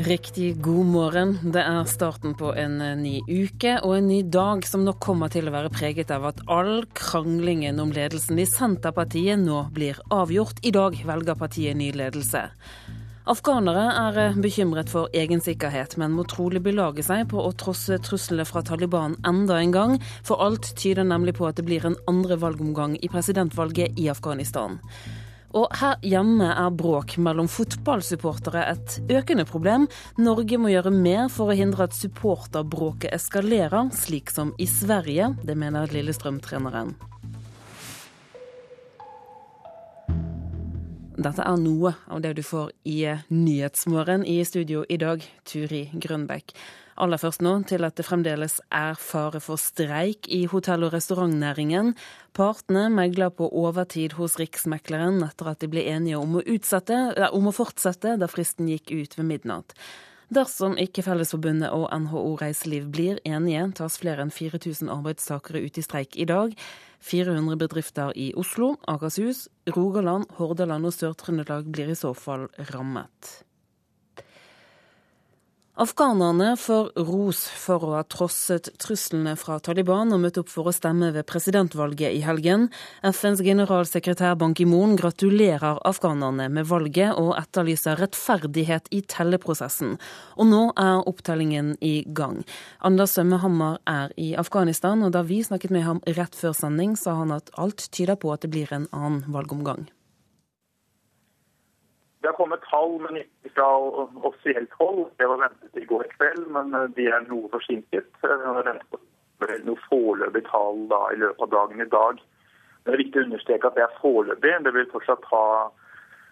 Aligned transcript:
Riktig 0.00 0.62
god 0.62 0.86
morgen. 0.86 1.32
Det 1.52 1.60
er 1.60 1.88
starten 1.90 2.32
på 2.38 2.54
en 2.56 2.78
eh, 2.80 2.94
ny 2.96 3.18
uke 3.26 3.74
og 3.84 3.98
en 3.98 4.06
ny 4.08 4.20
dag 4.32 4.64
som 4.64 4.86
nok 4.86 4.96
kommer 5.04 5.28
til 5.28 5.50
å 5.50 5.52
være 5.52 5.72
preget 5.74 6.12
av 6.14 6.24
at 6.30 6.40
all 6.48 6.86
kranglingen 6.96 7.82
om 7.82 7.92
ledelsen 7.92 8.40
i 8.40 8.46
Senterpartiet 8.48 9.42
nå 9.42 9.66
blir 9.76 10.00
avgjort. 10.08 10.62
I 10.64 10.72
dag 10.72 10.96
velger 11.04 11.36
partiet 11.36 11.76
ny 11.76 11.90
ledelse. 11.92 12.46
Afghanere 13.28 13.84
er 14.06 14.22
eh, 14.22 14.38
bekymret 14.40 14.88
for 14.88 15.12
egen 15.12 15.44
sikkerhet, 15.44 15.98
men 16.00 16.16
må 16.16 16.24
trolig 16.24 16.62
belage 16.64 17.04
seg 17.04 17.26
på 17.28 17.44
å 17.44 17.52
trosse 17.52 18.00
truslene 18.00 18.48
fra 18.48 18.64
Taliban 18.64 19.18
enda 19.28 19.60
en 19.60 19.74
gang, 19.76 19.98
for 20.24 20.40
alt 20.40 20.72
tyder 20.80 21.04
nemlig 21.04 21.36
på 21.42 21.50
at 21.50 21.60
det 21.60 21.66
blir 21.68 21.84
en 21.84 21.98
andre 22.08 22.40
valgomgang 22.40 22.96
i 22.96 23.12
presidentvalget 23.12 24.00
i 24.00 24.08
Afghanistan. 24.08 24.80
Og 25.50 25.66
her 25.80 25.96
hjemme 26.06 26.46
er 26.46 26.70
bråk 26.78 27.16
mellom 27.18 27.48
fotballsupportere 27.50 28.62
et 28.70 28.98
økende 29.10 29.46
problem. 29.48 29.88
Norge 30.20 30.58
må 30.62 30.70
gjøre 30.70 30.92
mer 30.94 31.26
for 31.32 31.50
å 31.50 31.56
hindre 31.58 31.88
at 31.88 31.96
supporterbråket 31.96 33.10
eskalerer, 33.16 33.90
slik 33.90 34.30
som 34.30 34.54
i 34.62 34.68
Sverige. 34.70 35.32
Det 35.42 35.58
mener 35.58 35.90
Lillestrøm-treneren. 35.90 36.94
Dette 41.20 41.44
er 41.44 41.58
noe 41.60 41.96
av 42.08 42.22
det 42.24 42.36
du 42.38 42.44
får 42.46 42.70
i 42.88 43.02
Nyhetsmorgen 43.34 44.22
i 44.24 44.38
studio 44.48 44.86
i 44.88 44.96
dag, 45.02 45.26
Turi 45.44 45.88
Grønbekk. 45.92 46.54
Aller 46.96 47.20
først 47.20 47.42
nå 47.44 47.52
til 47.70 47.86
at 47.86 47.96
det 47.96 48.06
fremdeles 48.08 48.58
er 48.74 48.98
fare 48.98 49.40
for 49.40 49.60
streik 49.60 50.28
i 50.28 50.42
hotell- 50.50 50.84
og 50.88 50.94
restaurantnæringen. 50.96 51.94
Partene 52.36 52.88
megler 52.90 53.30
på 53.30 53.48
overtid 53.48 54.16
hos 54.18 54.38
Riksmekleren 54.40 55.22
etter 55.26 55.52
at 55.52 55.60
de 55.62 55.70
ble 55.70 55.86
enige 55.86 56.18
om 56.18 56.38
å, 56.38 56.44
utsette, 56.44 56.98
om 57.30 57.50
å 57.50 57.54
fortsette 57.54 58.16
da 58.20 58.28
fristen 58.30 58.68
gikk 58.70 58.90
ut 58.90 59.18
ved 59.18 59.28
midnatt. 59.30 59.76
Dersom 60.30 60.76
ikke 60.78 61.02
Fellesforbundet 61.02 61.72
og 61.74 61.88
NHO 61.90 62.36
Reiseliv 62.38 62.86
blir 62.94 63.18
enige, 63.26 63.64
tas 63.80 63.98
flere 63.98 64.22
enn 64.22 64.30
4000 64.30 64.92
arbeidstakere 64.94 65.64
ut 65.64 65.80
i 65.80 65.82
streik 65.82 66.14
i 66.14 66.28
dag. 66.30 66.54
400 67.02 67.58
bedrifter 67.58 68.14
i 68.14 68.28
Oslo, 68.38 68.76
Akershus, 68.86 69.48
Rogaland, 69.74 70.30
Hordaland 70.38 70.86
og 70.86 70.94
Sør-Trøndelag 70.94 71.72
blir 71.74 71.90
i 71.90 71.98
så 71.98 72.14
fall 72.14 72.46
rammet. 72.70 73.40
Afghanerne 75.78 76.56
får 76.58 76.88
ros 77.06 77.44
for 77.46 77.84
å 77.86 77.90
ha 77.94 78.00
trosset 78.02 78.72
truslene 78.82 79.36
fra 79.38 79.60
Taliban 79.62 80.10
og 80.10 80.18
møtt 80.24 80.40
opp 80.42 80.48
for 80.50 80.66
å 80.66 80.72
stemme 80.74 81.12
ved 81.14 81.28
presidentvalget 81.30 82.10
i 82.10 82.24
helgen. 82.24 82.66
FNs 83.06 83.38
generalsekretær 83.46 84.34
Ban 84.40 84.50
Ki-moon 84.58 84.96
gratulerer 84.98 85.78
afghanerne 85.86 86.48
med 86.50 86.66
valget 86.66 87.14
og 87.14 87.36
etterlyser 87.38 88.02
rettferdighet 88.02 88.90
i 88.90 89.04
telleprosessen. 89.06 89.94
Og 90.42 90.50
nå 90.50 90.64
er 90.74 91.06
opptellingen 91.06 91.76
i 91.78 92.02
gang. 92.18 92.42
Anders 92.82 93.14
Sømmehammer 93.14 93.78
er 93.86 94.10
i 94.18 94.34
Afghanistan, 94.34 95.06
og 95.06 95.14
da 95.14 95.22
vi 95.22 95.38
snakket 95.46 95.70
med 95.70 95.86
ham 95.86 96.02
rett 96.18 96.34
før 96.34 96.58
sending, 96.58 96.98
sa 96.98 97.14
han 97.22 97.30
at 97.38 97.54
alt 97.54 97.86
tyder 97.94 98.18
på 98.18 98.34
at 98.34 98.42
det 98.42 98.50
blir 98.50 98.74
en 98.74 98.90
annen 98.90 99.22
valgomgang. 99.30 99.86
Det 102.20 102.28
har 102.28 102.36
kommet 102.36 102.60
tall, 102.68 102.98
men 103.00 103.22
ikke 103.22 103.39
fra 103.54 103.68
offisielt 104.28 104.72
hold. 104.78 105.06
Det 105.18 105.28
var 105.28 105.42
ventet 105.44 105.82
i 105.82 105.86
går 105.88 106.06
kveld, 106.16 106.46
men 106.56 106.74
eh, 106.74 106.88
de 106.96 107.08
er 107.10 107.26
noe 107.28 107.50
forsinket. 107.52 108.08
Det 108.22 108.30
er 109.48 109.64
noe 109.66 109.84
foreløpig 109.88 110.44
tall 110.50 110.86
da, 110.90 111.00
i 111.14 111.20
løpet 111.22 111.46
av 111.46 111.52
dagen 111.56 111.82
i 111.82 111.90
dag. 111.90 112.22
Det 112.84 112.94
er 112.94 113.02
viktig 113.02 113.20
å 113.20 113.26
understreke 113.28 113.68
at 113.68 113.76
det 113.76 113.84
er 113.86 114.00
foreløpig. 114.00 114.56
Det 114.64 114.74
vil 114.76 114.90
fortsatt 114.92 115.26
ta 115.28 115.44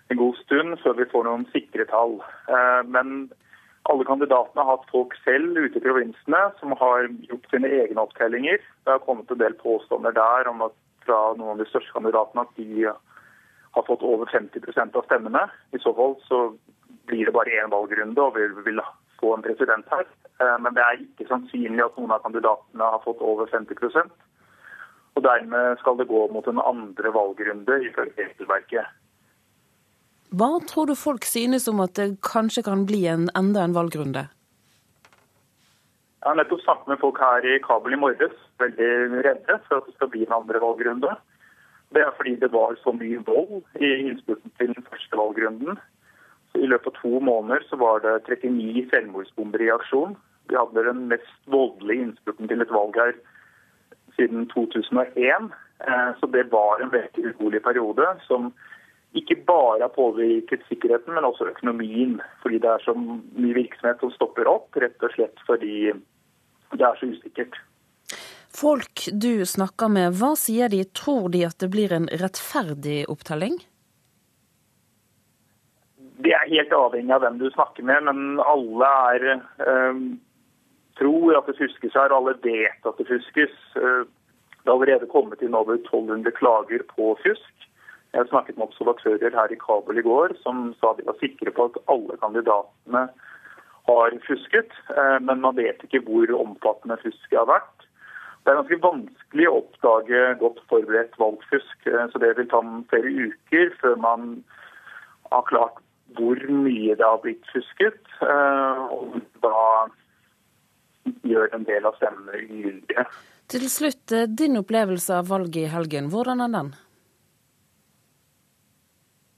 en 0.08 0.20
god 0.20 0.40
stund 0.44 0.78
før 0.82 0.96
vi 0.98 1.10
får 1.12 1.28
noen 1.28 1.46
sikre 1.52 1.86
tall. 1.90 2.18
Eh, 2.48 2.80
men 2.88 3.28
alle 3.88 4.04
kandidatene 4.04 4.64
har 4.64 4.76
hatt 4.76 4.90
folk 4.92 5.14
selv 5.24 5.56
ute 5.56 5.80
i 5.80 5.84
provinsene 5.84 6.40
som 6.60 6.74
har 6.80 7.08
gjort 7.30 7.46
sine 7.52 7.70
egne 7.82 8.04
opptellinger. 8.04 8.60
Det 8.84 8.94
har 8.94 9.04
kommet 9.04 9.30
en 9.32 9.40
del 9.40 9.56
påstander 9.60 10.16
der 10.16 10.50
om 10.50 10.64
at 10.66 10.76
fra 11.06 11.20
noen 11.38 11.54
av 11.54 11.62
de 11.62 11.68
største 11.70 11.94
kandidatene 11.94 12.44
at 12.44 12.58
de 12.58 12.88
har 12.88 13.86
fått 13.86 14.04
over 14.04 14.28
50% 14.28 14.96
av 14.96 15.06
stemmene. 15.08 15.46
I 15.72 15.80
så 15.80 15.94
fall 15.96 16.18
så 16.26 16.42
blir 17.08 17.26
det 17.26 17.34
bare 17.34 17.58
én 17.58 17.72
valgrunde, 17.72 18.22
og 18.22 18.36
vi 18.36 18.46
vil 18.70 18.80
få 19.20 19.34
en 19.34 19.44
president 19.44 19.86
her. 19.92 20.06
Eh, 20.40 20.56
men 20.62 20.74
det 20.76 20.84
er 20.84 21.02
ikke 21.02 21.28
sannsynlig 21.28 21.84
at 21.84 21.98
noen 21.98 22.14
av 22.14 22.22
kandidatene 22.24 22.92
har 22.94 23.04
fått 23.04 23.22
over 23.24 23.50
50% 23.50 24.12
Og 25.18 25.24
dermed 25.24 25.80
skal 25.80 25.96
det 25.98 26.06
gå 26.06 26.20
mot 26.30 26.46
en 26.46 26.60
andre 26.62 27.12
valgrunde 27.14 27.78
ifølge 27.88 28.14
regelverket. 28.22 28.86
Hva 30.30 30.50
tror 30.68 30.86
du 30.86 30.94
folk 30.94 31.24
synes 31.24 31.66
om 31.68 31.80
at 31.80 31.96
det 31.96 32.20
kanskje 32.22 32.62
kan 32.62 32.84
bli 32.86 33.06
en, 33.10 33.26
enda 33.34 33.64
en 33.64 33.74
valgrunde? 33.74 34.28
Jeg 36.18 36.30
har 36.30 36.38
nettopp 36.38 36.62
snakket 36.62 36.90
med 36.92 37.00
folk 37.00 37.18
her 37.22 37.46
i 37.46 37.58
Kabel 37.64 37.96
i 37.96 37.98
morges, 37.98 38.36
veldig 38.60 38.90
redde 39.24 39.58
for 39.66 39.80
at 39.80 39.88
det 39.88 39.94
skal 39.96 40.10
bli 40.12 40.26
en 40.26 40.36
andre 40.38 40.60
valgrunde. 40.62 41.14
Det 41.94 42.02
er 42.04 42.14
fordi 42.16 42.34
det 42.42 42.50
var 42.52 42.76
så 42.82 42.92
mye 42.92 43.22
vold 43.26 43.62
i 43.80 43.92
innspurten 44.04 44.52
til 44.58 44.74
den 44.74 44.86
første 44.90 45.20
valgrunden. 45.22 45.78
I 46.58 46.68
løpet 46.70 46.90
av 46.90 47.00
to 47.02 47.20
måneder 47.22 47.64
så 47.68 47.78
var 47.80 48.02
det 48.04 48.18
39 48.26 48.86
selvmordsbomber 48.92 49.62
i 49.62 49.70
aksjon. 49.74 50.16
Vi 50.48 50.56
hadde 50.56 50.86
den 50.86 51.06
mest 51.10 51.50
voldelige 51.52 52.08
innspurten 52.08 52.48
til 52.50 52.64
et 52.64 52.72
valg 52.72 52.96
her 52.98 53.14
siden 54.16 54.48
2001. 54.52 55.52
Eh, 55.86 56.10
så 56.20 56.30
det 56.34 56.48
var 56.52 56.82
en 56.82 56.92
veldig 56.92 57.32
urolig 57.32 57.62
periode 57.62 58.08
som 58.26 58.50
ikke 59.16 59.38
bare 59.48 59.86
har 59.86 59.94
påvirket 59.94 60.66
sikkerheten, 60.68 61.14
men 61.14 61.24
også 61.24 61.48
økonomien. 61.52 62.18
Fordi 62.42 62.60
det 62.62 62.70
er 62.74 62.84
så 62.84 62.94
mye 62.98 63.56
virksomhet 63.56 64.02
som 64.02 64.12
stopper 64.16 64.50
opp, 64.50 64.76
rett 64.76 65.02
og 65.02 65.14
slett 65.14 65.46
fordi 65.48 65.92
det 66.74 66.84
er 66.84 67.00
så 67.00 67.08
usikkert. 67.08 67.56
Folk 68.58 69.06
du 69.12 69.44
snakker 69.46 69.90
med, 69.92 70.16
hva 70.18 70.34
sier 70.36 70.72
de? 70.72 70.82
Tror 70.96 71.28
de 71.32 71.44
at 71.46 71.58
det 71.62 71.70
blir 71.72 71.92
en 71.94 72.08
rettferdig 72.20 73.04
opptelling? 73.12 73.60
Det 76.18 76.32
er 76.34 76.50
helt 76.50 76.72
avhengig 76.74 77.14
av 77.14 77.22
hvem 77.22 77.36
du 77.38 77.46
snakker 77.54 77.84
med, 77.86 78.08
men 78.08 78.40
alle 78.42 78.88
er, 79.12 79.26
øh, 79.62 80.00
tror 80.98 81.38
at 81.38 81.46
det 81.46 81.58
fuskes 81.60 81.94
her. 81.94 82.14
Alle 82.14 82.34
vet 82.42 82.88
at 82.90 82.98
det 82.98 83.06
fuskes. 83.06 83.54
Eh, 83.76 84.02
det 84.58 84.66
har 84.66 84.74
allerede 84.74 85.06
kommet 85.12 85.42
inn 85.42 85.54
over 85.54 85.78
1200 85.78 86.34
klager 86.34 86.82
på 86.90 87.14
fusk. 87.22 87.54
Jeg 88.12 88.26
snakket 88.32 88.58
med 88.58 88.66
observatører 88.66 89.36
her 89.36 89.52
i 89.52 89.60
Kabul 89.62 89.98
i 89.98 90.02
går 90.02 90.34
som 90.42 90.74
sa 90.80 90.94
de 90.96 91.06
var 91.06 91.18
sikre 91.20 91.54
på 91.54 91.68
at 91.70 91.78
alle 91.92 92.16
kandidatene 92.18 93.06
har 93.88 94.20
fusket, 94.26 94.72
eh, 94.90 95.18
men 95.20 95.40
man 95.40 95.56
vet 95.56 95.84
ikke 95.84 96.02
hvor 96.02 96.34
omfattende 96.40 96.98
fusket 97.04 97.38
har 97.38 97.46
vært. 97.46 97.86
Det 98.42 98.50
er 98.50 98.58
ganske 98.58 98.82
vanskelig 98.82 99.48
å 99.48 99.58
oppdage 99.62 100.22
godt 100.40 100.62
forberedt 100.72 101.18
valgfusk, 101.20 101.84
så 101.84 102.18
det 102.18 102.36
vil 102.36 102.48
ta 102.48 102.62
flere 102.90 103.28
uker 103.28 103.74
før 103.80 103.96
man 104.00 104.30
har 105.30 105.44
klart 105.50 105.82
hvor 106.16 106.40
mye 106.48 106.96
det 106.96 107.04
har 107.04 107.20
blitt 107.22 107.44
fusket, 107.52 108.00
eh, 108.24 108.82
og 108.94 109.18
da 109.44 109.88
gjør 111.28 111.54
en 111.54 111.66
del 111.68 111.88
av 111.88 111.96
stemmene 111.98 112.40
ugyldige. 112.44 113.04
Til 113.48 113.64
slutt, 113.72 114.12
eh, 114.12 114.28
din 114.28 114.60
opplevelse 114.60 115.20
av 115.20 115.28
valget 115.28 115.64
i 115.64 115.72
helgen, 115.72 116.10
hvordan 116.12 116.44
er 116.44 116.54
den? 116.54 116.74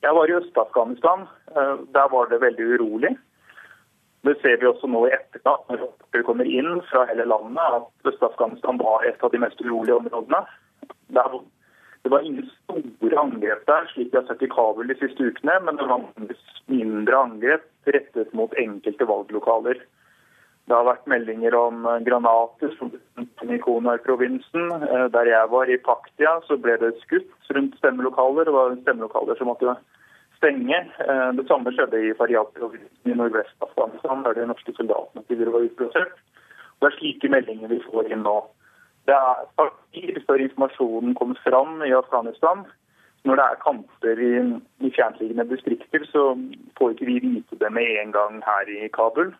Jeg 0.02 0.14
var 0.16 0.30
i 0.30 0.38
Øst-Afghanistan. 0.38 1.26
Der 1.92 2.08
var 2.08 2.26
det 2.30 2.40
veldig 2.40 2.66
urolig. 2.74 3.18
Det 4.24 4.36
ser 4.40 4.56
vi 4.60 4.66
også 4.68 4.88
nå 4.88 5.06
i 5.06 5.12
etterkant, 5.12 5.68
når 5.68 5.82
rapporter 5.84 6.24
kommer 6.24 6.48
inn 6.48 6.80
fra 6.88 7.06
hele 7.08 7.24
landet, 7.28 7.76
at 7.76 8.10
Øst-Afghanistan 8.12 8.80
var 8.80 9.04
et 9.08 9.22
av 9.24 9.32
de 9.32 9.38
mest 9.38 9.60
urolige 9.60 9.96
områdene. 9.96 10.40
Det 12.02 12.08
var 12.08 12.24
ingen 12.24 12.50
store 12.64 13.18
angrep 13.20 13.66
der, 13.68 13.86
slik 13.92 14.12
vi 14.12 14.16
har 14.16 14.26
sett 14.28 14.42
i 14.42 14.48
Kabul 14.50 14.88
de 14.88 14.96
siste 14.96 15.26
ukene, 15.30 15.58
men 15.66 15.76
det 15.76 15.88
var 15.90 16.04
mindre 16.72 17.16
angrep 17.16 17.66
rettet 17.84 18.32
mot 18.36 18.54
enkelte 18.58 19.08
valglokaler. 19.08 19.82
Det 20.70 20.76
har 20.76 20.86
vært 20.86 21.08
meldinger 21.10 21.54
om 21.58 21.86
granater 22.06 22.74
i 23.42 23.58
Konar-provinsen. 23.58 24.68
Eh, 24.86 25.06
der 25.10 25.30
jeg 25.32 25.50
var, 25.50 25.70
i 25.70 25.80
Paktia, 25.82 26.36
så 26.46 26.56
ble 26.62 26.76
det 26.78 26.92
skutt 27.00 27.50
rundt 27.56 27.74
stemmelokaler. 27.80 28.46
Det 28.46 28.54
var 28.54 28.76
stemmelokaler 28.84 29.40
som 29.40 29.50
måtte 29.50 29.74
stenge. 30.38 30.78
Eh, 31.04 31.30
det 31.40 31.46
samme 31.48 31.74
skjedde 31.74 32.04
i 32.06 32.14
Faryab-provinsen 32.20 33.10
i 33.10 33.16
Nordvest-Afghanistan, 33.18 34.22
der 34.24 34.38
de 34.38 34.46
norske 34.52 34.76
soldatene 34.76 35.26
tidligere 35.26 35.56
var 35.56 35.66
utplassert. 35.66 36.14
Det 36.80 36.88
er 36.88 36.96
slike 37.00 37.32
meldinger 37.34 37.74
vi 37.74 37.82
får 37.88 38.08
inn 38.12 38.22
nå. 38.24 38.38
Det 39.10 39.16
er 39.18 39.46
partier 39.58 40.20
før 40.28 40.42
informasjonen 40.44 41.16
kommer 41.18 41.38
fram 41.42 41.80
i 41.82 41.90
Afghanistan. 41.96 42.62
Når 43.26 43.36
det 43.36 43.44
er 43.44 43.62
kamper 43.64 44.20
i, 44.24 44.34
i 44.86 44.90
fjerntliggende 44.94 45.48
distrikter, 45.50 46.04
så 46.12 46.22
får 46.78 46.94
ikke 46.94 47.08
vi 47.08 47.16
vite 47.24 47.58
det 47.60 47.72
med 47.74 47.90
en 48.04 48.14
gang 48.14 48.38
her 48.46 48.70
i 48.70 48.88
Kabul. 48.94 49.34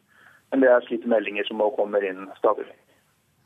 Men 0.51 0.65
det 0.65 0.73
er 0.73 0.83
slike 0.89 1.09
meldinger 1.09 1.47
som 1.47 1.63
nå 1.63 1.71
kommer 1.79 2.03
inn 2.05 2.27
stadig. 2.41 2.67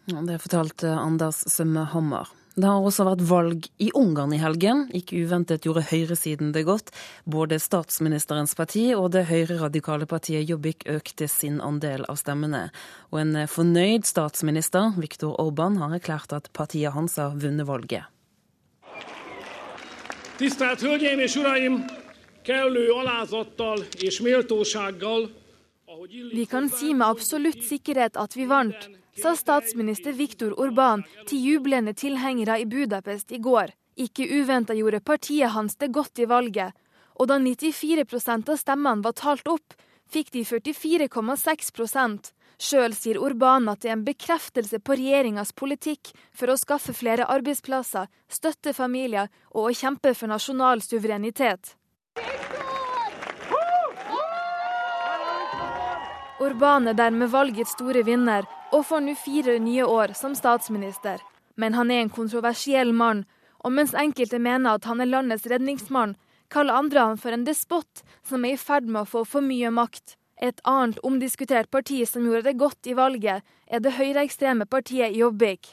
Det 0.09 0.41
fortalte 0.41 0.97
Anders 0.97 1.45
Sømme 1.53 1.85
Hammer. 1.93 2.33
Det 2.55 2.69
har 2.71 2.85
også 2.87 3.05
vært 3.09 3.23
valg 3.27 3.65
i 3.83 3.89
Ungarn 3.99 4.33
i 4.37 4.39
helgen. 4.39 4.85
Ikke 4.95 5.19
uventet 5.25 5.65
gjorde 5.67 5.83
høyresiden 5.89 6.53
det 6.55 6.63
godt. 6.69 6.93
Både 7.27 7.59
statsministerens 7.59 8.55
parti 8.55 8.93
og 8.95 9.11
det 9.17 9.25
høyreradikale 9.27 10.07
partiet 10.07 10.47
Jobbik 10.47 10.87
økte 10.87 11.27
sin 11.31 11.59
andel 11.59 12.07
av 12.07 12.21
stemmene. 12.23 12.69
Og 13.11 13.25
en 13.25 13.35
fornøyd 13.51 14.07
statsminister, 14.07 14.95
Viktor 14.95 15.35
Orban, 15.43 15.81
har 15.83 15.99
erklært 15.99 16.37
at 16.37 16.53
partiet 16.55 16.95
hans 16.95 17.19
har 17.19 17.35
vunnet 17.35 17.67
valget. 17.67 18.07
Tisztelt 20.39 20.83
Hölgyeim 20.83 21.21
és 21.27 21.37
Uraim! 21.37 21.85
Kellő 22.45 22.91
alázattal 22.91 23.79
és 23.99 24.21
méltósággal 24.21 25.31
vi 26.33 26.45
kan 26.45 26.69
si 26.69 26.93
med 26.93 27.07
absolutt 27.07 27.63
sikkerhet 27.63 28.17
at 28.17 28.35
vi 28.35 28.45
vant, 28.47 28.91
sa 29.23 29.35
statsminister 29.37 30.13
Viktor 30.13 30.55
Orban 30.61 31.05
til 31.29 31.43
jublende 31.45 31.95
tilhengere 31.95 32.59
i 32.61 32.67
Budapest 32.67 33.33
i 33.33 33.39
går. 33.39 33.73
Ikke 33.97 34.27
uventa 34.27 34.75
gjorde 34.75 35.01
partiet 35.01 35.55
hans 35.55 35.77
det 35.77 35.93
godt 35.95 36.19
i 36.19 36.29
valget, 36.31 36.73
og 37.15 37.29
da 37.31 37.39
94 37.39 38.49
av 38.51 38.57
stemmene 38.59 39.05
var 39.05 39.15
talt 39.15 39.47
opp, 39.49 39.77
fikk 40.11 40.33
de 40.35 40.43
44,6 40.45 42.33
Sjøl 42.59 42.95
sier 42.95 43.19
Orban 43.19 43.67
at 43.69 43.83
det 43.83 43.91
er 43.91 43.97
en 43.97 44.05
bekreftelse 44.07 44.79
på 44.79 44.95
regjeringas 44.95 45.53
politikk 45.59 46.13
for 46.33 46.53
å 46.53 46.59
skaffe 46.59 46.95
flere 46.95 47.27
arbeidsplasser, 47.27 48.07
støtte 48.31 48.73
familier 48.73 49.31
og 49.51 49.71
å 49.71 49.75
kjempe 49.75 50.15
for 50.15 50.31
nasjonal 50.31 50.83
suverenitet. 50.85 51.75
Orban 56.45 56.87
er 56.91 56.99
dermed 56.99 57.31
valgets 57.33 57.75
store 57.75 58.05
vinner, 58.07 58.47
og 58.75 58.87
får 58.89 59.05
nå 59.05 59.15
fire 59.19 59.59
nye 59.63 59.87
år 59.87 60.17
som 60.19 60.35
statsminister. 60.35 61.23
Men 61.57 61.77
han 61.79 61.91
er 61.91 62.03
en 62.03 62.11
kontroversiell 62.11 62.91
mann, 62.93 63.23
og 63.63 63.73
mens 63.73 63.95
enkelte 63.95 64.41
mener 64.43 64.75
at 64.75 64.89
han 64.91 65.01
er 65.01 65.11
landets 65.11 65.47
redningsmann, 65.51 66.17
kaller 66.51 66.81
andre 66.81 67.07
han 67.09 67.21
for 67.21 67.35
en 67.35 67.47
despot 67.47 68.03
som 68.27 68.45
er 68.45 68.57
i 68.57 68.61
ferd 68.61 68.91
med 68.91 69.05
å 69.05 69.11
få 69.13 69.25
for 69.29 69.47
mye 69.47 69.71
makt. 69.71 70.19
Et 70.43 70.61
annet 70.67 70.99
omdiskutert 71.07 71.71
parti 71.71 72.03
som 72.09 72.27
gjorde 72.27 72.51
det 72.51 72.59
godt 72.61 72.91
i 72.91 72.99
valget, 72.99 73.47
er 73.71 73.81
det 73.81 73.95
høyreekstreme 73.97 74.67
partiet 74.67 75.15
Jobbik. 75.17 75.71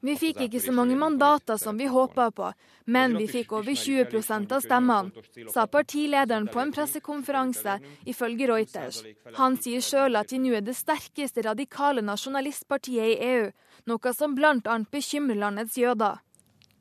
Vi 0.00 0.16
fikk 0.20 0.40
ikke 0.44 0.60
så 0.60 0.72
mange 0.76 0.96
mandater 1.00 1.56
som 1.56 1.78
vi 1.80 1.86
håpa 1.88 2.26
på, 2.30 2.50
men 2.84 3.16
vi 3.16 3.26
fikk 3.30 3.54
over 3.56 3.72
20% 3.72 4.52
av 4.52 4.60
stemmene, 4.64 5.24
sa 5.48 5.64
partilederen 5.66 6.48
på 6.52 6.60
en 6.60 6.72
pressekonferanse, 6.76 7.78
ifølge 8.04 8.50
Reuters. 8.50 9.00
Han 9.38 9.56
sier 9.56 9.80
sjøl 9.80 10.20
at 10.20 10.28
de 10.28 10.42
nå 10.42 10.52
er 10.58 10.66
det 10.66 10.76
sterkeste 10.76 11.46
radikale 11.48 12.04
nasjonalistpartiet 12.04 13.14
i 13.14 13.18
EU, 13.30 13.48
noe 13.88 14.12
som 14.16 14.36
bl.a. 14.36 14.76
bekymrer 14.92 15.40
landets 15.40 15.80
jøder. 15.80 16.20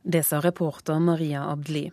Det 0.03 0.25
sa 0.27 0.43
reporter 0.43 0.99
Maria 0.99 1.47
Abdli. 1.47 1.87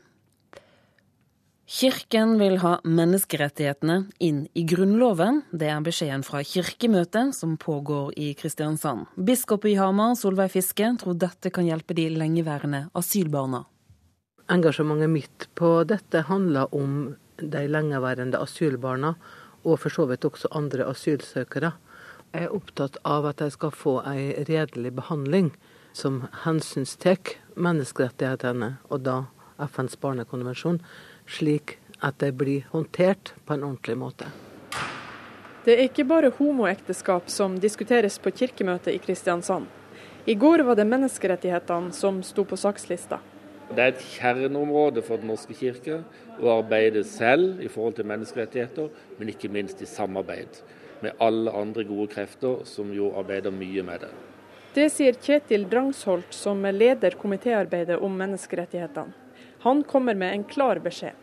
Kirken 1.67 2.37
vil 2.39 2.61
ha 2.63 2.77
menneskerettighetene 2.87 4.05
inn 4.23 4.45
i 4.55 4.63
Grunnloven. 4.71 5.41
Det 5.51 5.67
er 5.67 5.81
beskjeden 5.83 6.23
fra 6.23 6.39
Kirkemøtet 6.47 7.35
som 7.35 7.57
pågår 7.59 8.13
i 8.15 8.29
Kristiansand. 8.39 9.09
Biskop 9.19 9.67
i 9.67 9.73
Hamar, 9.75 10.15
Solveig 10.15 10.53
Fiske, 10.55 10.93
tror 11.03 11.19
dette 11.19 11.51
kan 11.51 11.67
hjelpe 11.67 11.97
de 11.99 12.05
lengeværende 12.15 12.85
asylbarna. 12.95 13.65
Engasjementet 14.47 15.11
mitt 15.11 15.49
på 15.59 15.73
dette 15.91 16.23
handler 16.29 16.71
om 16.71 17.17
de 17.43 17.65
lengeværende 17.67 18.39
asylbarna, 18.39 19.17
og 19.67 19.81
for 19.83 19.91
så 19.91 20.07
vidt 20.07 20.29
også 20.29 20.53
andre 20.55 20.87
asylsøkere. 20.87 21.73
Jeg 22.31 22.47
er 22.47 22.55
opptatt 22.55 23.01
av 23.03 23.27
at 23.27 23.43
de 23.43 23.51
skal 23.51 23.75
få 23.75 23.97
en 24.07 24.47
redelig 24.47 24.95
behandling 24.95 25.51
som 25.91 26.29
hensynstar 26.45 27.35
menneskerettighetene, 27.59 28.77
og 28.87 29.03
da 29.03 29.25
FNs 29.59 29.97
barnekonvensjon 29.99 30.79
slik 31.27 31.79
at 32.01 32.19
de 32.19 32.33
blir 32.33 32.67
håndtert 32.71 33.33
på 33.45 33.55
en 33.55 33.65
ordentlig 33.65 33.97
måte. 33.99 34.31
Det 35.67 35.75
er 35.75 35.89
ikke 35.89 36.05
bare 36.07 36.31
homoekteskap 36.31 37.31
som 37.33 37.57
diskuteres 37.59 38.21
på 38.23 38.31
kirkemøtet 38.31 38.95
i 38.95 39.01
Kristiansand. 39.03 39.67
I 40.27 40.35
går 40.35 40.63
var 40.67 40.79
det 40.79 40.87
menneskerettighetene 40.87 41.95
som 41.95 42.21
sto 42.23 42.45
på 42.47 42.59
sakslista. 42.59 43.19
Det 43.67 43.83
er 43.83 43.93
et 43.93 44.05
kjerneområde 44.13 45.03
for 45.03 45.19
Den 45.19 45.33
norske 45.33 45.55
kirke 45.59 46.01
å 46.39 46.53
arbeide 46.61 47.03
selv 47.07 47.59
i 47.63 47.71
forhold 47.71 47.99
til 47.99 48.07
menneskerettigheter, 48.07 48.89
men 49.19 49.33
ikke 49.33 49.51
minst 49.51 49.83
i 49.83 49.91
samarbeid 49.91 50.63
med 51.03 51.19
alle 51.21 51.51
andre 51.51 51.85
gode 51.85 52.13
krefter 52.15 52.63
som 52.65 52.95
jo 52.95 53.11
arbeider 53.19 53.51
mye 53.51 53.83
med 53.87 54.07
det. 54.07 54.15
Det 54.77 54.87
sier 54.93 55.19
Kjetil 55.19 55.67
Drangsholt, 55.71 56.31
som 56.31 56.63
leder 56.63 57.17
komitéarbeidet 57.19 57.99
om 57.99 58.13
menneskerettighetene. 58.17 59.26
Han 59.67 59.83
kommer 59.83 60.15
med 60.15 60.33
en 60.33 60.45
klar 60.45 60.79
beskjed. 60.79 61.17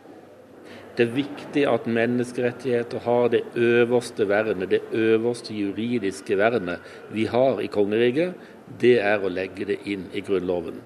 Det 0.96 1.06
er 1.06 1.12
viktig 1.16 1.62
at 1.64 1.86
menneskerettigheter 1.88 3.00
har 3.06 3.30
det 3.32 3.40
øverste 3.56 4.26
vernet, 4.28 4.68
det 4.68 4.82
øverste 4.92 5.54
juridiske 5.56 6.36
vernet 6.36 6.82
vi 7.08 7.24
har 7.32 7.62
i 7.64 7.70
kongeriket. 7.72 8.34
Det 8.80 8.98
er 9.00 9.24
å 9.24 9.30
legge 9.32 9.64
det 9.70 9.78
inn 9.88 10.10
i 10.12 10.20
Grunnloven. 10.20 10.82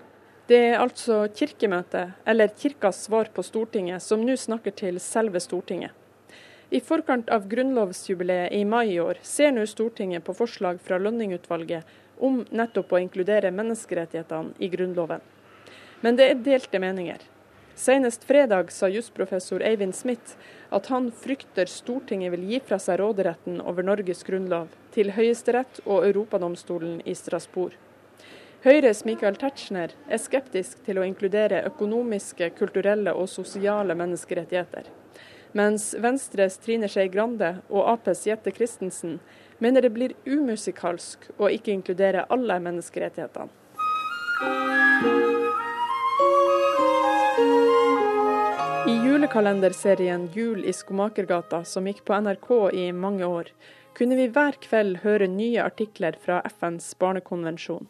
Det 0.47 0.61
er 0.69 0.79
altså 0.79 1.25
Kirkemøtet, 1.35 2.15
eller 2.25 2.55
Kirkas 2.55 3.01
svar 3.09 3.27
på 3.35 3.43
Stortinget, 3.43 4.07
som 4.07 4.23
nå 4.23 4.37
snakker 4.39 4.77
til 4.79 5.01
selve 5.03 5.43
Stortinget. 5.43 5.91
I 6.71 6.79
forkant 6.79 7.27
av 7.35 7.49
grunnlovsjubileet 7.51 8.55
i 8.55 8.63
mai 8.65 8.93
i 8.93 9.01
år 9.03 9.19
ser 9.27 9.51
nå 9.57 9.65
Stortinget 9.67 10.23
på 10.23 10.37
forslag 10.45 10.79
fra 10.85 11.01
Lønningutvalget 11.03 12.23
om 12.23 12.45
nettopp 12.55 12.95
å 12.95 13.03
inkludere 13.03 13.51
menneskerettighetene 13.51 14.55
i 14.63 14.71
Grunnloven. 14.71 15.27
Men 16.07 16.15
det 16.15 16.31
er 16.31 16.47
delte 16.47 16.79
meninger. 16.79 17.27
Senest 17.79 18.25
fredag 18.25 18.73
sa 18.73 18.89
jusprofessor 18.89 19.63
Eivind 19.63 19.95
Smith 19.95 20.35
at 20.69 20.87
han 20.87 21.13
frykter 21.13 21.67
Stortinget 21.71 22.33
vil 22.33 22.47
gi 22.51 22.59
fra 22.67 22.75
seg 22.83 22.99
råderetten 22.99 23.61
over 23.63 23.87
Norges 23.87 24.25
grunnlov 24.27 24.73
til 24.91 25.13
Høyesterett 25.15 25.79
og 25.85 26.03
Europadomstolen 26.09 26.97
i 27.07 27.15
Strasbourg. 27.15 27.77
Høyres 28.65 29.05
Michael 29.07 29.39
Tetzschner 29.39 29.95
er 30.11 30.19
skeptisk 30.19 30.83
til 30.89 30.99
å 30.99 31.05
inkludere 31.07 31.63
økonomiske, 31.71 32.51
kulturelle 32.59 33.15
og 33.15 33.31
sosiale 33.31 33.95
menneskerettigheter. 33.95 34.91
Mens 35.55 35.93
Venstres 36.03 36.59
Trine 36.59 36.91
Skei 36.91 37.07
Grande 37.15 37.61
og 37.71 37.87
Aps 37.95 38.27
Jette 38.27 38.51
Christensen 38.59 39.21
mener 39.63 39.87
det 39.87 39.95
blir 39.95 40.19
umusikalsk 40.27 41.31
å 41.39 41.47
ikke 41.55 41.79
inkludere 41.79 42.27
alle 42.27 42.59
menneskerettighetene. 42.67 43.55
Julekalenderserien 49.19 50.29
'Jul 50.33 50.65
i 50.65 50.73
Skomakergata', 50.73 51.65
som 51.65 51.87
gikk 51.87 52.05
på 52.05 52.15
NRK 52.15 52.51
i 52.73 52.93
mange 52.93 53.27
år, 53.27 53.49
kunne 53.99 54.15
vi 54.15 54.29
hver 54.31 54.55
kveld 54.63 55.01
høre 55.03 55.27
nye 55.27 55.59
artikler 55.65 56.15
fra 56.23 56.37
FNs 56.47 56.93
barnekonvensjon. 57.03 57.89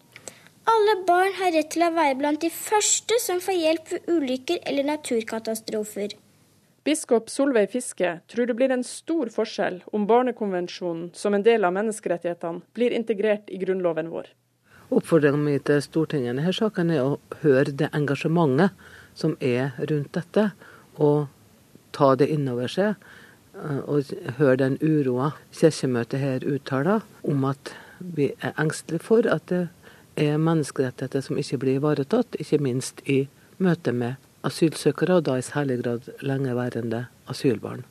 Alle 0.73 0.95
barn 1.09 1.35
har 1.37 1.53
rett 1.53 1.69
til 1.75 1.85
å 1.85 1.91
være 1.93 2.17
blant 2.17 2.41
de 2.41 2.49
første 2.53 3.19
som 3.21 3.43
får 3.45 3.61
hjelp 3.61 3.93
ved 3.93 4.09
ulykker 4.15 4.63
eller 4.71 4.89
naturkatastrofer. 4.89 6.17
Biskop 6.89 7.29
Solveig 7.29 7.75
Fiske 7.75 8.15
tror 8.33 8.49
det 8.49 8.57
blir 8.57 8.73
en 8.73 8.87
stor 8.87 9.29
forskjell 9.35 9.83
om 9.93 10.09
barnekonvensjonen 10.09 11.11
som 11.13 11.37
en 11.37 11.45
del 11.45 11.69
av 11.69 11.77
menneskerettighetene 11.77 12.65
blir 12.73 12.97
integrert 12.97 13.53
i 13.53 13.61
grunnloven 13.61 14.09
vår. 14.15 14.33
Oppfordringen 14.89 15.45
min 15.45 15.61
til 15.61 15.85
Stortinget 15.85 16.33
i 16.33 16.39
denne 16.39 16.57
saken 16.57 16.97
er 16.97 17.05
å 17.05 17.21
høre 17.45 17.77
det 17.77 17.93
engasjementet 17.93 18.73
som 19.13 19.37
er 19.45 19.77
rundt 19.91 20.15
dette, 20.17 20.49
å 20.99 21.28
ta 21.97 22.14
det 22.19 22.28
innover 22.33 22.71
seg 22.71 22.95
eh, 23.55 23.81
og 23.87 24.12
høre 24.38 24.61
den 24.62 24.78
uroa 24.83 25.33
kirkemøtet 25.55 26.23
her 26.23 26.47
uttaler 26.47 27.07
om 27.23 27.47
at 27.49 27.75
vi 27.99 28.33
er 28.45 28.55
engstelige 28.61 29.07
for 29.07 29.26
at 29.26 29.49
det 29.50 29.67
er 30.19 30.38
menneskerettigheter 30.43 31.23
som 31.23 31.38
ikke 31.38 31.61
blir 31.62 31.78
ivaretatt, 31.78 32.38
ikke 32.43 32.61
minst 32.62 33.02
i 33.07 33.25
møte 33.62 33.95
med 33.95 34.19
asylsøkere, 34.47 35.19
og 35.19 35.26
da 35.28 35.38
i 35.38 35.47
særlig 35.47 35.81
grad 35.83 36.11
lengeværende 36.23 37.07
asylbarn. 37.31 37.85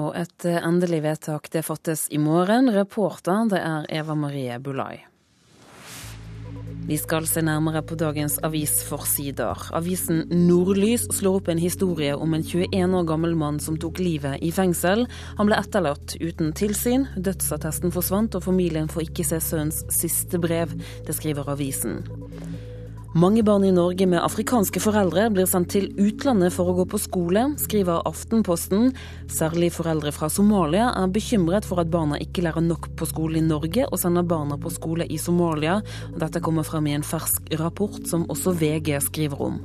Og 0.00 0.14
et 0.16 0.46
endelig 0.48 1.02
vedtak 1.04 1.50
det 1.52 1.64
fattes 1.66 2.06
i 2.10 2.20
morgen. 2.20 2.70
Reporter 2.72 3.48
det 3.52 3.60
er 3.60 3.88
Eva 3.92 4.16
Marie 4.16 4.56
Bulai. 4.60 5.02
Vi 6.82 6.96
skal 6.98 7.26
se 7.30 7.42
nærmere 7.46 7.82
på 7.86 7.94
dagens 7.94 8.40
avisforsider. 8.42 9.68
Avisen 9.76 10.24
Nordlys 10.34 11.04
slår 11.14 11.38
opp 11.38 11.50
en 11.52 11.60
historie 11.62 12.16
om 12.16 12.34
en 12.34 12.42
21 12.42 12.96
år 12.98 13.06
gammel 13.06 13.36
mann 13.38 13.60
som 13.62 13.78
tok 13.78 14.00
livet 14.02 14.42
i 14.42 14.50
fengsel. 14.54 15.06
Han 15.38 15.48
ble 15.48 15.60
etterlatt 15.62 16.16
uten 16.18 16.50
tilsyn, 16.58 17.06
dødsattesten 17.14 17.94
forsvant 17.94 18.34
og 18.34 18.46
familien 18.48 18.90
får 18.90 19.06
ikke 19.06 19.28
se 19.30 19.38
sønnens 19.44 19.84
siste 19.94 20.42
brev. 20.42 20.74
Det 21.06 21.14
skriver 21.14 21.54
avisen. 21.54 22.02
Mange 23.12 23.42
barn 23.44 23.64
i 23.64 23.70
Norge 23.76 24.06
med 24.08 24.22
afrikanske 24.24 24.80
foreldre 24.80 25.26
blir 25.34 25.44
sendt 25.44 25.74
til 25.74 25.90
utlandet 26.00 26.54
for 26.54 26.70
å 26.70 26.76
gå 26.78 26.86
på 26.94 27.00
skole, 27.02 27.42
skriver 27.60 28.00
Aftenposten. 28.08 28.94
Særlig 29.28 29.68
foreldre 29.74 30.14
fra 30.16 30.30
Somalia 30.32 30.86
er 30.96 31.12
bekymret 31.12 31.68
for 31.68 31.82
at 31.82 31.90
barna 31.92 32.16
ikke 32.24 32.46
lærer 32.46 32.64
nok 32.64 32.88
på 32.96 33.10
skole 33.10 33.42
i 33.42 33.44
Norge, 33.44 33.84
og 33.84 34.00
sender 34.00 34.24
barna 34.24 34.56
på 34.56 34.72
skole 34.72 35.04
i 35.04 35.20
Somalia. 35.20 35.82
Dette 36.16 36.40
kommer 36.40 36.64
frem 36.64 36.88
i 36.88 36.96
en 36.96 37.04
fersk 37.04 37.52
rapport 37.60 38.00
som 38.08 38.24
også 38.32 38.56
VG 38.56 38.96
skriver 39.04 39.44
om. 39.44 39.60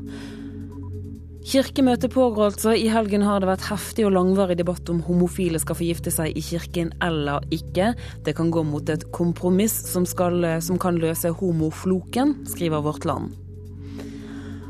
Kirkemøtet 1.48 2.12
pågår 2.12 2.50
altså. 2.50 2.74
I 2.76 2.90
helgen 2.92 3.24
har 3.24 3.40
det 3.40 3.48
vært 3.48 3.70
heftig 3.70 4.04
og 4.04 4.12
langvarig 4.18 4.58
debatt 4.60 4.90
om 4.92 5.00
homofile 5.08 5.62
skal 5.64 5.80
få 5.80 5.88
gifte 5.88 6.12
seg 6.12 6.36
i 6.36 6.44
kirken 6.44 6.92
eller 7.00 7.46
ikke. 7.56 7.94
Det 8.28 8.36
kan 8.36 8.52
gå 8.52 8.66
mot 8.68 8.92
et 8.92 9.08
kompromiss 9.16 9.80
som, 9.88 10.04
skal, 10.04 10.44
som 10.60 10.76
kan 10.82 11.00
løse 11.00 11.32
homofloken, 11.40 12.42
skriver 12.52 12.84
Vårt 12.84 13.08
Land. 13.08 13.47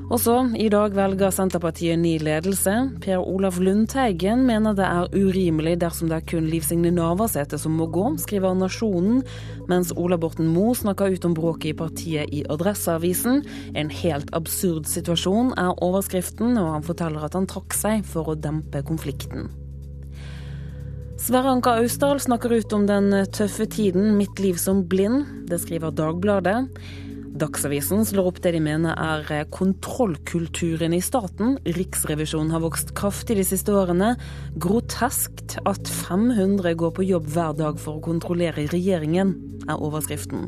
Og 0.07 0.21
så, 0.23 0.37
i 0.55 0.69
dag 0.71 0.93
velger 0.95 1.33
Senterpartiet 1.35 1.99
ny 1.99 2.13
ledelse. 2.23 2.73
Per 3.03 3.19
Olaf 3.19 3.57
Lundteigen 3.59 4.45
mener 4.47 4.75
det 4.77 4.85
er 4.87 5.09
urimelig 5.11 5.73
dersom 5.81 6.07
det 6.07 6.21
er 6.21 6.27
kun 6.31 6.45
Liv 6.47 6.63
Signe 6.63 6.93
Navarsete 6.95 7.59
som 7.59 7.75
må 7.75 7.89
gå, 7.91 8.05
skriver 8.23 8.55
Nasjonen, 8.55 9.19
mens 9.67 9.91
Ola 9.99 10.15
Borten 10.15 10.47
Moe 10.47 10.77
snakker 10.79 11.11
ut 11.11 11.27
om 11.27 11.35
bråket 11.35 11.73
i 11.73 11.75
partiet 11.81 12.31
i 12.31 12.45
Adresseavisen. 12.47 13.43
En 13.75 13.91
helt 13.91 14.31
absurd 14.37 14.87
situasjon 14.87 15.51
er 15.59 15.75
overskriften, 15.83 16.55
og 16.55 16.77
han 16.77 16.87
forteller 16.87 17.27
at 17.27 17.35
han 17.35 17.49
trakk 17.51 17.75
seg 17.75 18.07
for 18.07 18.31
å 18.31 18.37
dempe 18.39 18.85
konflikten. 18.87 19.51
Sverre 21.19 21.51
Anka 21.51 21.73
Austdal 21.81 22.21
snakker 22.23 22.53
ut 22.55 22.71
om 22.77 22.87
den 22.87 23.11
tøffe 23.35 23.67
tiden 23.67 24.15
'Mitt 24.15 24.39
liv 24.39 24.55
som 24.55 24.85
blind'. 24.87 25.49
Det 25.49 25.59
skriver 25.59 25.91
Dagbladet. 25.91 26.69
Dagsavisen 27.37 28.05
slår 28.05 28.31
opp 28.31 28.39
det 28.41 28.55
de 28.55 28.59
mener 28.63 28.97
er 28.97 29.27
eh, 29.33 29.43
kontrollkulturen 29.53 30.95
i 30.95 31.01
staten. 31.05 31.57
Riksrevisjonen 31.77 32.49
har 32.55 32.63
vokst 32.63 32.95
kraftig 32.97 33.37
de 33.37 33.45
siste 33.45 33.75
årene. 33.77 34.15
Groteskt 34.57 35.59
at 35.69 35.91
500 36.07 36.73
går 36.79 36.95
på 36.97 37.05
jobb 37.05 37.29
hver 37.35 37.53
dag 37.59 37.77
for 37.81 37.99
å 37.99 38.05
kontrollere 38.07 38.65
regjeringen, 38.71 39.35
er 39.67 39.77
overskriften. 39.77 40.47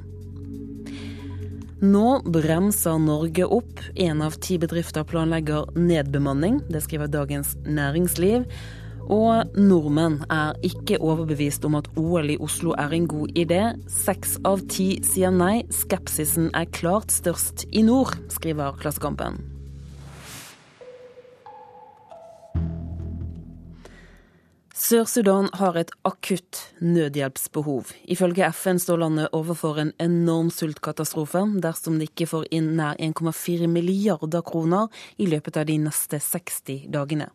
Nå 1.86 2.08
bremser 2.26 2.98
Norge 3.00 3.46
opp. 3.46 3.86
Én 3.94 4.26
av 4.26 4.40
ti 4.42 4.58
bedrifter 4.60 5.06
planlegger 5.08 5.70
nedbemanning. 5.78 6.64
Det 6.74 6.82
skriver 6.88 7.12
Dagens 7.14 7.54
Næringsliv. 7.70 8.50
Og 9.10 9.58
nordmenn 9.58 10.20
er 10.30 10.54
ikke 10.66 11.00
overbevist 11.02 11.64
om 11.66 11.80
at 11.80 11.90
OL 11.98 12.30
i 12.30 12.38
Oslo 12.38 12.76
er 12.78 12.94
en 12.94 13.08
god 13.10 13.34
idé. 13.34 13.64
Seks 13.90 14.38
av 14.46 14.62
ti 14.70 15.00
sier 15.06 15.34
nei. 15.34 15.64
Skepsisen 15.74 16.52
er 16.54 16.70
klart 16.70 17.10
størst 17.14 17.66
i 17.74 17.82
nord, 17.86 18.14
skriver 18.30 18.78
Klassekampen. 18.78 19.42
Sør-Sudan 24.80 25.50
har 25.60 25.76
et 25.78 25.92
akutt 26.08 26.62
nødhjelpsbehov. 26.82 27.92
Ifølge 28.10 28.48
FN 28.54 28.80
står 28.80 29.02
landet 29.02 29.34
overfor 29.34 29.82
en 29.82 29.92
enorm 30.02 30.54
sultkatastrofe 30.54 31.44
dersom 31.66 31.98
de 32.00 32.08
ikke 32.08 32.30
får 32.30 32.48
inn 32.56 32.72
nær 32.78 32.96
1,4 33.02 33.68
milliarder 33.70 34.46
kroner 34.46 34.88
i 35.18 35.28
løpet 35.30 35.60
av 35.60 35.68
de 35.70 35.82
neste 35.84 36.22
60 36.24 36.88
dagene. 36.94 37.30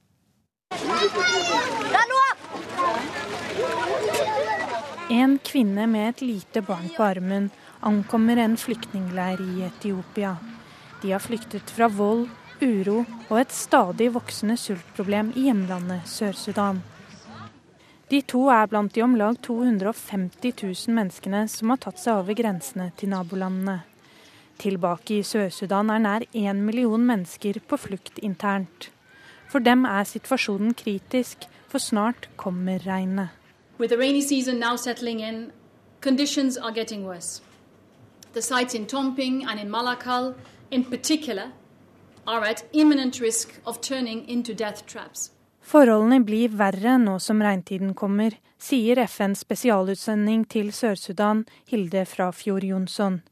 En 5.10 5.38
kvinne 5.38 5.86
med 5.86 6.08
et 6.08 6.20
lite 6.20 6.62
barn 6.62 6.88
på 6.96 7.02
armen 7.04 7.50
ankommer 7.80 8.36
en 8.36 8.56
flyktningleir 8.56 9.40
i 9.40 9.62
Etiopia. 9.66 10.36
De 11.02 11.12
har 11.12 11.20
flyktet 11.20 11.70
fra 11.70 11.88
vold, 11.92 12.28
uro 12.60 13.04
og 13.28 13.36
et 13.40 13.52
stadig 13.52 14.08
voksende 14.14 14.56
sultproblem 14.56 15.34
i 15.36 15.46
hjemlandet 15.48 16.08
Sør-Sudan. 16.08 16.80
De 18.08 18.22
to 18.22 18.46
er 18.52 18.66
blant 18.70 18.94
de 18.94 19.04
om 19.04 19.16
lag 19.20 19.36
250 19.44 20.56
000 20.62 20.96
menneskene 20.96 21.44
som 21.52 21.74
har 21.74 21.82
tatt 21.84 22.00
seg 22.00 22.22
over 22.22 22.40
grensene 22.40 22.90
til 22.96 23.12
nabolandene. 23.12 23.82
Tilbake 24.58 25.20
i 25.20 25.22
Sør-Sudan 25.26 25.92
er 25.92 26.02
nær 26.02 26.26
én 26.32 26.64
million 26.64 27.06
mennesker 27.06 27.60
på 27.68 27.80
flukt 27.86 28.18
internt. 28.22 28.93
For 29.54 29.62
dem 29.62 29.84
er 29.86 30.02
situasjonen 30.02 30.72
kritisk, 30.74 31.44
for 31.70 31.78
snart 31.78 32.24
kommer 32.36 32.80
regnet. 32.82 33.28
With 33.78 33.90
the 33.90 33.98
rainy 33.98 34.20
season 34.20 34.58
now 34.58 34.74
settling 34.74 35.20
in, 35.20 35.52
conditions 36.00 36.56
are 36.56 36.72
getting 36.72 37.04
worse. 37.06 37.40
The 38.32 38.42
sites 38.42 38.74
in 38.74 38.86
Tomping 38.86 39.46
and 39.46 39.60
in 39.60 39.70
Malakal, 39.70 40.34
in 40.72 40.82
particular, 40.84 41.52
are 42.26 42.42
at 42.44 42.64
imminent 42.72 43.20
risk 43.20 43.60
of 43.64 43.80
turning 43.80 44.28
into 44.28 44.54
death 44.54 44.86
traps. 44.86 45.30
Forholdene 45.60 46.24
blir 46.24 46.50
verre 46.58 46.98
nå 46.98 47.20
som 47.20 47.38
regntiden 47.38 47.94
kommer, 47.94 48.34
sier 48.58 48.98
FNs 49.06 49.46
spesialutsending 49.46 50.48
til 50.50 50.72
Sør-Sudan, 50.72 51.46
Hilde 51.70 52.02
Frafjord 52.04 52.64
Jonsson. 52.64 53.22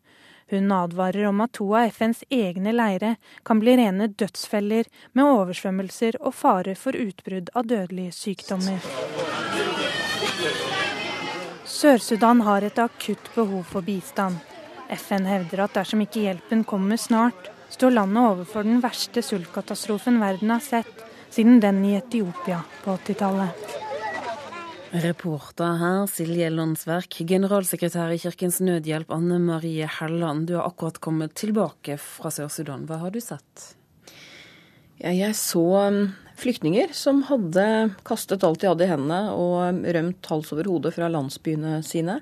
Hun 0.53 0.73
advarer 0.73 1.25
om 1.25 1.39
at 1.41 1.55
to 1.57 1.65
av 1.73 1.87
FNs 1.89 2.19
egne 2.29 2.75
leire 2.77 3.15
kan 3.49 3.61
bli 3.63 3.73
rene 3.81 4.11
dødsfeller 4.21 4.89
med 5.17 5.25
oversvømmelser 5.25 6.19
og 6.21 6.35
fare 6.37 6.75
for 6.77 6.93
utbrudd 6.93 7.49
av 7.57 7.71
dødelige 7.71 8.13
sykdommer. 8.13 8.85
Sør-Sudan 11.65 12.43
har 12.45 12.67
et 12.69 12.81
akutt 12.85 13.31
behov 13.33 13.65
for 13.71 13.87
bistand. 13.87 14.37
FN 14.93 15.25
hevder 15.25 15.65
at 15.65 15.79
dersom 15.79 16.05
ikke 16.05 16.27
hjelpen 16.27 16.67
kommer 16.69 17.01
snart, 17.01 17.49
står 17.73 17.97
landet 17.97 18.21
overfor 18.35 18.69
den 18.69 18.85
verste 18.85 19.25
sultkatastrofen 19.25 20.21
verden 20.21 20.53
har 20.53 20.61
sett 20.61 21.07
siden 21.33 21.65
den 21.65 21.81
i 21.89 21.97
Etiopia 21.97 22.61
på 22.85 22.99
80-tallet. 22.99 23.92
Reporter 24.93 25.79
her 25.81 26.03
Silje 26.05 26.51
Landsverk, 26.53 27.15
generalsekretær 27.25 28.11
i 28.13 28.19
Kirkens 28.21 28.59
Nødhjelp 28.61 29.09
Anne 29.15 29.39
Marie 29.41 29.87
Helland. 29.89 30.51
Du 30.51 30.59
har 30.59 30.67
akkurat 30.69 30.99
kommet 31.01 31.33
tilbake 31.41 31.97
fra 31.97 32.29
Sør-Sudan. 32.29 32.85
Hva 32.85 32.99
har 33.01 33.15
du 33.15 33.17
sett? 33.25 33.71
Ja, 35.01 35.15
jeg 35.17 35.33
så 35.41 35.65
um, 35.89 36.03
flyktninger 36.37 36.93
som 36.93 37.23
hadde 37.31 37.65
kastet 38.05 38.45
alt 38.45 38.61
de 38.61 38.69
hadde 38.69 38.85
i 38.85 38.91
hendene 38.91 39.33
og 39.33 39.81
rømt 39.97 40.29
hals 40.29 40.53
over 40.53 40.69
hode 40.69 40.93
fra 40.93 41.09
landsbyene 41.09 41.79
sine. 41.89 42.19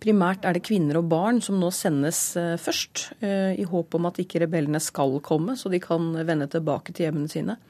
Primært 0.00 0.48
er 0.48 0.56
det 0.56 0.64
kvinner 0.64 1.02
og 1.02 1.10
barn 1.12 1.44
som 1.44 1.60
nå 1.60 1.68
sendes 1.68 2.30
uh, 2.40 2.54
først, 2.56 3.10
uh, 3.20 3.52
i 3.52 3.68
håp 3.68 3.92
om 4.00 4.08
at 4.08 4.24
ikke 4.24 4.46
rebellene 4.46 4.80
skal 4.80 5.18
komme, 5.20 5.60
så 5.60 5.68
de 5.68 5.84
kan 5.84 6.14
vende 6.16 6.48
tilbake 6.48 6.96
til 6.96 7.10
hjemmene 7.10 7.28
sine. 7.28 7.60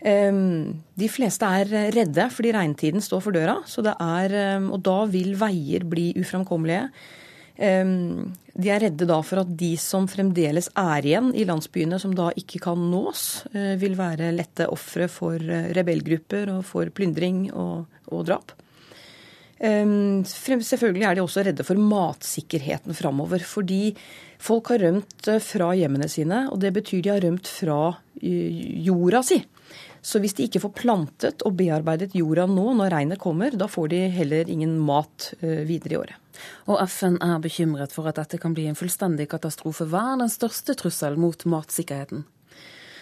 De 0.00 1.08
fleste 1.12 1.44
er 1.44 1.92
redde 1.92 2.24
fordi 2.32 2.54
regntiden 2.56 3.02
står 3.04 3.20
for 3.20 3.36
døra, 3.36 3.58
er, 3.92 4.34
og 4.64 4.78
da 4.80 4.94
vil 5.12 5.34
veier 5.36 5.84
bli 5.84 6.06
uframkommelige. 6.16 6.86
De 8.60 8.70
er 8.72 8.82
redde 8.82 9.06
da 9.08 9.18
for 9.24 9.42
at 9.42 9.50
de 9.58 9.74
som 9.80 10.08
fremdeles 10.10 10.68
er 10.78 11.06
igjen 11.06 11.30
i 11.36 11.46
landsbyene, 11.48 12.00
som 12.02 12.14
da 12.16 12.30
ikke 12.36 12.60
kan 12.64 12.80
nås, 12.90 13.46
eh, 13.54 13.76
vil 13.80 13.94
være 13.98 14.32
lette 14.34 14.66
ofre 14.72 15.06
for 15.12 15.36
eh, 15.36 15.70
rebellgrupper 15.76 16.50
og 16.56 16.64
for 16.66 16.90
plyndring 16.94 17.46
og, 17.52 17.86
og 18.10 18.26
drap. 18.28 18.56
Selvfølgelig 19.60 21.04
er 21.04 21.18
de 21.18 21.22
også 21.22 21.44
redde 21.44 21.64
for 21.68 21.76
matsikkerheten 21.76 22.96
framover. 22.96 23.44
Fordi 23.44 23.94
folk 24.40 24.72
har 24.72 24.82
rømt 24.86 25.28
eh, 25.28 25.40
fra 25.44 25.70
hjemmene 25.76 26.08
sine, 26.08 26.46
og 26.50 26.60
det 26.64 26.72
betyr 26.80 27.04
de 27.04 27.14
har 27.14 27.24
rømt 27.24 27.48
fra 27.60 27.80
jorda 28.20 29.22
si. 29.24 29.40
Så 30.02 30.20
hvis 30.20 30.34
de 30.36 30.46
ikke 30.48 30.62
får 30.62 30.72
plantet 30.78 31.44
og 31.44 31.56
bearbeidet 31.58 32.14
jorda 32.16 32.46
nå 32.48 32.72
når 32.78 32.92
regnet 32.94 33.20
kommer, 33.20 33.52
da 33.52 33.68
får 33.68 33.90
de 33.92 34.00
heller 34.14 34.48
ingen 34.48 34.78
mat 34.80 35.32
eh, 35.40 35.62
videre 35.68 35.94
i 35.94 36.00
året. 36.00 36.16
Og 36.72 36.80
FN 36.88 37.18
er 37.20 37.40
bekymret 37.44 37.92
for 37.92 38.08
at 38.08 38.16
dette 38.16 38.40
kan 38.40 38.54
bli 38.56 38.64
en 38.70 38.78
fullstendig 38.78 39.28
katastrofe. 39.28 39.84
Hva 39.90 40.14
er 40.14 40.22
den 40.22 40.32
største 40.32 40.76
trusselen 40.78 41.20
mot 41.20 41.44
matsikkerheten? 41.44 42.24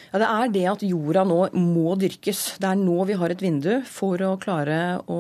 Ja, 0.09 0.19
Det 0.19 0.29
er 0.29 0.53
det 0.55 0.65
at 0.73 0.83
jorda 0.89 1.23
nå 1.29 1.41
må 1.55 1.93
dyrkes. 2.01 2.59
Det 2.59 2.67
er 2.67 2.81
nå 2.81 3.05
vi 3.07 3.19
har 3.21 3.31
et 3.31 3.45
vindu 3.45 3.85
for 3.87 4.19
å 4.25 4.39
klare 4.41 4.99
å, 5.07 5.19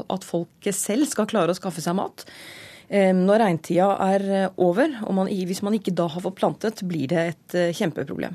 at 0.00 0.26
folket 0.26 0.74
selv 0.74 1.06
skal 1.10 1.28
klare 1.30 1.52
å 1.52 1.58
skaffe 1.58 1.84
seg 1.84 1.98
mat. 2.00 2.24
Eh, 2.88 3.12
når 3.12 3.44
regntida 3.44 3.92
er 4.08 4.50
over, 4.56 4.96
og 5.04 5.14
man, 5.14 5.28
hvis 5.28 5.62
man 5.62 5.76
ikke 5.76 5.94
da 5.94 6.08
har 6.08 6.24
fått 6.24 6.40
plantet, 6.40 6.82
blir 6.88 7.06
det 7.12 7.24
et 7.34 7.58
eh, 7.60 7.74
kjempeproblem. 7.76 8.34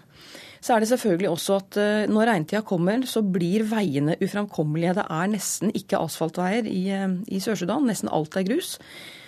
Så 0.64 0.74
er 0.74 0.80
det 0.80 0.88
selvfølgelig 0.94 1.28
også 1.30 1.58
at 1.60 1.78
eh, 1.82 2.06
når 2.08 2.30
regntida 2.30 2.62
kommer, 2.64 3.04
så 3.10 3.20
blir 3.26 3.66
veiene 3.68 4.16
uframkommelige. 4.24 4.96
Det 4.96 5.04
er 5.12 5.34
nesten 5.34 5.74
ikke 5.76 6.00
asfaltveier 6.00 6.70
i, 6.72 6.84
eh, 6.96 7.18
i 7.28 7.42
Sør-Sudan. 7.44 7.84
Nesten 7.90 8.12
alt 8.14 8.38
er 8.40 8.48
grus. 8.48 8.78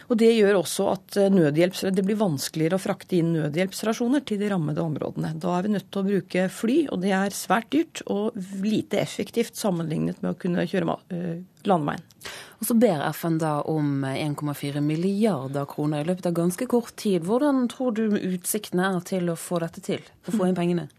Og 0.05 0.17
Det 0.21 0.29
gjør 0.35 0.59
også 0.59 0.88
at 0.91 1.17
det 1.17 2.03
blir 2.05 2.19
vanskeligere 2.19 2.77
å 2.77 2.81
frakte 2.81 3.17
inn 3.17 3.33
nødhjelpsrasjoner 3.33 4.21
til 4.27 4.38
de 4.41 4.51
rammede 4.51 4.83
områdene. 4.83 5.33
Da 5.41 5.55
er 5.57 5.65
vi 5.65 5.74
nødt 5.74 5.88
til 5.89 6.01
å 6.01 6.07
bruke 6.09 6.45
fly, 6.53 6.77
og 6.93 7.01
det 7.01 7.13
er 7.17 7.33
svært 7.33 7.71
dyrt 7.74 8.03
og 8.05 8.38
lite 8.62 9.01
effektivt 9.01 9.57
sammenlignet 9.57 10.21
med 10.21 10.35
å 10.35 10.39
kunne 10.39 10.67
kjøre 10.69 10.97
landeveien. 11.65 12.05
Og 12.59 12.67
Så 12.69 12.77
ber 12.79 13.03
FN 13.12 13.39
da 13.41 13.59
om 13.69 14.05
1,4 14.07 14.81
milliarder 14.81 15.67
kroner 15.69 16.03
i 16.03 16.07
løpet 16.07 16.29
av 16.29 16.38
ganske 16.38 16.67
kort 16.69 16.95
tid. 17.01 17.25
Hvordan 17.25 17.65
tror 17.71 17.95
du 17.97 18.05
utsiktene 18.15 18.91
er 18.93 19.05
til 19.05 19.29
å 19.29 19.39
få 19.39 19.59
dette 19.63 19.83
til, 19.85 20.05
å 20.25 20.35
få 20.35 20.50
inn 20.50 20.57
pengene? 20.57 20.89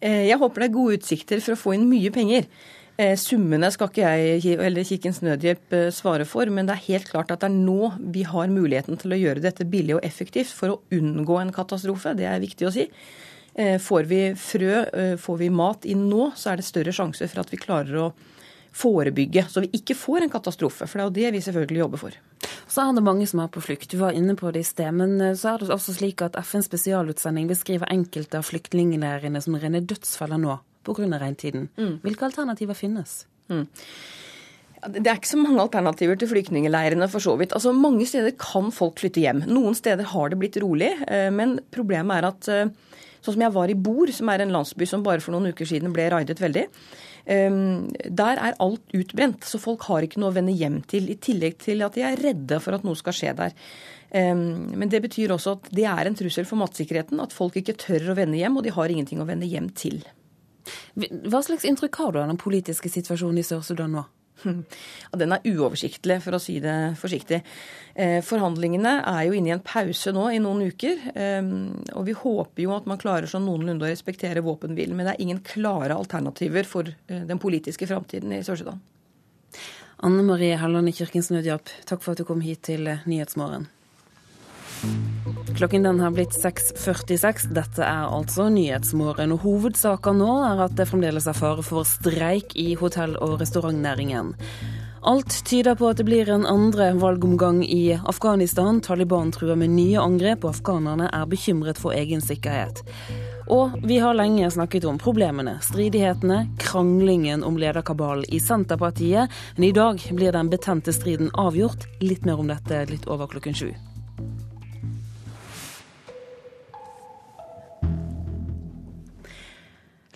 Jeg 0.00 0.38
håper 0.40 0.62
det 0.62 0.70
er 0.70 0.72
gode 0.78 0.96
utsikter 0.96 1.42
for 1.44 1.52
å 1.52 1.60
få 1.60 1.74
inn 1.76 1.90
mye 1.90 2.08
penger. 2.14 2.46
Eh, 3.00 3.14
summene 3.16 3.70
skal 3.72 3.88
ikke 3.88 4.08
jeg 4.12 4.58
eller 4.60 4.84
Kirkens 4.84 5.22
Nødhjelp 5.24 5.72
eh, 5.76 5.86
svare 5.94 6.26
for, 6.28 6.50
men 6.52 6.66
det 6.68 6.74
er 6.74 6.88
helt 6.90 7.08
klart 7.08 7.30
at 7.32 7.40
det 7.40 7.48
er 7.48 7.54
nå 7.54 7.94
vi 8.12 8.26
har 8.28 8.52
muligheten 8.52 9.00
til 9.00 9.14
å 9.14 9.20
gjøre 9.20 9.40
dette 9.40 9.64
billig 9.64 9.96
og 9.96 10.04
effektivt 10.04 10.52
for 10.52 10.74
å 10.74 10.80
unngå 10.92 11.38
en 11.40 11.54
katastrofe. 11.54 12.12
Det 12.18 12.28
er 12.28 12.42
viktig 12.42 12.68
å 12.68 12.74
si. 12.74 12.84
Eh, 13.54 13.78
får 13.80 14.10
vi 14.10 14.20
frø, 14.36 14.84
får 15.22 15.40
vi 15.40 15.48
mat 15.54 15.88
inn 15.88 16.04
nå, 16.10 16.28
så 16.36 16.52
er 16.52 16.60
det 16.60 16.68
større 16.68 16.92
sjanse 16.92 17.30
for 17.30 17.40
at 17.40 17.54
vi 17.54 17.62
klarer 17.62 18.02
å 18.02 18.12
forebygge, 18.76 19.48
så 19.48 19.64
vi 19.64 19.72
ikke 19.80 19.96
får 19.96 20.26
en 20.26 20.36
katastrofe. 20.36 20.84
For 20.84 21.00
det 21.00 21.06
er 21.06 21.08
jo 21.08 21.16
det 21.16 21.34
vi 21.38 21.44
selvfølgelig 21.48 21.84
jobber 21.86 22.04
for. 22.04 22.22
Så 22.70 22.84
er 22.84 22.92
det 22.94 23.06
mange 23.06 23.26
som 23.26 23.40
er 23.42 23.48
på 23.50 23.64
flukt. 23.64 23.88
Du 23.90 23.96
var 24.02 24.14
inne 24.14 24.36
på 24.38 24.52
det 24.52 24.60
i 24.60 24.68
sted. 24.68 24.92
Men 24.94 25.16
så 25.40 25.54
er 25.54 25.64
det 25.64 25.72
også 25.74 25.96
slik 25.96 26.22
at 26.22 26.36
FNs 26.38 26.68
spesialutsending 26.68 27.48
beskriver 27.50 27.90
enkelte 27.90 28.38
av 28.38 28.46
flyktningleirene 28.46 29.42
som 29.42 29.56
rene 29.58 29.82
dødsfeller 29.88 30.38
nå 30.44 30.60
pga. 30.84 31.18
regntiden. 31.20 31.68
Mm. 31.76 32.00
Hvilke 32.04 32.26
alternativer 32.28 32.74
finnes? 32.74 33.24
Mm. 33.50 33.66
Det 34.80 35.04
er 35.04 35.18
ikke 35.18 35.28
så 35.28 35.40
mange 35.40 35.60
alternativer 35.60 36.16
til 36.16 36.30
flyktningleirene, 36.30 37.08
for 37.12 37.20
så 37.20 37.34
vidt. 37.36 37.52
Altså, 37.52 37.72
Mange 37.76 38.06
steder 38.08 38.32
kan 38.40 38.70
folk 38.72 39.00
flytte 39.02 39.20
hjem. 39.20 39.44
Noen 39.50 39.76
steder 39.76 40.08
har 40.08 40.30
det 40.30 40.38
blitt 40.40 40.56
rolig, 40.62 40.94
eh, 41.06 41.28
men 41.30 41.58
problemet 41.72 42.16
er 42.16 42.28
at 42.30 42.48
eh, 42.48 42.70
sånn 43.20 43.36
som 43.36 43.44
jeg 43.44 43.52
var 43.52 43.68
i 43.68 43.76
Bor, 43.76 44.08
som 44.08 44.30
er 44.32 44.40
en 44.40 44.54
landsby 44.54 44.88
som 44.88 45.04
bare 45.04 45.20
for 45.20 45.36
noen 45.36 45.52
uker 45.52 45.68
siden 45.68 45.92
ble 45.92 46.06
raidet 46.08 46.40
veldig, 46.40 46.64
eh, 47.26 47.58
der 48.08 48.40
er 48.40 48.56
alt 48.58 48.96
utbrent, 48.96 49.44
så 49.44 49.60
folk 49.60 49.84
har 49.90 50.06
ikke 50.06 50.22
noe 50.22 50.32
å 50.32 50.38
vende 50.38 50.56
hjem 50.56 50.80
til. 50.88 51.10
I 51.12 51.18
tillegg 51.20 51.58
til 51.60 51.84
at 51.84 51.98
de 51.98 52.06
er 52.06 52.16
redde 52.16 52.60
for 52.64 52.78
at 52.78 52.86
noe 52.86 52.96
skal 52.96 53.16
skje 53.16 53.36
der. 53.36 53.56
Men 54.10 54.90
det 54.90 54.98
betyr 55.04 55.30
også 55.30 55.52
at 55.54 55.68
det 55.70 55.84
er 55.86 56.08
en 56.08 56.16
trussel 56.18 56.42
for 56.42 56.58
matsikkerheten, 56.58 57.20
at 57.22 57.30
folk 57.30 57.54
ikke 57.60 57.76
tør 57.78 58.08
å 58.10 58.16
vende 58.18 58.40
hjem, 58.40 58.56
og 58.58 58.64
de 58.66 58.72
har 58.74 58.90
ingenting 58.90 59.20
å 59.22 59.26
vende 59.28 59.46
hjem 59.46 59.68
til. 59.70 60.00
Hva 60.94 61.42
slags 61.44 61.66
inntrykk 61.68 62.00
har 62.02 62.12
du 62.12 62.22
av 62.22 62.30
den 62.30 62.40
politiske 62.40 62.90
situasjonen 62.92 63.42
i 63.42 63.46
Sør-Sudan 63.46 63.94
nå? 63.98 64.06
Den 65.20 65.34
er 65.34 65.46
uoversiktlig, 65.48 66.18
for 66.24 66.36
å 66.36 66.40
si 66.42 66.58
det 66.62 66.74
forsiktig. 67.00 67.40
Eh, 67.94 68.18
forhandlingene 68.24 68.94
er 69.08 69.24
jo 69.26 69.36
inne 69.36 69.52
i 69.52 69.54
en 69.56 69.64
pause 69.64 70.12
nå 70.16 70.28
i 70.34 70.40
noen 70.42 70.70
uker. 70.70 71.02
Eh, 71.14 71.50
og 71.94 72.06
vi 72.08 72.16
håper 72.16 72.64
jo 72.64 72.74
at 72.76 72.88
man 72.90 73.00
klarer 73.00 73.30
sånn 73.30 73.46
noenlunde 73.48 73.86
å 73.86 73.90
respektere 73.90 74.44
våpenhvilen. 74.46 74.96
Men 74.96 75.10
det 75.10 75.16
er 75.16 75.26
ingen 75.26 75.42
klare 75.46 75.98
alternativer 75.98 76.68
for 76.68 76.88
eh, 76.90 77.26
den 77.28 77.42
politiske 77.42 77.88
framtiden 77.90 78.32
i 78.36 78.42
Sør-Sudan. 78.46 78.80
Anne 80.00 80.24
Marie 80.24 80.56
Helland 80.56 80.88
i 80.88 80.96
Kirkens 80.96 81.28
Nødhjelp, 81.28 81.68
takk 81.88 82.00
for 82.00 82.14
at 82.14 82.22
du 82.22 82.24
kom 82.28 82.40
hit 82.40 82.62
til 82.70 82.88
Nyhetsmorgen. 82.88 83.68
Klokken 85.56 85.82
den 85.82 86.00
har 86.00 86.10
blitt 86.14 86.32
6.46. 86.32 87.50
Dette 87.54 87.84
er 87.84 88.08
altså 88.08 88.48
Nyhetsmorgen. 88.52 89.34
Og 89.34 89.42
Hovedsaken 89.44 90.20
nå 90.22 90.34
er 90.46 90.64
at 90.66 90.76
det 90.78 90.88
fremdeles 90.88 91.26
er 91.28 91.36
fare 91.36 91.64
for 91.66 91.88
streik 91.88 92.54
i 92.56 92.74
hotell- 92.80 93.18
og 93.20 93.40
restaurantnæringen. 93.42 94.34
Alt 95.02 95.32
tyder 95.48 95.74
på 95.80 95.88
at 95.88 95.96
det 95.96 96.04
blir 96.04 96.28
en 96.28 96.46
andre 96.46 96.90
valgomgang 97.00 97.62
i 97.64 97.96
Afghanistan. 97.96 98.80
Taliban 98.84 99.32
truer 99.32 99.56
med 99.56 99.72
nye 99.72 100.00
angrep, 100.00 100.44
og 100.44 100.54
afghanerne 100.54 101.08
er 101.08 101.28
bekymret 101.28 101.80
for 101.80 101.96
egen 101.96 102.20
sikkerhet. 102.20 102.84
Og 103.50 103.80
vi 103.82 103.98
har 103.98 104.14
lenge 104.14 104.50
snakket 104.52 104.84
om 104.86 105.00
problemene, 105.00 105.56
stridighetene, 105.64 106.44
kranglingen 106.60 107.44
om 107.44 107.56
lederkabalen 107.58 108.28
i 108.28 108.40
Senterpartiet. 108.40 109.32
Men 109.56 109.68
i 109.68 109.72
dag 109.72 110.04
blir 110.12 110.36
den 110.36 110.52
betente 110.52 110.92
striden 110.92 111.32
avgjort. 111.32 111.88
Litt 112.04 112.28
mer 112.28 112.38
om 112.38 112.52
dette 112.52 112.84
litt 112.92 113.08
over 113.08 113.32
klokken 113.32 113.56
sju. 113.56 113.72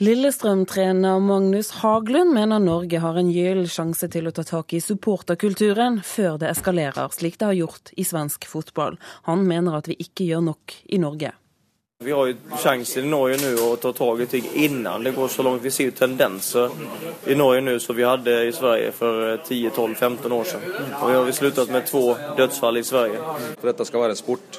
Lillestrøm-trener 0.02 1.20
Magnus 1.22 1.68
Haglund 1.70 2.32
mener 2.34 2.58
Norge 2.58 2.98
har 2.98 3.14
en 3.14 3.28
gyllen 3.30 3.68
sjanse 3.70 4.08
til 4.10 4.26
å 4.26 4.32
ta 4.34 4.42
tak 4.42 4.72
i 4.74 4.80
supporterkulturen 4.82 6.00
før 6.02 6.40
det 6.42 6.48
eskalerer, 6.50 7.12
slik 7.14 7.36
det 7.38 7.46
har 7.46 7.54
gjort 7.60 7.92
i 7.94 8.02
svensk 8.02 8.48
fotball. 8.50 8.96
Han 9.30 9.44
mener 9.46 9.76
at 9.78 9.86
vi 9.86 9.94
ikke 10.02 10.26
gjør 10.26 10.42
nok 10.48 10.74
i 10.90 10.98
Norge. 10.98 11.30
Vi 12.02 12.10
har 12.10 12.26
jo 12.26 12.58
sjansen 12.58 13.06
i 13.06 13.12
Norge 13.12 13.36
nå 13.38 13.52
å 13.68 13.76
ta 13.78 13.92
tak 13.94 14.24
i 14.24 14.26
ting 14.32 14.48
innan 14.64 15.06
det 15.06 15.12
går 15.14 15.30
så 15.30 15.44
langt. 15.46 15.62
Vi 15.62 15.70
ser 15.70 15.92
jo 15.92 15.94
tendenser 16.00 16.74
i 17.30 17.36
Norge 17.38 17.62
nå 17.62 17.76
som 17.78 17.94
vi 17.94 18.08
hadde 18.08 18.34
i 18.48 18.50
Sverige 18.56 18.90
for 18.96 19.28
10-12-15 19.46 20.34
år 20.40 20.50
siden. 20.56 20.74
Og 20.98 21.04
vi 21.06 21.20
har 21.20 21.30
sluttet 21.38 21.70
med 21.70 21.86
to 21.86 22.02
dødsfall 22.34 22.82
i 22.82 22.84
Sverige. 22.90 23.22
For 23.60 23.70
dette 23.70 23.86
skal 23.86 24.02
være 24.08 24.18
en 24.18 24.20
sport. 24.24 24.58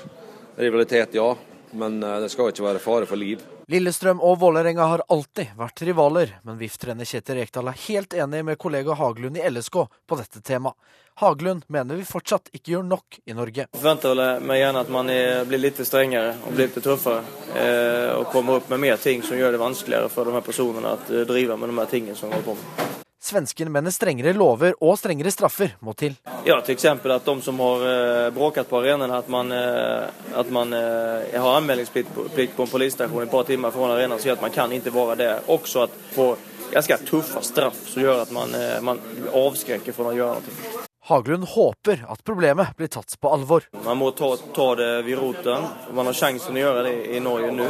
Rivalitet, 0.55 1.19
ja. 1.19 1.27
Men 1.75 2.01
eh, 2.03 2.19
det 2.23 2.31
skal 2.33 2.51
ikke 2.51 2.65
være 2.65 2.83
fare 2.83 3.09
for 3.09 3.19
liv. 3.19 3.43
Lillestrøm 3.71 4.21
og 4.23 4.38
Vålerenga 4.43 4.89
har 4.91 5.05
alltid 5.11 5.55
vært 5.57 5.81
rivaler, 5.88 6.35
men 6.45 6.59
VIF-trener 6.59 7.07
Kjetil 7.07 7.41
Rekdal 7.41 7.71
er 7.71 7.81
helt 7.88 8.13
enig 8.13 8.43
med 8.45 8.61
kollega 8.61 8.97
Haglund 8.97 9.39
i 9.39 9.45
LSK 9.49 9.81
på 10.07 10.19
dette 10.21 10.43
temaet. 10.45 10.77
Haglund 11.21 11.63
mener 11.71 11.95
vi 11.95 12.03
fortsatt 12.03 12.49
ikke 12.51 12.73
gjør 12.73 12.88
nok 12.89 13.21
i 13.23 13.33
Norge. 13.38 13.69
Jeg 13.69 13.79
forventer 13.79 14.11
vel 14.11 14.43
meg 14.43 14.59
gjerne 14.59 14.81
at 14.83 14.91
man 14.91 15.11
blir 15.47 15.61
litt 15.63 15.79
strengere 15.88 16.33
og 16.43 16.57
blir 16.57 16.67
litt 16.67 16.83
tøffere. 16.83 17.23
Eh, 17.55 18.11
og 18.17 18.27
kommer 18.33 18.59
opp 18.59 18.69
med 18.69 18.83
mer 18.83 18.99
ting 18.99 19.23
som 19.23 19.38
gjør 19.39 19.55
det 19.55 19.61
vanskeligere 19.61 20.11
for 20.11 20.27
de 20.27 20.35
her 20.35 20.43
personene 20.43 20.91
å 20.91 20.99
eh, 21.07 21.23
drive 21.29 21.55
med 21.55 21.71
de 21.71 21.79
her 21.79 21.91
tingene 21.91 22.19
som 22.19 22.33
går 22.33 22.43
på 22.43 22.59
med. 22.59 23.04
Svensken 23.25 23.71
mener 23.73 23.89
strengere 23.89 24.35
lover 24.38 24.75
og 24.85 24.99
strengere 25.01 25.31
straffer 25.33 25.71
må 25.81 25.95
til. 25.97 26.13
Ja, 26.45 26.59
f.eks. 26.59 26.85
at 26.85 27.25
de 27.25 27.35
som 27.41 27.61
har 27.63 27.85
uh, 27.85 28.33
bråket 28.35 28.69
på 28.69 28.77
arenaen, 28.83 29.13
at 29.17 29.31
man, 29.33 29.49
uh, 29.49 30.38
at 30.38 30.51
man 30.53 30.75
uh, 30.77 31.25
har 31.33 31.57
anmeldingsplikt 31.57 32.13
på 32.13 32.67
en 32.67 32.69
politistasjon 32.69 33.25
et 33.25 33.33
par 33.33 33.47
timer 33.49 33.73
fra 33.73 33.95
arenaen, 33.95 34.21
sier 34.21 34.38
at 34.38 34.45
man 34.45 34.53
kan 34.53 34.75
ikke 34.77 34.93
være 34.93 35.17
der. 35.23 35.41
Også 35.49 35.88
at 35.88 35.97
få 36.13 36.35
ganske 36.69 36.99
tøffe 37.09 37.41
straff 37.49 37.81
som 37.89 38.05
gjør 38.05 38.25
at 38.27 38.33
man, 38.35 38.53
man 38.85 39.01
avskrekker 39.33 39.95
fra 39.95 40.11
å 40.11 40.17
gjøre 40.19 40.45
noe. 40.45 40.85
Haglund 41.05 41.49
håper 41.49 42.05
at 42.09 42.23
problemet 42.25 42.77
blir 42.77 42.89
tatt 42.93 43.17
på 43.21 43.29
alvor. 43.29 43.65
Man 43.85 43.97
må 43.97 44.11
ta, 44.17 44.31
ta 44.53 44.69
det 44.77 44.91
ved 45.05 45.19
roten. 45.21 45.65
Man 45.93 46.09
har 46.09 46.17
sjansen 46.17 46.57
å 46.57 46.63
gjøre 46.63 46.85
det 46.88 46.95
i 47.13 47.21
Norge 47.21 47.51
nå. 47.53 47.67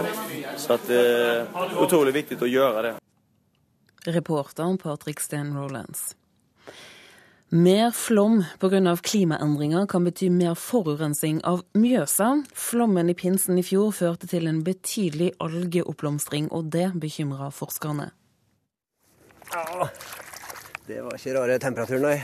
Så 0.60 0.80
det 0.88 1.00
er 1.00 1.82
utrolig 1.84 2.16
viktig 2.16 2.40
å 2.40 2.52
gjøre 2.52 2.86
det. 2.90 2.94
Reporteren 4.06 4.78
Patrick 4.78 5.20
Stan 5.20 5.54
Rolands. 5.58 6.16
Mer 7.50 7.92
flom 7.92 8.44
pga. 8.60 8.98
klimaendringer 8.98 9.86
kan 9.88 10.04
bety 10.04 10.30
mer 10.30 10.56
forurensning 10.56 11.44
av 11.46 11.62
Mjøsa. 11.78 12.44
Flommen 12.54 13.10
i 13.10 13.14
pinsen 13.14 13.58
i 13.58 13.64
fjor 13.64 13.94
førte 13.94 14.28
til 14.28 14.48
en 14.50 14.64
betydelig 14.66 15.32
algeoppblomstring, 15.40 16.50
og 16.52 16.72
det 16.74 16.90
bekymrer 17.00 17.54
forskerne. 17.54 18.10
Ja, 19.54 19.88
det 20.88 21.04
var 21.06 21.16
ikke 21.16 21.38
rare 21.38 21.60
temperaturen, 21.62 22.10
nei. 22.10 22.18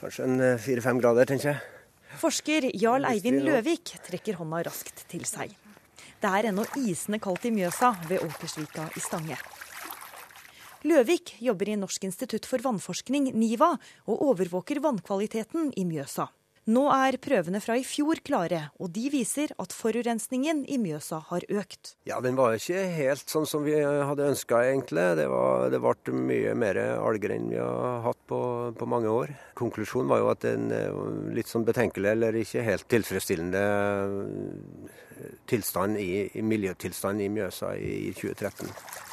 Kanskje 0.00 0.28
en 0.28 0.40
eh, 0.40 0.60
fire-fem 0.60 1.00
grader, 1.00 1.24
tenker 1.24 1.54
jeg. 1.54 1.60
Forsker 2.20 2.70
Jarl 2.76 3.08
Eivind 3.08 3.40
Løvik 3.44 3.96
trekker 4.06 4.36
hånda 4.38 4.62
raskt 4.68 5.06
til 5.10 5.24
seg. 5.28 5.56
Det 6.20 6.28
er 6.32 6.52
ennå 6.52 6.64
isende 6.80 7.18
kaldt 7.24 7.48
i 7.48 7.52
Mjøsa 7.56 7.96
ved 8.08 8.22
Åkersvika 8.24 8.90
i 8.96 9.02
Stange. 9.04 9.40
Løvik 10.86 11.34
jobber 11.42 11.72
i 11.72 11.76
Norsk 11.80 12.04
institutt 12.06 12.46
for 12.46 12.62
vannforskning, 12.62 13.32
NIVA, 13.34 13.72
og 14.06 14.26
overvåker 14.30 14.78
vannkvaliteten 14.84 15.72
i 15.74 15.82
Mjøsa. 15.88 16.28
Nå 16.66 16.82
er 16.90 17.14
prøvene 17.22 17.60
fra 17.62 17.76
i 17.78 17.84
fjor 17.86 18.18
klare, 18.26 18.60
og 18.82 18.90
de 18.94 19.04
viser 19.10 19.52
at 19.62 19.74
forurensningen 19.74 20.64
i 20.66 20.78
Mjøsa 20.82 21.20
har 21.28 21.46
økt. 21.46 21.92
Ja, 22.06 22.18
Den 22.22 22.38
var 22.38 22.54
ikke 22.54 22.84
helt 22.94 23.30
sånn 23.30 23.46
som 23.46 23.62
vi 23.66 23.76
hadde 23.78 24.26
ønska, 24.32 24.64
egentlig. 24.66 25.04
Det, 25.18 25.28
var, 25.30 25.70
det 25.70 25.78
ble 25.82 26.14
mye 26.18 26.54
mer 26.58 26.80
alger 26.98 27.36
enn 27.36 27.50
vi 27.50 27.58
har 27.62 28.02
hatt 28.06 28.18
på, 28.26 28.40
på, 28.78 28.90
mange 28.90 29.10
år. 29.10 29.34
Konklusjonen 29.58 30.10
var 30.10 30.22
jo 30.22 30.30
at 30.34 30.46
en 30.50 30.70
litt 31.38 31.50
sånn 31.50 31.66
betenkelig, 31.66 32.12
eller 32.14 32.40
ikke 32.42 32.66
helt 32.66 32.86
tilfredsstillende 32.90 33.66
tilstand 35.50 35.98
i, 36.02 36.26
i 36.34 36.46
miljøtilstand 36.46 37.22
i 37.22 37.30
Mjøsa 37.30 37.76
i 37.78 38.10
2013. 38.14 39.05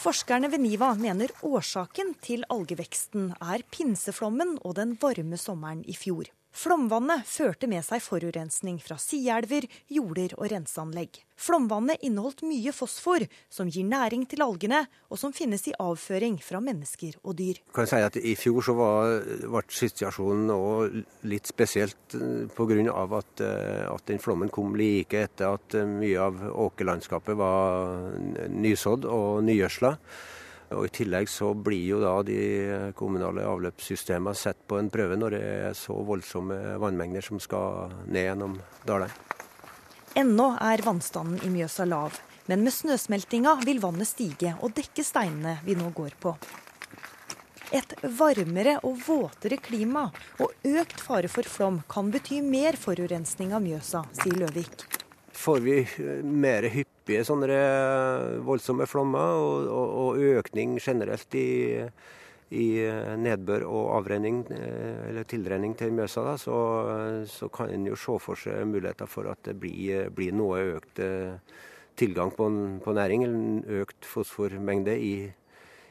Forskerne 0.00 0.48
ved 0.48 0.62
NIVA 0.62 0.94
mener 0.96 1.28
årsaken 1.44 2.14
til 2.24 2.46
algeveksten 2.48 3.34
er 3.36 3.60
pinseflommen 3.68 4.54
og 4.64 4.78
den 4.78 4.94
varme 5.02 5.36
sommeren 5.36 5.82
i 5.84 5.92
fjor. 5.92 6.30
Flomvannet 6.50 7.22
førte 7.30 7.68
med 7.70 7.84
seg 7.86 8.02
forurensning 8.02 8.80
fra 8.82 8.96
sideelver, 8.98 9.68
jorder 9.86 10.34
og 10.36 10.48
renseanlegg. 10.50 11.20
Flomvannet 11.40 12.02
inneholdt 12.04 12.42
mye 12.44 12.72
fosfor, 12.74 13.22
som 13.48 13.70
gir 13.70 13.86
næring 13.86 14.26
til 14.28 14.42
algene, 14.44 14.82
og 15.08 15.20
som 15.20 15.32
finnes 15.32 15.62
i 15.70 15.74
avføring 15.80 16.40
fra 16.42 16.60
mennesker 16.60 17.14
og 17.22 17.38
dyr. 17.38 17.62
Jeg 17.62 17.76
kan 17.76 17.88
si 17.88 18.00
at 18.02 18.18
I 18.18 18.34
fjor 18.36 18.66
så 18.66 18.74
var, 18.76 19.14
ble 19.46 19.62
situasjonen 19.78 21.06
litt 21.30 21.48
spesielt 21.48 22.18
eh, 22.18 22.50
pga. 22.56 22.68
At, 23.20 23.40
eh, 23.44 23.86
at 23.90 24.04
den 24.10 24.20
flommen 24.22 24.50
kom 24.52 24.74
like 24.78 25.24
etter 25.24 25.54
at 25.54 25.78
eh, 25.78 25.88
mye 25.88 26.20
av 26.20 26.42
åkerlandskapet 26.66 27.38
var 27.38 28.10
nysådd 28.50 29.06
og 29.08 29.42
nygjødsla. 29.46 29.94
Og 30.70 30.86
I 30.86 30.92
tillegg 31.00 31.26
så 31.30 31.50
blir 31.54 31.82
jo 31.82 31.98
da 32.02 32.12
de 32.22 32.92
kommunale 32.98 33.42
avløpssystemene 33.42 34.38
sett 34.38 34.60
på 34.70 34.78
en 34.78 34.90
prøve 34.92 35.18
når 35.18 35.34
det 35.34 35.42
er 35.70 35.76
så 35.78 35.96
voldsomme 36.06 36.78
vannmengder 36.82 37.26
som 37.26 37.42
skal 37.42 37.90
ned 38.06 38.28
gjennom 38.28 38.56
dalene. 38.86 39.10
Ennå 40.18 40.52
er 40.58 40.82
vannstanden 40.82 41.42
i 41.46 41.50
Mjøsa 41.50 41.86
lav, 41.86 42.16
men 42.50 42.64
med 42.66 42.74
snøsmeltinga 42.74 43.56
vil 43.66 43.82
vannet 43.82 44.10
stige 44.10 44.56
og 44.58 44.74
dekke 44.78 45.04
steinene 45.06 45.58
vi 45.66 45.76
nå 45.78 45.90
går 45.94 46.16
på. 46.22 46.34
Et 47.70 47.92
varmere 48.18 48.80
og 48.82 48.98
våtere 49.06 49.60
klima 49.62 50.08
og 50.42 50.66
økt 50.66 51.02
fare 51.06 51.30
for 51.30 51.46
flom 51.46 51.78
kan 51.90 52.10
bety 52.10 52.40
mer 52.42 52.78
forurensning 52.78 53.54
av 53.54 53.62
Mjøsa, 53.62 54.02
sier 54.18 54.38
Løvik. 54.42 54.86
Får 55.40 55.62
vi 55.62 55.76
mer 56.26 56.66
hyppige 57.10 57.26
sånne 57.26 58.42
voldsomme 58.46 58.86
flommer 58.86 59.38
og, 59.42 59.66
og, 59.66 59.94
og 60.14 60.20
økning 60.38 60.76
generelt 60.78 61.34
i, 61.34 61.82
i, 62.54 62.66
nedbør 63.18 63.64
og 63.66 63.96
avrenning, 63.98 64.44
eller 64.50 65.26
tilrenning 65.26 65.74
til 65.78 65.92
Mjøsa, 65.92 66.22
da, 66.28 66.36
så, 66.38 66.60
så, 67.26 67.48
kan 67.50 67.70
en 67.74 67.88
jo 67.90 67.98
se 67.98 68.18
for 68.22 68.38
seg 68.38 68.62
muligheter 68.70 69.10
for 69.10 69.30
at 69.30 69.42
det 69.48 69.56
blir, 69.58 70.10
blir 70.14 70.32
noe 70.36 70.62
økt 70.76 71.02
tilgang 71.98 72.30
på, 72.32 72.46
på 72.84 72.94
næring, 72.94 73.26
eller 73.26 73.82
økt 73.82 74.06
fosformengde 74.06 74.94
i, 74.94 75.14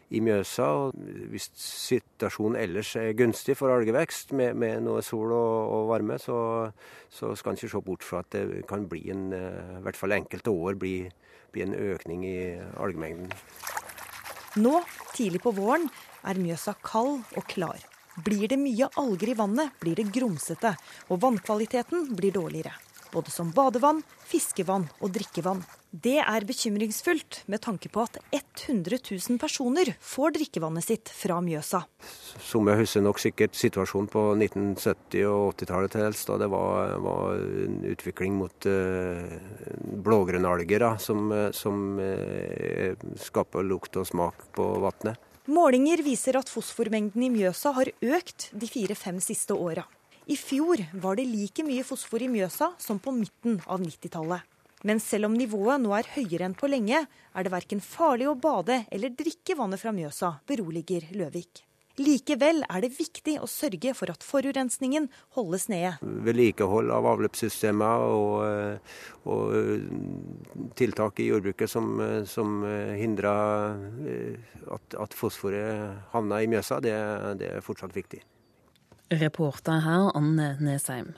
i 0.10 0.22
Mjøsa. 0.24 0.66
og 0.66 0.98
Hvis 1.32 1.50
situasjonen 1.60 2.60
ellers 2.62 2.96
er 3.00 3.16
gunstig 3.18 3.56
for 3.60 3.74
algevekst, 3.74 4.34
med, 4.38 4.58
med 4.60 4.84
noe 4.86 5.04
sol 5.06 5.34
og, 5.36 5.76
og 5.76 5.92
varme, 5.94 6.20
så, 6.22 6.40
så, 7.14 7.34
skal 7.38 7.54
en 7.54 7.62
ikke 7.62 7.74
se 7.76 7.84
bort 7.86 8.08
fra 8.08 8.24
at 8.26 8.34
det 8.36 8.66
kan 8.70 8.88
bli 8.90 9.06
en, 9.14 9.30
eh, 9.36 9.78
i 9.80 9.84
hvert 9.86 10.00
fall 10.00 10.18
enkelte 10.18 10.54
år 10.54 10.80
bli, 10.82 10.96
bli 11.54 11.66
en 11.66 11.78
økning 11.78 12.26
i 12.28 12.40
algemengden. 12.82 13.32
Nå, 14.60 14.76
tidlig 15.14 15.44
på 15.46 15.54
våren, 15.56 15.88
er 16.26 16.42
Mjøsa 16.42 16.76
kald 16.84 17.22
og 17.38 17.48
klar. 17.52 17.80
Blir 18.26 18.50
det 18.52 18.60
mye 18.60 18.90
alger 19.00 19.32
i 19.32 19.40
vannet, 19.40 19.78
blir 19.80 19.96
det 19.96 20.10
grumsete, 20.12 20.74
og 21.08 21.22
vannkvaliteten 21.24 22.10
blir 22.18 22.36
dårligere 22.36 22.76
både 23.12 23.32
som 23.32 23.52
badevann, 23.52 24.04
fiskevann 24.30 24.88
og 25.00 25.14
drikkevann. 25.16 25.64
Det 25.90 26.20
er 26.22 26.46
bekymringsfullt 26.46 27.40
med 27.50 27.64
tanke 27.66 27.90
på 27.90 28.04
at 28.06 28.20
100 28.30 29.00
000 29.10 29.40
personer 29.42 29.90
får 29.98 30.36
drikkevannet 30.36 30.86
sitt 30.86 31.10
fra 31.10 31.40
Mjøsa. 31.42 31.82
Som 32.46 32.70
jeg 32.70 32.84
husker 32.84 33.02
nok 33.02 33.18
sikkert 33.18 33.58
situasjonen 33.58 34.10
på 34.14 34.22
1970- 34.36 35.26
og 35.26 35.56
80-tallet 35.56 35.96
til 35.96 36.06
helst. 36.06 36.28
Da 36.30 36.38
det 36.44 36.50
var, 36.54 36.94
var, 37.02 37.42
en 37.66 37.80
utvikling 37.90 38.38
mot 38.38 38.70
uh, 38.70 39.34
blågrønnalger 40.06 40.86
som, 41.02 41.34
som 41.58 41.98
uh, 41.98 42.94
skaper 43.18 43.66
lukt 43.66 43.98
og 43.98 44.06
smak 44.12 44.46
på 44.54 44.70
vannet. 44.86 45.18
Målinger 45.50 46.06
viser 46.06 46.38
at 46.38 46.54
fosformengden 46.54 47.26
i 47.26 47.32
Mjøsa 47.34 47.74
har 47.74 47.90
økt 47.90 48.52
de 48.54 48.70
fire-fem 48.70 49.18
siste 49.26 49.58
åra. 49.58 49.88
I 50.30 50.38
fjor 50.38 50.86
var 51.02 51.18
det 51.18 51.26
like 51.26 51.66
mye 51.66 51.82
fosfor 51.82 52.22
i 52.22 52.30
Mjøsa 52.30 52.76
som 52.78 53.02
på 53.02 53.16
midten 53.16 53.58
av 53.66 53.82
90-tallet. 53.82 54.46
Men 54.88 55.02
selv 55.04 55.28
om 55.28 55.36
nivået 55.36 55.82
nå 55.84 55.92
er 55.98 56.08
høyere 56.16 56.48
enn 56.48 56.56
på 56.58 56.70
lenge, 56.72 57.04
er 57.04 57.46
det 57.46 57.52
verken 57.52 57.82
farlig 57.84 58.30
å 58.32 58.38
bade 58.40 58.86
eller 58.92 59.16
drikke 59.18 59.58
vannet 59.60 59.82
fra 59.82 59.92
Mjøsa, 59.96 60.38
beroliger 60.48 61.10
Løvik. 61.20 61.66
Likevel 62.00 62.62
er 62.64 62.84
det 62.86 62.94
viktig 62.96 63.36
å 63.44 63.48
sørge 63.50 63.92
for 63.98 64.12
at 64.14 64.24
forurensningen 64.24 65.10
holdes 65.36 65.68
nede. 65.72 65.98
Vedlikehold 66.00 66.94
av 66.96 67.08
avløpssystemer 67.12 68.06
og, 68.16 68.80
og, 69.28 70.70
tiltak 70.80 71.20
i 71.20 71.28
jordbruket 71.28 71.72
som, 71.72 72.00
som 72.24 72.64
hindrer 72.96 73.76
at, 74.78 74.96
at 74.96 75.18
fosforet 75.18 76.12
havner 76.14 76.46
i 76.46 76.52
Mjøsa, 76.54 76.80
det, 76.84 76.96
det 77.42 77.52
er 77.58 77.66
fortsatt 77.66 77.98
viktig. 77.98 78.24
Reporter 79.20 79.82
her 79.84 80.14
Anne 80.16 80.54
Nesheim. 80.64 81.18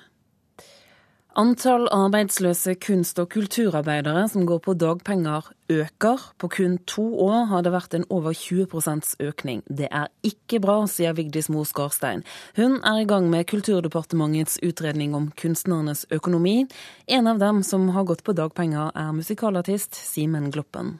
Antall 1.32 1.88
arbeidsløse 1.88 2.74
kunst- 2.76 3.20
og 3.20 3.30
kulturarbeidere 3.32 4.26
som 4.28 4.44
går 4.46 4.58
på 4.66 4.74
dagpenger 4.74 5.46
øker. 5.70 6.20
På 6.38 6.48
kun 6.48 6.78
to 6.88 7.06
år 7.24 7.46
har 7.48 7.62
det 7.62 7.72
vært 7.72 7.94
en 7.96 8.06
over 8.10 8.34
20% 8.34 9.16
økning. 9.20 9.64
Det 9.70 9.88
er 9.92 10.08
ikke 10.28 10.60
bra, 10.60 10.86
sier 10.88 11.16
Vigdis 11.16 11.48
Mo 11.50 11.64
Skarstein. 11.64 12.26
Hun 12.58 12.82
er 12.84 13.00
i 13.00 13.08
gang 13.08 13.30
med 13.30 13.48
Kulturdepartementets 13.48 14.60
utredning 14.60 15.16
om 15.16 15.32
kunstnernes 15.32 16.06
økonomi. 16.12 16.68
En 17.08 17.28
av 17.28 17.40
dem 17.40 17.64
som 17.64 17.88
har 17.90 18.04
gått 18.04 18.24
på 18.24 18.36
dagpenger, 18.36 18.92
er 18.94 19.16
musikalartist 19.16 19.96
Simen 19.96 20.52
Gloppen. 20.52 21.00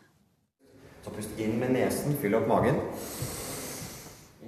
Så 1.04 1.12
pust 1.12 1.40
inn 1.40 1.60
med 1.60 1.76
nesen, 1.76 2.16
fyll 2.16 2.40
opp 2.40 2.48
magen. 2.48 2.80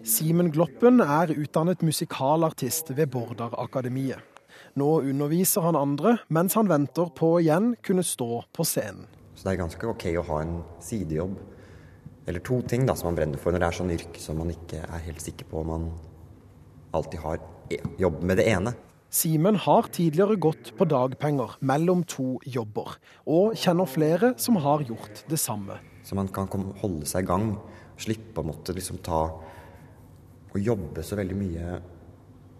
Simen 0.03 0.51
Gloppen 0.51 1.01
er 1.01 1.35
utdannet 1.35 1.83
musikalartist 1.83 2.95
ved 2.95 3.11
Bordarakademiet. 3.11 4.32
Nå 4.79 4.87
underviser 5.05 5.61
han 5.67 5.77
andre, 5.77 6.15
mens 6.33 6.55
han 6.57 6.69
venter 6.69 7.11
på 7.13 7.35
å 7.35 7.41
igjen 7.43 7.75
kunne 7.85 8.01
stå 8.05 8.39
på 8.49 8.65
scenen. 8.65 9.05
Så 9.35 9.45
det 9.45 9.51
er 9.51 9.59
ganske 9.59 9.89
OK 9.89 10.07
å 10.17 10.23
ha 10.31 10.39
en 10.41 10.55
sidejobb, 10.81 11.35
eller 12.25 12.41
to 12.45 12.57
ting 12.69 12.87
da, 12.87 12.95
som 12.97 13.11
man 13.11 13.19
brenner 13.19 13.41
for 13.41 13.53
når 13.53 13.61
det 13.61 13.67
er 13.67 13.77
sånn 13.77 13.93
yrke 13.93 14.23
som 14.23 14.39
man 14.41 14.49
ikke 14.53 14.81
er 14.81 15.05
helt 15.05 15.21
sikker 15.21 15.49
på 15.49 15.61
om 15.61 15.69
man 15.69 15.85
alltid 16.97 17.21
har 17.21 17.41
e, 17.69 17.77
jobb 18.01 18.21
med 18.25 18.41
det 18.41 18.47
ene. 18.49 18.73
Simen 19.13 19.59
har 19.61 19.91
tidligere 19.93 20.39
gått 20.41 20.71
på 20.77 20.87
dagpenger 20.89 21.59
mellom 21.61 22.01
to 22.09 22.39
jobber, 22.49 22.95
og 23.29 23.53
kjenner 23.59 23.89
flere 23.89 24.33
som 24.41 24.57
har 24.63 24.81
gjort 24.89 25.25
det 25.29 25.37
samme. 25.37 25.77
Så 26.01 26.17
man 26.17 26.33
kan 26.33 26.49
holde 26.81 27.05
seg 27.09 27.27
i 27.27 27.29
gang, 27.29 27.51
slippe 28.01 28.41
å 28.41 28.47
måtte 28.49 28.73
liksom 28.73 29.03
ta 29.05 29.27
å 30.53 30.61
jobbe 30.61 31.05
så 31.05 31.17
veldig 31.19 31.37
mye 31.37 31.77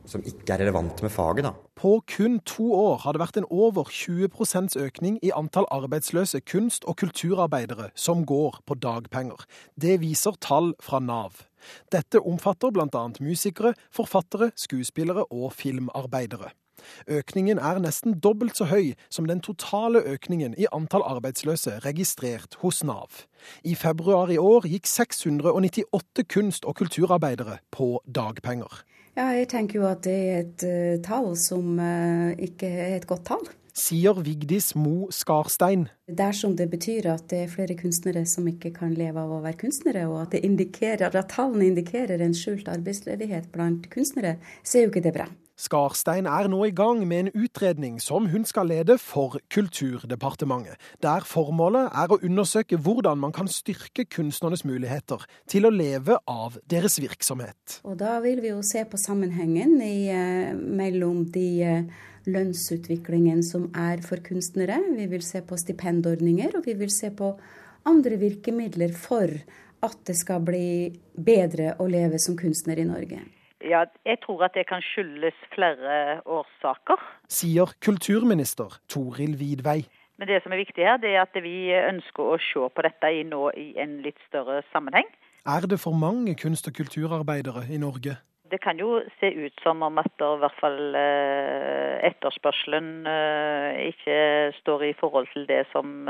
som 0.10 0.24
ikke 0.26 0.56
er 0.56 0.63
relevant 0.63 1.02
med 1.04 1.12
faget, 1.13 1.46
da. 1.48 1.54
På 1.80 1.98
kun 2.08 2.39
to 2.48 2.70
år 2.76 3.04
har 3.04 3.16
det 3.16 3.22
vært 3.24 3.39
en 3.42 3.50
over 3.50 3.89
20% 3.89 4.78
økning 4.80 5.20
i 5.24 5.32
antall 5.36 5.68
arbeidsløse 5.74 6.42
kunst- 6.48 6.88
og 6.88 6.98
kulturarbeidere 7.02 7.89
som 7.96 8.26
går 8.26 8.62
på 8.68 8.78
dagpenger. 8.80 9.46
Det 9.80 10.00
viser 10.02 10.38
tall 10.42 10.74
fra 10.84 11.00
Nav. 11.00 11.46
Dette 11.92 12.20
omfatter 12.20 12.74
bl.a. 12.76 13.06
musikere, 13.24 13.74
forfattere, 13.92 14.52
skuespillere 14.56 15.26
og 15.32 15.54
filmarbeidere. 15.56 16.52
Økningen 17.08 17.60
er 17.60 17.80
nesten 17.80 18.18
dobbelt 18.20 18.58
så 18.60 18.68
høy 18.68 18.94
som 19.13 19.28
den 19.30 19.42
totale 19.44 20.02
økningen 20.13 20.56
i 20.60 20.68
antall 20.76 21.06
arbeidsløse 21.08 21.80
registrert 21.86 22.58
hos 22.63 22.84
Nav. 22.84 23.24
I 23.63 23.76
februar 23.76 24.32
i 24.32 24.39
år 24.39 24.68
gikk 24.68 24.89
698 24.89 26.28
kunst- 26.28 26.68
og 26.68 26.76
kulturarbeidere 26.82 27.60
på 27.72 28.02
dagpenger. 28.08 28.84
Ja, 29.13 29.28
jeg 29.38 29.52
tenker 29.52 29.78
jo 29.78 29.84
at 29.86 30.02
det 30.08 30.13
er 30.17 30.39
et 30.41 30.63
uh, 30.65 31.02
tall 31.06 31.36
som 31.38 31.76
uh, 31.78 32.32
ikke 32.41 32.65
er 32.65 32.95
et 32.97 33.06
godt 33.10 33.28
tall. 33.30 33.45
Sier 33.73 34.17
Vigdis 34.21 34.71
Mo 34.78 35.08
Skarstein. 35.13 35.88
Dersom 36.06 36.54
det 36.58 36.67
betyr 36.69 37.08
at 37.10 37.26
det 37.30 37.43
er 37.43 37.54
flere 37.54 37.78
kunstnere 37.78 38.21
som 38.30 38.45
ikke 38.49 38.69
kan 38.73 38.93
leve 38.97 39.21
av 39.21 39.32
å 39.34 39.39
være 39.41 39.58
kunstnere, 39.63 40.06
og 40.10 40.19
at, 40.28 40.36
indikerer, 40.38 41.13
at 41.13 41.32
tallene 41.34 41.71
indikerer 41.71 42.21
en 42.21 42.38
skjult 42.38 42.69
arbeidsledighet 42.69 43.49
blant 43.54 43.89
kunstnere, 43.93 44.36
så 44.62 44.78
er 44.78 44.86
jo 44.86 44.93
ikke 44.93 45.06
det 45.08 45.15
bra. 45.17 45.30
Skarstein 45.54 46.26
er 46.26 46.48
nå 46.50 46.63
i 46.66 46.74
gang 46.74 47.04
med 47.06 47.20
en 47.28 47.44
utredning 47.46 48.00
som 48.02 48.26
hun 48.32 48.46
skal 48.50 48.72
lede 48.72 48.96
for 48.98 49.38
Kulturdepartementet, 49.54 50.80
der 51.06 51.26
formålet 51.30 51.92
er 51.94 52.10
å 52.10 52.18
undersøke 52.26 52.80
hvordan 52.82 53.20
man 53.22 53.36
kan 53.36 53.50
styrke 53.52 54.08
kunstnernes 54.10 54.66
muligheter 54.66 55.22
til 55.52 55.68
å 55.70 55.74
leve 55.74 56.18
av 56.26 56.58
deres 56.74 56.98
virksomhet. 57.04 57.82
Og 57.86 58.00
Da 58.02 58.18
vil 58.24 58.42
vi 58.42 58.50
jo 58.50 58.63
se 58.66 58.82
på 58.84 58.98
sammenhengen 58.98 59.78
i, 59.82 60.10
eh, 60.10 60.56
mellom 60.56 61.30
de 61.32 61.62
eh, 61.62 61.84
lønnsutviklingen 62.26 63.44
som 63.44 63.70
er 63.76 64.02
for 64.02 64.18
kunstnere. 64.26 64.80
Vi 64.98 65.06
vil 65.06 65.22
se 65.22 65.42
på 65.42 65.58
stipendordninger, 65.60 66.58
og 66.58 66.66
vi 66.66 66.74
vil 66.74 66.89
se 66.89 67.12
på 67.12 67.38
andre 67.86 68.18
virkemidler 68.18 68.94
for 68.96 69.30
at 69.84 69.98
det 70.08 70.16
skal 70.18 70.42
bli 70.42 70.89
bedre 71.13 71.76
å 71.78 71.88
leve 71.88 72.18
som 72.18 72.36
kunstner 72.39 72.80
i 72.80 72.88
Norge. 72.88 73.22
Ja, 73.63 73.86
jeg 74.06 74.19
tror 74.26 74.43
at 74.45 74.56
det 74.58 74.65
kan 74.67 74.82
skyldes 74.84 75.38
flere 75.56 76.21
årsaker. 76.26 76.99
Sier 77.32 77.71
kulturminister 77.86 78.80
Toril 78.91 79.38
Vidvei. 79.39 79.86
Men 80.19 80.28
det 80.30 80.43
som 80.43 80.54
er 80.54 80.62
viktig 80.62 80.84
her, 80.84 80.99
det 81.02 81.15
er 81.15 81.23
at 81.23 81.38
vi 81.41 81.71
ønsker 81.73 82.36
å 82.36 82.38
se 82.43 82.67
på 82.69 82.86
dette 82.86 83.10
i 83.10 83.23
nå 83.28 83.47
i 83.58 83.73
en 83.82 83.97
litt 84.06 84.19
større 84.28 84.62
sammenheng. 84.73 85.08
Er 85.47 85.65
det 85.67 85.80
for 85.80 85.95
mange 85.95 86.36
kunst- 86.39 86.67
og 86.69 86.78
kulturarbeidere 86.78 87.65
i 87.71 87.82
Norge? 87.82 88.19
det 88.54 88.62
kan 88.62 88.78
jo 88.78 89.02
se 89.19 89.32
ut 89.34 89.62
som 89.65 89.82
om 89.82 89.97
at 89.97 90.21
i 90.21 90.28
hvert 90.41 90.58
fall 90.62 90.95
etterspørselen 92.06 93.08
ikke 93.89 94.17
står 94.60 94.84
i 94.91 94.93
forhold 94.99 95.28
til 95.34 95.47
det 95.49 95.63
som 95.71 96.06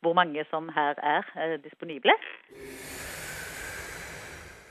hvor 0.00 0.14
mange 0.16 0.44
som 0.50 0.70
her 0.74 0.94
er 1.02 1.56
disponible. 1.64 2.14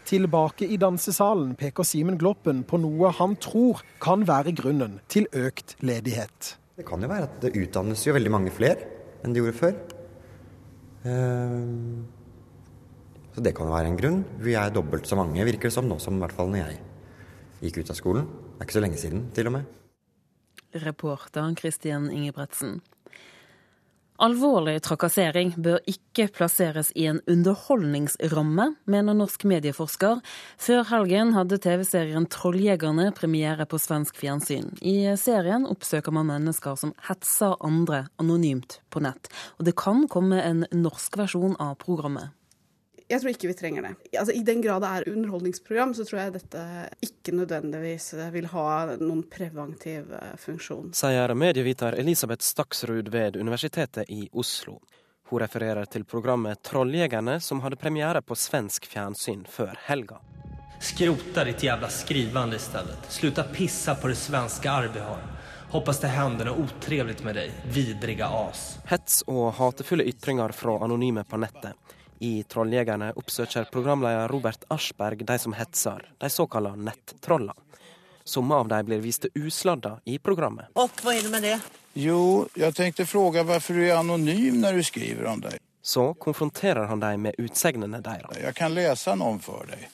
Tilbake 0.07 0.63
i 0.71 0.77
dansesalen 0.79 1.49
peker 1.59 1.83
Simen 1.83 2.15
Gloppen 2.15 2.61
på 2.63 2.77
noe 2.79 3.09
han 3.17 3.33
tror 3.43 3.81
kan 3.99 4.21
være 4.27 4.53
grunnen 4.55 5.01
til 5.11 5.27
økt 5.35 5.75
ledighet. 5.83 6.53
Det 6.79 6.85
kan 6.87 7.01
jo 7.03 7.09
være 7.11 7.27
at 7.27 7.41
det 7.43 7.51
utdannes 7.59 8.05
jo 8.05 8.13
veldig 8.15 8.31
mange 8.31 8.53
flere 8.55 8.87
enn 9.25 9.35
det 9.35 9.41
gjorde 9.41 9.57
før. 9.57 9.73
Ehm, 11.11 12.05
så 13.35 13.43
det 13.43 13.51
kan 13.57 13.67
jo 13.67 13.75
være 13.75 13.91
en 13.91 13.99
grunn. 13.99 14.21
Vi 14.39 14.55
er 14.55 14.71
dobbelt 14.71 15.09
så 15.09 15.19
mange, 15.19 15.43
virker 15.43 15.67
det 15.67 15.75
som 15.75 15.89
nå, 15.89 15.99
som 15.99 16.15
i 16.15 16.23
hvert 16.23 16.37
fall 16.37 16.53
når 16.53 16.63
jeg 16.63 16.79
gikk 17.65 17.81
ut 17.81 17.91
av 17.91 17.99
skolen. 17.99 18.31
Det 18.31 18.61
er 18.61 18.69
ikke 18.69 18.77
så 18.77 18.85
lenge 18.85 19.01
siden, 19.01 19.27
til 19.35 19.51
og 19.51 19.57
med. 19.57 19.73
Reporter 20.87 21.51
Christian 21.59 22.07
Ingebretsen. 22.13 22.79
Alvorlig 24.17 24.79
trakassering 24.81 25.51
bør 25.61 25.77
ikke 25.85 26.25
plasseres 26.33 26.87
i 26.97 27.03
en 27.05 27.19
underholdningsramme, 27.29 28.65
mener 28.89 29.13
norsk 29.13 29.43
medieforsker. 29.45 30.23
Før 30.57 30.87
helgen 30.89 31.35
hadde 31.35 31.59
TV-serien 31.61 32.25
Trolljegerne 32.33 33.11
premiere 33.13 33.67
på 33.69 33.77
svensk 33.77 34.17
fjernsyn. 34.17 34.71
I 34.81 35.13
serien 35.21 35.69
oppsøker 35.69 36.15
man 36.17 36.31
mennesker 36.31 36.79
som 36.81 36.95
hetser 37.05 37.53
andre 37.61 38.07
anonymt 38.17 38.79
på 38.89 39.05
nett. 39.05 39.29
Og 39.61 39.69
det 39.69 39.77
kan 39.77 40.07
komme 40.09 40.41
en 40.41 40.65
norsk 40.73 41.21
versjon 41.21 41.53
av 41.61 41.77
programmet. 41.85 42.33
Jeg 43.07 43.21
tror 43.21 43.31
ikke 43.31 43.47
vi 43.47 43.55
trenger 43.55 43.85
det. 43.85 43.93
Altså, 44.19 44.33
I 44.35 44.43
den 44.43 44.61
grad 44.61 44.83
det 44.83 44.89
er 44.91 45.09
underholdningsprogram, 45.13 45.93
så 45.95 46.03
tror 46.03 46.19
jeg 46.19 46.33
dette 46.35 46.63
ikke 47.07 47.35
nødvendigvis 47.39 48.09
vil 48.33 48.49
ha 48.51 48.67
noen 48.99 49.23
preventiv 49.31 50.11
eh, 50.17 50.33
funksjon. 50.41 50.91
Sier 50.97 51.31
medieviter 51.39 51.95
Elisabeth 51.95 52.43
Staksrud 52.43 53.07
ved 53.13 53.39
Universitetet 53.39 54.11
i 54.11 54.27
Oslo. 54.33 54.81
Hun 55.29 55.39
refererer 55.39 55.87
til 55.91 56.03
programmet 56.07 56.63
Trolljegerne, 56.63 57.39
som 57.39 57.63
hadde 57.63 57.79
premiere 57.79 58.21
på 58.21 58.35
svensk 58.35 58.87
fjernsyn 58.91 59.45
før 59.51 59.75
helga. 59.87 60.19
Skrota 60.83 61.43
ditt 61.47 61.63
jævla 61.63 61.89
skrivende 61.89 62.55
i 62.55 62.61
stedet. 62.61 62.99
Sluta 63.09 63.43
pisse 63.43 63.95
på 64.01 64.11
det 64.11 64.19
svenske 64.19 64.71
arvet 64.71 64.99
vi 64.99 65.03
har. 65.07 65.23
Hoppas 65.71 65.99
det 65.99 66.11
hender 66.15 66.47
noe 66.47 66.63
utrivelig 66.63 67.23
med 67.27 67.35
deg, 67.35 67.55
vidrige 67.75 68.27
as. 68.27 68.77
Hets 68.87 69.23
og 69.27 69.49
hatefulle 69.57 70.05
ytringer 70.07 70.53
fra 70.55 70.77
anonyme 70.85 71.25
på 71.27 71.39
nettet. 71.43 71.75
I 72.19 72.43
Trolljegerne 72.49 73.11
oppsøker 73.19 73.67
programleder 73.71 74.31
Robert 74.31 74.63
Aschberg 74.73 75.25
de 75.27 75.37
som 75.39 75.53
hetser, 75.53 76.07
de 76.17 76.29
såkalte 76.29 76.73
nettrollene. 76.79 77.53
Noen 78.35 78.51
av 78.51 78.67
dem 78.67 78.87
blir 78.89 78.99
vist 78.99 79.25
usladda 79.35 79.99
i 80.05 80.17
programmet. 80.19 80.67
Og 80.75 80.91
hva 81.01 81.13
er 81.15 81.23
det 81.23 81.31
med 81.31 81.45
det? 81.47 81.59
Jo, 81.95 82.47
jeg 82.59 82.75
tenkte 82.75 83.05
spørre 83.07 83.45
hvorfor 83.47 83.77
du 83.77 83.85
er 83.85 83.95
anonym 84.01 84.59
når 84.61 84.81
du 84.81 84.83
skriver 84.83 85.29
om 85.31 85.43
deg. 85.45 85.61
Så 85.81 86.09
konfronterer 86.19 86.89
han 86.89 86.99
dem 86.99 87.29
med 87.29 87.37
utsegnene 87.39 88.01
deres. 88.03 88.35
Jeg 88.41 88.57
kan 88.57 88.73
lese 88.75 89.15
noen 89.15 89.39
for 89.39 89.69
deg. 89.69 89.85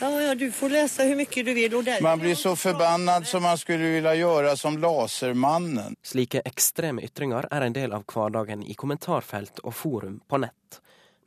Ja, 0.00 0.10
ja, 0.20 0.34
du 0.34 0.50
får 0.52 0.72
lese 0.74 1.06
hvor 1.06 1.16
mye 1.16 1.44
du 1.46 1.52
vil. 1.54 1.76
Man 2.04 2.20
blir 2.20 2.34
så 2.36 2.56
forbannet 2.58 3.28
som 3.30 3.46
man 3.46 3.56
skulle 3.56 3.94
ville 3.94 4.12
gjøre 4.18 4.56
som 4.58 4.76
Lasermannen. 4.82 5.94
Slike 6.04 6.42
ekstreme 6.44 7.06
ytringer 7.06 7.46
er 7.48 7.64
en 7.64 7.76
del 7.76 7.94
av 7.96 8.04
hverdagen 8.10 8.66
i 8.66 8.74
kommentarfelt 8.74 9.62
og 9.62 9.72
forum 9.74 10.18
på 10.28 10.42
nett. 10.42 10.80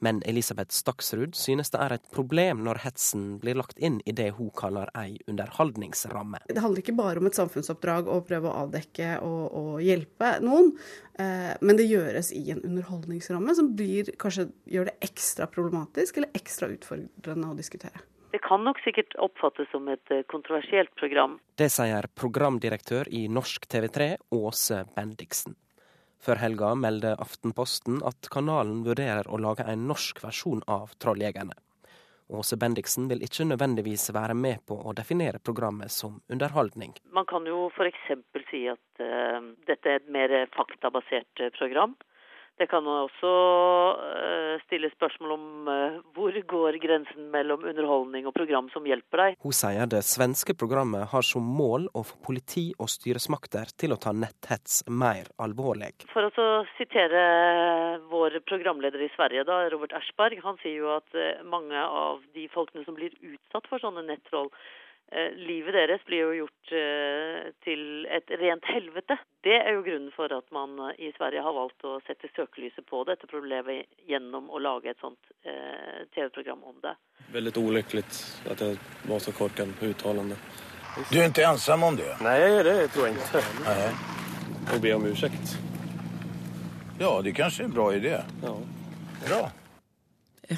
Men 0.05 0.21
Elisabeth 0.25 0.71
Staksrud 0.75 1.35
synes 1.35 1.73
det 1.73 1.79
er 1.83 1.95
et 1.97 2.05
problem 2.13 2.63
når 2.65 2.81
hetsen 2.85 3.25
blir 3.41 3.57
lagt 3.59 3.79
inn 3.83 3.99
i 4.07 4.15
det 4.15 4.29
hun 4.38 4.51
kaller 4.55 4.91
ei 4.97 5.17
underholdningsramme. 5.29 6.41
Det 6.47 6.63
handler 6.63 6.83
ikke 6.83 6.97
bare 6.97 7.21
om 7.21 7.29
et 7.29 7.39
samfunnsoppdrag 7.39 8.07
å 8.12 8.21
prøve 8.27 8.49
å 8.51 8.65
avdekke 8.65 9.17
og, 9.25 9.41
og 9.59 9.71
hjelpe 9.83 10.35
noen, 10.45 10.71
eh, 11.19 11.51
men 11.62 11.79
det 11.79 11.89
gjøres 11.89 12.31
i 12.35 12.45
en 12.53 12.63
underholdningsramme 12.63 13.55
som 13.57 13.73
blir, 13.75 14.13
kanskje 14.21 14.49
gjør 14.71 14.91
det 14.91 14.97
ekstra 15.09 15.49
problematisk 15.51 16.19
eller 16.21 16.39
ekstra 16.39 16.71
utfordrende 16.71 17.51
å 17.51 17.59
diskutere. 17.59 18.05
Det 18.31 18.41
kan 18.45 18.62
nok 18.62 18.77
sikkert 18.85 19.15
oppfattes 19.17 19.71
som 19.73 19.88
et 19.89 20.13
eh, 20.13 20.25
kontroversielt 20.29 20.93
program. 21.01 21.39
Det 21.57 21.71
sier 21.73 22.05
programdirektør 22.13 23.09
i 23.09 23.25
Norsk 23.31 23.65
TV3, 23.71 24.13
Åse 24.38 24.83
Bendiksen. 24.95 25.57
Før 26.19 26.41
helga 26.41 26.73
meldte 26.75 27.13
Aftenposten 27.23 28.01
at 28.08 28.27
kanalen 28.34 28.84
vurderer 28.84 29.27
å 29.32 29.39
lage 29.39 29.63
en 29.63 29.88
norsk 29.88 30.19
versjon 30.23 30.62
av 30.67 30.91
Trolljegerne. 30.99 31.55
Åse 32.29 32.60
Bendiksen 32.62 33.08
vil 33.10 33.23
ikke 33.25 33.47
nødvendigvis 33.47 34.12
være 34.13 34.36
med 34.38 34.62
på 34.69 34.75
å 34.77 34.93
definere 34.93 35.39
programmet 35.41 35.89
som 35.89 36.19
underholdning. 36.29 36.93
Man 37.15 37.25
kan 37.29 37.47
jo 37.49 37.69
f.eks. 37.71 38.12
si 38.51 38.67
at 38.69 39.01
uh, 39.01 39.39
dette 39.65 39.89
er 39.89 40.03
et 40.03 40.12
mer 40.13 40.36
faktabasert 40.53 41.47
program. 41.58 41.95
Det 42.60 42.67
kan 42.67 42.84
også 42.91 43.30
eh, 44.04 44.56
stille 44.65 44.89
spørsmål 44.91 45.32
om 45.32 45.69
eh, 45.72 46.00
hvor 46.12 46.36
går 46.52 46.78
grensen 46.84 47.30
mellom 47.32 47.63
underholdning 47.63 48.28
og 48.28 48.36
program 48.36 48.67
som 48.74 48.84
hjelper 48.84 49.22
deg. 49.22 49.38
Hun 49.45 49.56
sier 49.56 49.88
det 49.88 50.02
svenske 50.04 50.56
programmet 50.60 51.08
har 51.13 51.24
som 51.24 51.45
mål 51.56 51.88
å 51.95 52.04
få 52.04 52.19
politi 52.28 52.65
og 52.76 52.91
styresmakter 52.91 53.72
til 53.80 53.95
å 53.95 54.00
ta 54.04 54.12
netthets 54.12 54.82
mer 54.91 55.32
alvorlig. 55.39 55.93
For 56.12 56.28
å 56.28 56.50
sitere 56.76 57.24
vår 58.12 58.41
programleder 58.52 59.08
i 59.08 59.12
Sverige, 59.15 59.48
da, 59.48 59.62
Robert 59.72 59.95
Ersberg, 59.95 60.43
han 60.43 60.60
sier 60.60 60.84
jo 60.84 60.91
at 60.98 61.15
eh, 61.15 61.39
mange 61.48 61.80
av 61.80 62.19
de 62.36 62.50
folkene 62.52 62.84
som 62.84 63.00
blir 63.00 63.15
utsatt 63.24 63.72
for 63.72 63.80
sånne 63.80 64.04
nettroll, 64.10 64.52
livet 65.36 65.74
deres 65.74 66.04
blir 66.06 66.22
jo 66.22 66.34
gjort 66.43 66.72
eh, 66.78 67.50
til 67.65 68.06
et 68.13 68.30
rent 68.41 68.65
helvete. 68.69 69.17
Det 69.43 69.56
er 69.58 69.74
jo 69.74 69.84
grunnen 69.86 70.12
for 70.13 70.32
at 70.36 70.45
man 70.54 70.76
eh, 70.89 71.08
i 71.08 71.12
Sverige 71.17 71.41
har 71.45 71.56
valgt 71.56 71.86
å 71.88 71.95
sette 72.06 72.30
søkelyset 72.36 72.86
på 72.89 73.02
dette 73.10 73.30
problemet 73.30 73.89
gjennom 74.10 74.52
å 74.54 74.62
lage 74.62 74.91
et 74.91 75.02
sånt 75.02 75.32
TV-program 76.13 76.62
om 76.67 76.78
det. 76.84 76.93
Veldig 77.34 77.54
ulykkelig 77.58 78.04
at 78.52 78.62
jeg 78.62 78.78
var 79.10 79.24
så 79.24 79.34
kort 79.34 79.62
en 79.63 79.74
uttalende. 79.88 80.38
Du 81.10 81.17
er 81.19 81.30
ikke 81.30 81.45
ensom 81.48 81.86
om 81.86 81.98
det? 81.98 82.10
Nei, 82.26 82.38
det 82.65 82.76
tror 82.93 83.08
jeg 83.08 83.17
ikke. 83.17 83.43
Nei. 83.65 83.89
Og 84.74 84.82
be 84.84 84.93
om 84.93 85.08
unnskyld. 85.10 85.56
Ja, 87.00 87.13
det 87.24 87.34
kanskje 87.38 87.63
er 87.63 87.69
en 87.69 87.74
bra 87.78 87.88
idé. 87.95 88.17
Ja. 88.43 88.54
Bra. 89.24 89.41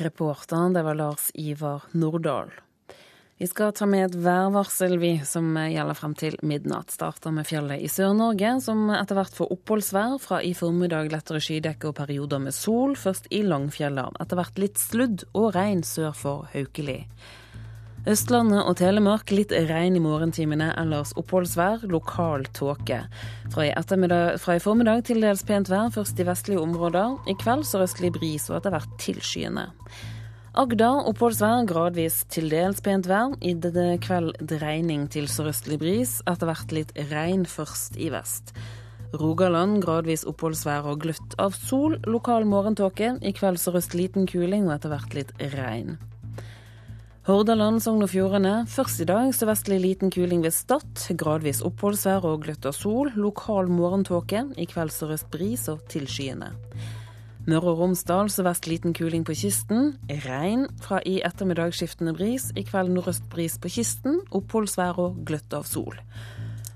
Reporteren, 0.01 0.73
det 0.73 0.83
var 0.87 0.97
Lars 0.97 1.29
Ivar 1.35 1.87
Nordahl. 1.91 2.51
Vi 3.41 3.47
skal 3.47 3.71
ta 3.73 3.87
med 3.89 4.03
et 4.05 4.15
værvarsel, 4.21 4.99
vi, 5.01 5.15
som 5.25 5.55
gjelder 5.57 5.97
frem 5.97 6.11
til 6.13 6.35
midnatt. 6.45 6.91
Starter 6.93 7.33
med 7.33 7.47
fjellet 7.49 7.81
i 7.81 7.87
Sør-Norge, 7.89 8.51
som 8.61 8.83
etter 8.93 9.17
hvert 9.17 9.33
får 9.33 9.49
oppholdsvær. 9.55 10.19
Fra 10.21 10.43
i 10.45 10.51
formiddag 10.53 11.09
lettere 11.09 11.41
skydekke 11.41 11.89
og 11.89 11.95
perioder 11.97 12.43
med 12.43 12.53
sol. 12.53 12.93
Først 12.93 13.25
i 13.33 13.39
Langfjellet. 13.41 14.21
Etter 14.21 14.37
hvert 14.37 14.61
litt 14.61 14.77
sludd 14.77 15.25
og 15.33 15.55
regn 15.57 15.81
sør 15.81 16.13
for 16.19 16.53
Haukeli. 16.53 16.99
Østlandet 18.13 18.61
og 18.61 18.77
Telemark 18.77 19.33
litt 19.33 19.57
regn 19.73 19.97
i 19.97 20.05
morgentimene, 20.05 20.69
ellers 20.77 21.17
oppholdsvær, 21.17 21.89
lokal 21.89 22.45
tåke. 22.53 23.01
Fra, 23.49 23.69
fra 24.37 24.61
i 24.61 24.61
formiddag 24.61 25.07
til 25.09 25.25
dels 25.25 25.41
pent 25.49 25.73
vær, 25.73 25.89
først 25.97 26.21
i 26.21 26.29
vestlige 26.29 26.61
områder. 26.61 27.17
I 27.25 27.39
kveld 27.41 27.65
sørøstlig 27.65 28.13
bris 28.21 28.51
og 28.53 28.61
etter 28.61 28.77
hvert 28.77 28.97
tilskyende. 29.01 29.71
Agder 30.51 31.05
oppholdsvær, 31.07 31.61
gradvis 31.63 32.25
til 32.27 32.49
dels 32.51 32.81
pent 32.83 33.05
vær. 33.07 33.37
I 33.39 33.53
kveld 34.03 34.33
dreining 34.43 35.05
til 35.07 35.29
sørøstlig 35.31 35.77
bris, 35.79 36.17
etter 36.27 36.49
hvert 36.49 36.73
litt 36.75 36.91
regn 37.07 37.45
først 37.47 37.95
i 37.95 38.09
vest. 38.11 38.51
Rogaland 39.15 39.79
gradvis 39.79 40.25
oppholdsvær 40.27 40.91
og 40.91 41.05
glutt 41.05 41.37
av 41.39 41.55
sol. 41.55 41.95
Lokal 42.03 42.43
morgentåke. 42.43 43.13
I 43.23 43.31
kveld 43.31 43.63
sørøst 43.63 43.95
liten 43.95 44.27
kuling 44.27 44.67
og 44.67 44.75
etter 44.75 44.91
hvert 44.91 45.15
litt 45.15 45.31
regn. 45.55 45.95
Hordaland, 47.29 47.79
Sogn 47.79 48.03
og 48.03 48.11
Fjordane. 48.11 48.65
Først 48.67 48.99
i 48.99 49.07
dag 49.07 49.31
sørvestlig 49.31 49.79
liten 49.79 50.11
kuling 50.11 50.43
ved 50.43 50.51
Stad. 50.51 51.05
Gradvis 51.15 51.63
oppholdsvær 51.63 52.27
og 52.27 52.43
gløtt 52.43 52.67
av 52.67 52.75
sol. 52.75 53.13
Lokal 53.15 53.71
morgentåke. 53.71 54.49
I 54.59 54.67
kveld 54.67 54.91
sørøst 54.91 55.31
bris 55.31 55.69
og 55.71 55.85
tilskyende. 55.87 56.51
Møre 57.49 57.71
og 57.71 57.79
Romsdal 57.79 58.27
sørvest 58.29 58.67
liten 58.69 58.93
kuling 58.93 59.23
på 59.25 59.33
kysten. 59.33 59.95
Regn 60.27 60.67
fra 60.83 60.99
i 61.09 61.15
ettermiddag 61.25 61.73
skiftende 61.73 62.13
bris. 62.13 62.51
I 62.53 62.61
kveld 62.67 62.91
nordøst 62.93 63.25
bris 63.33 63.55
på 63.57 63.71
kysten. 63.73 64.19
Oppholdsvær 64.29 64.99
og 65.01 65.23
gløtt 65.25 65.55
av 65.57 65.65
sol. 65.65 65.97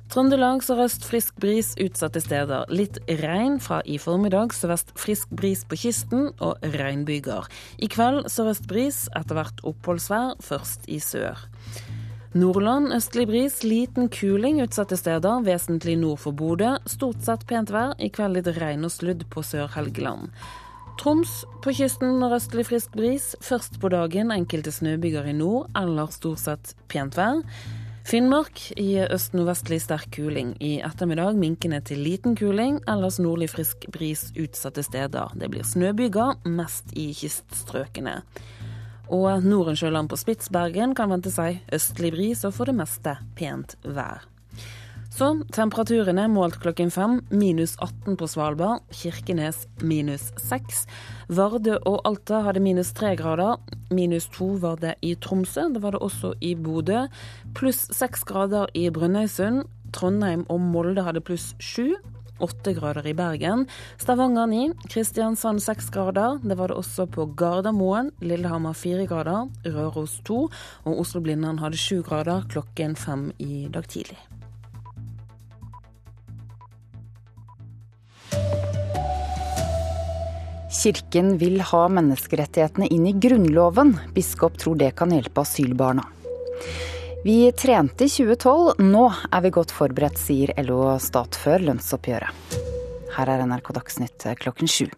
Trøndelag 0.09 0.63
sørøst 0.65 1.05
frisk 1.05 1.37
bris 1.41 1.75
utsatte 1.81 2.21
steder. 2.23 2.65
Litt 2.73 2.97
regn 3.21 3.59
fra 3.61 3.83
i 3.85 3.99
formiddag. 4.01 4.57
Sørvest 4.57 4.89
frisk 4.97 5.29
bris 5.37 5.61
på 5.69 5.77
kysten 5.83 6.31
og 6.41 6.65
regnbyger. 6.73 7.45
I 7.77 7.89
kveld 7.91 8.25
sørøst 8.33 8.65
bris, 8.69 9.03
etter 9.13 9.37
hvert 9.37 9.61
oppholdsvær, 9.69 10.33
først 10.45 10.89
i 10.89 10.97
sør. 10.97 11.45
Nordland 12.35 12.91
østlig 12.91 13.29
bris, 13.29 13.61
liten 13.63 14.09
kuling 14.11 14.57
utsatte 14.59 14.97
steder, 14.99 15.39
vesentlig 15.45 15.93
nord 16.01 16.19
for 16.19 16.35
Bodø. 16.35 16.73
Stort 16.83 17.21
sett 17.23 17.45
pent 17.47 17.69
vær, 17.71 17.93
i 17.95 18.09
kveld 18.11 18.35
litt 18.35 18.49
regn 18.57 18.83
og 18.83 18.91
sludd 18.91 19.23
på 19.31 19.39
Sør-Helgeland. 19.39 20.33
Troms 20.99 21.31
på 21.63 21.71
kysten 21.77 22.17
nordøstlig 22.19 22.65
frisk 22.67 22.91
bris. 22.99 23.29
Først 23.39 23.79
på 23.79 23.87
dagen 23.93 24.35
enkelte 24.35 24.73
snøbyger 24.75 25.31
i 25.31 25.37
nord, 25.39 25.69
eller 25.79 26.11
stort 26.11 26.43
sett 26.43 26.75
pent 26.91 27.15
vær. 27.15 27.39
Finnmark 28.05 28.59
i 28.75 28.99
øst-nordvestlig 28.99 29.79
sterk 29.85 30.11
kuling. 30.17 30.57
I 30.59 30.81
ettermiddag 30.83 31.39
minkende 31.39 31.79
til 31.87 32.03
liten 32.03 32.35
kuling, 32.35 32.81
ellers 32.91 33.15
nordlig 33.23 33.47
frisk 33.55 33.87
bris 33.95 34.27
utsatte 34.35 34.83
steder. 34.83 35.31
Det 35.39 35.53
blir 35.55 35.63
snøbyger, 35.63 36.43
mest 36.51 36.91
i 36.99 37.13
kyststrøkene. 37.15 38.19
Og 39.13 39.43
Norensjøland 39.45 40.09
på 40.09 40.17
Spitsbergen 40.19 40.95
kan 40.97 41.11
vente 41.13 41.33
seg 41.33 41.61
østlig 41.75 42.13
bris 42.15 42.45
og 42.47 42.55
for 42.57 42.71
det 42.71 42.77
meste 42.79 43.17
pent 43.37 43.77
vær. 43.83 44.25
Så 45.15 45.29
temperaturene 45.55 46.25
målt 46.27 46.57
klokken 46.59 46.89
fem. 46.91 47.21
Minus 47.31 47.77
18 47.79 48.17
på 48.19 48.27
Svalbard. 48.27 48.81
Kirkenes 48.91 49.61
minus 49.79 50.25
6. 50.43 50.81
Vardø 51.31 51.77
og 51.87 52.01
Alta 52.09 52.41
hadde 52.43 52.59
minus 52.59 52.91
3 52.97 53.13
grader. 53.21 53.61
Minus 53.95 54.27
2 54.35 54.49
var 54.65 54.81
det 54.81 54.97
i 54.99 55.13
Tromsø. 55.15 55.69
Det 55.71 55.83
var 55.85 55.95
det 55.95 56.03
også 56.03 56.33
i 56.43 56.51
Bodø. 56.59 57.05
Pluss 57.55 57.87
6 57.95 58.27
grader 58.27 58.67
i 58.75 58.89
Brønnøysund. 58.91 59.63
Trondheim 59.95 60.43
og 60.51 60.59
Molde 60.59 61.07
hadde 61.07 61.23
pluss 61.23 61.53
7. 61.63 61.95
8 62.39 62.73
grader 62.75 63.07
i 63.07 63.13
Bergen. 63.13 63.65
Stavanger 63.97 64.47
9. 64.47 64.73
Kristiansand 64.91 65.63
6 65.63 65.89
grader. 65.89 66.39
Det 66.43 66.57
var 66.57 66.71
det 66.71 66.77
også 66.77 67.07
på 67.07 67.27
Gardermoen. 67.37 68.11
Lillehammer 68.21 68.73
4 68.73 69.07
grader. 69.07 69.49
Røros 69.65 70.19
2. 70.27 70.39
Og 70.85 70.99
Oslo-Blindern 70.99 71.59
hadde 71.63 71.79
7 71.79 72.03
grader 72.03 72.47
klokken 72.51 72.95
5 72.95 73.31
i 73.39 73.67
dag 73.71 73.87
tidlig. 73.87 74.19
Kirken 80.75 81.37
vil 81.41 81.61
ha 81.63 81.85
menneskerettighetene 81.87 82.89
inn 82.91 83.07
i 83.07 83.15
Grunnloven. 83.15 83.95
Biskop 84.13 84.59
tror 84.61 84.75
det 84.77 84.91
kan 84.99 85.13
hjelpe 85.15 85.41
asylbarna. 85.41 86.03
Vi 87.25 87.51
trente 87.51 88.05
i 88.05 88.09
2012, 88.09 88.73
nå 88.85 89.07
er 89.33 89.41
vi 89.41 89.49
godt 89.49 89.71
forberedt, 89.73 90.19
sier 90.21 90.51
LO 90.61 90.91
Stat 91.01 91.33
før 91.41 91.63
lønnsoppgjøret. 91.71 92.57
Her 93.15 93.31
er 93.33 93.41
NRK 93.49 93.71
Dagsnytt 93.73 94.25
klokken 94.43 94.69
sju. 94.69 94.91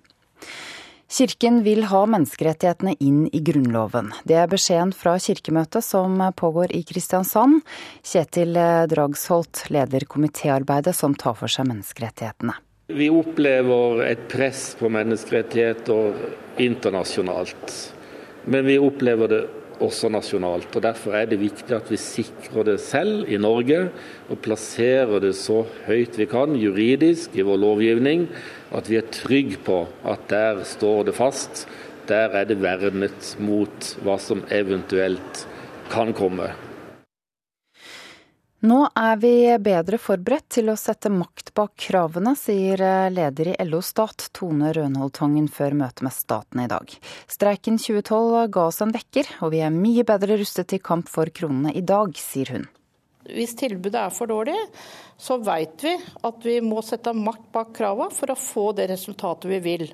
Kirken 1.07 1.61
vil 1.63 1.85
ha 1.87 2.01
menneskerettighetene 2.03 2.97
inn 2.99 3.21
i 3.31 3.39
Grunnloven. 3.47 4.11
Det 4.27 4.35
er 4.41 4.51
beskjeden 4.51 4.91
fra 4.91 5.13
kirkemøtet 5.23 5.87
som 5.87 6.19
pågår 6.35 6.75
i 6.75 6.81
Kristiansand. 6.89 7.61
Kjetil 8.03 8.59
Dragsholt 8.91 9.69
leder 9.71 10.03
komitéarbeidet 10.03 10.97
som 10.99 11.15
tar 11.15 11.37
for 11.39 11.47
seg 11.47 11.69
menneskerettighetene. 11.71 12.57
Vi 12.91 13.07
opplever 13.07 14.03
et 14.03 14.27
press 14.27 14.73
på 14.75 14.91
menneskerettigheter 14.91 16.19
internasjonalt. 16.59 17.77
Men 18.51 18.67
vi 18.67 18.75
opplever 18.83 19.31
det 19.31 19.41
også 19.83 20.09
nasjonalt. 20.11 20.75
og 20.75 20.83
Derfor 20.83 21.15
er 21.17 21.25
det 21.29 21.39
viktig 21.41 21.75
at 21.75 21.89
vi 21.91 21.99
sikrer 22.01 22.65
det 22.71 22.77
selv 22.81 23.27
i 23.29 23.37
Norge, 23.37 23.89
og 24.29 24.41
plasserer 24.43 25.19
det 25.23 25.35
så 25.37 25.63
høyt 25.87 26.17
vi 26.17 26.29
kan 26.29 26.55
juridisk 26.57 27.35
i 27.37 27.45
vår 27.45 27.61
lovgivning, 27.63 28.27
at 28.75 28.89
vi 28.89 28.99
er 28.99 29.11
trygge 29.11 29.59
på 29.63 29.85
at 30.05 30.29
der 30.29 30.63
står 30.67 31.09
det 31.09 31.17
fast. 31.17 31.67
Der 32.07 32.31
er 32.39 32.47
det 32.47 32.61
vernet 32.63 33.35
mot 33.39 33.91
hva 34.03 34.15
som 34.21 34.45
eventuelt 34.51 35.45
kan 35.91 36.13
komme. 36.15 36.53
Nå 38.65 38.77
er 38.97 39.19
vi 39.21 39.31
bedre 39.61 39.99
forberedt 40.01 40.47
til 40.55 40.71
å 40.71 40.73
sette 40.81 41.11
makt 41.13 41.51
bak 41.53 41.75
kravene, 41.77 42.31
sier 42.33 42.81
leder 43.13 43.51
i 43.51 43.57
LO 43.67 43.83
Stat, 43.85 44.31
Tone 44.33 44.71
Rønholdtangen, 44.73 45.45
før 45.45 45.75
møtet 45.77 46.01
med 46.07 46.15
staten 46.15 46.63
i 46.63 46.65
dag. 46.71 46.89
Streiken 47.29 47.77
2012 47.77 48.47
ga 48.55 48.63
oss 48.71 48.81
en 48.81 48.95
vekker, 48.95 49.29
og 49.45 49.53
vi 49.53 49.61
er 49.61 49.75
mye 49.75 50.01
bedre 50.09 50.39
rustet 50.41 50.71
til 50.73 50.81
kamp 50.81 51.05
for 51.05 51.29
kronene 51.29 51.75
i 51.77 51.85
dag, 51.85 52.17
sier 52.17 52.55
hun. 52.55 52.65
Hvis 53.29 53.53
tilbudet 53.59 54.01
er 54.01 54.15
for 54.15 54.33
dårlig, 54.33 54.57
så 55.21 55.37
vet 55.37 55.85
vi 55.85 55.93
at 56.25 56.49
vi 56.49 56.57
må 56.65 56.81
sette 56.81 57.13
makt 57.13 57.51
bak 57.53 57.75
kravene 57.77 58.09
for 58.15 58.33
å 58.33 58.39
få 58.41 58.71
det 58.73 58.87
resultatet 58.89 59.51
vi 59.53 59.61
vil. 59.61 59.85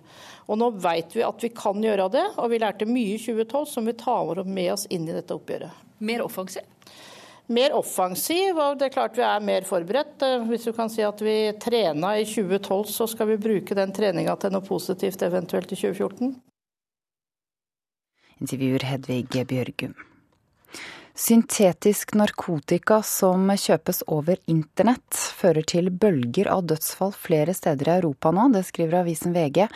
Og 0.47 0.61
nå 0.61 0.71
vet 0.79 1.17
vi 1.17 1.27
at 1.27 1.43
vi 1.43 1.51
kan 1.51 1.83
gjøre 1.83 2.07
det, 2.15 2.29
og 2.37 2.47
vi 2.53 2.63
lærte 2.63 2.87
mye 2.87 3.17
i 3.17 3.19
2012 3.19 3.73
som 3.75 3.91
vi 3.91 3.99
tar 3.99 4.39
med 4.47 4.71
oss 4.77 4.87
inn 4.87 5.09
i 5.09 5.17
dette 5.17 5.35
oppgjøret. 5.35 5.83
Mer 5.99 6.23
offensiv? 6.23 6.63
Mer 7.51 7.75
offensiv, 7.75 8.57
og 8.57 8.79
det 8.79 8.87
er 8.87 8.95
klart 8.95 9.17
vi 9.17 9.25
er 9.25 9.43
mer 9.43 9.67
forberedt. 9.67 10.23
Hvis 10.47 10.69
du 10.69 10.71
kan 10.75 10.91
si 10.91 11.03
at 11.03 11.21
vi 11.23 11.35
trena 11.59 12.15
i 12.19 12.25
2012, 12.25 12.87
så 12.93 13.07
skal 13.09 13.33
vi 13.33 13.41
bruke 13.41 13.75
den 13.77 13.93
treninga 13.95 14.37
til 14.39 14.55
noe 14.55 14.65
positivt 14.65 15.25
eventuelt 15.27 15.71
i 15.71 15.79
2014. 15.81 16.33
Intervjuer 18.43 18.87
Hedvig 18.87 19.45
Bjørgum. 19.47 19.93
Syntetisk 21.13 22.15
narkotika 22.17 22.95
som 23.05 23.51
kjøpes 23.53 23.99
over 24.09 24.39
internett, 24.49 25.13
fører 25.13 25.61
til 25.69 25.91
bølger 25.93 26.47
av 26.49 26.63
dødsfall 26.71 27.13
flere 27.13 27.53
steder 27.53 27.91
i 27.91 27.93
Europa 27.99 28.31
nå. 28.33 28.47
Det 28.55 28.63
skriver 28.65 29.03
avisen 29.03 29.35
VG. 29.35 29.67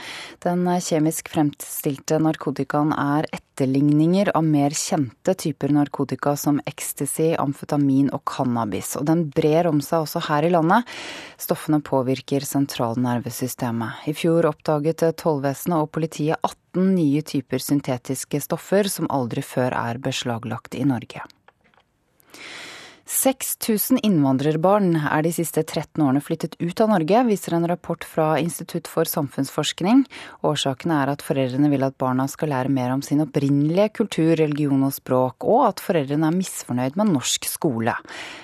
Den 0.41 0.65
kjemisk 0.81 1.29
fremstilte 1.29 2.17
narkotikaen 2.25 2.89
er 2.89 3.29
etterligninger 3.29 4.33
av 4.33 4.49
mer 4.49 4.73
kjente 4.73 5.37
typer 5.37 5.75
narkotika 5.77 6.33
som 6.41 6.57
ecstasy, 6.65 7.35
amfetamin 7.37 8.09
og 8.17 8.25
cannabis. 8.25 8.95
Og 8.97 9.05
den 9.05 9.27
brer 9.29 9.69
om 9.69 9.77
seg 9.77 10.07
også 10.07 10.25
her 10.31 10.49
i 10.49 10.53
landet. 10.57 10.89
Stoffene 11.37 11.83
påvirker 11.85 12.49
sentralnervesystemet. 12.49 14.09
I 14.09 14.17
fjor 14.17 14.49
oppdaget 14.49 15.05
tollvesenet 15.21 15.85
og 15.85 15.93
politiet 15.93 16.41
18 16.41 16.66
18 16.75 16.95
nye 16.95 17.21
typer 17.21 17.63
syntetiske 17.63 18.41
stoffer 18.41 18.89
som 18.91 19.09
aldri 19.09 19.41
før 19.41 19.73
er 19.73 19.97
beslaglagt 19.97 20.75
i 20.75 20.85
Norge. 20.85 21.23
6000 23.07 24.01
innvandrerbarn 24.03 24.97
er 24.99 25.21
de 25.23 25.29
siste 25.31 25.61
13 25.63 26.01
årene 26.03 26.19
flyttet 26.19 26.57
ut 26.59 26.81
av 26.83 26.89
Norge, 26.91 27.21
viser 27.29 27.55
en 27.55 27.67
rapport 27.71 28.03
fra 28.03 28.33
Institutt 28.41 28.89
for 28.91 29.07
samfunnsforskning. 29.07 30.01
Årsaken 30.43 30.91
er 30.91 31.13
at 31.13 31.23
foreldrene 31.23 31.71
vil 31.71 31.85
at 31.87 31.95
barna 32.03 32.25
skal 32.27 32.51
lære 32.51 32.73
mer 32.73 32.91
om 32.91 33.05
sin 33.05 33.23
opprinnelige 33.23 33.93
kultur, 34.01 34.33
religion 34.35 34.83
og 34.83 34.91
språk, 34.97 35.47
og 35.47 35.69
at 35.69 35.83
foreldrene 35.85 36.27
er 36.27 36.35
misfornøyd 36.35 36.99
med 36.99 37.13
norsk 37.15 37.47
skole. 37.47 37.95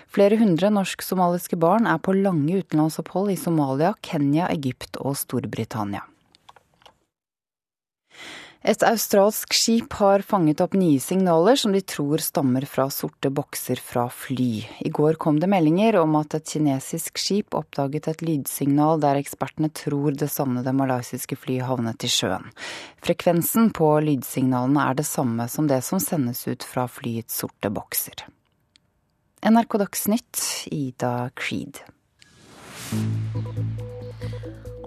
Flere 0.08 0.40
hundre 0.40 0.72
norsk-somaliske 0.72 1.60
barn 1.60 1.90
er 1.90 2.00
på 2.00 2.16
lange 2.16 2.64
utenlandsopphold 2.64 3.36
i 3.36 3.40
Somalia, 3.44 3.92
Kenya, 4.00 4.48
Egypt 4.56 4.96
og 5.04 5.20
Storbritannia. 5.20 6.08
Et 8.64 8.84
australsk 8.88 9.52
skip 9.52 9.92
har 10.00 10.22
fanget 10.24 10.62
opp 10.64 10.78
nye 10.80 11.00
signaler 11.04 11.58
som 11.60 11.74
de 11.76 11.82
tror 11.84 12.22
stammer 12.24 12.64
fra 12.64 12.86
sorte 12.88 13.28
bokser 13.28 13.76
fra 13.76 14.06
fly. 14.08 14.64
I 14.88 14.90
går 14.90 15.18
kom 15.20 15.42
det 15.42 15.50
meldinger 15.52 15.98
om 16.00 16.16
at 16.16 16.38
et 16.38 16.48
kinesisk 16.48 17.20
skip 17.20 17.58
oppdaget 17.60 18.08
et 18.08 18.24
lydsignal 18.24 19.04
der 19.04 19.20
ekspertene 19.20 19.68
tror 19.76 20.16
det 20.16 20.32
savnede 20.32 20.72
malaysiske 20.80 21.36
flyet 21.36 21.68
havnet 21.68 22.08
i 22.08 22.12
sjøen. 22.14 22.48
Frekvensen 23.04 23.68
på 23.76 23.90
lydsignalene 24.08 24.88
er 24.88 24.96
det 25.02 25.10
samme 25.12 25.50
som 25.52 25.68
det 25.68 25.82
som 25.84 26.00
sendes 26.00 26.46
ut 26.48 26.64
fra 26.64 26.88
flyets 26.88 27.44
sorte 27.44 27.68
bokser. 27.68 28.24
NRK 29.44 29.82
Dagsnytt, 29.84 30.40
Ida 30.72 31.34
Creed. 31.36 31.84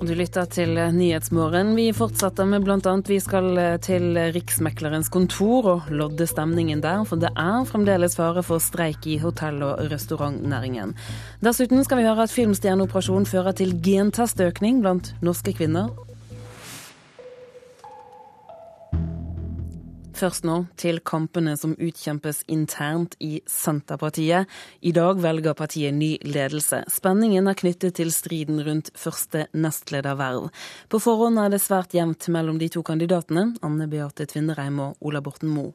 Du 0.07 0.13
lytter 0.15 0.47
til 0.47 0.77
Nyhetsmorgen. 0.95 1.73
Vi 1.75 1.89
fortsetter 1.97 2.47
med 2.47 2.63
bl.a. 2.63 2.93
vi 3.09 3.17
skal 3.19 3.59
til 3.83 4.15
Riksmeklerens 4.37 5.11
kontor 5.11 5.67
og 5.73 5.89
lodde 5.91 6.29
stemningen 6.31 6.79
der, 6.85 7.03
for 7.09 7.19
det 7.19 7.33
er 7.35 7.67
fremdeles 7.67 8.15
fare 8.15 8.45
for 8.47 8.63
streik 8.63 9.09
i 9.11 9.19
hotell- 9.19 9.65
og 9.67 9.83
restaurantnæringen. 9.91 10.95
Dessuten 11.43 11.83
skal 11.83 11.99
vi 11.99 12.07
høre 12.07 12.29
at 12.29 12.35
filmstjerneoperasjon 12.37 13.27
fører 13.27 13.59
til 13.59 13.75
gentestøkning 13.83 14.79
blant 14.85 15.17
norske 15.27 15.57
kvinner. 15.59 15.91
Først 20.17 20.47
nå 20.49 20.63
til 20.81 21.03
kampene 21.05 21.53
som 21.61 21.75
utkjempes 21.77 22.39
internt 22.49 23.19
i 23.21 23.43
Senterpartiet. 23.53 24.49
I 24.81 24.93
dag 24.97 25.19
velger 25.21 25.53
partiet 25.59 25.93
ny 25.93 26.15
ledelse. 26.25 26.79
Spenningen 26.89 27.51
er 27.51 27.59
knyttet 27.59 27.99
til 27.99 28.09
striden 28.15 28.63
rundt 28.65 28.89
første 28.97 29.45
nestlederverv. 29.53 30.49
På 30.89 31.01
forhånd 31.05 31.37
er 31.43 31.53
det 31.53 31.61
svært 31.61 31.93
jevnt 31.93 32.31
mellom 32.33 32.57
de 32.63 32.71
to 32.73 32.81
kandidatene, 32.87 33.51
Anne 33.61 33.91
Beate 33.93 34.25
Tvinnereim 34.31 34.81
og 34.87 35.05
Ola 35.05 35.21
Borten 35.21 35.53
Moe. 35.53 35.75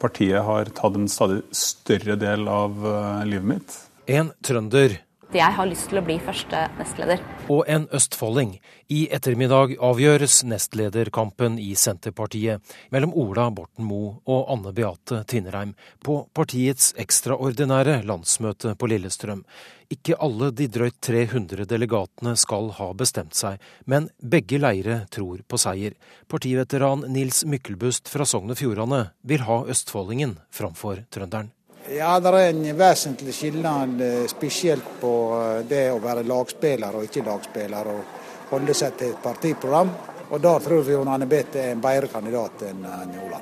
Partiet 0.00 0.40
har 0.48 0.72
tatt 0.76 0.96
en 0.96 1.08
stadig 1.12 1.42
større 1.52 2.16
del 2.20 2.48
av 2.48 2.80
eh, 2.80 3.26
livet 3.28 3.50
mitt. 3.52 3.76
En 4.08 4.32
trønder 4.44 5.02
Jeg 5.34 5.56
har 5.56 5.66
lyst 5.66 5.88
til 5.90 5.98
å 5.98 6.04
bli 6.06 6.20
første 6.22 6.60
nestleder. 6.78 7.22
Og 7.50 7.64
en 7.66 7.88
østfolding. 7.94 8.52
I 8.94 9.08
ettermiddag 9.10 9.72
avgjøres 9.82 10.44
nestlederkampen 10.46 11.56
i 11.58 11.72
Senterpartiet 11.74 12.62
mellom 12.94 13.10
Ola 13.18 13.48
Borten 13.50 13.88
Moe 13.88 14.20
og 14.22 14.52
Anne 14.54 14.70
Beate 14.76 15.24
Tvinnereim 15.26 15.72
på 16.06 16.20
partiets 16.30 16.92
ekstraordinære 17.02 18.04
landsmøte 18.06 18.76
på 18.78 18.90
Lillestrøm. 18.92 19.42
Ikke 19.90 20.14
alle 20.22 20.52
de 20.54 20.70
drøyt 20.70 21.00
300 21.02 21.66
delegatene 21.74 22.36
skal 22.38 22.70
ha 22.78 22.92
bestemt 22.94 23.34
seg, 23.34 23.58
men 23.84 24.06
begge 24.22 24.62
leire 24.62 25.02
tror 25.10 25.42
på 25.42 25.58
seier. 25.58 25.98
Partiveteran 26.30 27.02
Nils 27.10 27.42
Mykkelbust 27.50 28.14
fra 28.14 28.26
Sogn 28.26 28.54
og 28.54 28.62
Fjordane 28.62 29.08
vil 29.26 29.42
ha 29.50 29.64
østfoldingen 29.66 30.38
framfor 30.54 31.02
trønderen. 31.10 31.55
Ja, 31.90 32.20
Det 32.20 32.28
er 32.28 32.48
en 32.50 32.76
vesentlig 32.76 33.34
skillnad, 33.34 34.00
eh, 34.00 34.26
spesielt 34.26 34.84
på 35.00 35.12
eh, 35.38 35.64
det 35.68 35.90
å 35.92 36.00
være 36.02 36.24
lagspiller 36.26 36.96
og 36.96 37.04
ikke 37.06 37.22
lagspiller, 37.22 37.86
og 37.86 38.50
holde 38.50 38.74
seg 38.74 38.96
til 38.98 39.12
et 39.12 39.22
partiprogram. 39.22 39.92
Og 40.30 40.40
Da 40.40 40.58
tror 40.58 40.82
vi 40.82 40.96
Anne 40.96 41.26
Bette 41.26 41.60
er 41.60 41.72
en 41.72 41.80
bedre 41.80 42.08
kandidat 42.08 42.62
enn 42.66 42.82
Ola. 43.22 43.38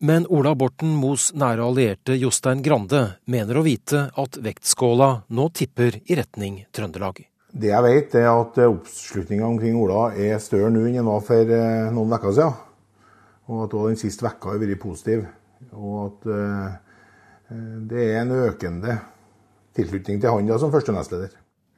Men 0.00 0.26
Ola 0.28 0.54
Borten 0.54 0.94
Moes 0.96 1.32
nære 1.34 1.64
allierte 1.64 2.16
Jostein 2.16 2.62
Grande 2.62 3.18
mener 3.26 3.56
å 3.56 3.64
vite 3.64 4.10
at 4.16 4.36
vektskåla 4.40 5.24
nå 5.28 5.48
tipper 5.52 6.00
i 6.06 6.16
retning 6.16 6.64
Trøndelag. 6.72 7.26
Det 7.52 7.68
jeg 7.68 7.82
vet, 7.82 8.14
er 8.14 8.28
at 8.30 8.56
oppslutninga 8.56 9.46
omkring 9.46 9.76
Ola 9.76 10.14
er 10.14 10.38
større 10.38 10.70
nå 10.70 10.86
enn 10.86 10.96
den 10.96 11.04
var 11.04 11.20
for 11.20 11.44
eh, 11.60 11.92
noen 11.92 12.16
uker 12.16 12.32
siden. 12.32 12.56
Og 13.48 13.64
at 13.68 13.76
den 13.76 14.00
siste 14.00 14.24
vekka 14.24 14.54
har 14.54 14.64
vært 14.64 14.80
positiv. 14.80 15.28
Og 15.76 16.06
at 16.06 16.28
Eh, 16.32 16.85
det 17.48 18.06
er 18.10 18.22
en 18.22 18.32
økende 18.34 18.98
tilslutning 19.76 20.20
til 20.20 20.32
han 20.32 20.48
da, 20.48 20.58
som 20.58 20.72
første 20.74 20.94
nestleder. 20.94 21.34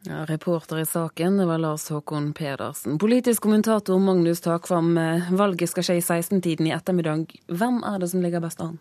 Ja, 0.06 0.24
reporter 0.24 0.78
i 0.78 0.86
saken 0.86 1.40
det 1.40 1.46
var 1.46 1.58
Lars 1.58 1.88
Håkon 1.88 2.32
Pedersen. 2.32 2.98
Politisk 2.98 3.42
kommentator 3.42 3.98
Magnus 3.98 4.40
Takvam, 4.40 4.98
eh, 4.98 5.32
valget 5.34 5.72
skal 5.72 5.84
skje 5.84 5.96
i 5.98 6.04
16-tiden 6.04 6.68
i 6.68 6.74
ettermiddag. 6.76 7.26
Hvem 7.50 7.82
er 7.82 7.98
det 7.98 8.10
som 8.12 8.22
ligger 8.22 8.40
best 8.40 8.62
an? 8.62 8.78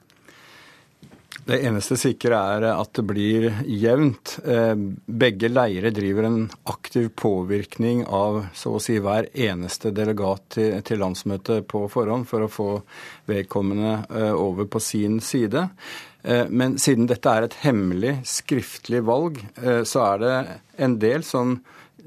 Det 1.47 1.57
eneste 1.63 1.97
sikre 1.97 2.37
er 2.37 2.67
at 2.69 2.91
det 2.93 3.05
blir 3.07 3.47
jevnt. 3.65 4.37
Eh, 4.45 4.75
begge 5.05 5.49
leirer 5.49 5.91
driver 5.95 6.27
en 6.29 6.39
aktiv 6.69 7.09
påvirkning 7.15 8.05
av 8.05 8.45
så 8.53 8.75
å 8.77 8.83
si 8.83 8.99
hver 9.01 9.31
eneste 9.33 9.91
delegat 9.95 10.59
til 10.85 11.01
landsmøtet 11.01 11.65
på 11.67 11.87
forhånd 11.89 12.29
for 12.29 12.45
å 12.45 12.51
få 12.51 12.69
vedkommende 13.25 14.35
over 14.37 14.69
på 14.69 14.79
sin 14.79 15.17
side. 15.19 15.65
Eh, 16.23 16.45
men 16.49 16.77
siden 16.81 17.07
dette 17.09 17.31
er 17.31 17.47
et 17.47 17.59
hemmelig, 17.63 18.17
skriftlig 18.27 19.03
valg, 19.07 19.39
eh, 19.61 19.83
så 19.87 20.03
er 20.13 20.23
det 20.23 20.35
en 20.87 20.97
del 21.01 21.25
som 21.25 21.59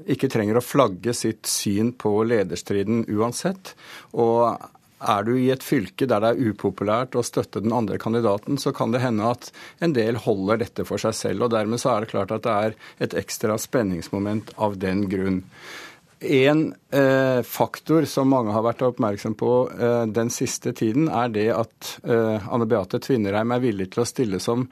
ikke 0.09 0.29
trenger 0.33 0.57
å 0.57 0.65
flagge 0.65 1.13
sitt 1.13 1.45
syn 1.49 1.91
på 1.93 2.13
lederstriden 2.25 3.05
uansett. 3.11 3.75
Og 4.17 4.57
er 5.01 5.25
du 5.25 5.33
i 5.35 5.49
et 5.53 5.63
fylke 5.65 6.07
der 6.09 6.21
det 6.23 6.31
er 6.31 6.51
upopulært 6.51 7.17
å 7.17 7.25
støtte 7.25 7.63
den 7.63 7.73
andre 7.73 7.97
kandidaten, 8.01 8.59
så 8.61 8.73
kan 8.75 8.93
det 8.93 9.01
hende 9.03 9.29
at 9.33 9.49
en 9.81 9.95
del 9.97 10.19
holder 10.25 10.61
dette 10.61 10.85
for 10.87 11.01
seg 11.01 11.15
selv. 11.17 11.45
og 11.45 11.53
Dermed 11.55 11.81
så 11.81 11.95
er 11.95 12.03
det 12.03 12.11
klart 12.13 12.33
at 12.35 12.45
det 12.45 12.57
er 12.67 12.75
et 13.07 13.15
ekstra 13.23 13.57
spenningsmoment 13.61 14.53
av 14.61 14.77
den 14.81 15.07
grunn. 15.11 15.41
En 16.21 16.75
eh, 16.91 17.41
faktor 17.41 18.05
som 18.05 18.29
mange 18.29 18.53
har 18.53 18.61
vært 18.61 18.83
oppmerksom 18.85 19.33
på 19.39 19.51
eh, 19.73 20.03
den 20.13 20.29
siste 20.29 20.69
tiden, 20.77 21.07
er 21.09 21.31
det 21.33 21.47
at 21.55 21.93
eh, 22.05 22.45
Anne 22.45 22.67
Beate 22.69 22.99
Tvinnereim 23.01 23.53
er 23.55 23.63
villig 23.63 23.87
til 23.95 24.03
å 24.03 24.05
stille 24.05 24.37
som 24.43 24.67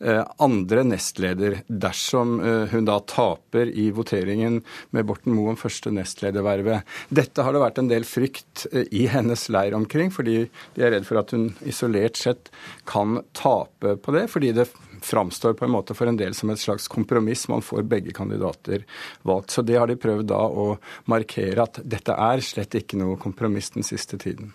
eh, 0.00 0.22
andre 0.40 0.86
nestleder 0.88 1.58
dersom 1.68 2.38
eh, 2.40 2.72
hun 2.72 2.88
da 2.88 2.96
taper 3.04 3.68
i 3.68 3.90
voteringen 3.92 4.62
med 4.96 5.04
Borten 5.10 5.36
Moe 5.36 5.52
om 5.52 5.60
første 5.60 5.92
nestledervervet. 5.92 6.88
Dette 7.12 7.44
har 7.44 7.52
det 7.52 7.64
vært 7.66 7.82
en 7.84 7.92
del 7.92 8.08
frykt 8.08 8.64
eh, 8.72 8.88
i 8.88 9.04
hennes 9.12 9.44
leir 9.52 9.76
omkring, 9.76 10.08
fordi 10.08 10.46
de 10.72 10.88
er 10.88 10.96
redd 10.96 11.04
for 11.04 11.20
at 11.20 11.36
hun 11.36 11.50
isolert 11.68 12.16
sett 12.16 12.48
kan 12.88 13.20
tape 13.36 13.98
på 14.00 14.16
det. 14.16 14.24
fordi 14.32 14.56
det 14.56 14.70
framstår 15.04 15.54
på 15.58 15.66
en 15.66 15.74
måte 15.74 15.94
for 15.96 16.10
en 16.10 16.18
del 16.18 16.34
som 16.34 16.50
et 16.50 16.60
slags 16.60 16.88
kompromiss. 16.88 17.46
Man 17.48 17.62
får 17.62 17.84
begge 17.88 18.14
kandidater 18.16 18.84
valgt. 19.22 19.54
Så 19.54 19.62
det 19.62 19.76
har 19.78 19.90
de 19.90 19.98
prøvd 20.00 20.26
da 20.32 20.40
å 20.48 20.66
markere 21.10 21.66
at 21.66 21.80
dette 21.84 22.16
er 22.16 22.44
slett 22.44 22.74
ikke 22.78 22.98
noe 23.00 23.18
kompromiss 23.20 23.70
den 23.76 23.86
siste 23.86 24.18
tiden. 24.20 24.52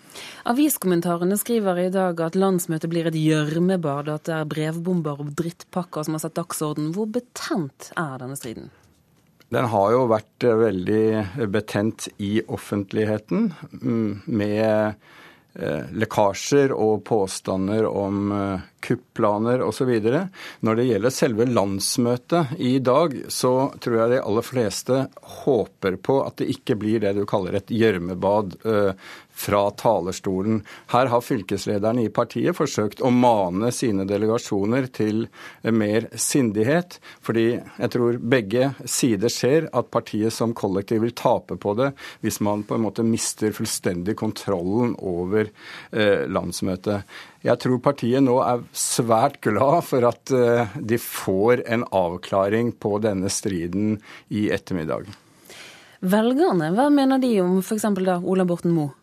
Aviskommentarene 0.50 1.38
skriver 1.40 1.86
i 1.86 1.90
dag 1.94 2.20
at 2.26 2.38
landsmøtet 2.40 2.92
blir 2.92 3.10
et 3.10 3.20
gjørmebad, 3.20 4.12
at 4.12 4.28
det 4.30 4.36
er 4.40 4.50
brevbomber 4.50 5.24
og 5.24 5.34
drittpakker 5.40 6.08
som 6.08 6.18
har 6.18 6.26
satt 6.26 6.38
dagsorden. 6.40 6.92
Hvor 6.98 7.10
betent 7.14 7.92
er 7.96 8.20
denne 8.22 8.38
striden? 8.40 8.70
Den 9.50 9.66
har 9.72 9.94
jo 9.96 10.04
vært 10.12 10.46
veldig 10.46 11.48
betent 11.50 12.06
i 12.22 12.38
offentligheten 12.46 13.50
mm, 13.82 14.12
med 14.30 15.00
lekkasjer 15.92 16.72
og 16.76 17.04
påstander 17.08 17.88
om 17.88 18.32
eh, 18.32 18.68
kupplaner 18.80 19.62
osv. 19.62 19.92
Når 20.60 20.80
det 20.80 20.86
gjelder 20.88 21.14
selve 21.14 21.48
landsmøtet 21.50 22.54
i 22.64 22.78
dag, 22.80 23.16
så 23.28 23.54
tror 23.82 23.98
jeg 24.00 24.14
de 24.14 24.22
aller 24.22 24.46
fleste 24.48 25.02
håper 25.44 26.00
på 26.04 26.20
at 26.24 26.40
det 26.40 26.50
ikke 26.56 26.78
blir 26.80 27.04
det 27.04 27.16
du 27.18 27.26
kaller 27.30 27.60
et 27.60 27.74
gjørmebad 27.74 28.56
eh, 28.64 29.10
fra 29.40 29.62
talerstolen. 29.72 30.62
Her 30.92 31.10
har 31.14 31.24
fylkeslederne 31.24 32.04
i 32.04 32.12
partiet 32.14 32.58
forsøkt 32.58 33.04
å 33.06 33.12
mane 33.14 33.72
sine 33.76 34.04
delegasjoner 34.10 34.90
til 34.92 35.26
mer 35.64 36.10
sindighet, 36.20 36.98
fordi 37.24 37.48
jeg 37.56 37.94
tror 37.94 38.20
begge 38.20 38.74
sider 38.84 39.32
ser 39.32 39.70
at 39.72 39.92
partiet 39.94 40.36
som 40.36 40.56
kollektiv 40.58 41.06
vil 41.06 41.16
tape 41.16 41.56
på 41.62 41.76
det 41.80 41.94
hvis 42.24 42.42
man 42.44 42.66
på 42.68 42.76
en 42.76 42.84
måte 42.84 43.06
mister 43.08 43.56
fullstendig 43.56 44.18
kontrollen 44.20 44.96
over 45.00 45.48
eh, 45.48 46.28
landsmøtet. 46.28 47.08
Jeg 47.46 47.64
tror 47.64 47.80
partiet 47.84 48.26
nå 48.26 48.36
er 48.44 48.68
svært 48.76 49.40
glad 49.46 49.88
for 49.88 50.10
at 50.10 50.36
eh, 50.36 50.76
de 50.76 51.00
får 51.00 51.64
en 51.72 51.88
avklaring 51.96 52.74
på 52.76 52.98
denne 53.04 53.32
striden 53.32 53.98
i 54.28 54.50
ettermiddag. 54.52 55.08
Velgerne, 56.00 56.72
hva 56.76 56.88
mener 56.92 57.20
de 57.20 57.34
om 57.44 57.60
f.eks. 57.60 57.88
da 58.04 58.20
Ola 58.20 58.46
Borten 58.48 58.76
Moe? 58.76 58.99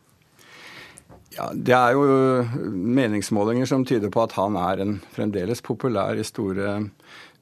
Ja, 1.35 1.51
Det 1.53 1.75
er 1.75 1.97
jo 1.97 2.05
meningsmålinger 2.71 3.67
som 3.69 3.85
tyder 3.85 4.13
på 4.15 4.23
at 4.23 4.37
han 4.39 4.57
er 4.61 4.83
en 4.85 4.97
fremdeles 5.13 5.61
populær 5.65 6.17
i 6.17 6.25
store, 6.25 6.79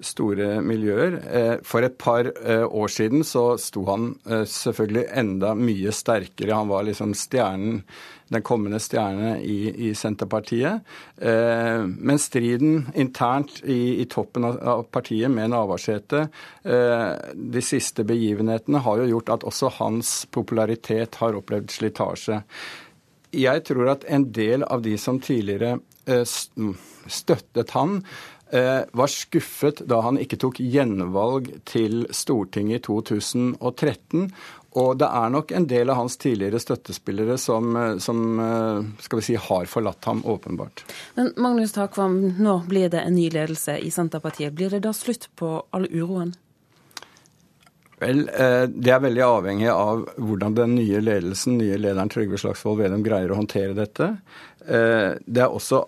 store 0.00 0.48
miljøer. 0.64 1.18
Eh, 1.20 1.54
for 1.66 1.84
et 1.84 1.98
par 2.00 2.30
eh, 2.32 2.64
år 2.64 2.90
siden 2.90 3.22
så 3.28 3.58
sto 3.60 3.84
han 3.90 4.14
eh, 4.24 4.46
selvfølgelig 4.48 5.04
enda 5.20 5.52
mye 5.58 5.92
sterkere. 5.94 6.56
Han 6.56 6.72
var 6.72 6.88
liksom 6.88 7.14
stjernen, 7.18 7.82
den 8.32 8.42
kommende 8.42 8.80
stjerne 8.80 9.36
i, 9.44 9.68
i 9.84 9.90
Senterpartiet. 9.94 10.80
Men 11.20 12.18
striden 12.18 12.86
internt 12.96 13.60
i, 13.68 14.00
i 14.00 14.06
toppen 14.10 14.46
av 14.48 14.86
partiet 14.90 15.30
med 15.30 15.52
Navarsete, 15.52 16.22
de 16.64 17.62
siste 17.62 18.02
begivenhetene, 18.08 18.80
har 18.82 19.02
jo 19.02 19.10
gjort 19.12 19.34
at 19.36 19.44
også 19.52 19.70
hans 19.76 20.14
popularitet 20.34 21.20
har 21.20 21.36
opplevd 21.36 21.76
slitasje 21.76 22.40
jeg 23.38 23.64
tror 23.68 23.94
at 23.94 24.06
en 24.08 24.28
del 24.34 24.64
av 24.64 24.84
de 24.84 24.96
som 25.00 25.20
tidligere 25.22 25.78
eh, 26.06 26.24
støttet 27.06 27.74
han, 27.76 28.02
eh, 28.50 28.82
var 28.92 29.12
skuffet 29.12 29.84
da 29.90 30.02
han 30.06 30.20
ikke 30.20 30.40
tok 30.40 30.60
gjenvalg 30.60 31.50
til 31.68 32.04
Stortinget 32.14 32.82
i 32.82 32.84
2013. 32.86 34.28
Og 34.74 34.96
det 34.98 35.06
er 35.06 35.30
nok 35.30 35.52
en 35.54 35.68
del 35.70 35.90
av 35.92 36.00
hans 36.00 36.16
tidligere 36.18 36.58
støttespillere 36.62 37.38
som, 37.38 37.76
eh, 37.76 37.96
som 38.02 38.22
skal 39.00 39.20
vi 39.20 39.26
si, 39.30 39.36
har 39.38 39.70
forlatt 39.70 40.04
ham, 40.10 40.22
åpenbart. 40.24 40.84
Men 41.14 41.32
Magnus 41.36 41.76
Takvam, 41.76 42.20
nå 42.38 42.60
blir 42.68 42.90
det 42.90 43.04
en 43.04 43.14
ny 43.14 43.28
ledelse 43.30 43.78
i 43.78 43.90
Senterpartiet. 43.90 44.54
Blir 44.54 44.70
det 44.74 44.82
da 44.86 44.92
slutt 44.92 45.28
på 45.36 45.56
all 45.70 45.86
uroen? 45.90 46.34
Vel, 48.04 48.28
eh, 48.28 48.66
Det 48.68 48.92
er 48.92 49.02
veldig 49.02 49.24
avhengig 49.24 49.68
av 49.72 50.06
hvordan 50.20 50.56
den 50.56 50.76
nye 50.78 51.00
ledelsen, 51.00 51.58
nye 51.60 51.78
lederen 51.80 52.10
Trygve 52.12 52.40
Slagsvold 52.40 52.82
Vedum, 52.82 53.04
greier 53.04 53.32
å 53.32 53.40
håndtere 53.40 53.76
dette. 53.76 54.16
Eh, 54.66 55.12
det 55.24 55.44
er 55.44 55.52
også 55.52 55.86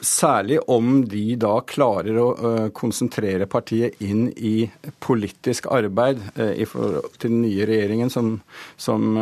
Særlig 0.00 0.56
om 0.72 1.02
de 1.04 1.34
da 1.36 1.58
klarer 1.68 2.16
å 2.16 2.28
eh, 2.32 2.68
konsentrere 2.72 3.44
partiet 3.44 3.98
inn 4.00 4.30
i 4.32 4.62
politisk 4.96 5.66
arbeid 5.68 6.22
i 6.40 6.64
forhold 6.64 7.18
til 7.20 7.34
den 7.34 7.42
nye 7.42 7.66
regjeringen 7.68 8.08
som, 8.08 8.30
som 8.80 9.12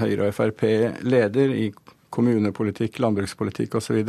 Høyre 0.00 0.30
og 0.30 0.32
Frp 0.32 0.64
leder 1.04 1.52
i 1.52 1.66
kommunepolitikk, 2.08 2.96
landbrukspolitikk 3.04 3.76
osv. 3.76 4.00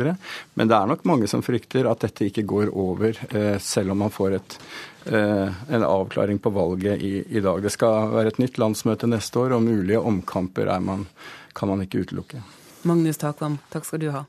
Men 0.56 0.72
det 0.72 0.78
er 0.78 0.88
nok 0.88 1.04
mange 1.04 1.28
som 1.28 1.44
frykter 1.44 1.90
at 1.92 2.08
dette 2.08 2.30
ikke 2.30 2.48
går 2.48 2.72
over, 2.72 3.20
selv 3.60 3.92
om 3.92 4.00
man 4.06 4.16
får 4.16 4.38
et 4.40 4.58
en 5.06 5.84
avklaring 5.84 6.38
på 6.40 6.50
valget 6.54 7.02
i, 7.02 7.24
i, 7.28 7.40
dag. 7.44 7.62
Det 7.62 7.72
skal 7.74 8.12
være 8.14 8.32
et 8.32 8.38
nytt 8.40 8.60
landsmøte 8.60 9.08
neste 9.10 9.42
år, 9.42 9.56
og 9.56 9.66
mulige 9.66 10.00
omkamper 10.00 10.70
man, 10.80 11.06
kan 11.54 11.68
man 11.68 11.84
ikke 11.84 12.04
utelukke. 12.06 12.40
Magnus 12.88 13.20
Takvam, 13.20 13.58
takk 13.72 13.88
skal 13.88 14.00
du 14.00 14.10
ha. 14.14 14.24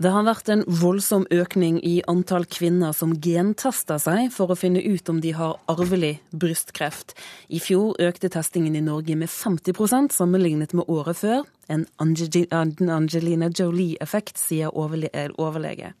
Det 0.00 0.08
har 0.08 0.24
vært 0.24 0.48
en 0.48 0.62
voldsom 0.64 1.26
økning 1.28 1.74
i 1.84 1.98
antall 2.08 2.46
kvinner 2.48 2.94
som 2.96 3.10
gentester 3.20 4.00
seg 4.00 4.30
for 4.32 4.48
å 4.48 4.56
finne 4.56 4.80
ut 4.80 5.10
om 5.12 5.18
de 5.20 5.34
har 5.36 5.58
arvelig 5.68 6.14
brystkreft. 6.32 7.12
I 7.52 7.60
fjor 7.60 8.00
økte 8.00 8.30
testingen 8.32 8.78
i 8.78 8.84
Norge 8.86 9.12
med 9.20 9.28
50% 9.28 10.16
sammenlignet 10.16 10.72
med 10.72 10.88
året 10.88 11.20
før. 11.20 11.44
En 11.68 11.84
Angelina 12.00 13.52
Jolie-effekt, 13.52 14.40
sier 14.40 14.72
overlege. 14.72 15.92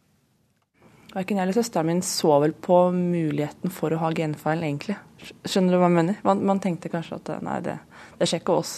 Verken 1.10 1.40
jeg 1.40 1.42
eller 1.42 1.56
søsteren 1.56 1.88
min 1.90 2.04
så 2.06 2.36
vel 2.42 2.52
på 2.54 2.84
muligheten 2.94 3.72
for 3.74 3.90
å 3.90 3.98
ha 4.04 4.12
genfeil, 4.14 4.62
egentlig. 4.62 4.94
Skjønner 5.42 5.74
du 5.74 5.80
hva 5.80 5.88
jeg 5.88 5.96
mener? 5.96 6.20
Man, 6.26 6.44
man 6.46 6.62
tenkte 6.62 6.92
kanskje 6.92 7.18
at 7.18 7.32
nei, 7.42 7.58
det, 7.66 7.80
det 8.20 8.30
skjer 8.30 8.44
ikke 8.44 8.60
oss. 8.60 8.76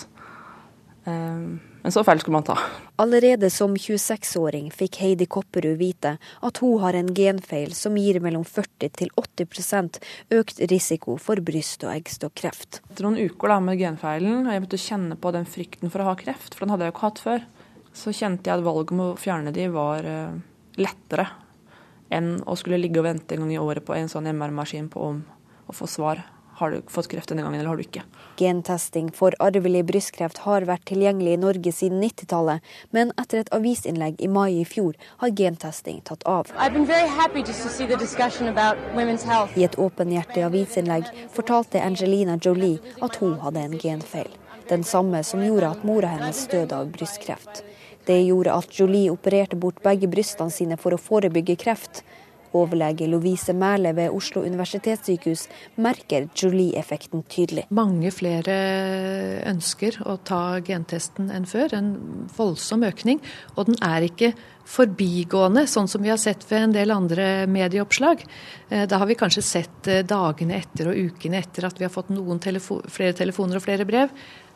Um, 1.04 1.58
men 1.82 1.92
så 1.92 2.04
feil 2.06 2.20
skulle 2.22 2.38
man 2.38 2.46
ta. 2.46 2.54
Allerede 3.02 3.50
som 3.50 3.74
26-åring 3.74 4.68
fikk 4.72 5.00
Heidi 5.02 5.26
Kopperud 5.26 5.74
vite 5.80 6.14
at 6.46 6.60
hun 6.62 6.78
har 6.84 6.94
en 6.94 7.10
genfeil 7.12 7.74
som 7.74 7.98
gir 7.98 8.20
mellom 8.22 8.46
40 8.46 8.94
til 9.00 9.10
80 9.18 9.98
økt 10.38 10.62
risiko 10.70 11.18
for 11.20 11.42
bryst- 11.42 11.82
og 11.84 11.92
eggstokkreft. 11.96 12.80
Etter 12.86 13.08
noen 13.08 13.18
uker 13.18 13.50
da, 13.50 13.58
med 13.66 13.82
genfeilen, 13.82 14.46
og 14.46 14.54
jeg 14.54 14.62
begynte 14.62 14.80
å 14.80 14.86
kjenne 14.86 15.18
på 15.18 15.34
den 15.34 15.48
frykten 15.58 15.92
for 15.92 16.04
å 16.04 16.12
ha 16.12 16.16
kreft, 16.22 16.54
for 16.54 16.64
den 16.64 16.76
hadde 16.76 16.86
jeg 16.86 16.94
jo 16.94 16.96
ikke 16.96 17.08
hatt 17.10 17.24
før, 17.26 17.46
så 17.92 18.16
kjente 18.22 18.48
jeg 18.48 18.62
at 18.62 18.66
valget 18.70 18.94
om 18.94 19.06
å 19.10 19.12
fjerne 19.20 19.52
de 19.52 19.68
var 19.74 20.06
uh, 20.06 20.38
lettere 20.80 21.26
enn 22.12 22.36
å 22.46 22.56
skulle 22.58 22.80
ligge 22.80 23.00
og 23.02 23.08
vente 23.08 23.36
en 23.36 23.44
gang 23.44 23.56
i 23.56 23.60
året 23.62 23.86
på 23.86 23.96
en 23.96 24.10
sånn 24.12 24.28
MR-maskin 24.30 24.90
på 24.92 25.08
om 25.08 25.24
å 25.66 25.76
få 25.76 25.88
svar 25.90 26.22
har 26.62 26.70
du 26.70 26.82
fått 26.88 27.08
kreft 27.08 27.28
denne 27.28 27.42
gangen, 27.42 27.60
eller 27.60 27.68
har 27.72 27.76
du 27.76 27.82
ikke? 27.82 28.02
Gentesting 28.38 29.08
for 29.16 29.34
arvelig 29.42 29.82
brystkreft 29.88 30.42
har 30.44 30.66
vært 30.68 30.84
tilgjengelig 30.90 31.32
i 31.34 31.40
Norge 31.40 31.72
siden 31.74 32.02
90-tallet, 32.04 32.62
men 32.94 33.10
etter 33.20 33.42
et 33.42 33.50
avisinnlegg 33.56 34.20
i 34.22 34.28
mai 34.30 34.60
i 34.60 34.66
fjor 34.68 34.98
har 35.22 35.34
gentesting 35.38 36.02
tatt 36.06 36.22
av. 36.28 36.52
I 39.56 39.66
et 39.66 39.80
åpenhjertig 39.86 40.46
avisinnlegg 40.50 41.10
fortalte 41.34 41.82
Angelina 41.82 42.38
Jolie 42.38 42.78
at 43.02 43.18
hun 43.22 43.38
hadde 43.42 43.66
en 43.66 43.78
genfeil. 43.82 44.30
Den 44.70 44.86
samme 44.86 45.24
som 45.26 45.42
gjorde 45.42 45.74
at 45.74 45.84
mora 45.84 46.14
hennes 46.14 46.46
døde 46.48 46.76
av 46.78 46.92
brystkreft. 46.94 47.64
Det 48.06 48.18
gjorde 48.26 48.56
at 48.58 48.74
Jolie 48.78 49.12
opererte 49.12 49.58
bort 49.58 49.82
begge 49.84 50.10
brystene 50.10 50.50
sine 50.50 50.78
for 50.80 50.94
å 50.94 51.00
forebygge 51.00 51.58
kreft. 51.60 52.02
Overlege 52.52 53.06
Lovise 53.08 53.54
Mæhle 53.56 53.94
ved 53.96 54.12
Oslo 54.12 54.42
universitetssykehus 54.44 55.46
merker 55.80 56.26
Jolie-effekten 56.36 57.24
tydelig. 57.32 57.64
Mange 57.72 58.12
flere 58.12 58.56
ønsker 59.48 60.02
å 60.04 60.18
ta 60.20 60.60
gentesten 60.64 61.30
enn 61.32 61.48
før. 61.48 61.72
En 61.78 61.92
voldsom 62.36 62.84
økning. 62.84 63.22
Og 63.56 63.70
den 63.70 63.80
er 63.80 64.04
ikke 64.08 64.34
forbigående, 64.68 65.64
sånn 65.66 65.88
som 65.90 66.04
vi 66.04 66.12
har 66.12 66.20
sett 66.20 66.44
ved 66.50 66.68
en 66.68 66.76
del 66.76 66.92
andre 66.94 67.48
medieoppslag. 67.50 68.22
Eh, 68.68 68.84
da 68.88 69.00
har 69.00 69.08
vi 69.08 69.18
kanskje 69.18 69.42
sett 69.42 69.88
eh, 69.90 70.04
dagene 70.06 70.60
etter 70.60 70.92
og 70.92 71.00
ukene 71.08 71.40
etter 71.40 71.66
at 71.66 71.80
vi 71.80 71.88
har 71.88 71.94
fått 71.94 72.12
telefo 72.42 72.82
flere 72.86 73.16
telefoner 73.16 73.58
og 73.58 73.64
flere 73.64 73.88
brev. 73.88 74.12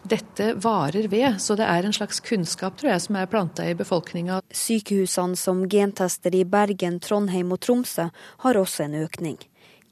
Dette 0.07 0.52
varer 0.54 1.09
ved, 1.09 1.40
så 1.40 1.57
det 1.59 1.66
er 1.66 1.82
en 1.82 1.94
slags 1.94 2.20
kunnskap 2.22 2.76
tror 2.78 2.92
jeg, 2.92 3.02
som 3.02 3.16
er 3.18 3.26
planta 3.26 3.64
i 3.66 3.74
befolkninga. 3.74 4.38
Sykehusene 4.54 5.34
som 5.40 5.64
gentester 5.70 6.34
i 6.34 6.44
Bergen, 6.46 7.00
Trondheim 7.02 7.50
og 7.50 7.59
Tromsø 7.66 8.04
har 8.44 8.59
også 8.61 8.84
en 8.84 8.94
økning. 9.00 9.40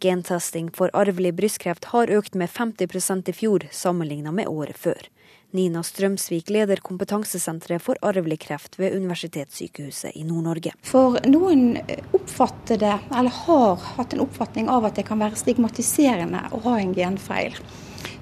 Gentesting 0.05 0.69
for 0.77 0.93
arvelig 0.95 1.33
brystkreft 1.35 1.89
har 1.91 2.13
økt 2.15 2.39
med 2.39 2.53
50% 2.53 3.33
i 3.33 3.35
fjor 3.35 3.67
sammenligna 3.75 4.31
med 4.31 4.47
året 4.47 4.79
før. 4.79 5.09
Nina 5.55 5.83
Strømsvik 5.83 6.51
leder 6.51 6.83
kompetansesenteret 6.83 7.83
for 7.83 7.99
arvelig 8.03 8.41
kreft 8.45 8.79
ved 8.79 8.95
Universitetssykehuset 8.95 10.15
i 10.15 10.23
Nord-Norge. 10.27 10.77
For 10.83 11.19
noen 11.27 11.81
oppfatter 12.15 12.79
det, 12.83 12.95
eller 13.11 13.35
har 13.47 13.83
hatt 13.97 14.15
en 14.15 14.23
oppfatning 14.27 14.71
av 14.71 14.87
at 14.87 14.99
det 14.99 15.07
kan 15.11 15.23
være 15.23 15.39
stigmatiserende 15.43 16.45
å 16.55 16.63
ha 16.69 16.77
en 16.79 16.95
genfeil. 16.95 17.59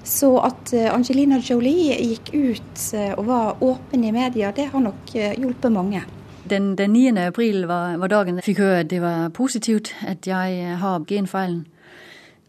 Så 0.03 0.35
at 0.43 0.73
eh, 0.73 0.91
Angelina 0.93 1.39
Jolie 1.39 1.95
gikk 1.95 2.33
ut 2.33 2.81
eh, 2.93 3.13
og 3.15 3.25
var 3.27 3.63
åpen 3.63 4.03
i 4.03 4.11
media, 4.11 4.51
det 4.51 4.67
har 4.73 4.83
nok 4.83 5.15
eh, 5.15 5.37
hjulpet 5.39 5.71
mange. 5.71 6.03
Den, 6.49 6.73
den 6.75 6.91
9. 6.91 7.13
april 7.23 7.63
var, 7.69 7.95
var, 7.97 8.11
dagen 8.11 8.41
jeg 8.41 8.49
fikk 8.49 8.59
høre 8.59 8.81
at 8.83 8.89
det 8.91 8.99
var 9.01 9.29
positivt 9.31 9.93
at 10.03 10.27
jeg 10.27 10.75
har 10.81 11.05
genfeilen. 11.07 11.63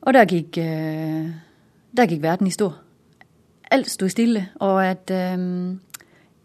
Og 0.02 0.12
der 0.12 0.26
gikk, 0.28 0.58
der 0.58 2.10
gikk 2.10 2.20
verden 2.20 2.50
i 2.50 2.52
stå. 2.52 2.72
Alt 3.72 3.88
sto 3.88 4.10
stille, 4.10 4.48
og 4.60 4.82
at 4.84 5.08
um, 5.14 5.78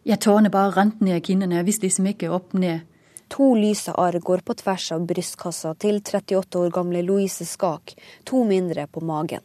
jeg 0.08 0.22
tårene 0.24 0.54
bare 0.54 0.72
rant 0.78 1.02
ned 1.04 1.20
kinnene. 1.26 1.58
Jeg 1.58 1.68
visste 1.68 1.90
liksom 1.90 2.08
ikke 2.14 2.30
opp 2.32 2.54
ned. 2.54 2.86
To 3.34 3.52
lyse 3.58 3.92
arr 3.92 4.22
går 4.24 4.46
på 4.46 4.56
tvers 4.62 4.92
av 4.96 5.10
brystkassa 5.10 5.74
til 5.82 6.00
38 6.06 6.62
år 6.62 6.72
gamle 6.74 7.04
Louise 7.04 7.50
Skak, 7.50 7.98
to 8.30 8.46
mindre 8.48 8.88
på 8.88 9.04
magen. 9.04 9.44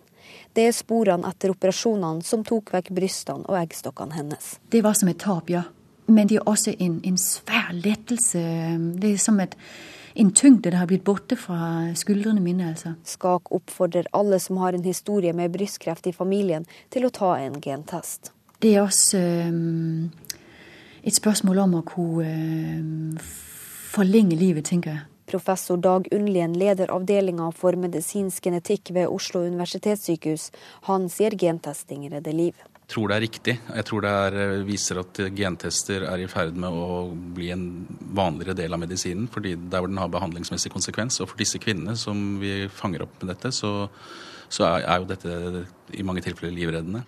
Det 0.55 0.69
er 0.69 0.75
sporene 0.75 1.27
etter 1.27 1.51
operasjonene 1.51 2.23
som 2.27 2.45
tok 2.47 2.71
vekk 2.77 2.93
brystene 2.95 3.47
og 3.51 3.59
eggstokkene 3.59 4.15
hennes. 4.15 4.55
Det 4.71 4.85
var 4.85 4.95
som 4.99 5.11
et 5.11 5.19
tap, 5.19 5.51
ja. 5.51 5.65
Men 6.07 6.29
det 6.29 6.39
er 6.39 6.49
også 6.49 6.75
en, 6.79 7.01
en 7.03 7.19
svær 7.19 7.73
lettelse. 7.75 8.43
Det 9.01 9.15
er 9.15 9.21
som 9.23 9.41
et, 9.41 9.57
en 10.21 10.31
tyngde 10.37 10.71
det 10.71 10.79
har 10.79 10.87
blitt 10.91 11.05
borte 11.07 11.37
fra 11.41 11.91
skuldrene 11.99 12.43
mine. 12.45 12.69
altså. 12.71 12.95
Skak 13.09 13.51
oppfordrer 13.57 14.11
alle 14.13 14.39
som 14.39 14.61
har 14.63 14.77
en 14.77 14.85
historie 14.85 15.33
med 15.33 15.53
brystkreft 15.57 16.07
i 16.07 16.13
familien, 16.13 16.69
til 16.91 17.09
å 17.09 17.13
ta 17.15 17.35
en 17.41 17.59
gentest. 17.61 18.31
Det 18.63 18.77
er 18.77 18.85
også 18.85 19.19
um, 19.49 20.13
et 21.03 21.17
spørsmål 21.17 21.65
om 21.65 21.81
å 21.81 21.83
kunne 21.89 22.31
um, 22.79 23.19
forlenge 23.95 24.39
livet, 24.39 24.69
tenker 24.71 24.95
jeg. 24.95 25.03
Professor 25.35 25.77
Dag 25.77 26.07
Unnlien 26.15 26.53
leder 26.55 26.93
avdelinga 26.95 27.49
for 27.59 27.75
medisinsk 27.75 28.45
genetikk 28.47 28.93
ved 28.95 29.11
Oslo 29.11 29.41
universitetssykehus. 29.43 30.53
Han 30.87 31.09
sier 31.11 31.35
gentesting 31.35 32.05
redder 32.13 32.37
liv. 32.39 32.61
Jeg 32.85 32.93
tror 32.93 33.11
det 33.11 33.17
er 33.17 33.25
riktig. 33.25 33.55
Jeg 33.81 33.87
tror 33.89 34.05
det 34.05 34.13
er, 34.27 34.37
eh, 34.45 34.63
viser 34.69 35.01
at 35.01 35.19
gentester 35.35 36.05
er 36.07 36.23
i 36.23 36.29
ferd 36.31 36.55
med 36.55 36.71
å 36.71 37.11
bli 37.35 37.51
en 37.51 37.65
vanligere 38.15 38.55
del 38.55 38.73
av 38.73 38.79
medisinen. 38.79 39.27
fordi 39.27 39.57
Der 39.57 39.81
hvor 39.81 39.89
den 39.89 39.99
har 39.99 40.09
behandlingsmessig 40.09 40.71
konsekvens. 40.71 41.21
Og 41.21 41.31
for 41.31 41.37
disse 41.37 41.59
kvinnene 41.59 41.97
som 41.97 42.39
vi 42.39 42.69
fanger 42.69 43.03
opp 43.03 43.21
med 43.21 43.35
dette, 43.35 43.51
så, 43.51 43.89
så 44.49 44.65
er, 44.69 44.87
er 44.87 44.99
jo 45.01 45.05
dette 45.05 45.67
i 45.99 46.03
mange 46.03 46.23
tilfeller 46.23 46.55
livreddende. 46.55 47.03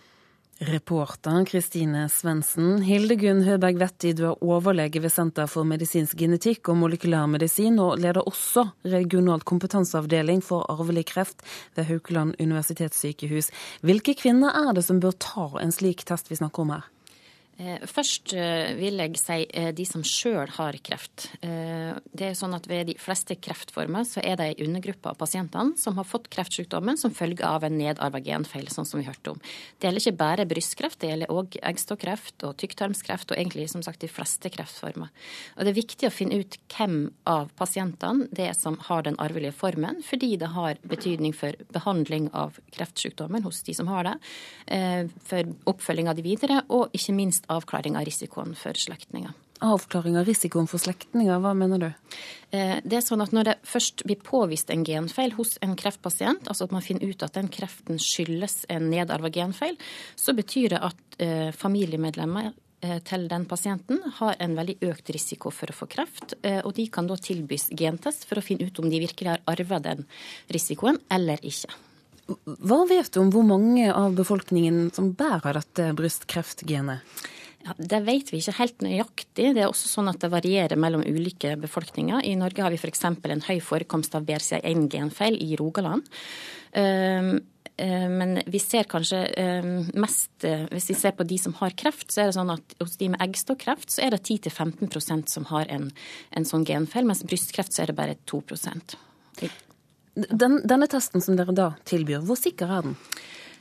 Reporter 0.59 1.45
Kristine 1.45 2.07
Svendsen. 2.09 2.79
Hildegunn 2.81 3.43
Høberg 3.45 3.77
Vetti, 3.77 4.15
du 4.17 4.23
er 4.31 4.39
overlege 4.41 5.03
ved 5.05 5.13
Senter 5.13 5.51
for 5.53 5.69
medisinsk 5.69 6.17
genetikk 6.17 6.71
og 6.73 6.79
molekylærmedisin, 6.81 7.77
og 7.77 8.01
leder 8.01 8.25
også 8.25 8.65
regionalt 8.89 9.45
kompetanseavdeling 9.45 10.41
for 10.41 10.65
arvelig 10.73 11.05
kreft 11.13 11.45
ved 11.77 11.91
Haukeland 11.91 12.41
universitetssykehus. 12.41 13.53
Hvilke 13.85 14.17
kvinner 14.17 14.57
er 14.57 14.73
det 14.73 14.87
som 14.89 15.03
bør 15.03 15.19
ta 15.21 15.51
en 15.61 15.77
slik 15.77 16.07
test 16.09 16.33
vi 16.33 16.41
snakker 16.41 16.65
om 16.65 16.79
her? 16.79 16.89
Eh, 17.57 17.81
først 17.89 18.35
eh, 18.37 18.75
vil 18.77 19.01
jeg 19.01 19.17
si 19.17 19.37
eh, 19.49 19.71
de 19.73 19.85
som 19.89 20.03
sjøl 20.05 20.51
har 20.59 20.77
kreft. 20.85 21.31
Det 21.41 22.27
er 22.27 22.35
sånn 22.37 22.55
at 22.57 22.67
Ved 22.69 22.89
de 22.91 22.97
fleste 22.99 23.37
kreftformer 23.39 24.05
så 24.09 24.21
er 24.25 24.37
det 24.37 24.47
en 24.49 24.67
undergruppe 24.67 25.09
av 25.13 25.17
pasientene 25.21 25.79
som 25.79 25.97
har 25.97 26.07
fått 26.09 26.27
kreftsykdommen 26.33 26.99
som 26.99 27.15
følge 27.15 27.47
av 27.47 27.65
en 27.65 27.77
nedarva 27.79 28.19
genfeil, 28.25 28.67
sånn 28.73 28.89
som 28.89 28.99
vi 28.99 29.07
hørte 29.07 29.33
om. 29.33 29.41
Det 29.79 29.87
gjelder 29.87 30.03
ikke 30.03 30.19
bare 30.19 30.47
brystkreft, 30.51 30.99
det 31.01 31.13
gjelder 31.13 31.33
òg 31.33 31.57
eggstokkreft 31.63 32.45
og 32.49 32.57
tykktarmskreft 32.61 33.31
og 33.31 33.39
egentlig 33.39 33.69
som 33.71 33.85
sagt 33.87 34.03
de 34.03 34.11
fleste 34.11 34.51
kreftformer. 34.53 35.13
Og 35.57 35.65
Det 35.65 35.73
er 35.73 35.79
viktig 35.79 36.11
å 36.11 36.13
finne 36.15 36.41
ut 36.43 36.59
hvem 36.75 36.99
av 37.31 37.53
pasientene 37.57 38.27
det 38.35 38.51
er 38.51 38.59
som 38.59 38.81
har 38.89 39.07
den 39.07 39.19
arvelige 39.23 39.55
formen, 39.57 40.03
fordi 40.05 40.35
det 40.43 40.51
har 40.57 40.83
betydning 40.83 41.37
for 41.37 41.57
behandling 41.73 42.29
av 42.35 42.59
kreftsykdommen 42.75 43.47
hos 43.47 43.63
de 43.63 43.77
som 43.79 43.89
har 43.93 44.11
det, 44.11 44.17
for 45.31 45.55
oppfølging 45.71 46.11
av 46.11 46.19
de 46.19 46.27
videre, 46.27 46.61
og 46.69 46.91
ikke 46.97 47.15
minst 47.17 47.46
avklaring 47.53 47.97
av 47.99 48.07
risikoen 48.09 48.55
for 48.59 48.79
slektninger. 48.79 49.35
Avklaring 49.65 50.19
av 50.21 50.27
risikoen 50.29 50.67
for 50.69 50.81
slektninger, 50.83 51.39
hva 51.41 51.55
mener 51.57 51.81
du? 51.81 51.87
Eh, 52.53 52.77
det 52.85 52.99
er 52.99 53.05
sånn 53.05 53.23
at 53.25 53.33
Når 53.33 53.45
det 53.49 53.55
først 53.65 54.05
blir 54.05 54.21
påvist 54.21 54.71
en 54.71 54.85
genfeil 54.85 55.33
hos 55.33 55.57
en 55.63 55.75
kreftpasient, 55.77 56.47
altså 56.49 56.65
at 56.65 56.73
man 56.73 56.85
finner 56.85 57.09
ut 57.09 57.23
at 57.23 57.33
den 57.33 57.49
kreften 57.49 57.97
skyldes 57.97 58.67
en 58.69 58.91
nedarva 58.91 59.31
genfeil, 59.33 59.79
så 60.17 60.37
betyr 60.37 60.77
det 60.77 60.83
at 60.85 61.19
eh, 61.19 61.51
familiemedlemmer 61.57 62.53
eh, 62.83 63.01
til 63.01 63.29
den 63.33 63.49
pasienten 63.49 64.03
har 64.21 64.37
en 64.39 64.57
veldig 64.57 64.77
økt 64.91 65.11
risiko 65.17 65.51
for 65.51 65.73
å 65.73 65.79
få 65.79 65.89
kreft. 65.89 66.37
Og 66.65 66.75
de 66.77 66.89
kan 66.93 67.09
da 67.09 67.17
tilbys 67.17 67.71
gentest 67.73 68.29
for 68.29 68.39
å 68.39 68.45
finne 68.45 68.69
ut 68.69 68.79
om 68.79 68.91
de 68.91 69.01
virkelig 69.01 69.33
har 69.33 69.45
arva 69.49 69.81
den 69.81 70.05
risikoen 70.53 71.01
eller 71.09 71.41
ikke. 71.41 71.73
Hva 72.27 72.83
vet 72.91 73.13
du 73.15 73.21
om 73.23 73.31
hvor 73.31 73.47
mange 73.47 73.87
av 73.95 74.17
befolkningen 74.19 74.91
som 74.95 75.13
bærer 75.15 75.61
dette 75.61 75.93
brystkreftgenet? 75.99 77.27
Ja, 77.67 77.75
det 77.79 78.01
vet 78.07 78.31
vi 78.31 78.39
ikke 78.39 78.55
helt 78.61 78.83
nøyaktig. 78.85 79.51
Det 79.57 79.63
er 79.63 79.69
også 79.71 79.91
sånn 79.91 80.11
at 80.11 80.21
det 80.23 80.31
varierer 80.31 80.79
mellom 80.79 81.03
ulike 81.03 81.57
befolkninger. 81.59 82.23
I 82.27 82.37
Norge 82.39 82.63
har 82.63 82.71
vi 82.75 82.79
f.eks. 82.79 83.05
en 83.09 83.45
høy 83.49 83.59
forekomst 83.63 84.15
av 84.15 84.27
BRCA1-genfeil 84.29 85.39
i 85.43 85.59
Rogaland. 85.59 86.07
Um, 86.77 87.37
men 87.77 88.39
vi 88.49 88.57
ser 88.63 88.87
kanskje 88.89 89.19
mest 90.01 90.47
Hvis 90.71 90.87
vi 90.89 90.95
ser 90.97 91.13
på 91.13 91.27
de 91.29 91.37
som 91.37 91.53
har 91.59 91.75
kreft, 91.77 92.09
så 92.09 92.23
er 92.23 92.31
det 92.31 92.37
sånn 92.39 92.55
at 92.55 92.77
hos 92.81 92.97
de 92.97 93.11
med 93.13 93.21
eggstokkreft 93.21 93.93
så 93.93 94.07
er 94.07 94.17
det 94.17 94.23
10-15% 94.25 95.29
som 95.29 95.45
har 95.51 95.69
en, 95.69 95.91
en 96.33 96.49
sånn 96.49 96.65
genfeil, 96.65 97.05
mens 97.05 97.21
brystkreft 97.29 97.77
så 97.77 97.85
er 97.85 97.93
det 97.93 97.99
bare 97.99 98.17
2 98.25 98.41
den, 100.17 100.61
Denne 100.65 100.89
testen 100.91 101.25
som 101.25 101.37
dere 101.37 101.55
da 101.57 101.73
tilbyr, 101.89 102.25
hvor 102.25 102.39
sikker 102.41 102.73
er 102.79 102.87
den? 102.87 102.97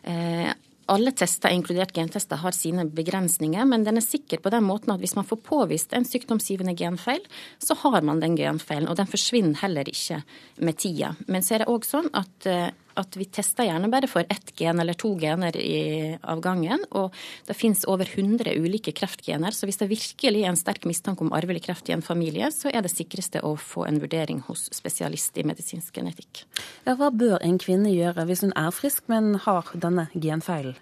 Eh, 0.07 0.53
alle 0.91 1.11
tester, 1.17 1.49
inkludert 1.49 1.95
gentester, 1.95 2.37
har 2.37 2.53
sine 2.53 2.85
begrensninger, 2.85 3.65
men 3.65 3.83
den 3.87 3.97
er 3.97 4.05
sikker 4.05 4.41
på 4.41 4.51
den 4.53 4.67
måten 4.67 4.93
at 4.93 5.01
hvis 5.01 5.15
man 5.17 5.25
får 5.25 5.41
påvist 5.47 5.95
en 5.97 6.05
sykdomsgivende 6.05 6.75
genfeil, 6.77 7.23
så 7.57 7.77
har 7.81 8.05
man 8.05 8.21
den 8.21 8.37
genfeilen, 8.37 8.89
og 8.91 8.99
den 8.99 9.09
forsvinner 9.09 9.57
heller 9.63 9.89
ikke 9.89 10.21
med 10.61 10.77
tida. 10.77 11.15
Men 11.27 11.45
så 11.45 11.55
er 11.55 11.63
det 11.63 11.71
òg 11.73 11.87
sånn 11.89 12.11
at 12.13 12.49
eh, 12.49 12.69
at 12.99 13.17
vi 13.19 13.27
tester 13.27 13.67
gjerne 13.67 13.89
bare 13.91 14.09
for 14.09 14.25
ett 14.31 14.53
gen 14.59 14.79
eller 14.81 14.97
to 14.97 15.13
gener 15.19 15.55
i, 15.59 16.15
av 16.21 16.41
gangen. 16.43 16.83
Og 16.95 17.13
det 17.47 17.57
finnes 17.57 17.85
over 17.91 18.07
100 18.07 18.55
ulike 18.55 18.93
kreftgener, 18.95 19.55
så 19.55 19.69
hvis 19.69 19.81
det 19.81 19.89
virkelig 19.91 20.43
er 20.43 20.51
en 20.51 20.59
sterk 20.59 20.87
mistanke 20.89 21.25
om 21.25 21.33
arvelig 21.35 21.65
kreft 21.67 21.89
i 21.91 21.95
en 21.95 22.05
familie, 22.05 22.49
så 22.55 22.71
er 22.71 22.85
det 22.85 22.93
sikreste 22.93 23.43
å 23.45 23.55
få 23.59 23.85
en 23.89 24.01
vurdering 24.03 24.41
hos 24.47 24.67
spesialist 24.75 25.37
i 25.37 25.45
medisinsk 25.47 25.99
genetikk. 25.99 26.45
Ja, 26.87 26.95
hva 26.95 27.11
bør 27.11 27.39
en 27.41 27.59
kvinne 27.61 27.93
gjøre 27.93 28.27
hvis 28.29 28.45
hun 28.45 28.55
er 28.57 28.73
frisk, 28.75 29.07
men 29.11 29.35
har 29.45 29.71
denne 29.75 30.09
genfeilen? 30.13 30.77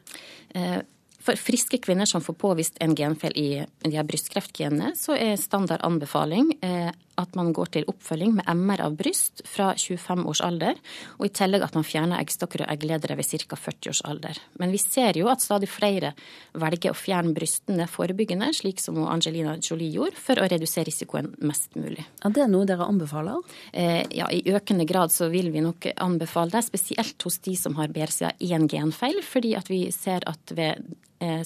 Eh, 0.53 0.82
for 1.24 1.39
friske 1.39 1.80
kvinner 1.84 2.07
som 2.09 2.24
får 2.24 2.36
påvist 2.39 2.80
en 2.84 2.95
genfeil 2.99 3.36
i 3.39 3.49
de 3.86 3.95
her 3.95 4.03
brystkreftgenene, 4.07 4.91
så 4.99 5.16
er 5.16 5.39
standard 5.39 5.84
anbefaling 5.88 6.51
eh, 6.59 6.91
at 7.20 7.36
man 7.38 7.51
går 7.53 7.72
til 7.76 7.88
oppfølging 7.89 8.36
med 8.39 8.47
MR 8.49 8.84
av 8.88 8.95
bryst 8.97 9.43
fra 9.49 9.72
25 9.78 10.26
års 10.30 10.41
alder, 10.45 10.80
og 11.20 11.28
i 11.28 11.32
tillegg 11.34 11.66
at 11.66 11.78
man 11.78 11.86
fjerner 11.88 12.22
eggstokker 12.22 12.66
og 12.66 12.74
eggledere 12.74 13.18
ved 13.20 13.28
ca. 13.30 13.57
40 13.59 13.91
års 13.91 14.01
alder. 14.09 14.39
Men 14.61 14.74
vi 14.74 14.82
ser 14.82 15.18
jo 15.20 15.30
at 15.32 15.43
stadig 15.43 15.70
flere 15.72 16.14
velger 16.57 16.93
å 16.93 16.97
fjerne 16.97 17.36
brystene 17.36 17.88
forebyggende, 17.89 18.51
slik 18.55 18.82
som 18.84 18.99
Angelina 19.05 19.55
Jolie 19.61 19.91
gjorde, 19.93 20.20
for 20.20 20.41
å 20.41 20.49
redusere 20.49 20.89
risikoen 20.89 21.34
mest 21.45 21.78
mulig. 21.80 22.05
Er 22.24 22.34
det 22.36 22.49
noe 22.51 22.68
dere 22.70 22.88
anbefaler? 22.89 23.41
Eh, 23.72 24.03
ja, 24.16 24.30
i 24.34 24.43
økende 24.53 24.88
grad 24.89 25.14
så 25.14 25.30
vil 25.34 25.51
vi 25.53 25.64
nok 25.64 25.91
anbefale 25.95 26.57
det, 26.57 26.66
spesielt 26.68 27.28
hos 27.28 27.39
de 27.45 27.55
som 27.59 27.78
har 27.80 27.93
BRCA1 27.93 28.70
genfeil, 28.72 29.22
fordi 29.26 29.55
at 29.59 29.72
vi 29.72 29.86
ser 29.95 30.26
at 30.30 30.53
ved 30.57 30.82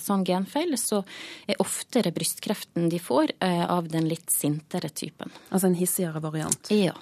sånn 0.02 0.26
genfeil, 0.28 0.76
så 0.80 1.04
er 1.48 1.62
oftere 1.64 2.14
brystkreften 2.16 2.90
de 2.92 3.00
får, 3.02 3.36
eh, 3.40 3.66
av 3.66 3.90
den 3.92 4.10
litt 4.10 4.32
sintere 4.34 4.90
typen. 4.90 5.32
Altså 5.50 5.72
en 5.72 5.80
hissigere 5.80 6.24
variant? 6.24 6.72
Ja. 6.74 6.96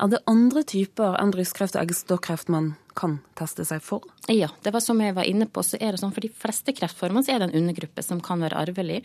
Er 0.00 0.08
det 0.08 0.22
andre 0.30 0.62
typer 0.64 1.18
enn 1.20 1.32
brystkreft 1.34 1.76
og 1.76 1.84
eggstokkreft 1.84 2.48
man 2.48 2.74
kan 2.96 3.18
teste 3.38 3.64
seg 3.66 3.82
for? 3.84 4.04
Ja, 4.30 4.48
det 4.64 4.72
var 4.74 4.82
som 4.84 5.00
jeg 5.02 5.14
var 5.16 5.28
inne 5.28 5.46
på, 5.50 5.62
så 5.66 5.78
er 5.80 5.92
det 5.92 6.00
sånn 6.02 6.14
for 6.14 6.24
de 6.24 6.30
fleste 6.32 6.74
kreftformer 6.76 7.24
så 7.26 7.34
er 7.34 7.42
det 7.42 7.50
en 7.50 7.62
undergruppe 7.62 8.04
som 8.04 8.20
kan 8.24 8.42
være 8.44 8.58
arvelig. 8.60 9.00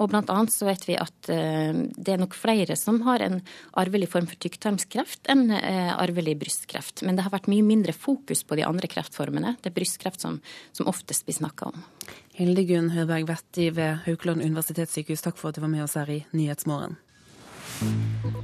Og 0.00 0.10
blant 0.12 0.30
annet 0.32 0.54
så 0.54 0.68
vet 0.68 0.86
vi 0.88 0.96
at 1.00 1.30
uh, 1.30 1.82
det 1.96 2.14
er 2.14 2.22
nok 2.22 2.36
flere 2.38 2.76
som 2.78 3.02
har 3.06 3.24
en 3.24 3.40
arvelig 3.78 4.10
form 4.14 4.28
for 4.30 4.40
tykktarmskreft 4.42 5.30
enn 5.32 5.48
uh, 5.52 5.92
arvelig 5.98 6.38
brystkreft. 6.40 7.04
Men 7.06 7.18
det 7.18 7.26
har 7.26 7.34
vært 7.34 7.50
mye 7.52 7.66
mindre 7.66 7.96
fokus 7.96 8.44
på 8.46 8.58
de 8.58 8.66
andre 8.68 8.90
kreftformene. 8.90 9.56
Det 9.60 9.72
er 9.72 9.78
brystkreft 9.78 10.24
som, 10.24 10.40
som 10.76 10.90
oftest 10.90 11.28
blir 11.28 11.38
snakka 11.42 11.72
om. 11.72 11.86
Hildegunn 12.38 12.92
Høberg 12.94 13.28
Vetti 13.28 13.68
ved 13.76 14.06
Haukeland 14.06 14.44
universitetssykehus, 14.44 15.24
takk 15.24 15.40
for 15.40 15.52
at 15.52 15.58
du 15.58 15.64
var 15.64 15.72
med 15.72 15.84
oss 15.84 15.98
her 16.00 16.08
i 16.10 16.22
Nyhetsmorgen. 16.32 16.96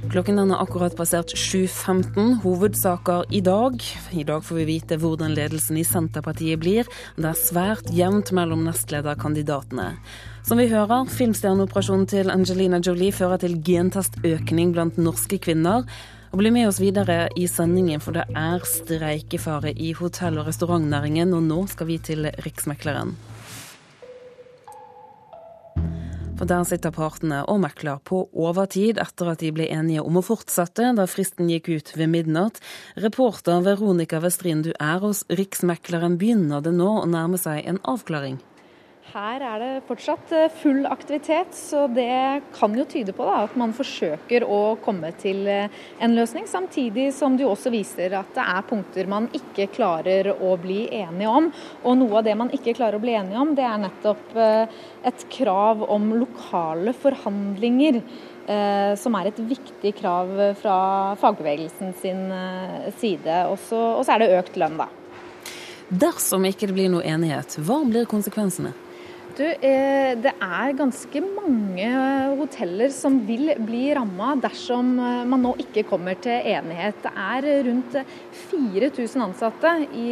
Klokken 0.09 0.39
den 0.39 0.49
er 0.49 0.61
akkurat 0.63 0.95
passert 0.97 1.35
7.15. 1.37 2.39
Hovedsaker 2.41 3.27
i 3.29 3.43
dag. 3.45 3.75
I 4.09 4.23
dag 4.25 4.41
får 4.41 4.57
vi 4.57 4.65
vite 4.65 4.97
hvordan 4.97 5.35
ledelsen 5.37 5.77
i 5.77 5.83
Senterpartiet 5.85 6.57
blir. 6.63 6.89
Det 7.13 7.29
er 7.29 7.37
svært 7.37 7.91
jevnt 7.93 8.31
mellom 8.33 8.63
nestlederkandidatene. 8.65 9.91
Som 10.47 10.57
vi 10.57 10.65
hører, 10.71 11.05
filmstjerneoperasjonen 11.13 12.09
til 12.09 12.33
Angelina 12.33 12.81
Jolie 12.81 13.13
fører 13.13 13.37
til 13.43 13.59
gentestøkning 13.61 14.73
blant 14.73 14.97
norske 14.97 15.37
kvinner. 15.45 15.85
Og 16.33 16.41
Bli 16.41 16.49
med 16.57 16.71
oss 16.71 16.81
videre 16.81 17.27
i 17.37 17.45
sendingen, 17.45 18.01
for 18.01 18.17
det 18.17 18.25
er 18.33 18.65
streikefare 18.65 19.75
i 19.77 19.93
hotell- 19.93 20.41
og 20.41 20.49
restaurantnæringen. 20.49 21.37
Og 21.37 21.45
nå 21.45 21.67
skal 21.69 21.89
vi 21.93 22.01
til 22.01 22.31
Riksmekleren. 22.45 23.13
For 26.39 26.47
der 26.47 26.61
sitter 26.63 26.93
partene 26.95 27.41
og 27.51 27.57
mekler 27.65 27.97
på 28.07 28.21
overtid 28.31 29.01
etter 29.03 29.33
at 29.33 29.41
de 29.43 29.49
ble 29.51 29.65
enige 29.75 30.05
om 30.07 30.21
å 30.21 30.23
fortsette 30.23 30.93
da 30.95 31.03
fristen 31.11 31.51
gikk 31.51 31.67
ut 31.67 31.91
ved 31.99 32.13
midnatt. 32.13 32.61
Reporter 32.95 33.59
Veronica 33.65 34.21
Westrin, 34.23 34.63
du 34.63 34.71
er 34.79 35.03
hos 35.03 35.25
Riksmekleren. 35.27 36.15
Begynner 36.21 36.63
det 36.63 36.71
nå 36.77 36.93
å 37.01 37.09
nærme 37.11 37.41
seg 37.41 37.67
en 37.67 37.83
avklaring? 37.83 38.39
Her 39.09 39.41
er 39.41 39.61
det 39.61 39.69
fortsatt 39.87 40.31
eh, 40.37 40.51
full 40.61 40.83
aktivitet, 40.85 41.55
så 41.57 41.87
det 41.89 42.43
kan 42.53 42.75
jo 42.77 42.85
tyde 42.85 43.13
på 43.17 43.25
da, 43.25 43.39
at 43.47 43.55
man 43.57 43.71
forsøker 43.73 44.43
å 44.45 44.75
komme 44.83 45.09
til 45.17 45.47
eh, 45.49 45.79
en 46.03 46.13
løsning. 46.13 46.45
Samtidig 46.49 47.07
som 47.17 47.37
det 47.39 47.47
også 47.47 47.71
viser 47.73 48.13
at 48.19 48.29
det 48.35 48.43
er 48.45 48.67
punkter 48.69 49.09
man 49.09 49.25
ikke 49.33 49.65
klarer 49.73 50.29
å 50.35 50.53
bli 50.61 50.83
enige 50.93 51.31
om. 51.39 51.49
Og 51.81 51.97
noe 51.97 52.19
av 52.19 52.27
det 52.27 52.35
man 52.37 52.53
ikke 52.53 52.75
klarer 52.77 52.99
å 52.99 53.03
bli 53.03 53.15
enige 53.17 53.41
om, 53.41 53.55
det 53.57 53.65
er 53.65 53.81
nettopp 53.81 54.37
eh, 54.37 54.83
et 55.09 55.25
krav 55.33 55.81
om 55.89 56.11
lokale 56.19 56.93
forhandlinger. 56.97 58.03
Som 58.97 59.13
er 59.13 59.27
et 59.29 59.39
viktig 59.45 59.91
krav 59.99 60.31
fra 60.57 60.77
fagbevegelsen 61.21 61.91
sin 62.01 62.23
side. 62.97 63.35
Og 63.45 63.59
så 63.61 64.01
er 64.09 64.23
det 64.23 64.31
økt 64.39 64.57
lønn, 64.57 64.79
da. 64.81 64.87
Dersom 65.89 66.47
ikke 66.49 66.65
det 66.71 66.73
blir 66.79 66.89
noe 66.89 67.05
enighet, 67.05 67.59
hva 67.61 67.83
blir 67.85 68.09
konsekvensene? 68.09 68.73
Du, 69.39 69.45
eh, 69.47 70.17
det 70.19 70.33
er 70.43 70.73
ganske 70.75 71.19
mange 71.23 71.89
hoteller 72.35 72.91
som 72.91 73.21
vil 73.23 73.53
bli 73.63 73.85
ramma 73.95 74.33
dersom 74.43 74.89
eh, 74.99 75.21
man 75.31 75.45
nå 75.45 75.53
ikke 75.63 75.85
kommer 75.87 76.17
til 76.19 76.43
enighet. 76.57 76.99
Det 77.05 77.13
er 77.15 77.47
rundt 77.69 77.95
4000 78.49 79.23
ansatte 79.29 79.71
i 79.95 80.09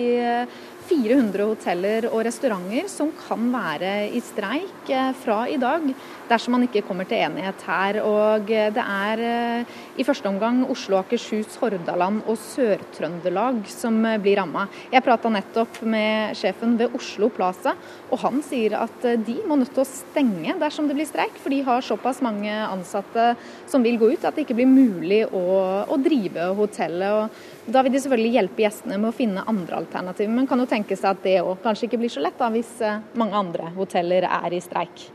400 0.88 1.43
hoteller 1.49 2.05
og 2.11 2.21
restauranter 2.27 2.88
som 2.91 3.09
kan 3.15 3.49
være 3.51 4.07
i 4.15 4.21
streik 4.23 4.91
eh, 4.93 5.09
fra 5.19 5.41
i 5.51 5.57
dag 5.59 5.83
dersom 6.27 6.55
man 6.55 6.63
ikke 6.65 6.83
kommer 6.88 7.07
til 7.07 7.19
enighet 7.25 7.63
her. 7.67 7.99
Og 8.07 8.51
eh, 8.53 8.69
det 8.73 8.83
er 8.83 9.23
eh, 9.27 9.73
i 9.99 10.05
første 10.07 10.29
omgang 10.31 10.61
Oslo, 10.71 10.99
Akershus, 11.01 11.57
Hordaland 11.59 12.21
og 12.27 12.39
Sør-Trøndelag 12.39 13.65
som 13.71 13.99
blir 14.23 14.39
ramma. 14.39 14.67
Jeg 14.93 15.03
prata 15.03 15.31
nettopp 15.33 15.81
med 15.83 16.38
sjefen 16.39 16.77
ved 16.79 16.95
Oslo 16.95 17.29
Plaza, 17.35 17.75
og 18.07 18.23
han 18.23 18.39
sier 18.45 18.77
at 18.79 19.09
de 19.27 19.38
må 19.47 19.59
nødt 19.59 19.73
til 19.75 19.83
å 19.83 19.89
stenge 19.89 20.55
dersom 20.61 20.88
det 20.88 20.95
blir 20.95 21.09
streik, 21.09 21.35
for 21.41 21.51
de 21.51 21.63
har 21.67 21.83
såpass 21.83 22.23
mange 22.23 22.53
ansatte 22.63 23.33
som 23.67 23.83
vil 23.83 23.99
gå 23.99 24.13
ut 24.13 24.23
at 24.23 24.38
det 24.38 24.47
ikke 24.47 24.59
blir 24.61 24.71
mulig 24.71 25.25
å, 25.27 25.43
å 25.83 25.99
drive 25.99 26.51
hotellet. 26.57 27.27
Og 27.27 27.57
da 27.68 27.84
vil 27.84 27.91
de 27.93 27.99
selvfølgelig 28.03 28.34
hjelpe 28.38 28.63
gjestene 28.63 28.97
med 29.01 29.11
å 29.11 29.15
finne 29.15 29.43
andre 29.47 29.82
alternativer, 29.82 30.32
men 30.34 30.47
kan 30.47 30.63
jo 30.63 30.70
tenke 30.70 30.95
seg 30.95 31.11
at 31.11 31.24
det 31.26 31.38
òg 31.43 31.59
kanskje 31.65 31.89
ikke 31.89 31.99
blir 32.03 32.13
så 32.13 32.24
lett 32.24 32.39
da, 32.39 32.47
hvis 32.53 32.78
eh, 32.82 33.01
mange 33.20 33.36
andre 33.36 33.72
hoteller 33.76 34.28
er 34.28 34.55
i 34.55 34.63
streik. 34.63 35.09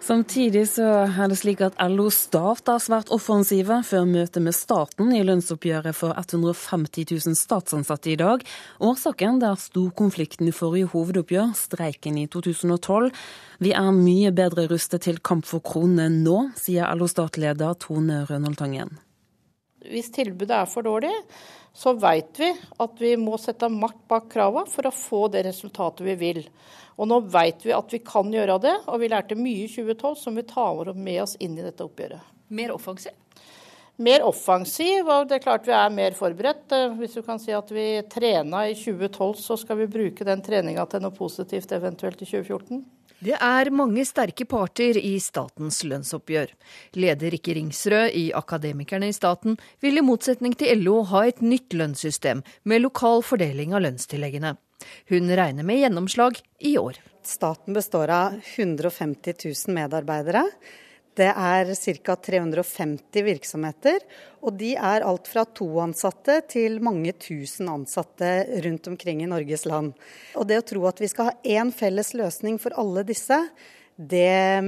Samtidig 0.00 0.62
så 0.70 0.84
er 1.04 1.28
det 1.28 1.36
slik 1.36 1.60
at 1.60 1.76
LO 1.92 2.06
Stat 2.14 2.70
er 2.72 2.80
svært 2.80 3.10
offensive 3.12 3.82
før 3.84 4.06
møtet 4.08 4.40
med 4.40 4.56
staten 4.56 5.12
i 5.12 5.20
lønnsoppgjøret 5.28 5.96
for 5.96 6.16
150 6.16 7.04
000 7.12 7.36
statsansatte 7.36 8.14
i 8.14 8.16
dag. 8.20 8.40
Årsaken 8.80 9.42
er 9.44 9.60
storkonflikten 9.60 10.48
i 10.48 10.56
forrige 10.56 10.88
hovedoppgjør, 10.94 11.52
streiken 11.58 12.16
i 12.16 12.24
2012. 12.32 13.12
Vi 13.60 13.76
er 13.76 13.92
mye 13.92 14.32
bedre 14.32 14.70
rustet 14.72 15.04
til 15.04 15.20
kamp 15.20 15.44
for 15.48 15.60
kronene 15.60 16.08
nå, 16.24 16.46
sier 16.56 16.88
LO 16.96 17.08
Stat-leder 17.08 17.76
Tone 17.84 18.24
Rønholt 18.24 18.64
Tangen. 18.64 18.96
Hvis 19.88 20.10
tilbudet 20.12 20.56
er 20.56 20.68
for 20.68 20.84
dårlig, 20.84 21.12
så 21.72 21.94
vet 21.96 22.40
vi 22.40 22.50
at 22.82 23.00
vi 23.00 23.14
må 23.20 23.38
sette 23.40 23.70
makt 23.72 24.02
bak 24.10 24.28
kravene 24.32 24.68
for 24.68 24.88
å 24.88 24.94
få 24.94 25.22
det 25.32 25.44
resultatet 25.46 26.04
vi 26.04 26.16
vil. 26.20 26.42
Og 27.00 27.08
nå 27.08 27.20
vet 27.32 27.64
vi 27.64 27.72
at 27.72 27.94
vi 27.94 28.02
kan 28.04 28.28
gjøre 28.32 28.58
det, 28.60 28.74
og 28.90 29.00
vi 29.00 29.08
lærte 29.08 29.38
mye 29.38 29.64
i 29.64 29.70
2012 29.70 30.18
som 30.20 30.36
vi 30.36 30.44
tar 30.48 30.92
med 30.92 31.22
oss 31.22 31.38
inn 31.40 31.56
i 31.56 31.64
dette 31.64 31.86
oppgjøret. 31.86 32.20
Mer 32.52 32.74
offensiv? 32.74 33.14
Mer 34.00 34.24
offensiv, 34.24 35.08
og 35.12 35.28
det 35.28 35.38
er 35.38 35.44
klart 35.44 35.66
vi 35.68 35.74
er 35.76 35.92
mer 35.92 36.14
forberedt. 36.16 36.72
Hvis 36.96 37.18
du 37.18 37.22
kan 37.24 37.40
si 37.40 37.52
at 37.52 37.68
vi 37.72 37.86
trena 38.08 38.66
i 38.68 38.76
2012, 38.76 39.34
så 39.40 39.58
skal 39.60 39.76
vi 39.82 39.90
bruke 39.92 40.24
den 40.24 40.40
treninga 40.44 40.86
til 40.88 41.04
noe 41.04 41.16
positivt 41.16 41.72
eventuelt 41.76 42.20
i 42.24 42.28
2014. 42.28 42.80
Det 43.20 43.34
er 43.36 43.68
mange 43.68 44.00
sterke 44.08 44.46
parter 44.48 44.96
i 44.96 45.18
statens 45.20 45.82
lønnsoppgjør. 45.84 46.54
Leder 46.96 47.34
Rikke 47.34 47.52
Ringsrød 47.58 48.14
i 48.16 48.30
Akademikerne 48.32 49.10
i 49.10 49.16
staten 49.16 49.58
vil 49.84 50.00
i 50.00 50.04
motsetning 50.04 50.54
til 50.56 50.80
LO 50.80 51.02
ha 51.10 51.26
et 51.28 51.42
nytt 51.44 51.76
lønnssystem 51.76 52.40
med 52.64 52.80
lokal 52.80 53.20
fordeling 53.20 53.76
av 53.76 53.84
lønnstilleggene. 53.84 54.54
Hun 55.12 55.28
regner 55.36 55.68
med 55.68 55.82
gjennomslag 55.82 56.40
i 56.64 56.78
år. 56.80 56.96
Staten 57.20 57.76
består 57.76 58.08
av 58.08 58.38
150 58.56 59.36
000 59.44 59.76
medarbeidere. 59.76 60.46
Det 61.18 61.26
er 61.28 61.72
ca. 61.74 62.14
350 62.16 63.24
virksomheter, 63.26 63.98
og 64.46 64.54
de 64.60 64.70
er 64.78 65.04
alt 65.04 65.26
fra 65.28 65.42
to 65.44 65.66
ansatte 65.82 66.38
til 66.48 66.78
mange 66.84 67.12
tusen 67.18 67.68
ansatte 67.72 68.30
rundt 68.64 68.86
omkring 68.92 69.24
i 69.24 69.28
Norges 69.28 69.66
land. 69.68 69.92
Og 70.38 70.46
det 70.48 70.60
å 70.60 70.68
tro 70.70 70.86
at 70.88 71.02
vi 71.02 71.10
skal 71.10 71.32
ha 71.32 71.36
én 71.42 71.74
felles 71.74 72.14
løsning 72.14 72.60
for 72.62 72.76
alle 72.78 73.04
disse, 73.08 73.42
det 74.00 74.62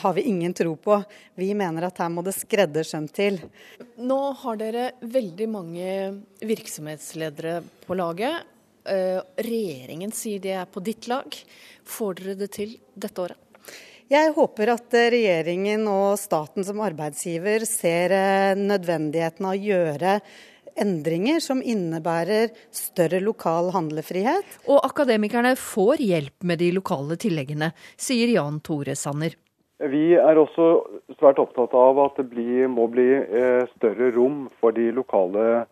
har 0.00 0.12
vi 0.16 0.22
ingen 0.30 0.54
tro 0.54 0.76
på. 0.80 0.96
Vi 1.36 1.50
mener 1.54 1.90
at 1.90 1.98
her 2.00 2.08
må 2.08 2.22
det 2.24 2.32
skreddersøm 2.38 3.10
til. 3.12 3.36
Nå 4.00 4.20
har 4.40 4.56
dere 4.56 4.86
veldig 5.04 5.48
mange 5.52 5.90
virksomhetsledere 6.40 7.58
på 7.84 7.98
laget. 7.98 8.48
Eh, 8.88 9.20
regjeringen 9.44 10.14
sier 10.16 10.40
de 10.40 10.56
er 10.56 10.70
på 10.72 10.80
ditt 10.80 11.10
lag. 11.12 11.36
Får 11.84 12.22
dere 12.22 12.38
det 12.40 12.48
til 12.56 12.78
dette 12.96 13.26
året? 13.26 13.51
Jeg 14.12 14.34
håper 14.36 14.74
at 14.74 14.92
regjeringen 14.92 15.86
og 15.88 16.18
staten 16.20 16.66
som 16.66 16.82
arbeidsgiver 16.84 17.62
ser 17.64 18.12
eh, 18.12 18.58
nødvendigheten 18.58 19.46
av 19.48 19.54
å 19.54 19.62
gjøre 19.62 20.16
endringer 20.82 21.40
som 21.40 21.62
innebærer 21.64 22.50
større 22.76 23.22
lokal 23.24 23.70
handlefrihet. 23.72 24.58
Og 24.68 24.82
akademikerne 24.84 25.54
får 25.56 26.04
hjelp 26.04 26.44
med 26.44 26.60
de 26.60 26.68
lokale 26.76 27.16
tilleggene, 27.20 27.70
sier 27.96 28.34
Jan 28.34 28.60
Tore 28.60 28.98
Sanner. 29.00 29.38
Vi 29.80 30.12
er 30.20 30.38
også 30.38 30.66
svært 31.16 31.40
opptatt 31.40 31.72
av 31.72 32.02
at 32.04 32.20
det 32.20 32.28
blir, 32.34 32.68
må 32.68 32.90
bli 32.92 33.08
eh, 33.16 33.64
større 33.78 34.12
rom 34.12 34.44
for 34.60 34.76
de 34.76 34.90
lokale 34.92 35.64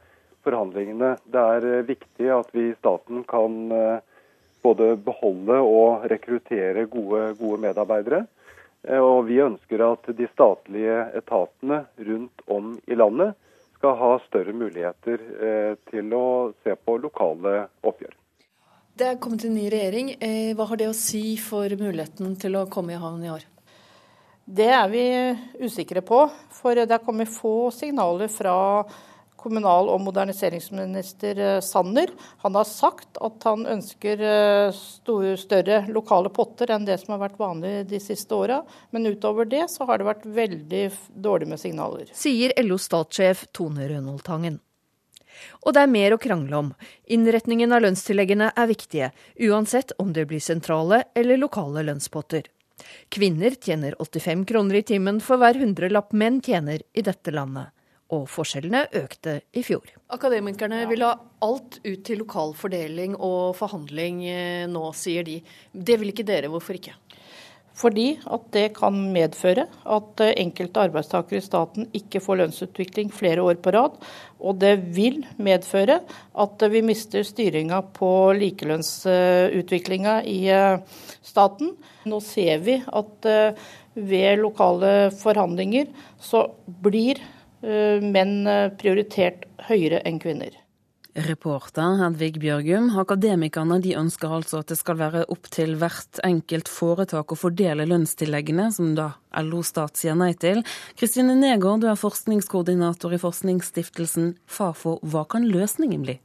forhandlingene. 0.46 1.12
Det 1.28 1.44
er 1.58 1.68
eh, 1.74 1.88
viktig 1.92 2.32
at 2.40 2.48
vi 2.56 2.70
i 2.70 2.78
staten 2.78 3.20
kan 3.28 3.60
eh, 3.68 4.00
både 4.62 4.94
beholde 5.04 5.60
og 5.64 6.06
rekruttere 6.10 6.86
gode, 6.90 7.34
gode 7.38 7.60
medarbeidere. 7.62 8.24
Og 9.00 9.26
vi 9.28 9.42
ønsker 9.44 9.82
at 9.84 10.08
de 10.16 10.28
statlige 10.32 10.96
etatene 11.18 11.82
rundt 12.00 12.44
om 12.48 12.72
i 12.88 12.96
landet 12.96 13.34
skal 13.80 13.96
ha 13.96 14.10
større 14.26 14.52
muligheter 14.56 15.20
eh, 15.40 15.74
til 15.90 16.12
å 16.16 16.24
se 16.64 16.76
på 16.76 16.96
lokale 17.00 17.66
oppgjør. 17.84 18.16
Det 19.00 19.06
er 19.08 19.20
kommet 19.20 19.46
en 19.48 19.56
ny 19.56 19.68
regjering. 19.72 20.10
Eh, 20.20 20.52
hva 20.56 20.66
har 20.68 20.80
det 20.80 20.90
å 20.90 20.96
si 20.96 21.38
for 21.40 21.72
muligheten 21.80 22.36
til 22.40 22.58
å 22.60 22.66
komme 22.72 22.92
i 22.96 23.00
havn 23.00 23.24
i 23.24 23.32
år? 23.32 23.46
Det 24.44 24.68
er 24.74 24.88
vi 24.92 25.04
usikre 25.64 26.02
på. 26.04 26.24
For 26.52 26.76
det 26.76 26.92
er 26.92 27.04
kommet 27.04 27.32
få 27.32 27.70
signaler 27.72 28.28
fra 28.32 28.56
kommunal- 29.40 29.90
og 29.92 30.00
moderniseringsminister 30.04 31.40
eh, 31.40 31.60
Sanner. 31.64 32.12
Han 32.44 32.56
har 32.58 32.68
sagt 32.68 33.20
at 33.20 33.48
han 33.48 33.66
ønsker 33.66 34.22
eh, 34.24 34.80
større 35.40 35.82
lokale 35.88 36.32
potter 36.34 36.74
enn 36.74 36.86
det 36.88 37.00
som 37.02 37.14
har 37.14 37.24
vært 37.24 37.40
vanlig 37.40 37.74
de 37.90 38.00
siste 38.02 38.36
åra. 38.36 38.60
Men 38.94 39.08
utover 39.08 39.48
det 39.48 39.66
så 39.72 39.88
har 39.88 40.00
det 40.00 40.08
vært 40.10 40.26
veldig 40.26 40.84
dårlig 41.14 41.50
med 41.52 41.62
signaler. 41.62 42.12
Sier 42.16 42.54
LO-statssjef 42.60 43.48
Tone 43.56 43.88
Rønholdtangen. 43.90 44.60
Og 45.64 45.72
det 45.72 45.82
er 45.84 45.92
mer 45.92 46.12
å 46.12 46.20
krangle 46.20 46.56
om. 46.58 46.70
Innretningen 47.08 47.72
av 47.72 47.84
lønnstilleggene 47.84 48.50
er 48.52 48.68
viktige, 48.68 49.10
uansett 49.40 49.94
om 50.02 50.12
det 50.12 50.26
blir 50.28 50.42
sentrale 50.44 51.04
eller 51.16 51.40
lokale 51.40 51.84
lønnspotter. 51.86 52.44
Kvinner 53.12 53.56
tjener 53.60 53.96
85 54.00 54.46
kroner 54.48 54.80
i 54.80 54.86
timen 54.86 55.20
for 55.24 55.40
hver 55.40 55.58
hundrelapp 55.60 56.14
menn 56.16 56.40
tjener 56.44 56.84
i 56.96 57.04
dette 57.04 57.32
landet 57.32 57.72
og 58.14 58.26
forskjellene 58.30 58.86
økte 59.00 59.40
i 59.56 59.62
fjor. 59.66 59.86
Akademikerne 60.12 60.82
vil 60.90 61.04
ha 61.06 61.14
alt 61.46 61.78
ut 61.84 62.02
til 62.06 62.22
lokal 62.24 62.56
fordeling 62.58 63.14
og 63.16 63.54
forhandling 63.58 64.24
eh, 64.26 64.66
nå, 64.70 64.90
sier 64.96 65.26
de. 65.26 65.38
Det 65.72 66.00
vil 66.00 66.12
ikke 66.12 66.26
dere, 66.26 66.50
hvorfor 66.50 66.78
ikke? 66.78 66.96
Fordi 67.80 68.08
at 68.28 68.48
det 68.52 68.64
kan 68.76 68.96
medføre 69.14 69.64
at 69.70 70.24
eh, 70.26 70.34
enkelte 70.42 70.82
arbeidstakere 70.88 71.38
i 71.38 71.46
staten 71.46 71.88
ikke 71.96 72.22
får 72.24 72.42
lønnsutvikling 72.42 73.14
flere 73.14 73.46
år 73.46 73.62
på 73.62 73.72
rad. 73.78 73.96
Og 74.42 74.58
det 74.60 74.74
vil 74.96 75.22
medføre 75.38 76.00
at 76.44 76.68
vi 76.72 76.82
mister 76.84 77.24
styringa 77.26 77.82
på 77.96 78.12
likelønnsutviklinga 78.42 80.20
i 80.28 80.40
eh, 80.50 81.02
staten. 81.22 81.76
Nå 82.10 82.18
ser 82.24 82.64
vi 82.64 82.80
at 82.80 83.26
ved 84.00 84.40
lokale 84.40 85.10
forhandlinger 85.12 85.90
så 86.24 86.46
blir 86.82 87.20
Eh, 87.20 87.39
menn 87.62 88.46
eh, 88.48 88.72
prioritert 88.80 89.46
høyere 89.68 90.00
enn 90.08 90.20
kvinner. 90.22 90.54
Reporter 91.14 91.96
Hedvig 91.98 92.38
Bjørgum. 92.40 92.90
Akademikerne 93.00 93.80
de 93.82 93.96
ønsker 93.98 94.30
altså 94.30 94.60
at 94.60 94.70
det 94.70 94.78
skal 94.78 94.98
være 95.00 95.24
opp 95.32 95.48
til 95.52 95.74
hvert 95.80 96.20
enkelt 96.26 96.70
foretak 96.70 97.34
å 97.34 97.38
fordele 97.38 97.86
lønnstilleggene, 97.90 98.68
som 98.72 98.94
da 98.94 99.10
LO 99.42 99.64
Stat 99.66 99.98
sier 99.98 100.16
nei 100.18 100.32
til. 100.38 100.62
Kristine 100.98 101.34
Negård, 101.38 101.82
du 101.82 101.90
er 101.90 101.98
forskningskoordinator 101.98 103.16
i 103.16 103.20
forskningsstiftelsen 103.22 104.34
Fafo. 104.46 104.98
Hva 105.02 105.26
kan 105.30 105.48
løsningen 105.50 106.06
bli? 106.06 106.18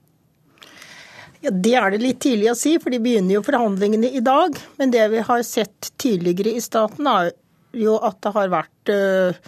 Ja, 1.41 1.51
Det 1.51 1.75
er 1.77 1.91
det 1.91 2.01
litt 2.01 2.21
tidlig 2.23 2.51
å 2.53 2.57
si, 2.57 2.77
for 2.81 2.93
de 2.93 3.01
begynner 3.01 3.39
jo 3.39 3.45
forhandlingene 3.45 4.13
i 4.13 4.23
dag. 4.23 4.55
Men 4.77 4.93
det 4.93 5.09
vi 5.11 5.25
har 5.25 5.43
sett 5.45 5.91
tidligere 5.97 6.55
i 6.55 6.63
staten, 6.63 7.09
er 7.09 7.33
jo 7.75 7.97
at 8.05 8.21
det 8.23 8.31
har 8.38 8.53
vært 8.53 8.93
øh, 8.93 9.45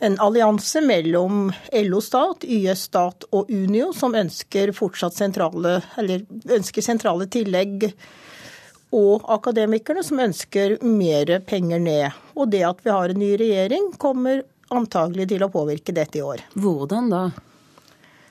en 0.00 0.16
allianse 0.20 0.80
mellom 0.80 1.52
LO 1.72 2.00
Stat, 2.00 2.44
YS 2.44 2.86
Stat 2.88 3.26
og 3.36 3.50
Unio, 3.52 3.90
som 3.92 4.16
ønsker 4.16 4.72
fortsatt 4.72 5.16
sentrale, 5.16 5.80
eller 6.00 6.24
ønsker 6.56 6.84
sentrale 6.84 7.28
tillegg. 7.28 7.90
Og 8.96 9.28
akademikerne 9.30 10.02
som 10.02 10.22
ønsker 10.24 10.78
mer 10.82 11.36
penger 11.46 11.84
ned. 11.84 12.16
Og 12.34 12.48
det 12.50 12.64
at 12.66 12.80
vi 12.82 12.94
har 12.96 13.12
en 13.12 13.20
ny 13.20 13.34
regjering, 13.38 13.92
kommer 14.00 14.42
antagelig 14.72 15.28
til 15.34 15.44
å 15.44 15.52
påvirke 15.52 15.94
dette 15.94 16.18
i 16.18 16.24
år. 16.24 16.42
Hvordan 16.56 17.12
da? 17.12 17.22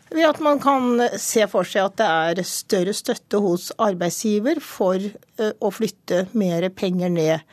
Ved 0.09 0.25
at 0.25 0.39
man 0.41 0.57
kan 0.57 1.03
se 1.21 1.45
for 1.51 1.67
seg 1.69 1.85
at 1.85 1.99
det 2.01 2.09
er 2.09 2.47
større 2.49 2.95
støtte 2.97 3.41
hos 3.43 3.69
arbeidsgiver 3.77 4.57
for 4.63 4.97
eh, 4.97 5.51
å 5.53 5.69
flytte 5.69 6.25
mer 6.33 6.65
penger 6.73 7.13
ned. 7.13 7.45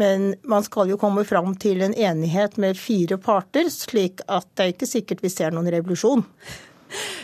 Men 0.00 0.34
man 0.48 0.64
skal 0.64 0.88
jo 0.88 0.98
komme 1.00 1.24
fram 1.28 1.54
til 1.60 1.82
en 1.84 1.94
enighet 1.94 2.56
med 2.56 2.78
fire 2.80 3.18
parter, 3.20 3.68
slik 3.70 4.22
at 4.26 4.48
det 4.56 4.64
er 4.64 4.74
ikke 4.74 4.88
sikkert 4.88 5.24
vi 5.24 5.30
ser 5.32 5.52
noen 5.52 5.70
revolusjon. 5.72 6.24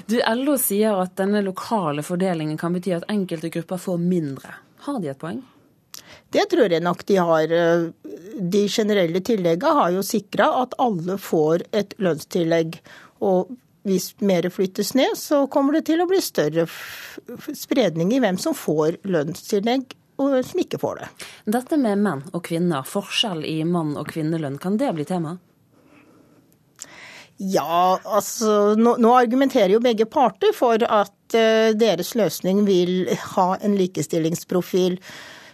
Du, 0.08 0.16
LO 0.20 0.56
sier 0.60 0.96
at 0.96 1.16
denne 1.20 1.42
lokale 1.44 2.04
fordelingen 2.04 2.58
kan 2.60 2.72
bety 2.76 2.94
at 2.96 3.08
enkelte 3.12 3.50
grupper 3.52 3.80
får 3.80 4.00
mindre. 4.00 4.54
Har 4.86 5.00
de 5.00 5.10
et 5.12 5.20
poeng? 5.20 5.42
Det 6.32 6.44
tror 6.50 6.72
jeg 6.72 6.84
nok 6.84 7.04
de 7.08 7.16
har. 7.20 7.54
De 8.38 8.62
generelle 8.68 9.20
tilleggene 9.24 9.74
har 9.80 9.94
jo 9.96 10.04
sikra 10.04 10.50
at 10.62 10.76
alle 10.80 11.18
får 11.20 11.64
et 11.76 11.94
lønnstillegg. 12.00 12.78
Og 13.24 13.52
hvis 13.88 14.10
mer 14.24 14.48
flyttes 14.52 14.94
ned, 14.96 15.16
så 15.16 15.46
kommer 15.52 15.78
det 15.78 15.86
til 15.88 16.02
å 16.04 16.08
bli 16.08 16.20
større 16.24 16.66
spredning 17.56 18.12
i 18.12 18.20
hvem 18.24 18.40
som 18.40 18.56
får 18.56 19.00
lønnstillegg 19.08 19.96
og 20.18 20.38
som 20.46 20.62
ikke 20.62 20.80
får 20.82 21.02
det. 21.02 21.10
Dette 21.58 21.78
med 21.80 22.02
menn 22.02 22.24
og 22.32 22.42
kvinner, 22.48 22.86
forskjell 22.86 23.44
i 23.46 23.60
mann- 23.64 23.96
og 23.98 24.10
kvinnelønn, 24.10 24.58
kan 24.62 24.78
det 24.80 24.90
bli 24.96 25.06
tema? 25.08 25.36
Ja, 27.38 28.00
altså 28.02 28.74
nå, 28.74 28.96
nå, 28.98 29.12
argumenterer 29.14 29.76
jo 29.76 29.82
begge 29.82 30.08
parter 30.10 30.50
for 30.56 30.82
at 30.82 31.36
uh, 31.38 31.70
deres 31.78 32.16
løsning 32.18 32.64
vil 32.66 33.12
ha 33.36 33.52
en 33.62 33.76
likestillingsprofil. 33.78 34.98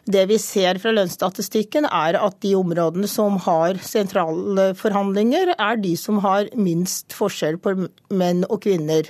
Det 0.09 0.23
vi 0.29 0.39
ser 0.41 0.81
fra 0.81 0.95
lønnsstatistikken 0.97 1.85
er 1.89 2.17
at 2.17 2.39
de 2.45 2.55
områdene 2.57 3.09
som 3.09 3.37
har 3.45 3.77
sentrale 3.85 4.71
forhandlinger, 4.81 5.53
er 5.57 5.81
de 5.81 5.93
som 6.01 6.23
har 6.25 6.49
minst 6.57 7.12
forskjell 7.17 7.61
på 7.61 7.77
menn 8.17 8.45
og 8.49 8.62
kvinner. 8.65 9.09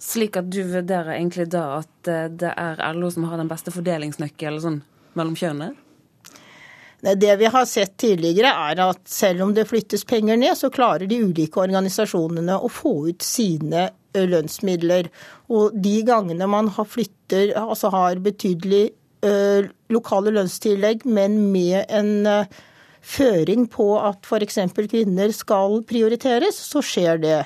Slik 0.00 0.38
at 0.40 0.48
du 0.48 0.62
vurderer 0.64 1.12
egentlig 1.18 1.50
da 1.52 1.66
at 1.82 2.08
eh, 2.08 2.28
det 2.32 2.54
er 2.56 2.80
LO 2.96 3.10
som 3.12 3.26
har 3.28 3.40
den 3.40 3.50
beste 3.50 3.72
fordelingsnøkkelen 3.74 4.62
sånn, 4.64 4.82
mellom 5.18 5.36
kjønnene? 5.36 5.74
Det 7.00 7.32
vi 7.40 7.48
har 7.48 7.64
sett 7.64 7.94
tidligere, 8.00 8.50
er 8.52 8.80
at 8.84 9.00
selv 9.08 9.46
om 9.46 9.54
det 9.56 9.64
flyttes 9.68 10.04
penger 10.08 10.36
ned, 10.36 10.52
så 10.56 10.68
klarer 10.72 11.08
de 11.08 11.22
ulike 11.24 11.62
organisasjonene 11.62 12.58
å 12.60 12.68
få 12.68 12.92
ut 13.08 13.24
sine 13.24 13.86
lønnsmidler. 14.12 15.08
Og 15.48 15.78
de 15.80 15.94
gangene 16.04 16.48
man 16.50 16.68
har, 16.76 16.84
flytter, 16.84 17.54
altså 17.56 17.88
har 17.94 18.20
betydelig 18.20 18.82
ø, 19.24 19.32
lokale 19.96 20.34
lønnstillegg, 20.36 21.06
men 21.08 21.38
med 21.54 21.88
en 21.88 22.44
føring 23.00 23.64
på 23.72 23.94
at 24.00 24.26
f.eks. 24.28 24.58
kvinner 24.76 25.32
skal 25.32 25.80
prioriteres, 25.88 26.58
så 26.60 26.82
skjer 26.84 27.20
det. 27.22 27.38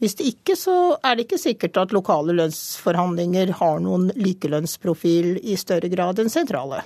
Hvis 0.00 0.16
det 0.16 0.30
ikke, 0.32 0.56
så 0.56 0.76
er 1.04 1.16
det 1.16 1.26
ikke 1.26 1.40
sikkert 1.40 1.76
at 1.82 1.92
lokale 1.92 2.32
lønnsforhandlinger 2.38 3.52
har 3.58 3.82
noen 3.84 4.08
likelønnsprofil 4.16 5.36
i 5.44 5.58
større 5.60 5.90
grad 5.92 6.22
enn 6.22 6.32
sentrale. 6.32 6.80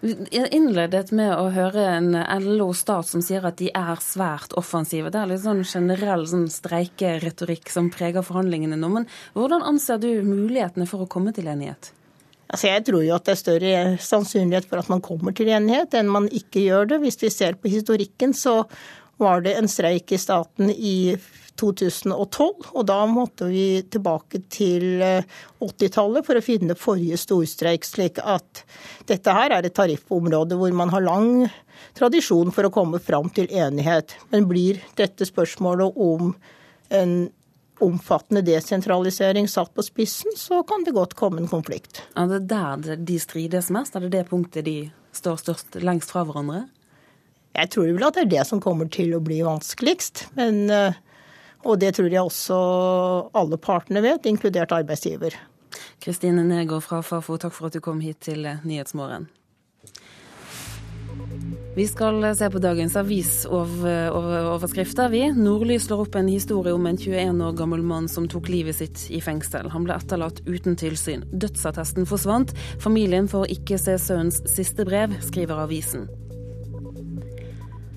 Jeg 0.00 0.46
innledet 0.54 1.10
med 1.16 1.32
å 1.34 1.50
høre 1.52 1.82
en 1.96 2.14
LO-stat 2.44 3.08
som 3.10 3.22
sier 3.24 3.44
at 3.48 3.58
de 3.58 3.68
er 3.74 4.00
svært 4.00 4.54
offensive. 4.56 5.10
Det 5.12 5.20
er 5.20 5.30
litt 5.32 5.42
sånn 5.42 5.64
generell 5.66 6.24
sånn 6.30 6.46
streikeretorikk 6.52 7.72
som 7.74 7.90
preger 7.92 8.24
forhandlingene 8.24 8.78
nå. 8.78 8.92
Men 8.94 9.08
hvordan 9.34 9.66
anser 9.66 10.00
du 10.00 10.10
mulighetene 10.24 10.86
for 10.88 11.04
å 11.04 11.10
komme 11.10 11.34
til 11.36 11.50
enighet? 11.52 11.90
Altså 12.46 12.70
jeg 12.70 12.84
tror 12.86 13.02
jo 13.02 13.16
at 13.16 13.26
det 13.26 13.34
er 13.34 13.40
større 13.40 13.78
sannsynlighet 14.06 14.68
for 14.70 14.80
at 14.80 14.92
man 14.92 15.02
kommer 15.04 15.34
til 15.34 15.50
enighet 15.50 15.96
enn 15.98 16.12
man 16.14 16.30
ikke 16.30 16.62
gjør 16.62 16.92
det. 16.92 17.00
Hvis 17.02 17.18
vi 17.24 17.32
ser 17.34 17.58
på 17.58 17.72
historikken, 17.72 18.36
så 18.38 18.62
var 19.18 19.42
det 19.42 19.56
en 19.58 19.68
streik 19.70 20.12
i 20.14 20.20
staten 20.20 20.70
i 20.70 21.16
2012, 21.60 22.72
og 22.72 22.82
da 22.88 22.98
måtte 23.10 23.48
vi 23.50 23.82
tilbake 23.92 24.42
til 24.52 25.00
80-tallet 25.02 26.20
eh, 26.20 26.26
for 26.26 26.38
å 26.38 26.44
finne 26.44 26.76
forrige 26.78 27.18
storstreik. 27.20 27.86
Slik 27.86 28.20
at 28.22 28.64
dette 29.08 29.36
her 29.36 29.54
er 29.56 29.66
et 29.66 29.76
tariffområde 29.76 30.58
hvor 30.60 30.74
man 30.76 30.92
har 30.94 31.06
lang 31.06 31.30
tradisjon 31.96 32.52
for 32.54 32.68
å 32.68 32.74
komme 32.74 33.00
fram 33.02 33.30
til 33.34 33.48
enighet. 33.52 34.16
Men 34.32 34.48
blir 34.50 34.82
dette 34.98 35.28
spørsmålet 35.28 35.96
om 35.96 36.34
en 36.94 37.18
omfattende 37.84 38.40
desentralisering 38.40 39.48
satt 39.48 39.74
på 39.74 39.84
spissen, 39.84 40.32
så 40.36 40.62
kan 40.64 40.84
det 40.86 40.94
godt 40.96 41.16
komme 41.18 41.42
en 41.42 41.50
konflikt. 41.50 42.00
Er 42.16 42.30
det 42.30 42.46
der 42.52 42.96
de 42.96 43.18
strides 43.20 43.68
mest? 43.74 43.96
Er 43.96 44.06
det 44.06 44.14
det 44.14 44.28
punktet 44.30 44.64
de 44.64 44.78
står 45.16 45.42
størst 45.42 45.78
lengst 45.84 46.12
fra 46.12 46.24
hverandre? 46.24 46.66
Jeg 47.56 47.72
tror 47.72 47.88
vel 47.88 48.04
at 48.04 48.16
det 48.16 48.26
er 48.26 48.32
det 48.34 48.46
som 48.48 48.60
kommer 48.60 48.88
til 48.92 49.14
å 49.16 49.22
bli 49.24 49.40
vanskeligst. 49.44 50.26
Men, 50.36 50.68
eh, 50.70 50.96
og 51.64 51.80
det 51.80 51.94
tror 51.96 52.12
jeg 52.12 52.22
også 52.22 52.58
alle 53.36 53.58
partene 53.58 54.04
vet, 54.04 54.28
inkludert 54.28 54.74
arbeidsgiver. 54.76 55.34
Kristine 56.02 56.44
Negård 56.46 56.84
fra 56.86 57.02
Fafo, 57.02 57.36
takk 57.40 57.54
for 57.56 57.68
at 57.68 57.76
du 57.76 57.80
kom 57.84 58.00
hit 58.04 58.18
til 58.28 58.46
Nyhetsmorgen. 58.64 59.28
Vi 61.76 61.84
skal 61.84 62.24
se 62.36 62.50
på 62.50 62.58
dagens 62.58 62.96
avisoverskrifter, 62.96 65.08
vi. 65.12 65.32
Nordlys 65.36 65.84
slår 65.84 66.00
opp 66.06 66.14
en 66.16 66.28
historie 66.32 66.72
om 66.72 66.86
en 66.88 66.96
21 66.96 67.42
år 67.44 67.52
gammel 67.58 67.82
mann 67.84 68.08
som 68.08 68.24
tok 68.32 68.48
livet 68.48 68.78
sitt 68.78 69.02
i 69.12 69.20
fengsel. 69.20 69.68
Han 69.74 69.84
ble 69.84 69.92
etterlatt 70.00 70.40
uten 70.48 70.72
tilsyn. 70.80 71.20
Dødsattesten 71.36 72.08
forsvant. 72.08 72.56
Familien 72.80 73.28
får 73.28 73.52
ikke 73.58 73.76
se 73.80 73.98
sønnens 74.00 74.40
siste 74.48 74.84
brev, 74.88 75.12
skriver 75.28 75.60
avisen. 75.66 76.08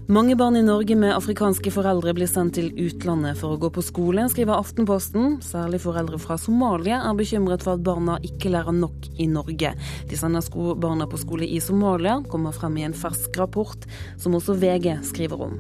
Mange 0.10 0.34
barn 0.34 0.56
i 0.58 0.64
Norge 0.66 0.96
med 0.98 1.12
afrikanske 1.14 1.70
foreldre 1.70 2.16
blir 2.18 2.26
sendt 2.26 2.56
til 2.58 2.72
utlandet 2.82 3.38
for 3.38 3.54
å 3.54 3.60
gå 3.62 3.70
på 3.76 3.84
skole, 3.86 4.24
skriver 4.34 4.58
Aftenposten. 4.58 5.36
Særlig 5.46 5.84
foreldre 5.84 6.18
fra 6.18 6.34
Somalia 6.42 7.04
er 7.06 7.20
bekymret 7.20 7.62
for 7.62 7.78
at 7.78 7.84
barna 7.86 8.16
ikke 8.26 8.50
lærer 8.50 8.74
nok 8.74 9.06
i 9.22 9.30
Norge. 9.30 9.76
De 10.10 10.18
sender 10.18 10.50
barna 10.82 11.06
på 11.06 11.22
skole 11.22 11.46
i 11.46 11.62
Somalia, 11.62 12.24
kommer 12.26 12.58
frem 12.58 12.82
i 12.82 12.88
en 12.90 12.98
fersk 12.98 13.38
rapport, 13.38 13.86
som 14.18 14.34
også 14.34 14.58
VG 14.58 14.96
skriver 15.14 15.46
om. 15.52 15.56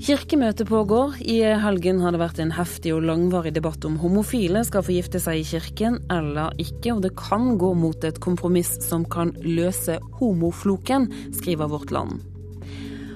Kirkemøtet 0.00 0.64
pågår. 0.64 1.20
I 1.20 1.42
helgen 1.68 2.00
har 2.00 2.16
det 2.16 2.24
vært 2.24 2.40
en 2.40 2.56
heftig 2.56 2.96
og 2.96 3.04
langvarig 3.04 3.52
debatt 3.60 3.84
om 3.84 4.00
homofile 4.00 4.64
skal 4.64 4.88
få 4.88 4.96
gifte 5.02 5.20
seg 5.20 5.42
i 5.42 5.48
kirken 5.52 6.00
eller 6.08 6.56
ikke, 6.56 6.96
og 6.96 7.04
det 7.04 7.12
kan 7.20 7.58
gå 7.60 7.76
mot 7.76 8.08
et 8.08 8.24
kompromiss 8.24 8.78
som 8.88 9.04
kan 9.04 9.36
løse 9.44 10.00
homofloken, 10.16 11.12
skriver 11.36 11.68
Vårt 11.68 11.92
Land. 11.92 12.24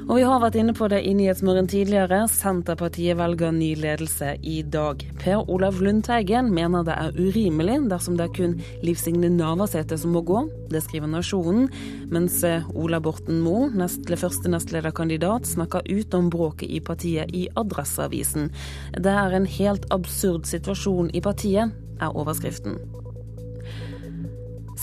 Og 0.08 0.16
vi 0.16 0.22
har 0.24 0.38
vært 0.40 0.54
inne 0.56 0.72
på 0.72 0.86
det 0.88 1.02
i 1.04 1.10
Nyhetsmorgen 1.12 1.66
tidligere. 1.68 2.22
Senterpartiet 2.32 3.18
velger 3.18 3.50
ny 3.52 3.74
ledelse 3.76 4.30
i 4.40 4.62
dag. 4.64 5.02
Per 5.20 5.42
Olav 5.52 5.82
Lundteigen 5.84 6.48
mener 6.56 6.86
det 6.86 6.94
er 6.96 7.18
urimelig 7.18 7.76
dersom 7.90 8.16
det 8.16 8.24
er 8.24 8.32
kun 8.38 8.54
Liv 8.80 8.96
Signe 8.96 9.28
Navarsete 9.28 9.98
som 10.00 10.16
må 10.16 10.22
gå. 10.24 10.46
Det 10.72 10.80
skriver 10.86 11.12
Nasjonen. 11.12 11.68
Mens 12.08 12.38
eh, 12.40 12.64
Ola 12.72 13.02
Borten 13.04 13.42
Moe, 13.44 13.68
nestle, 13.76 14.16
første 14.16 14.48
nestlederkandidat, 14.48 15.44
snakker 15.50 15.84
ut 15.84 16.16
om 16.16 16.30
bråket 16.32 16.72
i 16.72 16.80
partiet 16.80 17.34
i 17.36 17.44
Adresseavisen. 17.60 18.48
Det 18.96 19.12
er 19.12 19.36
en 19.36 19.50
helt 19.58 19.84
absurd 19.92 20.48
situasjon 20.48 21.12
i 21.12 21.20
partiet, 21.20 21.76
er 22.00 22.16
overskriften. 22.16 22.80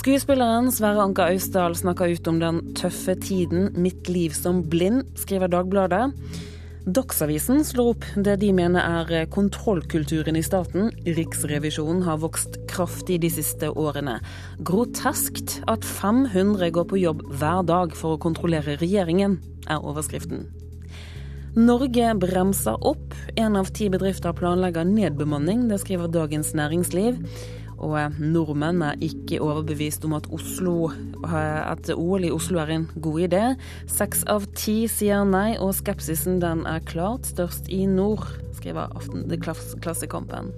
Skuespilleren 0.05 0.67
Sverre 0.69 1.01
Anker 1.01 1.31
Austdal 1.33 1.73
snakker 1.73 2.11
ut 2.13 2.27
om 2.29 2.35
den 2.37 2.59
tøffe 2.77 3.15
tiden 3.17 3.71
'Mitt 3.73 4.05
liv 4.05 4.35
som 4.37 4.59
blind', 4.61 5.07
skriver 5.17 5.49
Dagbladet. 5.49 6.13
Dagsavisen 6.85 7.63
slår 7.65 7.89
opp 7.95 8.05
det 8.13 8.35
de 8.39 8.51
mener 8.53 8.85
er 8.85 9.25
kontrollkulturen 9.25 10.37
i 10.37 10.43
staten. 10.45 10.91
Riksrevisjonen 11.07 12.03
har 12.05 12.21
vokst 12.21 12.59
kraftig 12.69 13.17
de 13.21 13.31
siste 13.33 13.71
årene. 13.73 14.19
Groteskt 14.61 15.63
at 15.67 15.81
500 15.81 16.69
går 16.69 16.85
på 16.85 17.01
jobb 17.01 17.25
hver 17.25 17.65
dag 17.65 17.97
for 17.97 18.13
å 18.13 18.21
kontrollere 18.21 18.77
regjeringen, 18.77 19.39
er 19.65 19.81
overskriften. 19.81 20.45
Norge 21.55 22.13
bremser 22.19 22.77
opp. 22.85 23.13
Én 23.39 23.57
av 23.57 23.73
ti 23.73 23.89
bedrifter 23.89 24.33
planlegger 24.37 24.85
nedbemanning, 24.85 25.67
det 25.67 25.79
skriver 25.79 26.13
Dagens 26.13 26.53
Næringsliv. 26.53 27.17
Og 27.75 27.97
eh, 27.99 28.19
nordmenn 28.21 28.83
er 28.85 29.01
ikke 29.03 29.41
overbevist 29.43 30.05
om 30.07 30.15
at, 30.17 30.29
Oslo, 30.33 30.91
eh, 30.91 31.61
at 31.65 31.89
OL 31.95 32.27
i 32.27 32.31
Oslo 32.33 32.61
er 32.63 32.75
en 32.75 32.87
god 33.01 33.19
idé. 33.27 33.43
Seks 33.91 34.23
av 34.31 34.47
ti 34.55 34.85
sier 34.91 35.25
nei, 35.27 35.57
og 35.59 35.75
skepsisen 35.77 36.39
den 36.43 36.63
er 36.69 36.85
klart 36.87 37.27
størst 37.29 37.69
i 37.73 37.83
nord, 37.89 38.27
skriver 38.55 38.95
Aften, 38.95 39.27
Klassekampen. 39.83 40.53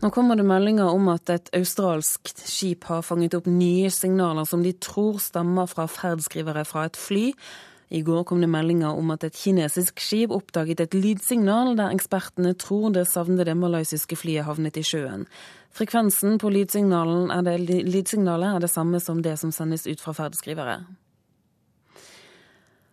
Nå 0.00 0.08
kommer 0.14 0.38
det 0.38 0.46
meldinger 0.48 0.88
om 0.88 1.10
at 1.12 1.28
et 1.28 1.50
australsk 1.58 2.30
skip 2.32 2.86
har 2.88 3.02
fanget 3.04 3.34
opp 3.36 3.50
nye 3.52 3.90
signaler 3.92 4.46
som 4.48 4.62
de 4.64 4.72
tror 4.80 5.18
stammer 5.20 5.68
fra 5.68 5.84
ferdskrivere 5.92 6.64
fra 6.64 6.86
et 6.88 6.96
fly. 6.96 7.26
I 7.90 8.02
går 8.06 8.22
kom 8.24 8.40
det 8.40 8.50
meldinger 8.50 8.94
om 8.94 9.10
at 9.10 9.24
et 9.26 9.34
kinesisk 9.34 9.98
skip 9.98 10.30
oppdaget 10.30 10.80
et 10.84 10.94
lydsignal 10.94 11.74
der 11.78 11.90
ekspertene 11.90 12.54
tror 12.54 12.92
det 12.94 13.08
savnede 13.10 13.56
malaysiske 13.58 14.14
flyet 14.14 14.46
havnet 14.46 14.78
i 14.78 14.84
sjøen. 14.86 15.26
Frekvensen 15.74 16.38
på 16.38 16.50
er 16.54 17.42
det, 17.42 17.58
lydsignalet 17.86 18.56
er 18.56 18.60
det 18.60 18.70
samme 18.70 19.00
som 19.00 19.22
det 19.22 19.36
som 19.38 19.50
sendes 19.50 19.86
ut 19.86 20.00
fra 20.00 20.12
ferdskrivere. 20.12 20.84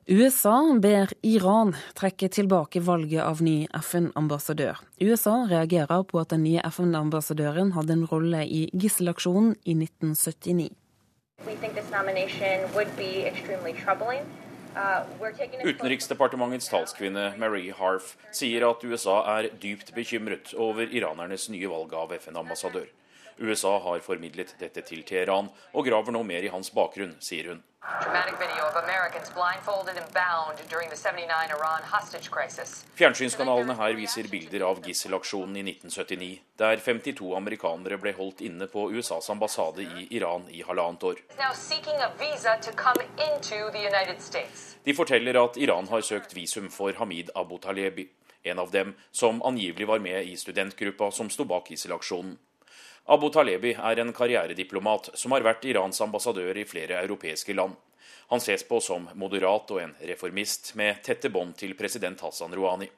USA 0.10 0.74
ber 0.80 1.12
Iran 1.22 1.76
trekke 1.94 2.30
tilbake 2.32 2.80
valget 2.80 3.22
av 3.22 3.42
ny 3.44 3.68
FN-ambassadør. 3.76 4.80
USA 5.02 5.46
reagerer 5.50 6.04
på 6.08 6.22
at 6.22 6.30
den 6.32 6.46
nye 6.48 6.62
FN-ambassadøren 6.64 7.74
hadde 7.76 7.94
en 7.94 8.06
rolle 8.08 8.46
i 8.48 8.70
gisselaksjonen 8.72 9.58
i 9.66 9.76
1979. 9.76 10.72
Utenriksdepartementets 15.64 16.70
talskvinne 16.70 17.32
Marie 17.42 17.74
Harf 17.74 18.16
sier 18.36 18.66
at 18.70 18.84
USA 18.86 19.18
er 19.38 19.50
dypt 19.62 19.94
bekymret 19.96 20.54
over 20.54 20.88
iranernes 20.94 21.48
nye 21.54 21.70
valg 21.72 21.94
av 21.98 22.14
FN-ambassadør. 22.20 22.88
USA 23.40 23.78
har 23.80 24.00
formidlet 24.06 24.56
dette 24.60 24.82
til 24.88 25.04
Teheran 25.08 25.50
og 25.74 25.86
graver 25.88 26.14
nå 26.16 26.24
mer 26.28 26.46
i 26.46 26.52
hans 26.54 26.72
bakgrunn, 26.74 27.16
sier 27.24 27.54
hun. 27.54 27.64
Fjernsynskanalene 32.98 33.76
her 33.80 33.94
viser 33.96 34.28
bilder 34.32 34.66
av 34.68 34.82
gisselaksjonen 34.84 35.56
i 35.62 35.64
1979, 35.72 36.32
der 36.60 36.82
52 36.84 37.30
amerikanere 37.38 38.00
ble 38.02 38.14
holdt 38.18 38.42
inne 38.48 38.68
på 38.72 38.90
USAs 38.92 39.30
ambassade 39.30 39.86
i 39.86 40.08
Iran 40.18 40.50
i 40.50 40.64
halvannet 40.68 41.04
år. 41.04 41.22
De 44.84 44.98
forteller 45.00 45.42
at 45.44 45.58
Iran 45.58 45.88
har 45.94 46.02
søkt 46.02 46.36
visum 46.36 46.70
for 46.74 46.98
Hamid 47.00 47.32
Abu 47.36 47.58
Talebi, 47.58 48.10
en 48.44 48.60
av 48.60 48.72
dem 48.72 48.96
som 49.12 49.42
angivelig 49.44 49.88
var 49.88 50.00
med 50.00 50.26
i 50.26 50.36
studentgruppa 50.36 51.12
som 51.12 51.30
sto 51.30 51.46
bak 51.46 51.72
gisselaksjonen. 51.72 52.38
Abu 53.10 53.30
Talebi 53.30 53.72
er 53.72 54.00
en 54.00 54.10
karrierediplomat 54.12 55.14
som 55.16 55.32
har 55.32 55.46
vært 55.46 55.64
Irans 55.64 56.02
ambassadør 56.04 56.58
i 56.60 56.66
flere 56.68 56.98
europeiske 57.00 57.54
land. 57.56 57.78
Han 58.28 58.42
ses 58.44 58.66
på 58.68 58.82
som 58.84 59.06
moderat 59.16 59.70
og 59.72 59.80
en 59.80 59.94
reformist, 60.10 60.74
med 60.76 61.00
tette 61.06 61.30
bånd 61.32 61.54
til 61.56 61.72
president 61.80 62.20
Hassan 62.20 62.52
Rouhani. 62.52 62.90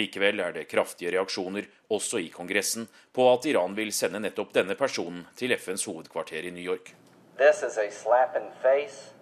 Likevel 0.00 0.40
er 0.40 0.54
det 0.54 0.64
kraftige 0.70 1.12
reaksjoner, 1.12 1.68
også 1.92 2.22
i 2.24 2.30
Kongressen, 2.32 2.86
på 3.12 3.26
at 3.34 3.44
Iran 3.50 3.76
vil 3.76 3.92
sende 3.92 4.22
nettopp 4.24 4.54
denne 4.56 4.78
personen 4.80 5.26
til 5.36 5.52
FNs 5.58 5.84
hovedkvarter 5.84 6.48
i 6.48 6.54
New 6.56 6.64
York. 6.64 6.94
This 7.36 7.60
is 7.60 7.76
a 7.76 7.90
slap 7.90 8.32
in 8.40 8.48
face 8.62 9.12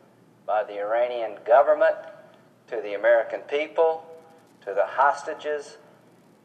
by 0.47 0.63
the 0.71 0.79
Iranian 0.79 1.35
government 1.43 1.99
to 2.71 2.79
the 2.79 2.95
American 2.95 3.43
people, 3.51 4.07
to 4.63 4.71
the 4.71 4.87
hostages, 4.87 5.79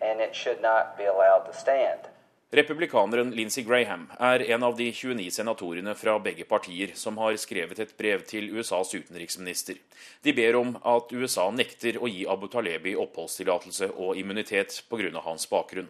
and 0.02 0.20
it 0.20 0.34
should 0.34 0.62
not 0.62 0.98
be 0.98 1.06
allowed 1.06 1.46
to 1.46 1.54
stand. 1.54 2.10
Republikaneren 2.54 3.32
Lindsey 3.32 3.64
Graham 3.64 4.04
er 4.20 4.44
en 4.54 4.64
av 4.64 4.76
de 4.78 4.92
29 4.94 5.32
senatorene 5.34 5.96
fra 5.98 6.20
begge 6.22 6.46
partier 6.46 6.92
som 6.94 7.18
har 7.18 7.34
skrevet 7.42 7.82
et 7.82 7.96
brev 7.98 8.22
til 8.30 8.52
USAs 8.54 8.92
utenriksminister. 8.94 9.80
De 10.22 10.36
ber 10.38 10.60
om 10.60 10.76
at 10.78 11.10
USA 11.18 11.48
nekter 11.50 11.98
å 11.98 12.12
gi 12.12 12.28
Abu 12.30 12.46
Talebi 12.54 12.94
oppholdstillatelse 12.94 13.90
og 13.98 14.22
immunitet 14.22 14.84
pga. 14.86 15.10
hans 15.26 15.50
bakgrunn. 15.50 15.90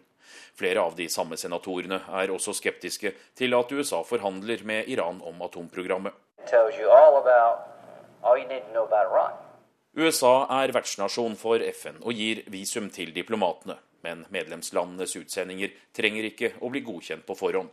Flere 0.56 0.80
av 0.80 0.96
de 0.96 1.10
samme 1.12 1.36
senatorene 1.36 2.00
er 2.08 2.32
også 2.32 2.56
skeptiske 2.56 3.12
til 3.36 3.60
at 3.60 3.72
USA 3.76 4.00
forhandler 4.08 4.64
med 4.64 4.88
Iran 4.88 5.20
om 5.20 5.42
atomprogrammet. 5.44 6.14
USA 9.94 10.36
er 10.64 10.80
vertsnasjon 10.80 11.36
for 11.36 11.60
FN 11.60 12.00
og 12.00 12.14
gir 12.14 12.48
visum 12.48 12.88
til 12.90 13.12
diplomatene 13.12 13.84
men 14.04 14.26
medlemslandenes 14.34 15.16
utsendinger 15.20 15.74
trenger 15.96 16.28
ikke 16.30 16.54
å 16.62 16.72
bli 16.74 16.84
godkjent 16.86 17.26
på 17.28 17.38
forhånd. 17.40 17.72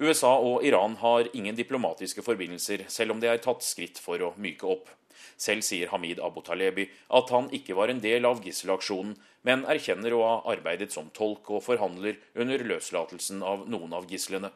USA 0.00 0.32
og 0.40 0.64
Iran 0.64 0.94
har 1.02 1.28
ingen 1.36 1.56
diplomatiske 1.56 2.24
forbindelser, 2.24 2.86
selv 2.88 3.12
om 3.12 3.20
det 3.20 3.28
er 3.28 3.42
tatt 3.44 3.60
skritt 3.66 4.00
for 4.00 4.22
å 4.24 4.32
myke 4.40 4.64
opp. 4.64 4.88
Selv 5.36 5.64
sier 5.64 5.90
Hamid 5.92 6.22
Abu 6.24 6.40
Talebi 6.44 6.86
at 7.16 7.28
han 7.34 7.50
ikke 7.52 7.76
var 7.76 7.92
en 7.92 8.00
del 8.00 8.24
av 8.28 8.40
gisselaksjonen, 8.44 9.12
men 9.44 9.66
erkjenner 9.68 10.16
å 10.16 10.24
ha 10.24 10.32
arbeidet 10.52 10.92
som 10.92 11.12
tolk 11.16 11.52
og 11.52 11.64
forhandler 11.64 12.18
under 12.40 12.64
løslatelsen 12.72 13.44
av 13.44 13.68
noen 13.68 13.92
av 13.96 14.08
gislene. 14.08 14.52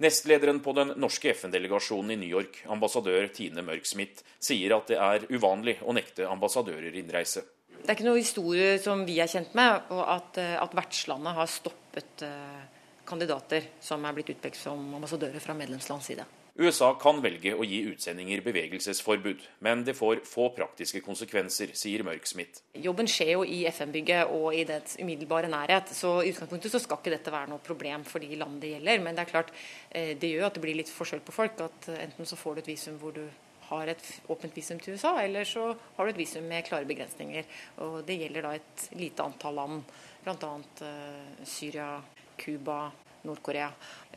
Nestlederen 0.00 0.62
på 0.64 0.72
den 0.72 0.94
norske 0.96 1.34
FN-delegasjonen 1.34 2.14
i 2.14 2.20
New 2.22 2.32
York, 2.32 2.62
ambassadør 2.72 3.26
Tine 3.36 3.60
Mørk 3.64 3.84
Smith, 3.84 4.22
sier 4.40 4.72
at 4.72 4.88
det 4.88 4.96
er 4.96 5.26
uvanlig 5.28 5.76
å 5.84 5.92
nekte 5.92 6.28
ambassadører 6.28 6.96
innreise. 6.96 7.44
Det 7.80 7.88
er 7.88 7.96
ikke 7.96 8.06
noe 8.06 8.20
historie 8.20 8.74
som 8.82 9.06
vi 9.08 9.16
er 9.22 9.30
kjent 9.30 9.54
med, 9.58 9.88
at, 9.90 10.36
at 10.38 10.76
vertslandet 10.76 11.34
har 11.36 11.48
stoppet 11.50 12.24
uh, 12.26 12.60
kandidater 13.08 13.72
som 13.82 14.04
er 14.04 14.14
blitt 14.14 14.34
utpekt 14.36 14.60
som 14.60 14.92
ambassadører 14.98 15.42
fra 15.42 15.56
medlemslands 15.58 16.12
side. 16.12 16.26
USA 16.60 16.90
kan 17.00 17.22
velge 17.24 17.54
å 17.56 17.64
gi 17.64 17.78
utsendinger 17.88 18.42
bevegelsesforbud, 18.44 19.44
men 19.64 19.84
det 19.86 19.94
får 19.96 20.20
få 20.28 20.50
praktiske 20.52 21.00
konsekvenser, 21.04 21.72
sier 21.78 22.02
Mørk-Smith. 22.04 22.60
Jobben 22.84 23.08
skjer 23.08 23.30
jo 23.36 23.44
i 23.46 23.62
FN-bygget 23.70 24.32
og 24.34 24.56
i 24.58 24.66
dets 24.68 24.98
umiddelbare 25.00 25.48
nærhet, 25.48 25.94
så 25.96 26.18
i 26.20 26.34
utgangspunktet 26.34 26.74
så 26.74 26.82
skal 26.82 27.00
ikke 27.00 27.14
dette 27.14 27.32
være 27.32 27.52
noe 27.52 27.64
problem 27.64 28.04
for 28.08 28.20
de 28.20 28.36
land 28.40 28.58
det 28.60 28.74
gjelder. 28.74 29.04
Men 29.06 29.16
det 29.16 29.24
er 29.24 29.30
klart, 29.30 29.54
eh, 29.88 30.12
det 30.20 30.34
gjør 30.34 30.50
at 30.50 30.58
det 30.58 30.64
blir 30.66 30.76
litt 30.82 30.92
forskjell 30.92 31.22
på 31.24 31.36
folk. 31.38 31.64
at 31.64 31.88
Enten 31.96 32.28
så 32.28 32.36
får 32.36 32.58
du 32.58 32.62
et 32.64 32.72
visum 32.74 32.98
hvor 33.00 33.16
du 33.16 33.24
har 33.70 33.90
et 33.92 34.06
åpent 34.30 34.56
visum 34.56 34.80
til 34.82 34.98
USA, 34.98 35.14
eller 35.22 35.46
så 35.48 35.70
har 35.96 36.06
du 36.06 36.12
et 36.12 36.20
visum 36.20 36.46
med 36.50 36.66
klare 36.66 36.88
begrensninger. 36.88 37.46
Og 37.86 38.00
Det 38.06 38.18
gjelder 38.18 38.46
da 38.46 38.54
et 38.58 38.88
lite 38.98 39.24
antall 39.24 39.56
land, 39.60 39.82
bl.a. 40.24 40.52
Uh, 40.82 41.46
Syria, 41.46 41.92
Cuba, 42.40 42.82
Nord-Korea. 43.24 43.70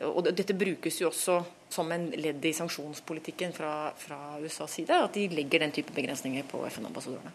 Og 0.10 0.26
Dette 0.32 0.56
brukes 0.58 1.00
jo 1.02 1.10
også 1.12 1.40
som 1.74 1.92
en 1.92 2.10
ledd 2.18 2.44
i 2.46 2.54
sanksjonspolitikken 2.56 3.54
fra, 3.56 3.74
fra 3.98 4.38
USAs 4.44 4.80
side, 4.80 5.00
at 5.08 5.18
de 5.18 5.28
legger 5.34 5.66
den 5.66 5.74
type 5.76 5.94
begrensninger 5.96 6.46
på 6.50 6.62
FN-ambassadørene. 6.70 7.34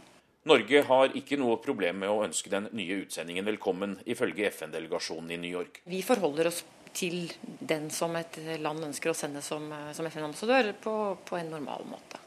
Norge 0.49 0.81
har 0.87 1.13
ikke 1.19 1.37
noe 1.37 1.59
problem 1.61 1.99
med 2.01 2.09
å 2.09 2.23
ønske 2.25 2.49
den 2.53 2.71
nye 2.79 3.03
utsendingen 3.03 3.45
velkommen, 3.45 3.99
ifølge 4.09 4.49
FN-delegasjonen 4.49 5.35
i 5.35 5.41
New 5.43 5.51
York. 5.51 5.83
Vi 5.85 6.01
forholder 6.07 6.49
oss 6.49 6.63
til 6.99 7.29
den 7.43 7.89
som 7.95 8.17
et 8.19 8.41
land 8.59 8.91
ønsker 8.91 9.13
å 9.13 9.17
sende 9.17 9.43
som, 9.45 9.71
som 9.95 10.09
FN-ambassadør, 10.11 10.73
på, 10.83 10.95
på 11.29 11.39
en 11.39 11.55
normal 11.55 11.87
måte. 11.89 12.19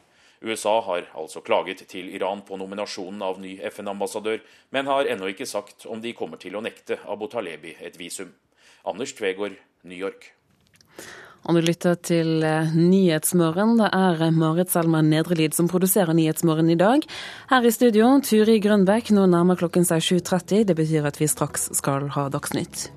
USA 0.42 0.82
har 0.82 1.06
altså 1.14 1.44
klaget 1.46 1.84
til 1.88 2.10
Iran 2.16 2.42
på 2.42 2.58
nominasjonen 2.58 3.22
av 3.22 3.38
ny 3.42 3.60
FN-ambassadør, 3.70 4.40
men 4.74 4.90
har 4.90 5.10
ennå 5.14 5.30
ikke 5.30 5.46
sagt 5.46 5.86
om 5.86 6.02
de 6.02 6.16
kommer 6.18 6.42
til 6.42 6.58
å 6.58 6.64
nekte 6.66 6.98
Abu 7.06 7.28
Talebi 7.30 7.76
et 7.78 8.00
visum. 8.00 8.32
Anders 8.88 9.14
Tvegård, 9.14 9.60
New 9.86 9.98
York. 9.98 10.32
Og 11.42 11.58
du 11.58 11.66
lytter 11.66 11.98
til 11.98 12.44
eh, 12.46 12.74
Nyhetsmorgen. 12.78 13.76
Det 13.80 13.90
er 13.98 14.34
Marit 14.34 14.74
Selma 14.74 15.02
Nedrelid 15.06 15.58
som 15.58 15.70
produserer 15.70 16.14
Nyhetsmorgen 16.18 16.70
i 16.70 16.78
dag. 16.78 17.06
Her 17.50 17.66
i 17.66 17.74
studio, 17.74 18.14
Turi 18.26 18.60
Grønbekk. 18.62 19.14
Nå 19.18 19.28
nærmer 19.30 19.58
klokken 19.62 19.86
seg 19.86 20.06
7.30. 20.06 20.66
Det 20.70 20.78
betyr 20.78 21.10
at 21.10 21.22
vi 21.22 21.30
straks 21.30 21.72
skal 21.82 22.12
ha 22.18 22.30
Dagsnytt. 22.34 22.90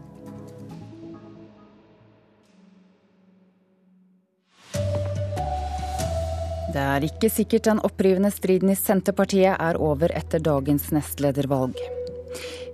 Det 6.75 6.83
er 6.83 7.05
ikke 7.07 7.29
sikkert 7.31 7.69
den 7.69 7.79
opprivende 7.87 8.33
striden 8.35 8.73
i 8.73 8.75
Senterpartiet 8.75 9.55
er 9.63 9.77
over 9.79 10.11
etter 10.11 10.43
dagens 10.43 10.89
nestledervalg. 10.91 11.79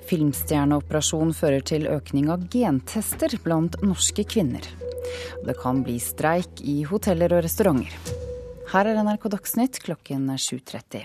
Filmstjerneoperasjon 0.09 1.35
fører 1.37 1.61
til 1.69 1.85
økning 1.85 2.31
av 2.33 2.47
gentester 2.49 3.37
blant 3.45 3.77
norske 3.85 4.25
kvinner. 4.25 4.65
Det 5.45 5.57
kan 5.61 5.83
bli 5.85 5.99
streik 6.01 6.63
i 6.65 6.79
hoteller 6.89 7.37
og 7.37 7.45
restauranter. 7.45 7.93
Her 8.73 8.89
er 8.89 9.03
NRK 9.05 9.29
Dagsnytt 9.37 9.83
klokken 9.85 10.31
7.30. 10.33 11.05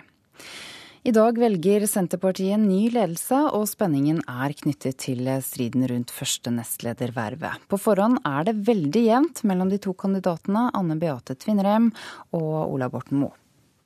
I 1.06 1.12
dag 1.14 1.38
velger 1.38 1.84
Senterpartiet 1.86 2.58
ny 2.58 2.88
ledelse, 2.90 3.38
og 3.54 3.68
spenningen 3.70 4.24
er 4.26 4.56
knyttet 4.58 4.98
til 5.04 5.28
striden 5.46 5.84
rundt 5.92 6.10
første 6.10 6.50
nestledervervet. 6.50 7.68
På 7.70 7.78
forhånd 7.78 8.24
er 8.26 8.48
det 8.48 8.56
veldig 8.66 9.04
jevnt 9.04 9.44
mellom 9.46 9.70
de 9.70 9.78
to 9.84 9.94
kandidatene 9.94 10.64
Anne 10.74 10.98
Beate 10.98 11.36
Tvinnerem 11.38 11.92
og 12.34 12.74
Ola 12.74 12.90
Borten 12.90 13.22
Moe. 13.22 13.38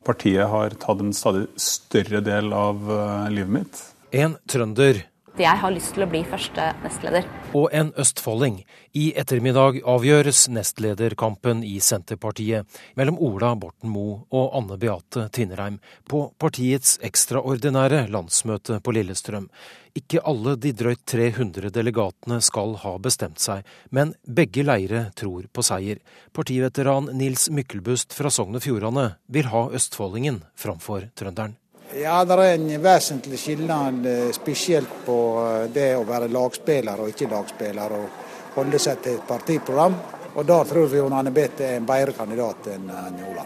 Partiet 0.07 0.47
har 0.47 0.77
tatt 0.79 1.03
en 1.03 1.11
stadig 1.11 1.49
større 1.59 2.23
del 2.23 2.55
av 2.55 2.87
eh, 2.87 3.27
livet 3.35 3.55
mitt. 3.57 3.83
En 4.15 4.39
trønder. 4.47 5.03
Jeg 5.39 5.55
har 5.61 5.71
lyst 5.71 5.93
til 5.95 6.03
å 6.03 6.09
bli 6.11 6.19
første 6.27 6.65
nestleder. 6.83 7.23
Og 7.55 7.69
en 7.71 7.93
østfolding. 8.01 8.57
I 8.91 9.05
ettermiddag 9.21 9.77
avgjøres 9.87 10.49
nestlederkampen 10.51 11.61
i 11.63 11.77
Senterpartiet 11.79 12.67
mellom 12.99 13.15
Ola 13.23 13.53
Borten 13.55 13.87
Moe 13.93 14.17
og 14.35 14.57
Anne 14.59 14.75
Beate 14.81 15.29
Tvinnereim 15.31 15.77
på 16.11 16.25
partiets 16.43 16.97
ekstraordinære 17.07 18.01
landsmøte 18.11 18.81
på 18.83 18.95
Lillestrøm. 18.97 19.47
Ikke 19.95 20.19
alle 20.27 20.57
de 20.59 20.73
drøyt 20.75 21.05
300 21.07 21.71
delegatene 21.71 22.41
skal 22.43 22.75
ha 22.83 22.97
bestemt 22.99 23.39
seg, 23.39 23.63
men 23.95 24.11
begge 24.27 24.67
leire 24.67 25.05
tror 25.15 25.47
på 25.55 25.63
seier. 25.63 26.03
Partiveteran 26.35 27.13
Nils 27.15 27.47
Myklebust 27.47 28.11
fra 28.17 28.27
Sogn 28.27 28.59
og 28.59 28.67
Fjordane 28.67 29.13
vil 29.31 29.47
ha 29.55 29.69
østfoldingen 29.71 30.43
framfor 30.59 31.07
trønderen. 31.15 31.55
Ja, 31.93 32.25
Det 32.25 32.33
er 32.33 32.53
en 32.53 32.81
vesentlig 32.81 33.39
skillnad, 33.39 34.05
eh, 34.05 34.31
spesielt 34.31 34.89
på 35.05 35.17
eh, 35.41 35.69
det 35.73 35.95
å 35.97 36.05
være 36.05 36.27
lagspiller 36.29 37.01
og 37.01 37.09
ikke 37.09 37.29
lagspiller, 37.31 37.95
og 37.97 38.55
holde 38.55 38.79
seg 38.79 39.01
til 39.01 39.17
et 39.17 39.25
partiprogram. 39.27 39.95
Og 40.35 40.45
Da 40.45 40.63
tror 40.63 40.85
vi 40.87 40.99
Anne 40.99 41.31
Beth 41.31 41.61
er 41.61 41.77
en 41.77 41.85
bedre 41.85 42.13
kandidat 42.13 42.67
enn 42.75 42.91
Ola. 43.31 43.45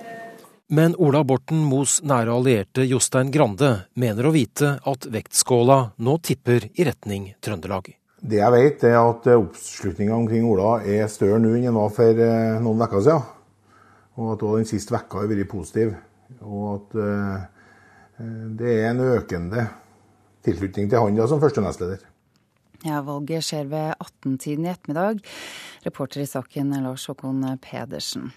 Men 0.69 0.95
Ola 0.99 1.23
Borten 1.23 1.63
Moes 1.63 2.01
nære 2.03 2.35
allierte 2.35 2.83
Jostein 2.83 3.31
Grande 3.31 3.85
mener 3.95 4.25
å 4.27 4.33
vite 4.33 4.79
at 4.85 5.07
vektskåla 5.07 5.93
nå 5.97 6.17
tipper 6.21 6.67
i 6.75 6.83
retning 6.83 7.33
Trøndelag. 7.39 7.93
Det 8.19 8.39
jeg 8.39 8.51
vet, 8.51 8.83
er 8.83 8.99
at 8.99 9.27
oppslutninga 9.27 10.15
omkring 10.15 10.45
Ola 10.51 10.81
er 10.83 11.07
større 11.07 11.39
nå 11.39 11.55
enn 11.55 11.69
den 11.69 11.79
var 11.79 11.89
for 11.95 12.11
eh, 12.27 12.59
noen 12.59 12.83
uker 12.83 12.99
siden. 12.99 13.23
Og 14.17 14.35
at 14.35 14.39
den 14.43 14.67
siste 14.67 14.91
vekka 14.91 15.23
har 15.23 15.31
vært 15.31 15.49
positiv. 15.49 15.95
Og 16.43 16.75
at 16.75 16.99
Eh, 16.99 17.49
det 18.17 18.73
er 18.79 18.89
en 18.91 19.01
økende 19.03 19.67
tilslutning 20.45 20.89
til 20.91 20.99
han 21.01 21.17
da, 21.17 21.27
som 21.27 21.41
første. 21.41 21.97
Ja, 22.83 23.01
Valget 23.01 23.45
skjer 23.47 23.69
ved 23.71 23.93
18-tiden 24.03 24.65
i 24.67 24.71
ettermiddag. 24.73 25.21
Reporter 25.85 26.23
i 26.23 26.27
saken 26.27 26.73
Lars 26.83 27.05
Håkon 27.07 27.45
Pedersen. 27.63 28.31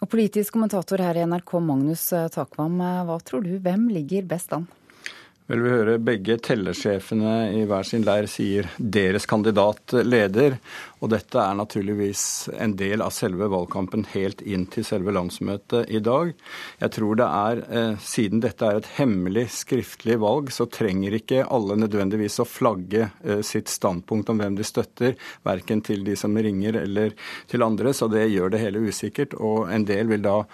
Og 0.00 0.08
politisk 0.08 0.54
kommentator 0.56 1.00
her 1.04 1.18
i 1.18 1.24
NRK, 1.28 1.54
Magnus 1.60 2.06
Takvam, 2.32 2.78
hva 2.80 3.16
tror 3.24 3.44
du, 3.44 3.56
hvem 3.60 3.88
ligger 3.92 4.28
best 4.28 4.52
an? 4.56 4.68
Vel, 5.50 5.64
vi 5.66 5.70
hører 5.72 5.98
begge 5.98 6.36
tellersjefene 6.46 7.30
i 7.58 7.64
hver 7.66 7.82
sin 7.82 8.04
leir 8.06 8.28
sier 8.30 8.68
deres 8.78 9.24
kandidat 9.26 9.96
leder. 10.06 10.60
Og 11.02 11.10
dette 11.10 11.40
er 11.42 11.56
naturligvis 11.58 12.22
en 12.54 12.76
del 12.78 13.02
av 13.02 13.10
selve 13.16 13.48
valgkampen 13.50 14.04
helt 14.12 14.44
inn 14.46 14.68
til 14.70 14.86
selve 14.86 15.10
landsmøtet 15.16 15.90
i 15.90 15.98
dag. 16.06 16.30
Jeg 16.78 16.94
tror 16.94 17.18
det 17.18 17.26
er, 17.26 17.62
eh, 17.66 17.96
siden 17.98 18.44
dette 18.44 18.62
er 18.62 18.78
et 18.78 18.90
hemmelig 19.00 19.48
skriftlig 19.56 20.20
valg, 20.22 20.52
så 20.54 20.68
trenger 20.70 21.18
ikke 21.18 21.42
alle 21.50 21.74
nødvendigvis 21.82 22.38
å 22.38 22.46
flagge 22.46 23.10
eh, 23.24 23.42
sitt 23.42 23.66
standpunkt 23.66 24.30
om 24.30 24.38
hvem 24.38 24.54
de 24.54 24.62
støtter, 24.62 25.16
verken 25.42 25.82
til 25.82 26.04
de 26.04 26.14
som 26.14 26.36
ringer 26.36 26.78
eller 26.84 27.16
til 27.48 27.66
andre. 27.66 27.90
Så 27.90 28.06
det 28.06 28.28
gjør 28.30 28.54
det 28.54 28.62
hele 28.62 28.86
usikkert. 28.86 29.34
Og 29.34 29.66
en 29.66 29.88
del 29.88 30.06
vil 30.06 30.22
da 30.22 30.44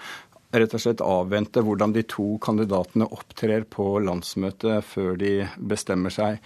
rett 0.60 0.76
og 0.76 0.82
slett 0.82 1.04
avvente 1.04 1.62
hvordan 1.64 1.94
de 1.96 2.04
to 2.08 2.36
kandidatene 2.42 3.08
opptrer 3.12 3.66
på 3.70 3.96
landsmøtet 4.04 4.84
før 4.86 5.18
de 5.20 5.34
bestemmer 5.56 6.14
seg. 6.14 6.40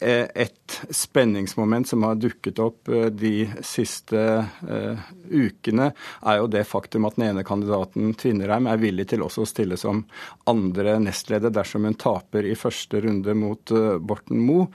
Eh, 0.00 0.28
et 0.34 0.74
spenningsmoment 0.94 1.88
som 1.88 2.04
har 2.06 2.18
dukket 2.22 2.60
opp 2.62 2.86
eh, 2.88 3.08
de 3.10 3.48
siste 3.66 4.20
uh, 4.46 5.08
ukene, 5.26 5.88
er 6.22 6.36
jo 6.38 6.46
det 6.54 6.62
faktum 6.70 7.08
at 7.08 7.16
den 7.18 7.32
ene 7.32 7.42
kandidaten, 7.46 8.12
Tvinnereim, 8.14 8.68
er 8.70 8.78
villig 8.78 9.08
til 9.10 9.24
også 9.26 9.42
å 9.42 9.50
stille 9.50 9.78
som 9.80 10.04
andre 10.46 11.00
nestleder 11.02 11.50
dersom 11.50 11.88
hun 11.88 11.98
taper 11.98 12.46
i 12.46 12.54
første 12.58 13.02
runde 13.08 13.34
mot 13.34 13.74
uh, 13.74 13.98
Borten 13.98 14.38
Moe. 14.38 14.70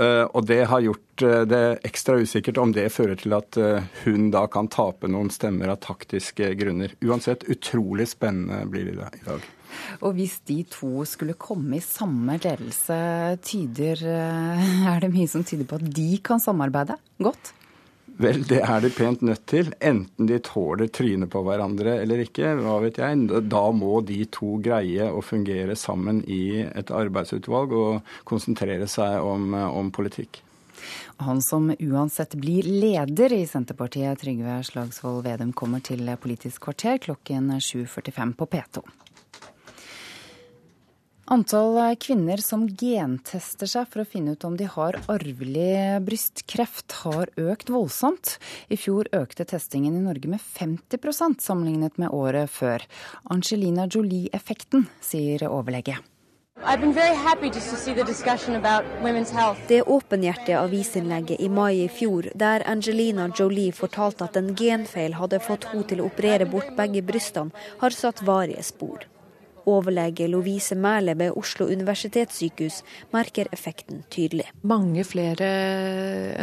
Uh, 0.00 0.24
og 0.32 0.46
det 0.48 0.62
har 0.70 0.80
gjort 0.80 1.06
det 1.20 1.64
ekstra 1.84 2.16
usikkert 2.16 2.56
om 2.62 2.70
det 2.72 2.86
fører 2.94 3.18
til 3.20 3.34
at 3.36 3.58
hun 4.06 4.30
da 4.32 4.46
kan 4.48 4.70
tape 4.72 5.10
noen 5.12 5.28
stemmer 5.28 5.68
av 5.68 5.82
taktiske 5.84 6.54
grunner. 6.56 6.94
Uansett, 7.04 7.44
utrolig 7.52 8.06
spennende 8.08 8.62
blir 8.72 8.88
det 8.88 9.10
i 9.18 9.26
dag. 9.26 9.44
Og 10.00 10.16
hvis 10.16 10.38
de 10.48 10.62
to 10.72 11.04
skulle 11.04 11.36
komme 11.36 11.76
i 11.76 11.84
samme 11.84 12.38
ledelse, 12.40 12.96
tyder, 13.44 14.00
er 14.94 15.04
det 15.04 15.12
mye 15.12 15.28
som 15.28 15.44
tyder 15.44 15.68
på 15.68 15.76
at 15.76 15.92
de 16.00 16.08
kan 16.24 16.40
samarbeide 16.40 16.96
godt? 17.20 17.52
Vel, 18.20 18.42
det 18.44 18.58
er 18.60 18.82
de 18.84 18.90
pent 18.92 19.22
nødt 19.24 19.46
til. 19.48 19.70
Enten 19.80 20.28
de 20.28 20.36
tåler 20.44 20.90
trynet 20.92 21.30
på 21.32 21.40
hverandre 21.46 21.94
eller 22.02 22.20
ikke, 22.26 22.52
hva 22.58 22.76
vet 22.84 23.00
jeg. 23.00 23.22
Da 23.48 23.62
må 23.72 24.02
de 24.04 24.18
to 24.28 24.58
greie 24.60 25.06
å 25.08 25.22
fungere 25.24 25.76
sammen 25.78 26.20
i 26.28 26.60
et 26.66 26.92
arbeidsutvalg 26.92 27.72
og 27.72 28.14
konsentrere 28.28 28.88
seg 28.90 29.24
om, 29.24 29.54
om 29.56 29.88
politikk. 29.94 30.42
Han 31.20 31.40
som 31.44 31.68
uansett 31.72 32.36
blir 32.40 32.64
leder 32.68 33.32
i 33.36 33.42
Senterpartiet, 33.48 34.20
Trygve 34.20 34.60
Slagsvold 34.68 35.24
Vedum, 35.24 35.52
kommer 35.56 35.80
til 35.84 36.08
Politisk 36.20 36.68
kvarter 36.68 37.00
klokken 37.00 37.52
7.45 37.56 38.36
på 38.36 38.48
P2. 38.52 38.84
Antall 41.30 41.76
kvinner 42.02 42.40
som 42.42 42.64
gentester 42.66 43.68
seg 43.70 43.86
for 43.86 44.02
å 44.02 44.08
finne 44.08 44.32
ut 44.34 44.42
om 44.48 44.56
de 44.58 44.66
har 44.66 44.96
arvelig 45.06 46.00
brystkreft, 46.02 46.90
har 47.04 47.30
økt 47.38 47.68
voldsomt. 47.70 48.32
I 48.66 48.74
fjor 48.74 49.06
økte 49.14 49.46
testingen 49.46 49.94
i 49.94 50.02
Norge 50.02 50.26
med 50.32 50.42
50% 50.42 51.38
sammenlignet 51.38 52.00
med 52.02 52.10
året 52.10 52.50
før. 52.50 52.82
Angelina 53.30 53.86
Jolie-effekten, 53.86 54.88
sier 54.98 55.46
overlege. 55.46 56.00
Det 59.70 59.80
åpenhjertige 59.86 60.58
avisinnlegget 60.64 61.46
i 61.46 61.48
mai 61.60 61.84
i 61.84 61.88
fjor, 62.00 62.32
der 62.34 62.66
Angelina 62.74 63.30
Jolie 63.30 63.70
fortalte 63.70 64.26
at 64.26 64.42
en 64.42 64.50
genfeil 64.58 65.14
hadde 65.22 65.38
fått 65.46 65.70
henne 65.70 65.86
til 65.86 66.02
å 66.02 66.10
operere 66.10 66.50
bort 66.50 66.74
begge 66.74 67.06
brystene, 67.06 67.54
har 67.78 67.94
satt 67.94 68.26
varige 68.26 68.66
spor. 68.66 69.06
Overlege 69.70 70.28
Lovise 70.30 70.76
Mæhle 70.78 71.14
ved 71.18 71.36
Oslo 71.38 71.68
universitetssykehus 71.70 72.80
merker 73.14 73.50
effekten 73.54 74.02
tydelig. 74.10 74.48
Mange 74.66 75.04
flere 75.06 75.50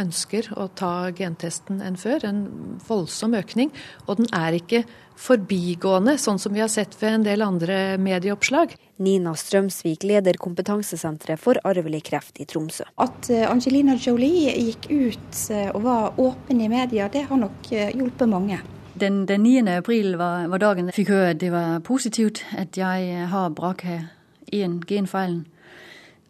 ønsker 0.00 0.50
å 0.56 0.68
ta 0.78 1.10
gentesten 1.16 1.82
enn 1.84 1.98
før. 2.00 2.24
En 2.28 2.42
voldsom 2.88 3.36
økning. 3.38 3.72
Og 4.06 4.22
den 4.22 4.32
er 4.36 4.56
ikke 4.58 4.84
forbigående, 5.18 6.16
sånn 6.20 6.38
som 6.38 6.54
vi 6.54 6.62
har 6.62 6.70
sett 6.72 6.94
ved 7.00 7.18
en 7.18 7.26
del 7.26 7.42
andre 7.44 7.98
medieoppslag. 8.00 8.74
Nina 9.02 9.34
Strømsvik 9.38 10.06
leder 10.06 10.38
kompetansesenteret 10.42 11.40
for 11.42 11.58
arvelig 11.66 12.04
kreft 12.08 12.40
i 12.42 12.46
Tromsø. 12.48 12.86
At 13.02 13.30
eh, 13.30 13.46
Angelina 13.50 13.94
Jolie 13.98 14.54
gikk 14.56 14.88
ut 14.90 15.44
eh, 15.54 15.70
og 15.74 15.84
var 15.86 16.18
åpen 16.22 16.62
i 16.62 16.70
media, 16.70 17.10
det 17.12 17.26
har 17.30 17.40
nok 17.40 17.70
eh, 17.74 17.94
hjulpet 17.94 18.30
mange. 18.30 18.58
Den, 18.98 19.26
den 19.26 19.42
9. 19.42 19.68
april 19.78 20.16
var, 20.16 20.48
var, 20.50 20.58
dagen 20.58 20.88
jeg 20.90 20.96
fikk 20.96 21.12
høre 21.12 21.34
at 21.34 21.40
det 21.42 21.52
var 21.54 21.78
positivt 21.86 22.42
at 22.58 22.76
jeg 22.78 23.28
har 23.30 23.52
BRCA1 23.54 24.80
genfeilen. 24.88 25.44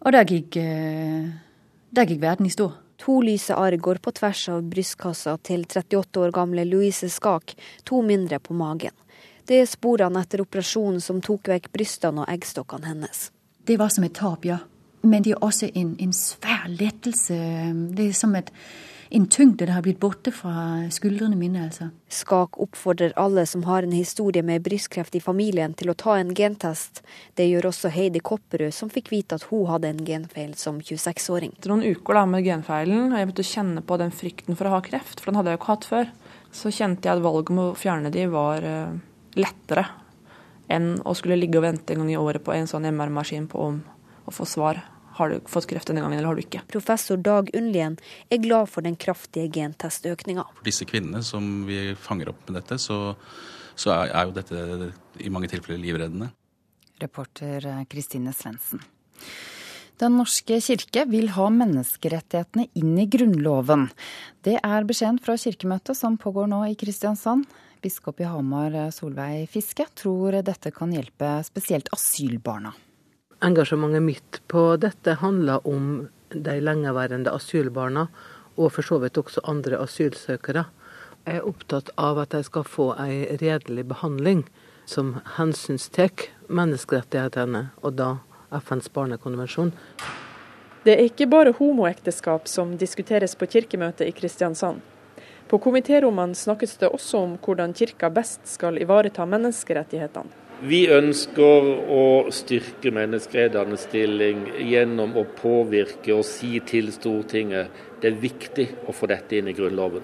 Og 0.04 0.12
der 0.12 0.28
gikk, 0.28 0.58
der 1.96 2.06
gikk 2.06 2.20
verden 2.22 2.46
i 2.46 2.52
stå. 2.52 2.70
To 2.98 3.20
lyse 3.22 3.54
arr 3.54 3.76
går 3.78 4.00
på 4.02 4.12
tvers 4.18 4.44
av 4.52 4.64
brystkassa 4.66 5.36
til 5.46 5.64
38 5.64 6.20
år 6.20 6.34
gamle 6.34 6.64
Louise 6.66 7.08
Skak, 7.10 7.54
to 7.86 8.02
mindre 8.02 8.40
på 8.42 8.56
magen. 8.58 8.94
Det 9.48 9.62
er 9.62 9.70
sporene 9.70 10.20
etter 10.20 10.42
operasjonen 10.42 11.00
som 11.00 11.22
tok 11.24 11.48
vekk 11.48 11.70
brystene 11.72 12.24
og 12.24 12.32
eggstokkene 12.32 12.90
hennes. 12.90 13.28
Det 13.64 13.78
var 13.80 13.92
som 13.94 14.04
et 14.04 14.16
tap, 14.18 14.44
ja. 14.44 14.58
Men 15.06 15.22
det 15.22 15.36
er 15.36 15.44
også 15.44 15.70
en, 15.78 15.94
en 16.02 16.12
svær 16.12 16.66
lettelse. 16.68 17.38
Det 17.96 18.08
er 18.10 18.16
som 18.18 18.34
et 18.36 18.50
en 19.10 19.26
tyngde 19.26 19.66
det 19.66 19.72
har 19.72 19.82
blitt 19.82 20.00
borte 20.00 20.32
fra 20.32 20.84
skuldrene 20.92 21.36
mine. 21.36 21.64
altså. 21.64 21.88
Skak 22.12 22.58
oppfordrer 22.60 23.14
alle 23.16 23.46
som 23.46 23.64
har 23.64 23.82
en 23.82 23.92
historie 23.92 24.42
med 24.42 24.62
brystkreft 24.62 25.14
i 25.16 25.20
familien 25.20 25.74
til 25.74 25.90
å 25.90 25.96
ta 25.96 26.18
en 26.18 26.34
gentest. 26.36 27.02
Det 27.34 27.46
gjør 27.48 27.70
også 27.70 27.92
Heidi 27.94 28.20
Kopperud, 28.20 28.74
som 28.74 28.92
fikk 28.92 29.08
vite 29.12 29.38
at 29.38 29.46
hun 29.48 29.66
hadde 29.70 29.88
en 29.88 30.04
genfeil 30.04 30.52
som 30.60 30.80
26-åring. 30.80 31.54
Etter 31.56 31.72
noen 31.72 31.86
uker 31.88 32.20
da, 32.20 32.26
med 32.28 32.44
genfeilen 32.44 33.14
har 33.14 33.22
jeg 33.22 33.30
begynt 33.30 33.44
å 33.44 33.48
kjenne 33.52 33.84
på 33.88 34.00
den 34.02 34.12
frykten 34.12 34.58
for 34.58 34.68
å 34.68 34.74
ha 34.76 34.82
kreft, 34.84 35.22
for 35.22 35.30
den 35.30 35.40
hadde 35.40 35.54
jeg 35.54 35.58
jo 35.58 35.62
ikke 35.62 35.72
hatt 35.72 35.88
før. 35.88 36.12
Så 36.52 36.74
kjente 36.74 37.08
jeg 37.08 37.16
at 37.16 37.24
valget 37.24 37.54
om 37.54 37.62
å 37.64 37.70
fjerne 37.78 38.12
de 38.12 38.28
var 38.32 38.64
uh, 38.64 38.92
lettere 39.40 39.86
enn 40.68 40.98
å 41.00 41.16
skulle 41.16 41.40
ligge 41.40 41.60
og 41.60 41.64
vente 41.64 41.94
en 41.94 42.04
gang 42.04 42.12
i 42.12 42.20
året 42.20 42.44
på 42.44 42.52
en 42.52 42.68
sånn 42.68 42.90
MR-maskin 42.92 43.48
på 43.48 43.64
om 43.70 43.80
å 44.28 44.34
få 44.34 44.44
svar 44.44 44.82
har 45.18 45.32
du 45.32 45.50
fått 45.50 45.68
kreft 45.70 45.90
denne 45.90 46.04
gangen, 46.04 46.18
eller 46.18 46.30
har 46.30 46.38
du 46.38 46.44
ikke? 46.44 46.62
Professor 46.70 47.18
Dag 47.20 47.50
Unnlien 47.58 47.98
er 48.30 48.42
glad 48.42 48.70
for 48.70 48.86
den 48.86 48.96
kraftige 49.00 49.50
gentestøkninga. 49.58 50.46
For 50.60 50.66
disse 50.66 50.86
kvinnene 50.88 51.24
som 51.26 51.66
vi 51.68 51.92
fanger 51.98 52.32
opp 52.32 52.46
med 52.46 52.60
dette, 52.60 52.78
så, 52.82 53.16
så 53.78 53.94
er, 53.96 54.14
er 54.14 54.28
jo 54.28 54.36
dette 54.38 54.92
i 55.24 55.32
mange 55.34 55.50
tilfeller 55.50 55.82
livreddende. 55.82 56.30
Reporter 57.02 57.66
Kristine 57.90 58.34
Svendsen. 58.34 58.82
Den 59.98 60.14
norske 60.14 60.60
kirke 60.62 61.02
vil 61.10 61.32
ha 61.34 61.48
menneskerettighetene 61.50 62.68
inn 62.78 62.92
i 63.02 63.08
Grunnloven. 63.10 63.88
Det 64.46 64.54
er 64.62 64.86
beskjeden 64.86 65.18
fra 65.22 65.34
kirkemøtet 65.34 65.98
som 65.98 66.18
pågår 66.22 66.46
nå 66.52 66.62
i 66.68 66.76
Kristiansand. 66.78 67.48
Biskop 67.82 68.22
i 68.22 68.28
Hamar 68.30 68.76
Solveig 68.94 69.48
Fiske 69.50 69.86
tror 69.98 70.38
dette 70.46 70.70
kan 70.74 70.94
hjelpe 70.94 71.40
spesielt 71.46 71.90
asylbarna. 71.94 72.74
Engasjementet 73.40 74.02
mitt 74.02 74.40
på 74.50 74.76
dette 74.76 75.14
handler 75.20 75.66
om 75.66 76.08
de 76.34 76.56
lengeværende 76.60 77.30
asylbarna, 77.30 78.08
og 78.58 78.72
for 78.74 78.82
så 78.82 78.98
vidt 78.98 79.18
også 79.20 79.44
andre 79.46 79.78
asylsøkere. 79.78 80.64
Jeg 81.22 81.38
er 81.38 81.46
opptatt 81.46 81.92
av 82.00 82.18
at 82.18 82.34
de 82.34 82.40
skal 82.42 82.66
få 82.66 82.88
en 82.98 83.38
redelig 83.38 83.84
behandling 83.86 84.42
som 84.90 85.20
hensynstar 85.36 86.26
menneskerettighetene, 86.48 87.68
og 87.84 87.94
da 88.00 88.16
FNs 88.58 88.90
barnekonvensjon. 88.90 89.70
Det 90.82 90.96
er 90.96 91.04
ikke 91.06 91.28
bare 91.30 91.54
homoekteskap 91.54 92.48
som 92.48 92.74
diskuteres 92.80 93.36
på 93.38 93.46
kirkemøtet 93.46 94.08
i 94.08 94.16
Kristiansand. 94.18 94.82
På 95.48 95.60
komitérommene 95.62 96.34
snakkes 96.34 96.76
det 96.82 96.90
også 96.90 97.22
om 97.22 97.38
hvordan 97.44 97.72
kirka 97.76 98.10
best 98.10 98.50
skal 98.50 98.82
ivareta 98.82 99.24
menneskerettighetene. 99.28 100.47
Vi 100.58 100.88
ønsker 100.90 101.68
å 101.94 102.04
styrke 102.34 102.90
menneskerettighetenes 102.90 103.84
stilling 103.86 104.40
gjennom 104.66 105.12
å 105.14 105.22
påvirke 105.38 106.16
og 106.16 106.24
si 106.26 106.58
til 106.66 106.88
Stortinget 106.90 107.70
det 108.02 108.10
er 108.10 108.16
viktig 108.18 108.66
å 108.90 108.94
få 108.94 109.06
dette 109.06 109.38
inn 109.38 109.52
i 109.52 109.54
Grunnloven. 109.54 110.02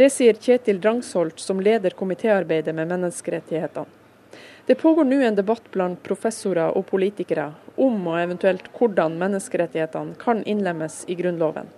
Det 0.00 0.08
sier 0.08 0.40
Kjetil 0.40 0.80
Drangsholt, 0.80 1.36
som 1.36 1.60
leder 1.60 1.92
komitéarbeidet 1.92 2.72
med 2.72 2.88
menneskerettighetene. 2.94 3.84
Det 4.64 4.78
pågår 4.80 5.04
nå 5.04 5.20
en 5.20 5.36
debatt 5.36 5.68
blant 5.76 6.00
professorer 6.00 6.72
og 6.72 6.88
politikere 6.88 7.50
om 7.76 8.08
og 8.08 8.22
eventuelt 8.22 8.72
hvordan 8.78 9.20
menneskerettighetene 9.20 10.16
kan 10.16 10.40
innlemmes 10.48 11.02
i 11.12 11.20
Grunnloven. 11.20 11.68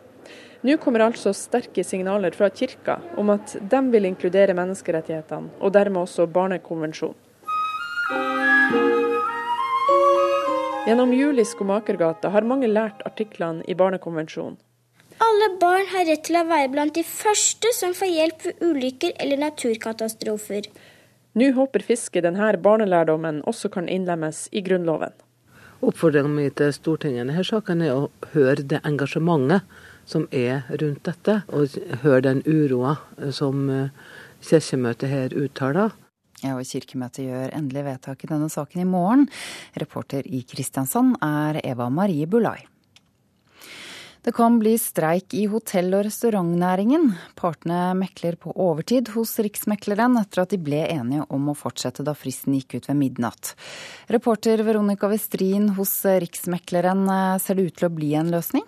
Nå 0.62 0.78
kommer 0.78 1.08
altså 1.10 1.34
sterke 1.34 1.82
signaler 1.82 2.38
fra 2.38 2.54
kirka 2.54 3.00
om 3.18 3.34
at 3.34 3.58
de 3.58 3.86
vil 3.90 4.06
inkludere 4.06 4.54
menneskerettighetene, 4.54 5.56
og 5.58 5.74
dermed 5.74 6.06
også 6.06 6.30
Barnekonvensjonen. 6.30 7.25
Gjennom 10.86 11.12
jul 11.12 11.40
i 11.42 11.44
Skomakergata 11.44 12.30
har 12.30 12.46
mange 12.46 12.68
lært 12.70 13.00
artiklene 13.08 13.64
i 13.66 13.74
Barnekonvensjonen. 13.74 14.60
Alle 15.18 15.48
barn 15.58 15.88
har 15.90 16.04
rett 16.06 16.22
til 16.28 16.36
å 16.38 16.44
være 16.46 16.68
blant 16.70 16.94
de 16.94 17.02
første 17.02 17.72
som 17.74 17.94
får 17.96 18.12
hjelp 18.12 18.44
ved 18.44 18.62
ulykker 18.62 19.16
eller 19.24 19.40
naturkatastrofer. 19.40 20.68
Nå 21.36 21.50
håper 21.56 21.84
Fiske 21.88 22.22
denne 22.22 22.52
barnelærdommen 22.62 23.42
også 23.50 23.72
kan 23.72 23.88
innlemmes 23.88 24.46
i 24.52 24.62
Grunnloven. 24.62 25.16
Oppfordringen 25.82 26.36
min 26.36 26.54
til 26.56 26.72
Stortinget 26.72 27.24
i 27.24 27.26
denne 27.26 27.44
saken 27.44 27.82
er 27.84 27.96
å 27.96 28.08
høre 28.32 28.62
det 28.62 28.80
engasjementet 28.86 29.66
som 30.06 30.28
er 30.30 30.68
rundt 30.80 31.02
dette, 31.08 31.40
og 31.50 31.74
høre 32.04 32.22
den 32.28 32.42
uroa 32.46 32.94
som 33.34 33.66
eh, 33.68 33.90
Kirkemøtet 34.46 35.10
her 35.10 35.34
uttaler. 35.34 35.90
Ja, 36.46 36.54
og 36.54 36.66
Kirkemøtet 36.68 37.26
gjør 37.26 37.52
endelig 37.56 37.82
vedtak 37.88 38.22
i 38.22 38.30
denne 38.30 38.46
saken 38.52 38.84
i 38.84 38.86
morgen. 38.86 39.26
Reporter 39.80 40.26
i 40.30 40.44
Kristiansand 40.46 41.16
er 41.24 41.58
Eva 41.66 41.88
Marie 41.90 42.28
Bulai. 42.30 42.60
Det 44.26 44.32
kan 44.34 44.56
bli 44.58 44.72
streik 44.78 45.34
i 45.38 45.44
hotell- 45.46 45.94
og 45.94 46.04
restaurantnæringen. 46.06 47.12
Partene 47.38 47.94
mekler 47.94 48.34
på 48.34 48.54
overtid 48.58 49.12
hos 49.14 49.36
Riksmekleren 49.38 50.18
etter 50.18 50.42
at 50.42 50.54
de 50.54 50.58
ble 50.58 50.80
enige 50.82 51.26
om 51.30 51.50
å 51.50 51.54
fortsette 51.54 52.02
da 52.06 52.14
fristen 52.14 52.56
gikk 52.58 52.78
ut 52.78 52.88
ved 52.90 52.98
midnatt. 52.98 53.54
Reporter 54.10 54.62
Veronica 54.66 55.10
Westrin 55.10 55.70
hos 55.78 56.00
Riksmekleren, 56.02 57.06
ser 57.38 57.54
det 57.54 57.70
ut 57.70 57.78
til 57.78 57.90
å 57.90 57.94
bli 57.94 58.14
en 58.18 58.34
løsning? 58.34 58.66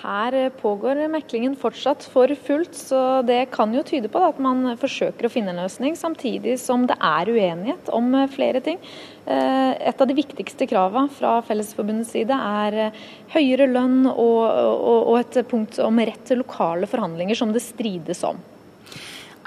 Her 0.00 0.50
pågår 0.50 1.08
meklingen 1.08 1.52
fortsatt 1.56 2.04
for 2.08 2.32
fullt, 2.46 2.74
så 2.74 3.22
det 3.22 3.50
kan 3.52 3.74
jo 3.76 3.82
tyde 3.86 4.08
på 4.08 4.22
at 4.24 4.38
man 4.40 4.72
forsøker 4.80 5.28
å 5.28 5.30
finne 5.30 5.52
en 5.52 5.60
løsning, 5.60 5.94
samtidig 5.98 6.56
som 6.58 6.86
det 6.88 6.96
er 6.96 7.28
uenighet 7.28 7.90
om 7.92 8.08
flere 8.32 8.62
ting. 8.64 8.80
Eh, 9.26 9.76
et 9.92 10.00
av 10.00 10.08
de 10.08 10.16
viktigste 10.16 10.66
kravene 10.70 11.12
fra 11.12 11.36
Fellesforbundets 11.44 12.14
side 12.16 12.32
er 12.32 12.96
høyere 13.36 13.68
lønn 13.68 14.08
og 14.08 15.12
et 15.20 15.42
punkt 15.52 15.78
om 15.84 16.00
rett 16.00 16.24
til 16.26 16.40
lokale 16.40 16.88
forhandlinger 16.88 17.38
som 17.38 17.52
det 17.52 17.62
strides 17.62 18.24
om. 18.26 18.40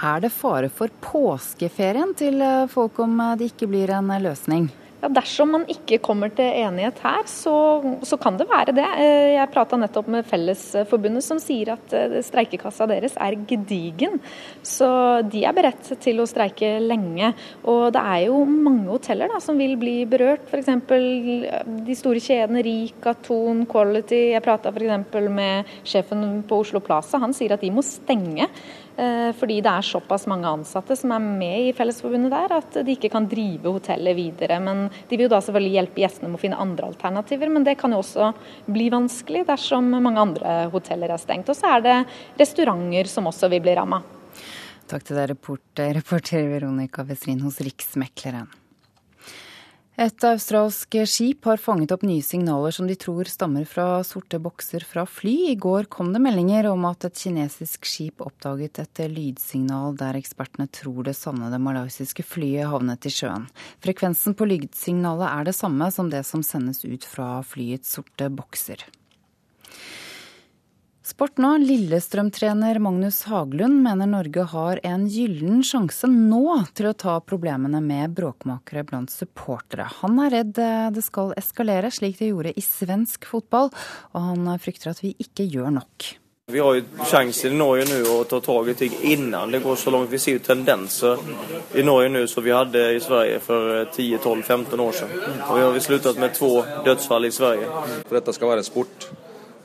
Er 0.06 0.22
det 0.24 0.32
fare 0.36 0.70
for 0.70 0.94
påskeferien 1.02 2.14
til 2.20 2.42
folk 2.72 3.00
om 3.02 3.18
det 3.40 3.50
ikke 3.56 3.72
blir 3.72 3.98
en 3.98 4.14
løsning? 4.22 4.70
Ja, 5.02 5.10
Dersom 5.12 5.52
man 5.54 5.66
ikke 5.70 6.00
kommer 6.04 6.32
til 6.34 6.48
enighet 6.64 7.00
her, 7.04 7.26
så, 7.30 7.56
så 8.08 8.18
kan 8.22 8.38
det 8.40 8.48
være 8.50 8.76
det. 8.76 8.86
Eh, 9.02 9.34
jeg 9.36 9.52
prata 9.54 9.78
nettopp 9.80 10.08
med 10.12 10.28
Fellesforbundet, 10.30 11.26
som 11.26 11.42
sier 11.42 11.74
at 11.76 11.96
eh, 11.96 12.16
streikekassa 12.26 12.88
deres 12.90 13.18
er 13.22 13.38
gedigen. 13.50 14.18
Så 14.66 14.88
de 15.28 15.44
er 15.46 15.56
beredt 15.56 15.92
til 16.02 16.22
å 16.24 16.28
streike 16.30 16.78
lenge. 16.84 17.34
Og 17.68 17.90
det 17.96 18.02
er 18.02 18.24
jo 18.30 18.40
mange 18.48 18.88
hoteller 18.88 19.32
da, 19.34 19.42
som 19.44 19.60
vil 19.60 19.76
bli 19.82 19.98
berørt. 20.10 20.48
F.eks. 20.48 20.72
de 21.86 22.00
store 22.00 22.24
kjedene 22.24 22.64
Rika, 22.66 23.16
Thon, 23.28 23.66
Quality. 23.70 24.24
Jeg 24.34 24.46
prata 24.46 24.72
f.eks. 24.72 25.22
med 25.36 25.76
sjefen 25.84 26.26
på 26.48 26.64
Oslo 26.64 26.82
Plaza. 26.84 27.20
Han 27.22 27.36
sier 27.36 27.58
at 27.58 27.64
de 27.66 27.74
må 27.76 27.84
stenge 27.86 28.48
Eh, 28.48 28.85
fordi 28.96 29.58
det 29.60 29.72
er 29.72 29.84
såpass 29.84 30.24
mange 30.32 30.48
ansatte 30.48 30.96
som 30.96 31.12
er 31.12 31.24
med 31.24 31.68
i 31.68 31.74
Fellesforbundet 31.76 32.32
der, 32.32 32.54
at 32.56 32.78
de 32.88 32.96
ikke 32.96 33.12
kan 33.12 33.28
drive 33.28 33.74
hotellet 33.76 34.16
videre. 34.16 34.60
Men 34.64 34.86
De 35.10 35.18
vil 35.18 35.26
jo 35.26 35.34
da 35.34 35.42
selvfølgelig 35.44 35.76
hjelpe 35.76 36.04
gjestene 36.04 36.32
med 36.32 36.40
å 36.40 36.44
finne 36.46 36.62
andre 36.64 36.90
alternativer, 36.94 37.52
men 37.52 37.68
det 37.68 37.76
kan 37.82 37.92
jo 37.92 38.00
også 38.00 38.32
bli 38.72 38.88
vanskelig 38.94 39.46
dersom 39.50 39.92
mange 39.98 40.24
andre 40.24 40.58
hoteller 40.72 41.12
er 41.12 41.22
stengt. 41.22 41.52
Og 41.52 41.60
så 41.60 41.76
er 41.76 41.86
det 41.86 41.98
restauranter 42.40 43.12
som 43.12 43.28
også 43.32 43.52
vil 43.52 43.64
bli 43.66 43.76
ramma. 43.76 44.00
Takk 44.86 45.08
til 45.08 45.18
deg, 45.18 45.34
reporter 45.98 46.46
Veronica 46.52 47.04
Westrin 47.08 47.42
hos 47.42 47.58
Riksmekleren. 47.66 48.48
Et 49.96 50.24
australsk 50.28 50.92
skip 51.08 51.46
har 51.48 51.62
fanget 51.64 51.94
opp 51.96 52.02
nye 52.04 52.24
signaler 52.24 52.74
som 52.76 52.88
de 52.90 52.98
tror 53.00 53.30
stammer 53.32 53.64
fra 53.64 54.02
sorte 54.04 54.42
bokser 54.44 54.84
fra 54.84 55.06
fly. 55.08 55.54
I 55.54 55.56
går 55.56 55.88
kom 55.88 56.10
det 56.12 56.20
meldinger 56.20 56.68
om 56.68 56.84
at 56.90 57.08
et 57.08 57.16
kinesisk 57.16 57.88
skip 57.88 58.20
oppdaget 58.26 58.82
et 58.84 59.02
lydsignal 59.14 59.96
der 59.96 60.20
ekspertene 60.20 60.68
tror 60.68 61.08
det 61.08 61.16
savnede 61.16 61.62
malaysiske 61.64 62.28
flyet 62.28 62.68
havnet 62.74 63.08
i 63.08 63.14
sjøen. 63.16 63.48
Frekvensen 63.88 64.36
på 64.36 64.50
lydsignalet 64.52 65.30
er 65.30 65.48
det 65.48 65.56
samme 65.56 65.88
som 65.96 66.12
det 66.12 66.26
som 66.28 66.44
sendes 66.44 66.84
ut 66.84 67.08
fra 67.08 67.40
flyets 67.48 67.96
sorte 67.96 68.28
bokser. 68.28 68.84
Sport 71.06 71.38
nå. 71.38 71.52
Lillestrøm-trener 71.62 72.80
Magnus 72.82 73.20
Haglund 73.30 73.84
mener 73.86 74.08
Norge 74.10 74.42
har 74.50 74.80
en 74.90 75.04
gyllen 75.06 75.60
sjanse 75.62 76.08
nå 76.10 76.56
til 76.74 76.88
å 76.90 76.94
ta 76.98 77.20
problemene 77.22 77.78
med 77.78 78.16
bråkmakere 78.18 78.82
blant 78.90 79.14
supportere. 79.14 79.86
Han 80.00 80.18
er 80.24 80.34
redd 80.34 80.56
det 80.96 81.04
skal 81.06 81.36
eskalere, 81.38 81.92
slik 81.94 82.18
det 82.18 82.32
gjorde 82.32 82.56
i 82.58 82.64
svensk 82.66 83.30
fotball, 83.30 83.70
og 84.16 84.26
han 84.32 84.50
frykter 84.58 84.96
at 84.96 85.04
vi 85.06 85.14
ikke 85.22 85.46
gjør 85.46 85.76
nok. 85.78 86.10
Vi 86.50 86.66
har 86.66 86.80
jo 86.80 87.06
sjansen 87.12 87.54
i 87.54 87.62
Norge 87.62 87.86
nå 87.92 88.02
å 88.10 88.26
ta 88.26 88.42
tak 88.42 88.74
i 88.74 88.78
ting 88.82 88.98
innan 89.14 89.54
det 89.54 89.62
går 89.62 89.78
så 89.78 89.94
langt. 89.94 90.10
Vi 90.10 90.24
ser 90.26 90.40
jo 90.40 90.44
tendenser 90.50 91.22
i 91.78 91.86
Norge 91.86 92.10
nå 92.18 92.26
som 92.34 92.50
vi 92.50 92.58
hadde 92.58 92.82
i 92.98 93.00
Sverige 93.06 93.46
for 93.46 93.78
10-12-15 93.94 94.86
år 94.90 95.00
siden. 95.04 95.40
Og 95.52 95.54
vi 95.54 95.70
har 95.70 95.82
sluttet 95.86 96.26
med 96.26 96.34
to 96.34 96.54
dødsfall 96.90 97.30
i 97.30 97.34
Sverige. 97.34 97.70
For 98.02 98.18
dette 98.18 98.38
skal 98.42 98.56
være 98.56 98.66
en 98.66 98.72
sport. 98.74 99.12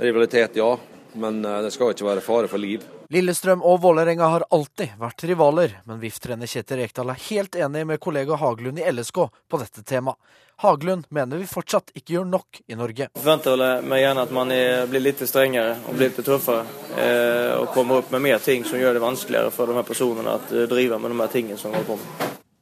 Rivalitet, 0.01 0.61
ja 0.61 0.75
men 1.13 1.45
eh, 1.45 1.63
det 1.65 1.73
skal 1.75 1.95
ikke 1.95 2.09
være 2.09 2.25
fare 2.25 2.51
for 2.51 2.63
liv. 2.63 2.85
Lillestrøm 3.11 3.65
og 3.67 3.81
Vålerenga 3.83 4.29
har 4.35 4.47
alltid 4.55 4.95
vært 5.01 5.25
rivaler, 5.27 5.81
men 5.89 5.99
VIF-trener 6.03 6.51
Kjetil 6.51 6.83
Rekdal 6.85 7.11
er 7.11 7.25
helt 7.31 7.59
enig 7.59 7.87
med 7.89 8.01
kollega 8.03 8.39
Haglund 8.39 8.79
i 8.79 8.87
LSK 8.91 9.25
på 9.51 9.61
dette 9.63 9.83
temaet. 9.87 10.21
Haglund 10.61 11.07
mener 11.09 11.41
vi 11.41 11.47
fortsatt 11.49 11.89
ikke 11.97 12.19
gjør 12.19 12.27
nok 12.29 12.59
i 12.69 12.77
Norge. 12.77 13.07
Jeg 13.09 13.23
forventer 13.23 13.63
meg 13.81 14.03
gjerne 14.03 14.25
at 14.27 14.35
man 14.37 14.53
blir 14.91 15.01
litt 15.01 15.23
strengere 15.25 15.79
og 15.89 15.97
blir 15.97 16.11
litt 16.11 16.21
tøffere. 16.21 16.67
Eh, 17.01 17.55
og 17.57 17.71
kommer 17.73 18.03
opp 18.03 18.13
med 18.13 18.27
mer 18.27 18.43
ting 18.45 18.67
som 18.69 18.77
gjør 18.77 18.99
det 18.99 19.03
vanskeligere 19.05 19.55
for 19.55 19.71
de 19.71 19.79
her 19.79 19.89
personene 19.89 20.37
å 20.37 20.43
eh, 20.53 20.69
drive 20.69 21.01
med 21.01 21.15
de 21.15 21.23
her 21.23 21.33
tingene 21.33 21.61
som 21.61 21.73
går 21.73 21.89
på 21.89 21.99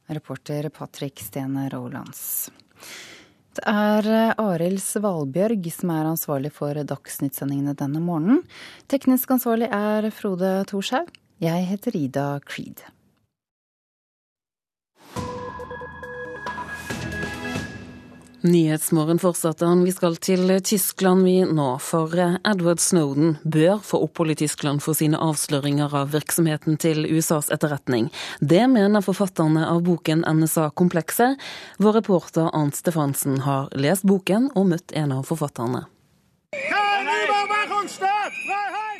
Reporter 0.09 0.69
Patrick 0.73 1.19
Stene 1.21 1.67
Rolands. 1.69 2.49
Det 3.57 3.65
er 3.65 4.05
eh, 4.05 4.35
Arild 4.37 4.81
Svalbjørg 4.83 5.71
som 5.73 5.93
er 5.95 6.11
ansvarlig 6.11 6.51
for 6.53 6.77
Dagsnytt-sendingene 6.91 7.73
denne 7.79 8.01
morgenen. 8.03 8.43
Teknisk 8.91 9.33
ansvarlig 9.33 9.71
er 9.73 10.11
Frode 10.13 10.53
Thorshaug. 10.69 11.09
Jeg 11.41 11.65
heter 11.71 11.97
Ida 11.97 12.29
Creed. 12.45 12.83
Nyhetsmorgen 18.41 19.19
han. 19.65 19.83
Vi 19.83 19.91
skal 19.91 20.15
til 20.15 20.61
Tyskland 20.63 21.23
vi 21.23 21.43
nå, 21.43 21.67
for 21.83 22.13
Edward 22.47 22.79
Snowden 22.79 23.35
bør 23.43 23.81
få 23.83 23.99
opphold 24.05 24.31
i 24.31 24.35
Tyskland 24.39 24.79
for 24.83 24.95
sine 24.95 25.19
avsløringer 25.19 25.91
av 25.95 26.13
virksomheten 26.13 26.77
til 26.79 27.03
USAs 27.03 27.51
etterretning. 27.51 28.07
Det 28.39 28.63
mener 28.71 29.03
forfatterne 29.03 29.65
av 29.67 29.83
boken 29.83 30.23
NSA-komplekset. 30.23 31.35
Vår 31.83 31.99
reporter 31.99 32.47
Arnt 32.53 32.79
Stefansen 32.79 33.41
har 33.43 33.67
lest 33.75 34.07
boken 34.07 34.47
og 34.55 34.71
møtt 34.71 34.95
en 34.95 35.17
av 35.19 35.27
forfatterne. 35.27 35.83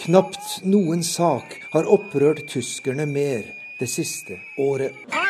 Knapt 0.03 0.59
noen 0.67 1.03
sak 1.03 1.55
har 1.71 1.87
opprørt 1.87 2.43
tyskerne 2.51 3.07
mer 3.07 3.47
det 3.79 3.87
siste 3.87 4.41
året. 4.59 5.28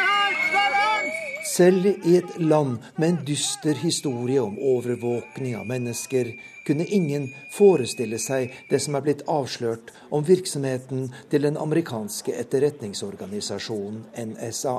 Selv 1.50 1.86
i 2.06 2.18
et 2.20 2.36
land 2.38 2.78
med 3.02 3.08
en 3.10 3.20
dyster 3.26 3.78
historie 3.82 4.42
om 4.42 4.58
overvåkning 4.60 5.56
av 5.58 5.66
mennesker, 5.70 6.34
kunne 6.68 6.86
ingen 6.86 7.26
forestille 7.56 8.20
seg 8.22 8.54
det 8.70 8.78
som 8.84 8.98
er 8.98 9.06
blitt 9.08 9.24
avslørt 9.26 9.90
om 10.14 10.26
virksomheten 10.28 11.08
til 11.32 11.48
den 11.48 11.58
amerikanske 11.58 12.36
etterretningsorganisasjonen 12.44 14.04
NSA. 14.34 14.76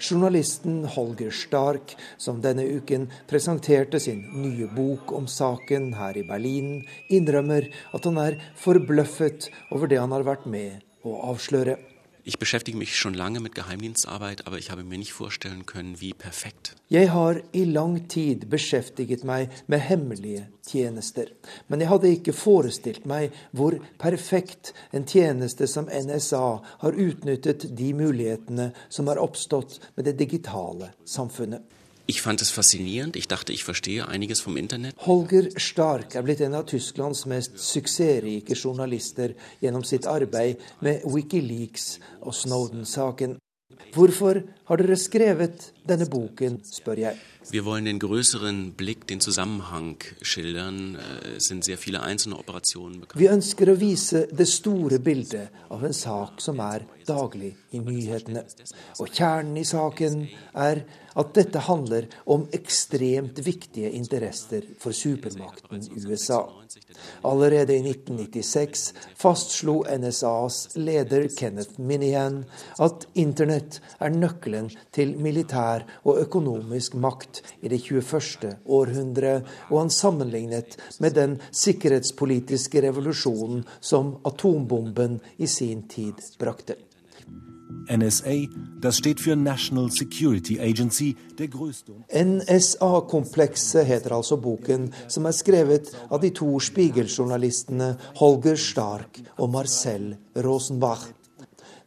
Journalisten 0.00 0.78
Holger 0.96 1.34
Stark, 1.34 1.92
som 2.16 2.40
denne 2.44 2.64
uken 2.78 3.10
presenterte 3.28 4.00
sin 4.00 4.24
nye 4.40 4.70
bok 4.72 5.12
om 5.18 5.28
saken 5.28 5.92
her 5.98 6.16
i 6.16 6.24
Berlin, 6.26 6.86
innrømmer 7.12 7.68
at 7.92 8.08
han 8.08 8.22
er 8.22 8.40
forbløffet 8.64 9.50
over 9.70 9.92
det 9.92 10.00
han 10.00 10.16
har 10.16 10.24
vært 10.24 10.48
med 10.48 10.80
å 11.04 11.18
avsløre. 11.34 11.76
Ich 12.28 12.40
beschäftige 12.40 12.76
mich 12.76 12.96
schon 12.96 13.14
lange 13.14 13.38
mit 13.38 13.54
Geheimdienstarbeit, 13.54 14.48
aber 14.48 14.58
ich 14.58 14.72
habe 14.72 14.82
mir 14.82 14.98
nicht 14.98 15.12
vorstellen 15.12 15.64
können, 15.64 16.00
wie 16.00 16.12
perfekt. 16.12 16.74
Jeg 16.88 17.12
har 17.12 17.40
i 17.52 17.62
lang 17.64 18.08
tid 18.08 18.48
beskjeftiget 18.50 19.22
meg 19.22 19.52
med 19.70 19.78
hemmelige 19.86 20.48
tjenester, 20.66 21.30
men 21.68 21.84
jeg 21.84 21.88
hadde 21.92 22.10
ikke 22.10 22.34
forestilt 22.34 23.06
meg 23.06 23.30
hvor 23.54 23.78
perfekt 24.02 24.72
en 24.90 25.06
tjeneste 25.06 25.70
som 25.70 25.86
NSA 25.86 26.42
har 26.82 26.98
utnyttet 27.06 27.68
de 27.78 27.92
mulighetene 27.94 28.72
som 28.88 29.06
har 29.06 29.22
oppstått 29.22 29.78
med 29.94 30.10
det 30.10 30.18
digitale 30.18 30.90
samfunnet. 31.06 31.62
Ich 32.08 32.22
fand 32.22 32.40
es 32.40 32.50
faszinierend. 32.50 33.16
Ich 33.16 33.26
dachte, 33.26 33.52
ich 33.52 33.64
verstehe 33.64 34.06
einiges 34.06 34.40
vom 34.40 34.56
Internet. 34.56 34.94
Holger 35.06 35.48
Stark 35.56 36.14
er 36.14 36.22
blitt 36.22 36.40
en 36.40 36.54
av 36.54 36.66
Tysklands 36.66 37.26
mest 37.26 37.58
suksessrike 37.58 38.54
journalister 38.54 39.34
gjennom 39.60 39.82
sitt 39.82 40.06
arbeid 40.06 40.62
med 40.80 41.02
Wikileaks 41.02 41.98
og 42.20 42.34
Snowden-saken. 42.34 43.40
Hvorfor 43.96 44.42
har 44.68 44.80
dere 44.82 44.96
skrevet 45.00 45.70
denne 45.88 46.04
boken, 46.10 46.58
spør 46.68 46.98
jeg. 47.00 47.20
Wir 47.48 47.62
wollen 47.64 47.86
den 47.86 48.00
größeren 48.02 48.72
Blick, 48.76 49.06
den 49.06 49.20
Zusammenhang 49.20 49.96
schildern. 50.20 50.96
Äh, 50.96 51.36
es 51.36 51.44
sind 51.44 51.64
sehr 51.64 51.78
viele 51.78 52.02
einzelne 52.02 52.36
Operationen 52.36 53.00
bekannt. 53.00 53.20
Vi 53.20 53.28
ønsker 53.30 53.70
å 53.70 53.76
vise 53.78 54.26
det 54.26 54.48
store 54.50 54.98
bildet 54.98 55.54
av 55.70 55.84
en 55.86 55.94
sak 55.94 56.42
som 56.42 56.60
er 56.60 56.84
daglig 57.06 57.54
i 57.70 57.80
nyhetene. 57.80 58.42
Og 58.98 59.14
kjernen 59.14 59.56
i 59.62 59.64
saken 59.64 60.26
er 60.52 60.82
at 61.16 61.32
dette 61.38 61.62
handler 61.68 62.10
om 62.26 62.48
ekstremt 62.52 63.38
viktige 63.46 63.94
interesser 63.94 64.66
for 64.82 64.92
supermakten 64.92 65.86
USA. 66.04 66.42
Allerede 67.26 67.76
i 67.76 67.82
1996 67.82 68.94
fastslo 69.18 69.82
NSAs 69.98 70.76
leder 70.78 71.28
Kenneth 71.36 71.80
Minihan 71.80 72.42
at 72.82 73.06
internett 73.14 73.80
er 74.00 74.14
nøkkelen 74.14 74.70
til 74.96 75.16
militær 75.20 75.84
og 76.04 76.22
økonomisk 76.22 76.96
makt 77.00 77.42
i 77.60 77.72
det 77.72 77.82
21. 77.84 78.56
århundre, 78.66 79.40
og 79.70 79.80
han 79.84 79.92
sammenlignet 79.92 80.78
med 81.00 81.16
den 81.18 81.38
sikkerhetspolitiske 81.50 82.82
revolusjonen 82.88 83.64
som 83.80 84.16
atombomben 84.24 85.20
i 85.38 85.50
sin 85.50 85.86
tid 85.90 86.22
brakte. 86.40 86.85
NSA, 87.88 88.46
das 88.80 88.98
steht 88.98 89.20
für 89.20 89.36
National 89.36 89.90
Security 89.90 90.60
Agency, 90.60 91.16
der 91.38 91.48
größte 91.48 91.92
NSA-komplekset 92.12 93.86
heter 93.86 94.12
altså 94.12 94.36
boken, 94.36 94.92
som 95.08 95.26
er 95.26 95.32
skrevet 95.32 95.90
av 96.10 96.20
de 96.20 96.30
to 96.30 96.58
Spiegel-journalistene 96.60 97.96
Holger 98.20 98.56
Stark 98.56 99.20
og 99.38 99.50
Marcel 99.50 100.16
Rosenbach. 100.36 101.15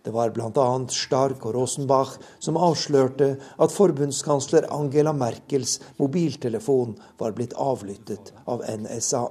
Det 0.04 0.12
var 0.12 0.30
bl.a. 0.32 0.68
Stark 0.90 1.46
og 1.46 1.56
Rosenbach 1.58 2.16
som 2.40 2.58
avslørte 2.58 3.34
at 3.60 3.74
forbundskansler 3.76 4.70
Angela 4.72 5.12
Merkels 5.14 5.80
mobiltelefon 6.00 6.94
var 7.20 7.36
blitt 7.36 7.54
avlyttet 7.60 8.32
av 8.48 8.64
NSA. 8.64 9.26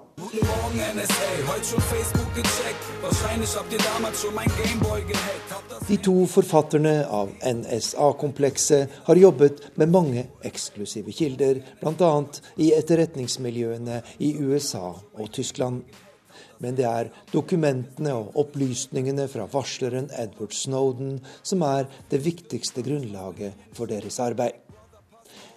De 5.89 5.97
to 6.05 6.17
forfatterne 6.29 6.97
av 7.21 7.33
NSA-komplekset 7.41 8.99
har 9.09 9.23
jobbet 9.23 9.63
med 9.81 9.95
mange 9.95 10.27
eksklusive 10.45 11.17
kilder, 11.17 11.63
bl.a. 11.81 12.13
i 12.61 12.75
etterretningsmiljøene 12.77 14.03
i 14.19 14.35
USA 14.37 14.93
og 14.93 15.33
Tyskland. 15.33 15.87
Men 16.63 16.79
det 16.79 16.87
er 16.89 17.11
dokumentene 17.33 18.15
og 18.19 18.39
opplysningene 18.43 19.29
fra 19.31 19.47
varsleren 19.51 20.11
Edward 20.19 20.57
Snowden 20.57 21.19
som 21.43 21.63
er 21.67 21.87
det 22.11 22.25
viktigste 22.25 22.83
grunnlaget 22.87 23.69
for 23.77 23.91
deres 23.91 24.19
arbeid. 24.23 24.65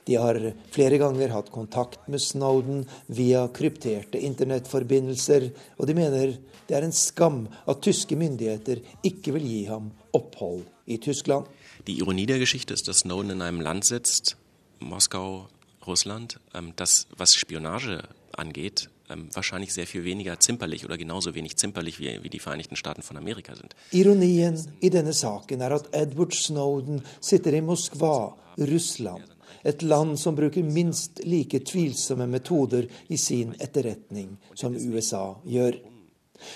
De 0.06 0.18
har 0.18 0.38
flere 0.74 0.98
ganger 0.98 1.30
hatt 1.30 1.52
kontakt 1.54 2.08
med 2.10 2.22
Snowden 2.22 2.86
via 3.14 3.46
krypterte 3.54 4.18
internettforbindelser, 4.18 5.52
og 5.78 5.88
de 5.88 5.96
mener 5.98 6.34
det 6.68 6.78
er 6.78 6.88
en 6.88 6.96
skam 6.96 7.44
at 7.70 7.84
tyske 7.86 8.18
myndigheter 8.18 8.82
ikke 9.06 9.36
vil 9.38 9.46
gi 9.46 9.62
ham 9.70 9.92
opphold 10.18 10.66
i 10.88 10.98
Tyskland. 10.98 11.46
Die 11.86 11.98
Ironie 11.98 12.26
der 12.26 12.40
Geschichte 12.40 12.74
ist, 12.74 12.88
dass 12.88 13.00
Snowden 13.00 13.32
in 13.32 13.42
einem 13.42 13.62
Land 13.62 13.86
sitzt, 13.86 14.38
Moskau, 14.80 15.48
Russland, 15.86 16.40
ähm, 16.54 16.74
das, 16.76 17.08
was 17.18 17.34
Spionage 17.34 18.04
angeht, 18.38 18.90
ähm, 19.12 19.30
wahrscheinlich 19.34 19.74
sehr 19.74 19.88
viel 19.88 20.04
weniger 20.04 20.40
zimperlich 20.40 20.86
oder 20.86 20.98
genauso 20.98 21.36
wenig 21.36 21.58
zimperlich 21.58 22.00
wie, 22.00 22.24
wie 22.24 22.30
die 22.30 22.40
Vereinigten 22.40 22.76
Staaten 22.76 23.02
von 23.02 23.18
Amerika 23.18 23.56
sind. 23.56 23.76
Ironien 23.92 24.58
i 24.80 24.90
denne 24.90 25.14
saken 25.14 25.62
er 25.62 25.72
at 25.72 25.90
Edward 25.92 26.34
Snowden 26.34 27.02
sitter 27.20 27.54
i 27.54 27.62
Moskva, 27.62 28.38
Russland. 28.58 29.28
Et 29.64 29.82
land 29.82 30.20
som 30.20 30.36
bruker 30.36 30.64
minst 30.64 31.22
like 31.24 31.60
tvilsomme 31.60 32.28
metoder 32.28 32.88
i 33.08 33.18
sin 33.18 33.54
etterretning 33.60 34.38
som 34.56 34.76
USA 34.76 35.36
gjør. 35.46 35.78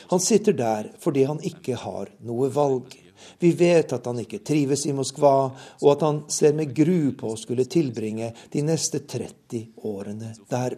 Han 0.10 0.20
sitter 0.20 0.54
der 0.54 0.90
fordi 1.00 1.24
han 1.24 1.42
ikke 1.44 1.76
har 1.76 2.10
noe 2.26 2.50
valg. 2.54 2.96
Vi 3.40 3.52
vet 3.52 3.94
at 3.94 4.06
han 4.10 4.20
ikke 4.20 4.42
trives 4.46 4.86
i 4.86 4.94
Moskva, 4.94 5.36
og 5.82 5.92
at 5.92 6.02
han 6.04 6.24
ser 6.32 6.56
med 6.58 6.74
gru 6.76 7.14
på 7.18 7.32
å 7.32 7.40
skulle 7.40 7.68
tilbringe 7.70 8.32
de 8.52 8.64
neste 8.66 9.06
30 9.06 9.86
årene 9.88 10.34
der. 10.50 10.78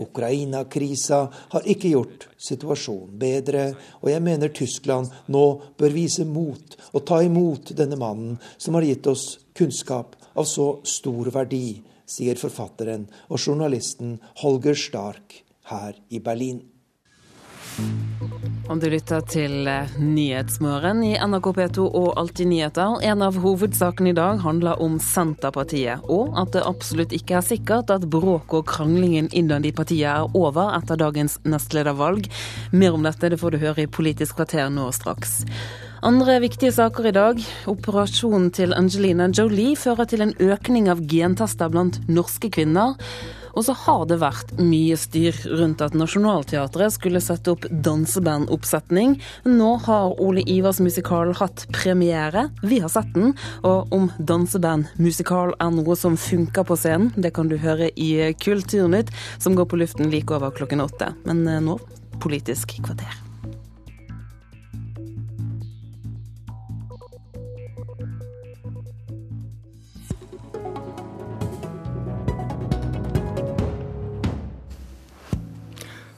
Ukraina-krisa 0.00 1.20
har 1.54 1.68
ikke 1.70 1.92
gjort 1.94 2.26
situasjonen 2.40 3.16
bedre, 3.20 3.64
og 4.02 4.10
jeg 4.12 4.24
mener 4.24 4.52
Tyskland 4.54 5.12
nå 5.32 5.44
bør 5.78 5.94
vise 5.94 6.26
mot 6.28 6.76
og 6.92 7.06
ta 7.08 7.22
imot 7.24 7.74
denne 7.78 7.98
mannen 8.00 8.36
som 8.56 8.76
har 8.78 8.86
gitt 8.88 9.08
oss 9.10 9.26
kunnskap 9.56 10.16
av 10.34 10.48
så 10.50 10.68
stor 10.88 11.30
verdi, 11.34 11.80
sier 12.04 12.36
forfatteren 12.36 13.06
og 13.30 13.40
journalisten 13.40 14.18
Holger 14.42 14.76
Stark 14.78 15.40
her 15.70 15.96
i 16.10 16.20
Berlin. 16.20 16.73
Om 18.68 18.80
du 18.80 18.86
lytter 18.88 19.20
til 19.28 19.66
eh, 19.68 19.90
Nyhetsmorgen 20.00 21.02
i 21.04 21.10
NRK 21.20 21.48
P2 21.56 21.84
og 21.84 22.14
Alltid 22.20 22.48
nyheter. 22.48 22.96
En 23.04 23.24
av 23.26 23.36
hovedsakene 23.42 24.14
i 24.14 24.16
dag 24.16 24.40
handler 24.40 24.80
om 24.82 24.96
Senterpartiet, 25.02 26.06
og 26.08 26.32
at 26.40 26.54
det 26.56 26.64
absolutt 26.64 27.12
ikke 27.12 27.36
er 27.38 27.44
sikkert 27.44 27.92
at 27.92 28.06
bråket 28.10 28.56
og 28.62 28.68
kranglingen 28.70 29.28
innad 29.36 29.68
i 29.68 29.74
partiet 29.76 30.08
er 30.08 30.38
over 30.38 30.72
etter 30.78 31.00
dagens 31.00 31.36
nestledervalg. 31.44 32.30
Mer 32.72 32.96
om 32.96 33.04
dette 33.04 33.34
det 33.34 33.40
får 33.42 33.52
du 33.52 33.60
høre 33.66 33.84
i 33.84 33.90
Politisk 34.00 34.40
kvarter 34.40 34.72
nå 34.72 34.88
straks. 34.96 35.42
Andre 36.04 36.40
viktige 36.42 36.72
saker 36.72 37.10
i 37.12 37.16
dag. 37.16 37.46
Operasjonen 37.70 38.50
til 38.52 38.74
Angelina 38.76 39.28
Jolie 39.32 39.76
fører 39.76 40.08
til 40.08 40.24
en 40.24 40.36
økning 40.40 40.88
av 40.92 41.04
gentester 41.08 41.72
blant 41.72 42.00
norske 42.08 42.50
kvinner. 42.52 42.96
Og 43.54 43.66
så 43.66 43.74
har 43.84 44.04
det 44.10 44.20
vært 44.22 44.52
mye 44.58 44.96
styr 44.98 45.36
rundt 45.58 45.82
at 45.84 45.96
Nationaltheatret 45.98 46.96
skulle 46.96 47.22
sette 47.22 47.54
opp 47.54 47.66
dansebandoppsetning. 47.70 49.16
Nå 49.48 49.70
har 49.86 50.14
Ole 50.22 50.44
Ivers 50.50 50.82
musikal 50.84 51.34
hatt 51.38 51.66
premiere. 51.74 52.48
Vi 52.62 52.80
har 52.84 52.92
sett 52.92 53.12
den. 53.14 53.34
Og 53.62 53.92
om 53.94 54.10
dansebandmusikal 54.18 55.54
er 55.58 55.74
noe 55.74 55.98
som 55.98 56.18
funker 56.20 56.66
på 56.66 56.78
scenen, 56.78 57.12
det 57.16 57.34
kan 57.36 57.50
du 57.50 57.56
høre 57.60 57.90
i 57.94 58.10
Kulturnytt, 58.42 59.12
som 59.38 59.58
går 59.58 59.70
på 59.70 59.80
luften 59.80 60.10
like 60.12 60.34
over 60.34 60.54
klokken 60.54 60.84
åtte. 60.84 61.14
Men 61.28 61.46
eh, 61.48 61.62
nå 61.64 61.78
Politisk 62.22 62.76
kvarter. 62.84 63.23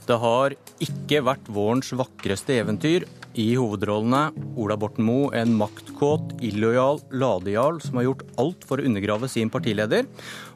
Det 0.07 0.16
har 0.23 0.55
ikke 0.78 1.19
vært 1.27 1.49
vårens 1.51 1.89
vakreste 1.99 2.55
eventyr. 2.61 3.09
I 3.37 3.49
hovedrollene 3.59 4.31
Ola 4.57 4.77
Borten 4.78 5.05
Moe, 5.05 5.33
en 5.35 5.57
maktkåt, 5.59 6.37
illojal 6.47 7.01
ladejarl 7.11 7.81
som 7.83 7.99
har 7.99 8.07
gjort 8.07 8.23
alt 8.39 8.62
for 8.69 8.78
å 8.78 8.87
undergrave 8.87 9.27
sin 9.28 9.51
partileder. 9.51 10.07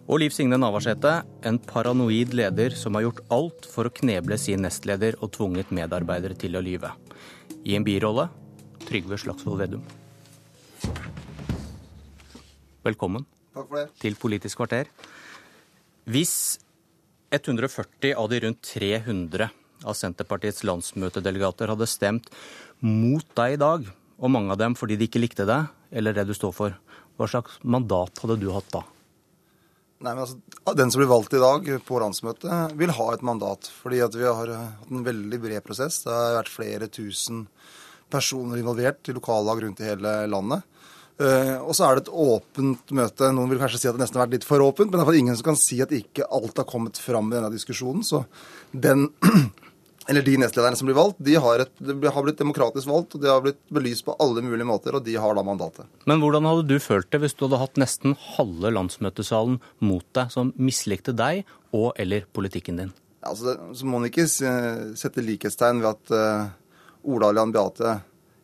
Og 0.06 0.22
Liv 0.22 0.34
Signe 0.34 0.58
Navarsete, 0.60 1.16
en 1.46 1.58
paranoid 1.66 2.36
leder 2.38 2.78
som 2.78 2.94
har 2.94 3.08
gjort 3.08 3.24
alt 3.34 3.66
for 3.72 3.90
å 3.90 3.94
kneble 4.00 4.38
sin 4.38 4.62
nestleder 4.62 5.18
og 5.18 5.34
tvunget 5.34 5.74
medarbeidere 5.74 6.38
til 6.38 6.54
å 6.54 6.62
lyve. 6.64 6.94
I 7.66 7.74
en 7.74 7.86
birolle 7.86 8.30
Trygve 8.86 9.18
Slagsvold 9.18 9.64
Vedum. 9.66 9.84
Velkommen 12.86 13.26
til 14.00 14.14
Politisk 14.16 14.62
kvarter. 14.62 14.86
Hvis 16.06 16.60
140 17.30 18.14
av 18.18 18.28
de 18.30 18.40
rundt 18.44 18.62
300 18.62 19.50
av 19.86 19.96
Senterpartiets 19.96 20.64
landsmøtedelegater 20.66 21.70
hadde 21.70 21.88
stemt 21.88 22.28
mot 22.82 23.26
deg 23.38 23.56
i 23.56 23.60
dag, 23.60 23.86
og 24.20 24.32
mange 24.32 24.52
av 24.52 24.60
dem 24.60 24.76
fordi 24.76 24.98
de 24.98 25.06
ikke 25.08 25.22
likte 25.22 25.46
deg 25.48 25.70
eller 25.90 26.16
det 26.16 26.26
du 26.28 26.34
står 26.36 26.54
for. 26.56 26.74
Hva 27.16 27.28
slags 27.30 27.60
mandat 27.62 28.20
hadde 28.22 28.38
du 28.40 28.50
hatt 28.54 28.68
da? 28.72 28.82
Nei, 30.00 30.14
men 30.14 30.22
altså, 30.24 30.38
Den 30.76 30.90
som 30.90 31.02
blir 31.02 31.10
valgt 31.10 31.34
i 31.36 31.42
dag 31.42 31.66
på 31.84 32.00
landsmøtet, 32.00 32.74
vil 32.80 32.92
ha 32.96 33.06
et 33.12 33.24
mandat. 33.26 33.68
Fordi 33.82 34.00
at 34.00 34.14
vi 34.16 34.24
har 34.24 34.52
hatt 34.56 34.90
en 34.90 35.04
veldig 35.04 35.40
bred 35.42 35.64
prosess. 35.66 36.00
Det 36.06 36.14
har 36.14 36.38
vært 36.38 36.52
flere 36.52 36.88
tusen 36.88 37.44
personer 38.10 38.62
involvert 38.62 39.10
i 39.10 39.14
lokallag 39.16 39.60
rundt 39.62 39.82
i 39.82 39.90
hele 39.90 40.14
landet. 40.32 40.64
Uh, 41.20 41.58
og 41.68 41.74
så 41.76 41.84
er 41.84 41.98
det 41.98 42.06
et 42.06 42.14
åpent 42.24 42.92
møte. 42.96 43.28
Noen 43.36 43.50
vil 43.52 43.60
kanskje 43.60 43.82
si 43.82 43.88
at 43.90 43.96
det 43.96 44.00
nesten 44.00 44.16
har 44.16 44.24
vært 44.24 44.38
litt 44.38 44.46
for 44.48 44.62
åpent, 44.64 44.88
men 44.88 44.96
det 44.96 45.04
er 45.04 45.08
fall 45.10 45.18
ingen 45.20 45.36
som 45.36 45.50
kan 45.50 45.58
si 45.60 45.80
at 45.84 45.92
ikke 45.92 46.28
alt 46.32 46.62
har 46.62 46.68
kommet 46.68 47.00
fram 47.00 47.28
i 47.28 47.36
denne 47.36 47.50
diskusjonen. 47.52 48.06
Så 48.06 48.22
den, 48.72 49.10
eller 50.08 50.24
de 50.24 50.38
nestlederne 50.40 50.80
som 50.80 50.88
blir 50.88 50.96
valgt, 50.96 51.20
de 51.26 51.36
har, 51.36 51.66
et, 51.66 51.74
de 51.76 51.98
har, 52.00 52.24
blitt 52.24 52.40
demokratisk 52.40 52.88
valgt, 52.88 53.18
og 53.18 53.24
de 53.24 53.28
har 53.28 53.44
blitt 53.44 53.60
belyst 53.68 54.06
på 54.08 54.16
alle 54.22 54.44
mulige 54.46 54.68
måter, 54.70 54.96
og 54.96 55.04
de 55.04 55.18
har 55.20 55.36
da 55.36 55.44
mandatet. 55.44 55.90
Men 56.08 56.24
hvordan 56.24 56.48
hadde 56.48 56.68
du 56.72 56.80
følt 56.80 57.10
det 57.12 57.20
hvis 57.26 57.36
du 57.36 57.44
hadde 57.46 57.60
hatt 57.66 57.82
nesten 57.84 58.16
halve 58.38 58.72
landsmøtesalen 58.78 59.60
mot 59.84 60.06
deg, 60.16 60.32
som 60.32 60.54
mislikte 60.56 61.12
deg 61.16 61.44
og 61.76 61.92
eller 62.00 62.24
politikken 62.32 62.80
din? 62.80 62.96
Altså, 63.20 63.58
så 63.76 63.84
må 63.84 63.98
man 63.98 64.08
ikke 64.08 64.24
sette 64.24 65.20
likhetstegn 65.20 65.82
ved 65.84 65.90
at 65.92 66.14
uh, 66.16 67.10
Ola 67.12 67.34
Jan 67.36 67.52
Beate 67.52 67.98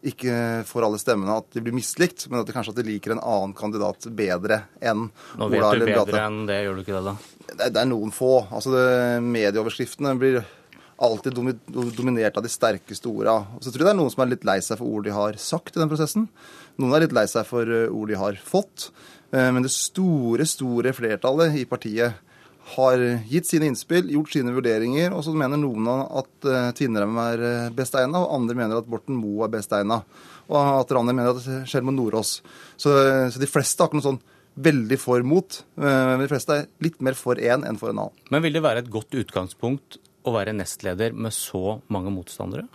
ikke 0.07 0.35
får 0.69 0.87
alle 0.87 1.01
stemmene, 1.01 1.39
at 1.41 1.49
de 1.57 1.63
blir 1.65 1.75
mislikt, 1.77 2.29
men 2.31 2.41
at 2.41 2.49
de 2.49 2.55
kanskje 2.55 2.75
at 2.75 2.81
de 2.81 2.87
liker 2.87 3.15
en 3.15 3.23
annen 3.23 3.55
kandidat 3.57 4.07
bedre 4.17 4.63
enn 4.81 5.09
Nå 5.09 5.49
vet 5.53 5.63
Ola 5.63 5.73
du 5.75 5.87
bedre 5.89 6.27
enn 6.27 6.45
det, 6.49 6.61
gjør 6.65 6.79
du 6.79 6.85
ikke 6.85 6.99
det 6.99 7.07
da? 7.09 7.17
Det, 7.47 7.71
det 7.75 7.81
er 7.83 7.89
noen 7.91 8.13
få. 8.15 8.35
Altså 8.51 8.75
det, 8.75 8.87
Medieoverskriftene 9.27 10.15
blir 10.21 10.41
alltid 10.97 11.37
dominert 11.97 12.37
av 12.37 12.45
de 12.45 12.51
sterkeste 12.51 13.11
orda. 13.11 13.37
Så 13.61 13.71
tror 13.71 13.83
jeg 13.83 13.89
det 13.91 13.95
er 13.95 13.99
noen 13.99 14.13
som 14.13 14.25
er 14.25 14.33
litt 14.33 14.47
lei 14.49 14.59
seg 14.65 14.81
for 14.81 14.89
ord 14.89 15.05
de 15.07 15.17
har 15.17 15.41
sagt 15.41 15.77
i 15.77 15.83
den 15.83 15.91
prosessen. 15.91 16.29
Noen 16.81 16.97
er 16.97 17.05
litt 17.05 17.17
lei 17.17 17.27
seg 17.31 17.47
for 17.49 17.69
eh, 17.69 17.91
ord 17.93 18.13
de 18.13 18.21
har 18.21 18.39
fått. 18.41 18.89
Eh, 19.33 19.51
men 19.53 19.65
det 19.65 19.73
store, 19.75 20.47
store 20.49 20.95
flertallet 20.97 21.59
i 21.61 21.67
partiet 21.69 22.23
har 22.75 23.03
gitt 23.31 23.47
sine 23.47 23.69
innspill, 23.71 24.09
gjort 24.11 24.33
sine 24.35 24.55
vurderinger, 24.55 25.13
og 25.15 25.23
så 25.23 25.35
mener 25.39 25.61
noen 25.61 25.87
at 25.93 26.49
uh, 26.49 26.71
Tvinnereim 26.75 27.19
er 27.23 27.45
eh, 27.47 27.75
best 27.75 27.95
egna, 27.99 28.25
og 28.25 28.35
andre 28.41 28.57
mener 28.59 28.81
at 28.81 28.89
Borten 28.91 29.19
Moe 29.19 29.47
er 29.47 29.53
best 29.53 29.75
egna. 29.77 30.01
Og 30.47 30.57
at 30.59 30.95
Ranne 30.95 31.15
mener 31.15 31.37
at 31.37 31.69
Skjelmo 31.71 31.95
Nordås. 31.95 32.41
Så, 32.75 32.91
så, 33.31 33.39
de 33.43 33.51
fleste 33.51 33.83
har 33.83 33.91
ikke 33.91 34.01
noe 34.01 34.07
sånn 34.09 34.21
veldig 34.63 34.99
for 35.03 35.23
mot. 35.27 35.59
Men 35.83 36.23
de 36.23 36.29
fleste 36.31 36.55
er 36.55 36.69
litt 36.83 37.01
mer 37.03 37.19
for 37.19 37.39
én 37.39 37.59
en 37.59 37.65
enn 37.73 37.81
for 37.81 37.91
en 37.91 38.05
annen. 38.05 38.21
Men 38.31 38.45
vil 38.45 38.55
det 38.55 38.63
være 38.63 38.85
et 38.85 38.93
godt 38.95 39.17
utgangspunkt 39.19 39.99
å 40.27 40.35
være 40.37 40.55
nestleder 40.55 41.15
med 41.19 41.35
så 41.35 41.81
mange 41.93 42.15
motstandere? 42.15 42.69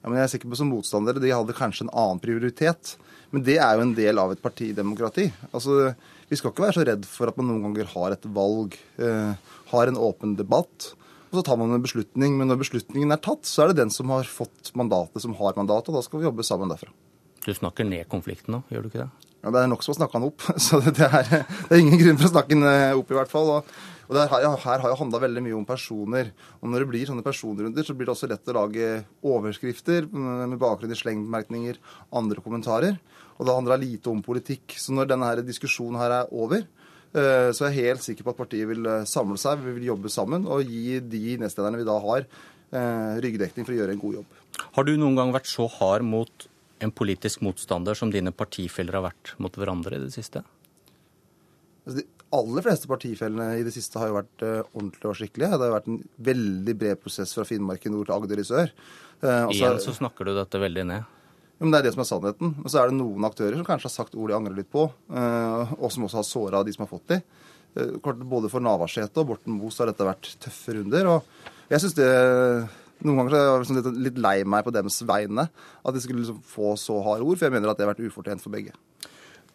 Ja, 0.00 0.08
men 0.08 0.20
jeg 0.20 0.26
er 0.26 0.32
sikker 0.34 0.52
på 0.52 0.60
som 0.60 0.70
motstandere, 0.72 1.20
De 1.20 1.32
hadde 1.32 1.56
kanskje 1.56 1.86
en 1.88 1.94
annen 2.04 2.20
prioritet. 2.22 2.94
Men 3.30 3.44
det 3.46 3.58
er 3.62 3.76
jo 3.76 3.84
en 3.84 3.96
del 3.96 4.20
av 4.20 4.32
et 4.32 4.42
partidemokrati. 4.42 5.28
Altså, 5.52 5.92
Vi 6.30 6.38
skal 6.38 6.52
ikke 6.52 6.62
være 6.62 6.76
så 6.78 6.86
redd 6.86 7.06
for 7.10 7.30
at 7.30 7.38
man 7.40 7.48
noen 7.50 7.64
ganger 7.66 7.88
har 7.90 8.14
et 8.14 8.26
valg, 8.30 8.76
eh, 9.02 9.54
har 9.72 9.90
en 9.90 9.98
åpen 9.98 10.36
debatt. 10.38 10.92
Og 11.30 11.40
så 11.40 11.42
tar 11.46 11.58
man 11.58 11.74
en 11.74 11.82
beslutning, 11.82 12.36
men 12.38 12.46
når 12.50 12.60
beslutningen 12.62 13.10
er 13.10 13.22
tatt, 13.22 13.46
så 13.46 13.64
er 13.64 13.70
det 13.70 13.82
den 13.82 13.90
som 13.90 14.10
har 14.14 14.26
fått 14.30 14.70
mandatet, 14.78 15.22
som 15.22 15.34
har 15.38 15.58
mandatet, 15.58 15.90
og 15.90 15.98
da 15.98 16.02
skal 16.06 16.20
vi 16.20 16.28
jobbe 16.28 16.46
sammen 16.46 16.70
derfra. 16.70 16.90
Du 17.42 17.50
snakker 17.54 17.86
ned 17.88 18.06
konflikten 18.10 18.54
nå, 18.54 18.62
gjør 18.70 18.84
du 18.84 18.88
ikke 18.90 19.04
det? 19.04 19.10
Ja, 19.40 19.50
Det 19.50 19.60
er 19.62 19.70
nok 19.72 19.82
som 19.82 19.94
å 19.94 19.96
snakke 19.96 20.18
han 20.18 20.26
opp, 20.26 20.42
så 20.66 20.78
det 20.84 21.06
er, 21.06 21.30
det 21.30 21.72
er 21.72 21.80
ingen 21.80 21.98
grunn 21.98 22.18
for 22.20 22.28
å 22.28 22.34
snakke 22.34 22.54
den 22.54 22.66
eh, 22.68 22.98
opp, 22.98 23.10
i 23.10 23.16
hvert 23.16 23.32
fall. 23.32 23.50
Og, 23.56 23.70
og 24.06 24.14
det 24.14 24.26
her, 24.30 24.46
her 24.66 24.82
har 24.84 24.92
jo 24.92 24.98
handla 25.00 25.22
veldig 25.22 25.42
mye 25.46 25.56
om 25.56 25.66
personer. 25.66 26.30
Og 26.60 26.70
når 26.70 26.84
det 26.84 26.90
blir 26.92 27.10
sånne 27.10 27.26
personrunder, 27.26 27.86
så 27.86 27.96
blir 27.96 28.10
det 28.10 28.14
også 28.14 28.30
lett 28.30 28.52
å 28.52 28.58
lage 28.58 28.90
overskrifter 29.24 30.06
med 30.12 30.58
bakgrunn 30.60 30.92
i 30.94 30.98
slengbemerkninger, 30.98 31.80
andre 32.20 32.44
kommentarer. 32.44 33.00
Og 33.40 33.48
det 33.48 33.56
handler 33.56 33.80
lite 33.80 34.12
om 34.12 34.20
politikk. 34.20 34.76
Så 34.76 34.92
når 34.92 35.08
denne 35.08 35.28
her 35.30 35.40
diskusjonen 35.40 35.96
her 36.00 36.12
er 36.18 36.32
over, 36.36 36.66
eh, 37.16 37.48
så 37.56 37.66
er 37.66 37.72
jeg 37.72 37.88
helt 37.88 38.04
sikker 38.04 38.26
på 38.26 38.34
at 38.34 38.40
partiet 38.42 38.68
vil 38.68 38.84
eh, 38.84 39.06
samle 39.08 39.40
seg, 39.40 39.64
vi 39.64 39.78
vil 39.78 39.88
jobbe 39.94 40.12
sammen 40.12 40.44
og 40.44 40.68
gi 40.68 41.00
de 41.00 41.38
nestlederne 41.40 41.80
vi 41.80 41.88
da 41.88 41.98
har, 42.04 42.28
ryggdekning 42.70 43.64
for 43.66 43.74
å 43.74 43.76
gjøre 43.80 43.94
en 43.96 43.98
god 43.98 44.12
jobb. 44.20 44.34
Har 44.76 44.84
du 44.86 44.92
noen 44.94 45.16
gang 45.18 45.32
vært 45.34 45.48
så 45.50 45.64
hard 45.80 46.04
mot 46.06 46.44
en 46.78 46.92
politisk 46.94 47.40
motstander 47.42 47.98
som 47.98 48.12
dine 48.14 48.30
partifeller 48.30 48.94
har 48.94 49.08
vært 49.08 49.32
mot 49.42 49.58
hverandre 49.58 49.98
i 49.98 50.04
det 50.04 50.12
siste? 50.14 50.44
Altså, 51.82 51.96
de 51.98 52.04
aller 52.38 52.62
fleste 52.62 52.86
partifellene 52.86 53.48
i 53.58 53.64
det 53.66 53.74
siste 53.74 53.98
har 53.98 54.12
jo 54.12 54.20
vært 54.20 54.46
ordentlige 54.46 55.10
og 55.10 55.18
skikkelige. 55.18 55.50
Det 55.50 55.66
har 55.66 55.74
vært 55.80 55.90
en 55.90 55.98
veldig 56.30 56.76
bred 56.84 57.02
prosess 57.02 57.34
fra 57.34 57.48
Finnmark 57.48 57.90
i 57.90 57.90
nord 57.90 58.06
til 58.06 58.20
Agder 58.20 58.44
i 58.44 58.46
sør. 58.46 58.70
Igjen 59.50 59.82
så 59.82 59.96
snakker 59.98 60.30
du 60.30 60.36
dette 60.38 60.62
veldig 60.62 60.86
ned. 60.92 61.10
Men 61.60 61.74
Det 61.74 61.78
er 61.78 61.86
det 61.86 61.92
som 61.94 62.02
er 62.02 62.08
sannheten. 62.08 62.52
Men 62.56 62.72
så 62.72 62.80
er 62.80 62.90
det 62.90 62.96
noen 62.96 63.24
aktører 63.28 63.58
som 63.58 63.66
kanskje 63.68 63.90
har 63.90 63.96
sagt 63.98 64.16
ord 64.16 64.32
de 64.32 64.36
angrer 64.38 64.56
litt 64.56 64.70
på, 64.72 64.86
uh, 64.88 65.72
og 65.76 65.90
som 65.92 66.06
også 66.06 66.22
har 66.22 66.28
såra 66.28 66.62
de 66.64 66.72
som 66.72 66.86
har 66.86 66.92
fått 66.92 67.12
de. 67.12 67.20
Både 68.00 68.48
for 68.50 68.64
Navarsete 68.64 69.20
og 69.22 69.28
Borten 69.28 69.54
Moe 69.54 69.70
har 69.76 69.92
dette 69.92 70.06
vært 70.08 70.32
tøffe 70.42 70.74
runder. 70.74 71.06
og 71.06 71.50
jeg 71.70 71.84
synes 71.84 71.94
det 71.94 72.08
noen 73.06 73.20
ganger 73.22 73.36
er 73.36 73.44
jeg 73.44 73.60
liksom 73.62 74.00
litt, 74.04 74.18
lei 74.20 74.36
meg 74.44 74.64
på 74.66 74.72
deres 74.74 74.98
vegne. 75.08 75.46
At 75.84 75.96
de 75.96 76.02
skulle 76.02 76.24
liksom 76.24 76.40
få 76.44 76.74
så 76.80 76.98
harde 77.04 77.24
ord, 77.24 77.38
for 77.38 77.46
jeg 77.46 77.54
mener 77.54 77.70
at 77.70 77.78
det 77.78 77.86
har 77.86 77.92
vært 77.94 78.02
ufortjent 78.04 78.42
for 78.44 78.52
begge. 78.52 78.74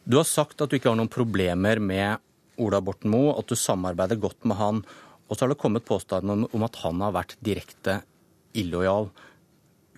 Du 0.05 0.17
har 0.17 0.27
sagt 0.29 0.61
at 0.61 0.71
du 0.71 0.77
ikke 0.77 0.91
har 0.91 0.97
noen 0.97 1.11
problemer 1.11 1.81
med 1.81 2.23
Ola 2.61 2.79
Borten 2.81 3.11
Moe, 3.13 3.35
at 3.37 3.49
du 3.49 3.57
samarbeider 3.59 4.21
godt 4.21 4.47
med 4.47 4.57
han. 4.61 4.81
Og 5.27 5.35
så 5.35 5.45
har 5.45 5.53
det 5.53 5.61
kommet 5.61 5.85
påstander 5.85 6.45
om 6.45 6.65
at 6.65 6.81
han 6.81 7.01
har 7.03 7.13
vært 7.15 7.37
direkte 7.45 7.99
illojal. 8.57 9.09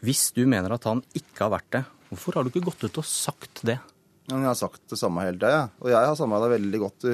Hvis 0.04 0.30
du 0.36 0.44
mener 0.50 0.76
at 0.76 0.88
han 0.88 1.04
ikke 1.18 1.46
har 1.46 1.54
vært 1.58 1.72
det, 1.76 1.84
hvorfor 2.10 2.38
har 2.38 2.46
du 2.46 2.52
ikke 2.52 2.66
gått 2.70 2.88
ut 2.88 3.00
og 3.02 3.08
sagt 3.08 3.64
det? 3.68 3.78
Jeg 4.28 4.44
har 4.44 4.58
sagt 4.60 4.82
det 4.92 5.00
samme 5.00 5.24
hele 5.24 5.40
tida. 5.40 5.70
Og 5.80 5.88
jeg 5.92 6.04
har 6.04 6.18
samarbeida 6.20 6.58
veldig 6.58 6.80
godt 6.82 7.08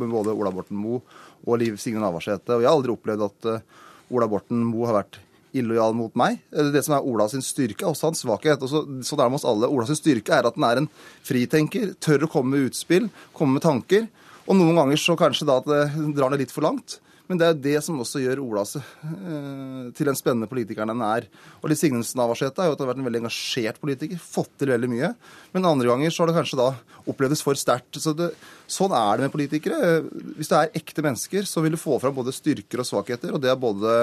med 0.00 0.14
både 0.14 0.32
Ola 0.32 0.52
Borten 0.54 0.78
Moe 0.80 1.02
og 1.44 1.60
Liv 1.60 1.76
Signe 1.80 2.00
Navarsete. 2.00 2.56
Og 2.56 2.64
jeg 2.64 2.70
har 2.70 2.78
aldri 2.78 2.94
opplevd 2.94 3.26
at 3.26 3.48
eh, 3.52 3.82
Ola 4.16 4.28
Borten 4.30 4.62
Moe 4.64 4.88
har 4.88 5.02
vært 5.02 5.20
illojal 5.54 5.94
mot 5.96 6.14
meg. 6.18 6.40
Det 6.50 6.82
som 6.86 6.96
er 6.96 7.06
Ola 7.06 7.28
sin 7.30 7.44
styrke, 7.44 7.84
er 7.84 7.92
også 7.92 8.08
hans 8.08 8.24
svakhet. 8.24 8.64
Og 8.64 8.72
så, 8.72 8.82
er 8.82 9.22
det 9.22 9.30
med 9.30 9.38
oss 9.38 9.46
alle. 9.48 9.70
Ola 9.70 9.86
sin 9.88 10.00
styrke 10.00 10.34
er 10.34 10.48
at 10.48 10.56
han 10.58 10.66
er 10.70 10.82
en 10.82 10.90
fritenker, 11.26 11.92
tør 12.02 12.26
å 12.26 12.32
komme 12.32 12.56
med 12.56 12.70
utspill, 12.70 13.10
komme 13.36 13.58
med 13.58 13.66
tanker. 13.66 14.08
Og 14.48 14.58
noen 14.58 14.80
ganger 14.80 15.00
så 15.00 15.16
kanskje 15.20 15.48
da 15.48 15.60
at 15.60 15.68
det 15.68 15.82
drar 16.16 16.32
ned 16.32 16.42
litt 16.42 16.54
for 16.54 16.66
langt. 16.66 16.98
Men 17.24 17.40
det 17.40 17.46
er 17.46 17.54
jo 17.54 17.62
det 17.64 17.78
som 17.86 18.00
også 18.02 18.20
gjør 18.20 18.42
Ola 18.42 18.62
eh, 18.66 19.86
til 19.96 20.08
den 20.10 20.18
spennende 20.18 20.48
politikeren 20.50 20.92
den 20.92 21.04
er. 21.06 21.24
Og 21.62 21.70
Liv 21.70 21.78
Signe 21.80 22.02
Navarsete 22.18 22.60
har 22.60 22.68
jo 22.68 22.76
vært 22.76 23.00
en 23.00 23.08
veldig 23.08 23.22
engasjert 23.22 23.80
politiker, 23.80 24.20
fått 24.20 24.52
til 24.60 24.74
veldig 24.74 24.90
mye. 24.92 25.10
Men 25.56 25.70
andre 25.70 25.88
ganger 25.88 26.12
så 26.12 26.22
har 26.22 26.30
det 26.30 26.36
kanskje 26.36 26.60
da 26.60 26.68
opplevdes 27.08 27.44
for 27.44 27.56
sterkt. 27.56 27.96
Så 27.96 28.12
sånn 28.12 28.96
er 28.98 29.16
det 29.16 29.26
med 29.26 29.32
politikere. 29.32 29.96
Hvis 30.36 30.52
det 30.52 30.60
er 30.60 30.78
ekte 30.82 31.04
mennesker, 31.06 31.48
så 31.48 31.64
vil 31.64 31.78
du 31.78 31.80
få 31.80 31.96
fram 32.02 32.16
både 32.16 32.34
styrker 32.36 32.84
og 32.84 32.90
svakheter. 32.90 33.32
Og 33.32 33.40
det 33.40 33.54
har 33.54 33.60
både 33.60 33.96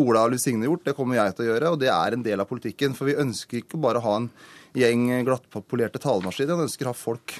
Ola 0.00 0.24
og 0.24 0.32
Liv 0.32 0.40
Signe 0.42 0.64
gjort, 0.66 0.86
det 0.88 0.96
kommer 0.96 1.20
jeg 1.20 1.36
til 1.36 1.44
å 1.44 1.52
gjøre. 1.52 1.74
Og 1.74 1.80
det 1.84 1.92
er 1.92 2.16
en 2.16 2.24
del 2.24 2.40
av 2.40 2.48
politikken. 2.48 2.96
For 2.96 3.12
vi 3.12 3.20
ønsker 3.20 3.60
ikke 3.60 3.80
bare 3.84 4.00
å 4.00 4.08
ha 4.08 4.20
en 4.22 4.32
gjeng 4.74 5.10
glattpolerte 5.28 6.00
talemaskiner, 6.02 6.56
vi 6.58 6.66
ønsker 6.66 6.88
å 6.88 6.94
ha 6.94 6.98
folk 6.98 7.36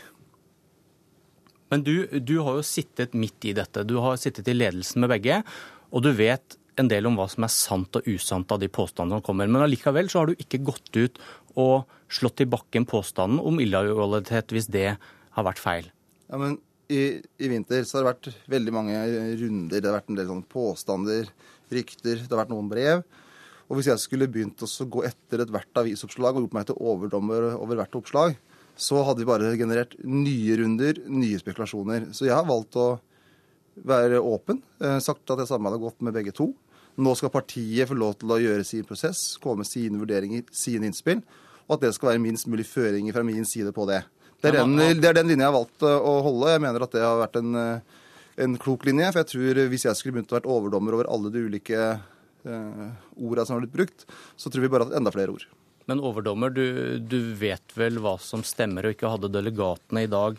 men 1.72 1.84
du, 1.86 1.94
du, 2.20 2.36
har 2.44 2.58
jo 2.58 2.66
sittet 2.66 3.16
midt 3.16 3.48
i 3.48 3.54
dette. 3.56 3.86
Du 3.88 3.96
har 4.02 4.18
sittet 4.20 4.48
i 4.50 4.56
ledelsen 4.56 5.04
med 5.04 5.12
begge, 5.14 5.40
og 5.94 6.04
du 6.04 6.10
vet 6.16 6.58
en 6.80 6.90
del 6.90 7.06
om 7.06 7.16
hva 7.18 7.26
som 7.30 7.46
er 7.46 7.52
sant 7.54 7.98
og 7.98 8.06
usant 8.10 8.50
av 8.52 8.60
de 8.62 8.68
påstandene 8.72 9.20
som 9.20 9.26
kommer. 9.26 9.50
Men 9.50 9.64
allikevel 9.64 10.10
så 10.10 10.22
har 10.22 10.30
du 10.30 10.42
ikke 10.42 10.62
gått 10.66 10.90
ut 10.96 11.20
og 11.60 11.90
slått 12.12 12.42
i 12.42 12.48
bakken 12.50 12.86
påstanden 12.90 13.40
om 13.42 13.60
illojalitet 13.62 14.54
hvis 14.54 14.70
det 14.74 14.88
har 14.94 15.46
vært 15.46 15.62
feil. 15.62 15.90
Ja, 16.30 16.38
men 16.40 16.58
i, 16.92 17.20
i, 17.38 17.48
vinter 17.48 17.84
så 17.86 17.98
har 17.98 18.04
det 18.04 18.10
vært 18.12 18.48
veldig 18.50 18.74
mange 18.74 18.96
runder. 19.40 19.78
Det 19.78 19.88
har 19.88 19.98
vært 19.98 20.10
en 20.12 20.18
del 20.18 20.30
sånne 20.30 20.50
påstander, 20.50 21.30
rykter, 21.72 22.18
det 22.20 22.30
har 22.30 22.42
vært 22.42 22.52
noen 22.52 22.70
brev. 22.70 23.04
Og 23.70 23.78
hvis 23.78 23.88
jeg 23.88 24.02
skulle 24.02 24.28
begynt 24.28 24.60
å 24.62 24.88
gå 24.92 25.06
etter 25.08 25.44
ethvert 25.44 25.80
avisoppslag 25.80 26.36
og 26.36 26.44
gjort 26.44 26.58
meg 26.58 26.66
til 26.68 26.82
overdommer 26.84 27.54
over 27.54 27.80
hvert 27.80 27.96
oppslag, 27.96 28.36
så 28.76 29.02
hadde 29.06 29.22
vi 29.22 29.28
bare 29.28 29.54
generert 29.58 29.94
nye 30.02 30.56
runder, 30.58 30.98
nye 31.06 31.38
spekulasjoner. 31.38 32.08
Så 32.14 32.26
jeg 32.26 32.34
har 32.34 32.46
valgt 32.48 32.78
å 32.80 32.98
være 33.86 34.20
åpen, 34.22 34.62
eh, 34.80 34.98
sagt 35.02 35.30
at 35.30 35.42
jeg 35.42 35.50
samarbeider 35.50 35.82
godt 35.82 36.02
med 36.02 36.14
begge 36.14 36.34
to. 36.34 36.52
Nå 36.96 37.14
skal 37.18 37.32
partiet 37.34 37.88
få 37.90 37.96
lov 37.98 38.18
til 38.18 38.30
å 38.30 38.38
gjøre 38.38 38.64
sin 38.66 38.86
prosess, 38.86 39.36
komme 39.42 39.62
med 39.62 39.70
sine 39.70 39.98
vurderinger, 39.98 40.44
sine 40.54 40.86
innspill, 40.86 41.22
og 41.66 41.76
at 41.76 41.86
det 41.86 41.94
skal 41.94 42.12
være 42.12 42.22
minst 42.22 42.46
mulig 42.46 42.66
føringer 42.66 43.14
fra 43.16 43.24
min 43.26 43.44
side 43.44 43.72
på 43.74 43.86
det. 43.90 44.04
Det 44.42 44.52
er 44.52 44.60
den, 44.60 44.76
det 45.00 45.08
er 45.08 45.16
den 45.16 45.30
linja 45.30 45.46
jeg 45.46 45.52
har 45.52 45.56
valgt 45.56 45.82
eh, 45.82 46.08
å 46.10 46.14
holde. 46.26 46.52
Jeg 46.52 46.62
mener 46.66 46.84
at 46.84 46.94
det 46.94 47.02
har 47.02 47.22
vært 47.22 47.38
en, 47.40 47.54
eh, 47.56 48.00
en 48.44 48.56
klok 48.60 48.84
linje. 48.84 49.10
For 49.10 49.22
jeg 49.22 49.30
tror 49.32 49.60
hvis 49.72 49.86
jeg 49.88 49.98
skulle 49.98 50.18
begynt 50.18 50.34
å 50.34 50.38
være 50.38 50.50
overdommer 50.52 50.98
over 50.98 51.08
alle 51.08 51.32
de 51.32 51.46
ulike 51.46 51.78
eh, 51.80 52.88
orda 53.16 53.46
som 53.46 53.56
har 53.56 53.64
blitt 53.64 53.78
brukt, 53.78 54.04
så 54.36 54.52
tror 54.52 54.66
vi 54.66 54.72
bare 54.74 54.90
at 54.90 54.98
enda 54.98 55.14
flere 55.14 55.32
ord. 55.32 55.46
Men 55.90 56.00
overdommer, 56.00 56.52
du, 56.54 56.98
du, 56.98 57.18
vet 57.36 57.74
vel 57.76 58.00
hva 58.00 58.16
som 58.22 58.44
stemmer, 58.46 58.86
og 58.86 58.96
ikke 58.96 59.10
hadde 59.12 59.32
delegatene 59.32 60.06
i 60.06 60.10
dag 60.10 60.38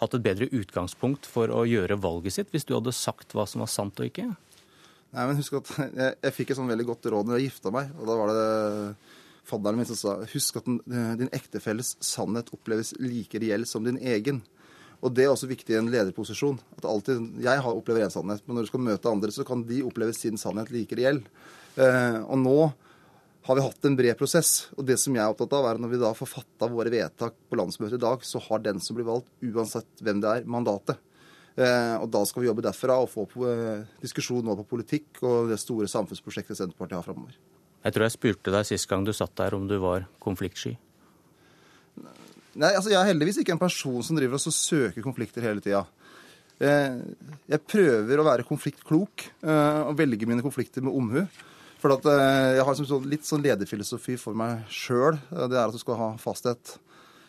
hatt 0.00 0.14
et 0.14 0.24
bedre 0.24 0.48
utgangspunkt 0.54 1.26
for 1.26 1.50
å 1.50 1.64
gjøre 1.66 1.98
valget 1.98 2.36
sitt, 2.36 2.50
hvis 2.52 2.68
du 2.68 2.74
hadde 2.76 2.94
sagt 2.94 3.34
hva 3.34 3.46
som 3.48 3.64
var 3.64 3.72
sant 3.72 3.98
og 3.98 4.10
ikke? 4.10 4.28
Nei, 5.16 5.24
men 5.24 5.38
husk 5.38 5.56
at 5.58 5.70
Jeg, 6.00 6.16
jeg 6.22 6.36
fikk 6.36 6.52
et 6.52 6.60
sånn 6.60 6.70
veldig 6.70 6.88
godt 6.90 7.08
råd 7.12 7.28
når 7.28 7.40
jeg 7.40 7.50
gifta 7.50 7.72
meg. 7.74 7.90
og 7.96 8.10
Da 8.10 8.18
var 8.20 8.32
det 8.34 8.44
fadderen 9.46 9.80
min 9.80 9.88
som 9.88 9.98
sa 9.98 10.16
husk 10.32 10.60
at 10.60 10.68
den, 10.68 10.80
din 11.22 11.32
ektefelles 11.34 11.94
sannhet 12.04 12.52
oppleves 12.54 12.92
like 13.02 13.40
reell 13.42 13.66
som 13.68 13.86
din 13.86 13.98
egen. 14.02 14.42
Og 15.04 15.12
Det 15.14 15.26
er 15.26 15.32
også 15.32 15.48
viktig 15.48 15.74
i 15.74 15.78
en 15.78 15.90
lederposisjon. 15.92 16.58
at 16.78 16.84
alltid, 16.84 17.42
Jeg 17.42 17.60
opplever 17.60 18.06
én 18.06 18.10
sannhet, 18.10 18.42
men 18.46 18.56
når 18.56 18.62
du 18.62 18.70
skal 18.72 18.80
møte 18.80 19.10
andre, 19.10 19.30
så 19.30 19.44
kan 19.44 19.62
de 19.62 19.82
oppleve 19.82 20.14
sin 20.14 20.36
sannhet 20.36 20.70
like 20.70 20.96
reell. 20.96 21.22
Eh, 21.76 22.18
og 22.24 22.38
nå 22.38 22.72
har 23.46 23.54
vi 23.54 23.62
hatt 23.62 23.84
en 23.86 23.96
bred 23.96 24.16
prosess. 24.18 24.68
Og 24.74 24.86
det 24.88 24.96
som 24.98 25.14
jeg 25.14 25.22
er 25.22 25.30
opptatt 25.30 25.52
av, 25.54 25.68
er 25.68 25.78
at 25.78 25.82
når 25.82 25.92
vi 25.92 26.00
da 26.02 26.10
får 26.18 26.30
fatta 26.32 26.68
våre 26.70 26.90
vedtak 26.90 27.36
på 27.46 27.58
landsmøtet 27.58 28.00
i 28.00 28.02
dag, 28.02 28.24
så 28.26 28.42
har 28.42 28.64
den 28.64 28.80
som 28.82 28.98
blir 28.98 29.06
valgt, 29.06 29.30
uansett 29.38 30.02
hvem 30.02 30.22
det 30.24 30.32
er, 30.32 30.48
mandatet. 30.50 30.98
Eh, 31.56 31.94
og 32.02 32.10
da 32.12 32.20
skal 32.28 32.42
vi 32.42 32.50
jobbe 32.50 32.64
derfra 32.66 32.98
og 33.00 33.08
få 33.08 33.24
på, 33.30 33.46
eh, 33.48 33.86
diskusjon 34.02 34.44
nå 34.44 34.58
på 34.58 34.66
politikk 34.74 35.22
og 35.22 35.48
det 35.48 35.56
store 35.62 35.88
samfunnsprosjektet 35.88 36.58
Senterpartiet 36.58 36.98
har 36.98 37.06
framover. 37.06 37.38
Jeg 37.86 37.94
tror 37.94 38.04
jeg 38.04 38.16
spurte 38.16 38.52
deg 38.52 38.66
sist 38.66 38.88
gang 38.90 39.06
du 39.06 39.12
satt 39.12 39.34
der 39.36 39.54
om 39.54 39.66
du 39.68 39.78
var 39.78 40.08
konfliktsky. 40.20 40.76
Nei, 42.56 42.72
altså 42.74 42.90
Jeg 42.90 43.00
er 43.00 43.12
heldigvis 43.12 43.38
ikke 43.38 43.52
en 43.52 43.62
person 43.62 44.02
som 44.02 44.16
driver 44.16 44.34
og 44.34 44.40
søker 44.40 45.02
konflikter 45.02 45.40
hele 45.42 45.60
tida. 45.60 45.86
Eh, 46.58 46.98
jeg 47.48 47.66
prøver 47.68 48.18
å 48.18 48.24
være 48.24 48.48
konfliktklok 48.48 49.30
og 49.44 49.96
velge 49.96 50.26
mine 50.26 50.42
konflikter 50.42 50.82
med 50.82 50.92
omhu. 50.92 51.26
For 51.80 51.92
at, 51.92 52.06
eh, 52.08 52.56
jeg 52.56 52.64
har 52.64 52.74
liksom 52.74 53.08
litt 53.10 53.26
sånn 53.28 53.44
lederfilosofi 53.44 54.16
for 54.20 54.36
meg 54.38 54.64
sjøl. 54.72 55.18
Det 55.30 55.52
er 55.52 55.66
at 55.66 55.74
du 55.74 55.80
skal 55.82 56.00
ha 56.00 56.10
fasthet 56.20 56.78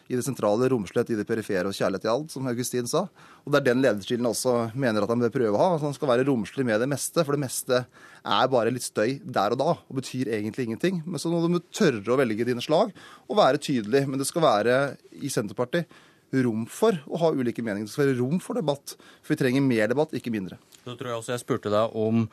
i 0.07 0.15
det 0.15 0.23
sentrale, 0.23 0.69
romslighet 0.71 1.11
i 1.11 1.17
det 1.19 1.25
perifere 1.27 1.67
og 1.67 1.75
kjærlighet 1.75 2.05
i 2.07 2.11
alt, 2.11 2.31
som 2.31 2.47
Augustin 2.47 2.87
sa. 2.87 3.03
Og 3.43 3.51
det 3.51 3.59
er 3.59 3.65
den 3.67 3.83
lederstilen 3.83 4.29
også 4.29 4.53
mener 4.79 5.03
at 5.03 5.11
han 5.11 5.19
bør 5.19 5.33
prøve 5.33 5.57
å 5.57 5.59
ha. 5.59 5.79
Han 5.83 5.95
skal 5.95 6.11
være 6.13 6.27
romslig 6.29 6.63
med 6.67 6.79
det 6.79 6.87
meste, 6.91 7.25
for 7.27 7.35
det 7.35 7.43
meste 7.43 7.81
er 8.23 8.51
bare 8.51 8.71
litt 8.71 8.87
støy 8.87 9.17
der 9.23 9.55
og 9.55 9.59
da, 9.59 9.75
og 9.75 9.99
betyr 9.99 10.31
egentlig 10.37 10.69
ingenting. 10.69 11.01
Men 11.05 11.19
så 11.19 11.31
må 11.31 11.43
du 11.43 11.59
tørre 11.75 12.15
å 12.15 12.19
velge 12.19 12.47
dine 12.47 12.63
slag 12.63 12.95
og 13.27 13.39
være 13.39 13.59
tydelig. 13.59 14.05
Men 14.07 14.21
det 14.21 14.29
skal 14.29 14.47
være 14.47 14.77
i 15.19 15.31
Senterpartiet 15.33 15.91
rom 16.31 16.65
for 16.69 16.97
å 17.07 17.19
ha 17.21 17.31
ulike 17.35 17.63
meninger. 17.63 17.87
Det 17.87 17.93
skal 17.93 18.07
være 18.07 18.19
rom 18.19 18.41
for 18.43 18.59
debatt. 18.59 18.95
For 19.21 19.35
vi 19.35 19.39
trenger 19.39 19.63
mer 19.63 19.87
debatt, 19.91 20.15
ikke 20.17 20.33
mindre. 20.33 20.59
Så 20.83 20.95
tror 20.95 21.11
jeg 21.11 21.21
også 21.21 21.35
jeg 21.35 21.43
spurte 21.43 21.71
deg 21.73 21.95
om 21.97 22.25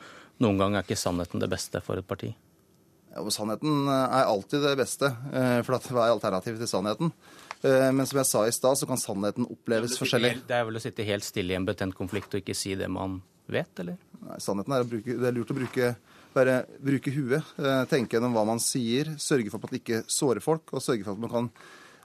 noen 0.43 0.59
gang 0.59 0.75
er 0.75 0.83
ikke 0.83 0.99
sannheten 0.99 1.39
det 1.39 1.51
beste 1.51 1.79
for 1.83 1.99
et 1.99 2.07
parti? 2.07 2.33
Ja, 3.15 3.23
Sannheten 3.31 3.87
eh, 3.87 4.15
er 4.17 4.27
alltid 4.27 4.65
det 4.65 4.73
beste, 4.75 5.07
eh, 5.31 5.61
for 5.63 5.77
hva 5.79 6.09
er 6.09 6.15
alternativet 6.17 6.59
til 6.59 6.67
sannheten? 6.67 7.13
Eh, 7.61 7.91
men 7.95 8.03
som 8.09 8.19
jeg 8.19 8.27
sa 8.27 8.41
i 8.43 8.51
stad, 8.51 8.75
så 8.75 8.89
kan 8.89 8.99
sannheten 8.99 9.47
oppleves 9.47 9.95
forskjellig. 10.01 10.33
Det 10.49 10.57
er 10.57 10.67
vel 10.67 10.75
å 10.75 10.83
sitte 10.83 11.07
helt 11.07 11.23
stille 11.23 11.55
i 11.55 11.59
en 11.59 11.67
betent 11.67 11.95
konflikt 11.95 12.35
og 12.35 12.43
ikke 12.43 12.57
si 12.57 12.75
det 12.75 12.89
man 12.91 13.21
vet, 13.47 13.71
eller? 13.79 13.95
Nei, 14.25 14.41
sannheten 14.43 14.75
er 14.75 14.89
bruke 14.89 15.15
Det 15.15 15.29
er 15.29 15.37
lurt 15.37 15.53
å 15.53 15.57
bruke, 15.61 15.93
bare 16.35 16.57
bruke 16.83 17.13
huet. 17.15 17.55
Tenke 17.87 18.17
gjennom 18.17 18.35
hva 18.35 18.43
man 18.49 18.59
sier. 18.59 19.13
Sørge 19.21 19.53
for 19.53 19.61
at 19.61 19.69
man 19.69 19.79
ikke 19.79 20.01
sårer 20.11 20.43
folk, 20.43 20.73
og 20.75 20.83
sørge 20.83 21.07
for 21.07 21.15
at 21.15 21.23
man 21.23 21.31
kan 21.31 21.49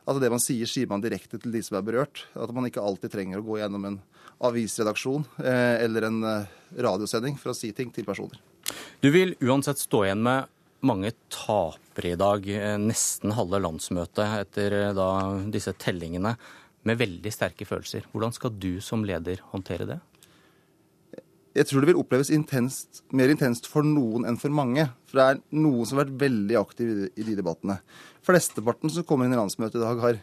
at 0.09 0.21
det 0.23 0.31
man 0.33 0.43
sier, 0.43 0.69
sier 0.69 0.89
man 0.91 1.03
direkte 1.03 1.39
til 1.41 1.53
de 1.55 1.63
som 1.65 1.79
er 1.79 1.85
berørt. 1.87 2.25
At 2.35 2.53
man 2.57 2.69
ikke 2.69 2.85
alltid 2.85 3.13
trenger 3.13 3.41
å 3.41 3.47
gå 3.47 3.59
gjennom 3.61 3.85
en 3.89 3.99
avisredaksjon 4.49 5.27
eh, 5.45 5.83
eller 5.85 6.09
en 6.09 6.23
eh, 6.25 6.55
radiosending 6.81 7.37
for 7.41 7.53
å 7.53 7.57
si 7.57 7.73
ting 7.77 7.93
til 7.95 8.09
personer. 8.09 8.41
Du 9.03 9.11
vil 9.13 9.35
uansett 9.45 9.83
stå 9.83 10.05
igjen 10.07 10.25
med 10.25 10.49
mange 10.87 11.13
tapere 11.33 12.15
i 12.15 12.21
dag. 12.21 12.47
Nesten 12.81 13.35
halve 13.37 13.61
landsmøtet 13.61 14.39
etter 14.47 14.79
da 14.97 15.11
disse 15.53 15.75
tellingene. 15.77 16.37
Med 16.89 16.97
veldig 16.97 17.33
sterke 17.35 17.67
følelser. 17.69 18.07
Hvordan 18.13 18.33
skal 18.33 18.55
du 18.57 18.79
som 18.85 19.05
leder 19.05 19.43
håndtere 19.53 19.89
det? 19.89 19.99
Jeg 21.51 21.67
tror 21.67 21.83
det 21.83 21.91
vil 21.91 21.99
oppleves 21.99 22.31
intenst, 22.31 23.01
mer 23.11 23.31
intenst 23.33 23.65
for 23.67 23.83
noen 23.83 24.23
enn 24.29 24.39
for 24.39 24.55
mange. 24.55 24.85
For 25.11 25.19
det 25.19 25.25
er 25.27 25.41
noen 25.59 25.89
som 25.89 25.99
har 25.99 26.07
vært 26.07 26.21
veldig 26.21 26.59
aktive 26.61 27.09
i 27.11 27.25
de 27.27 27.35
debattene. 27.35 27.81
Flesteparten 28.27 28.93
som 28.95 29.07
kommer 29.09 29.27
inn 29.27 29.35
i 29.35 29.41
landsmøtet 29.41 29.81
i 29.81 29.83
dag, 29.83 30.03
har, 30.05 30.21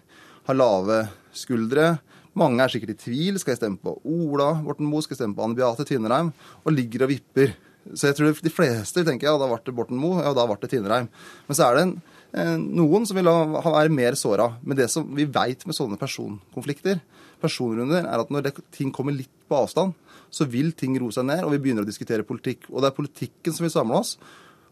har 0.47 0.57
lave 0.57 1.01
skuldre. 1.35 1.97
Mange 2.37 2.63
er 2.63 2.71
sikkert 2.71 2.93
i 2.95 2.99
tvil. 3.01 3.39
Skal 3.41 3.55
jeg 3.55 3.59
stemme 3.59 3.81
på 3.83 3.97
Ola 4.07 4.53
Borten 4.63 4.87
Moe? 4.87 5.03
Skal 5.03 5.17
jeg 5.17 5.23
stemme 5.25 5.35
på 5.35 5.43
Anne 5.43 5.57
Beate 5.57 5.87
Tvinnereim? 5.89 6.31
Og 6.63 6.75
ligger 6.77 7.03
og 7.03 7.11
vipper. 7.11 7.57
Så 7.91 8.09
jeg 8.09 8.17
tror 8.17 8.39
de 8.43 8.51
fleste 8.51 9.03
tenker 9.07 9.27
ja, 9.29 9.35
da 9.39 9.51
ble 9.51 9.59
det 9.63 9.75
Borten 9.75 9.99
Moe, 9.99 10.23
ja, 10.23 10.31
da 10.35 10.47
ble 10.47 10.59
det 10.61 10.71
Tvinnereim. 10.71 11.11
Men 11.47 11.59
så 11.59 11.67
er 11.67 11.75
det 11.75 11.85
en, 11.85 11.93
en, 12.39 12.65
noen 12.79 13.07
som 13.07 13.19
vil 13.19 13.27
være 13.27 13.91
mer 13.91 14.15
såra. 14.19 14.53
Men 14.63 14.79
det 14.79 14.87
som 14.95 15.11
vi 15.17 15.27
veit 15.27 15.67
med 15.67 15.75
sånne 15.75 15.99
personkonflikter, 15.99 17.03
personrunder, 17.43 18.07
er 18.07 18.23
at 18.23 18.31
når 18.33 18.53
ting 18.75 18.95
kommer 18.95 19.15
litt 19.15 19.33
på 19.47 19.59
avstand, 19.59 19.95
så 20.33 20.47
vil 20.49 20.73
ting 20.77 20.97
roe 20.99 21.13
seg 21.15 21.27
ned, 21.29 21.43
og 21.45 21.53
vi 21.55 21.61
begynner 21.63 21.85
å 21.85 21.89
diskutere 21.89 22.25
politikk. 22.27 22.67
Og 22.73 22.81
det 22.81 22.91
er 22.91 22.97
politikken 22.97 23.55
som 23.55 23.67
vil 23.67 23.73
samle 23.73 24.01
oss. 24.01 24.17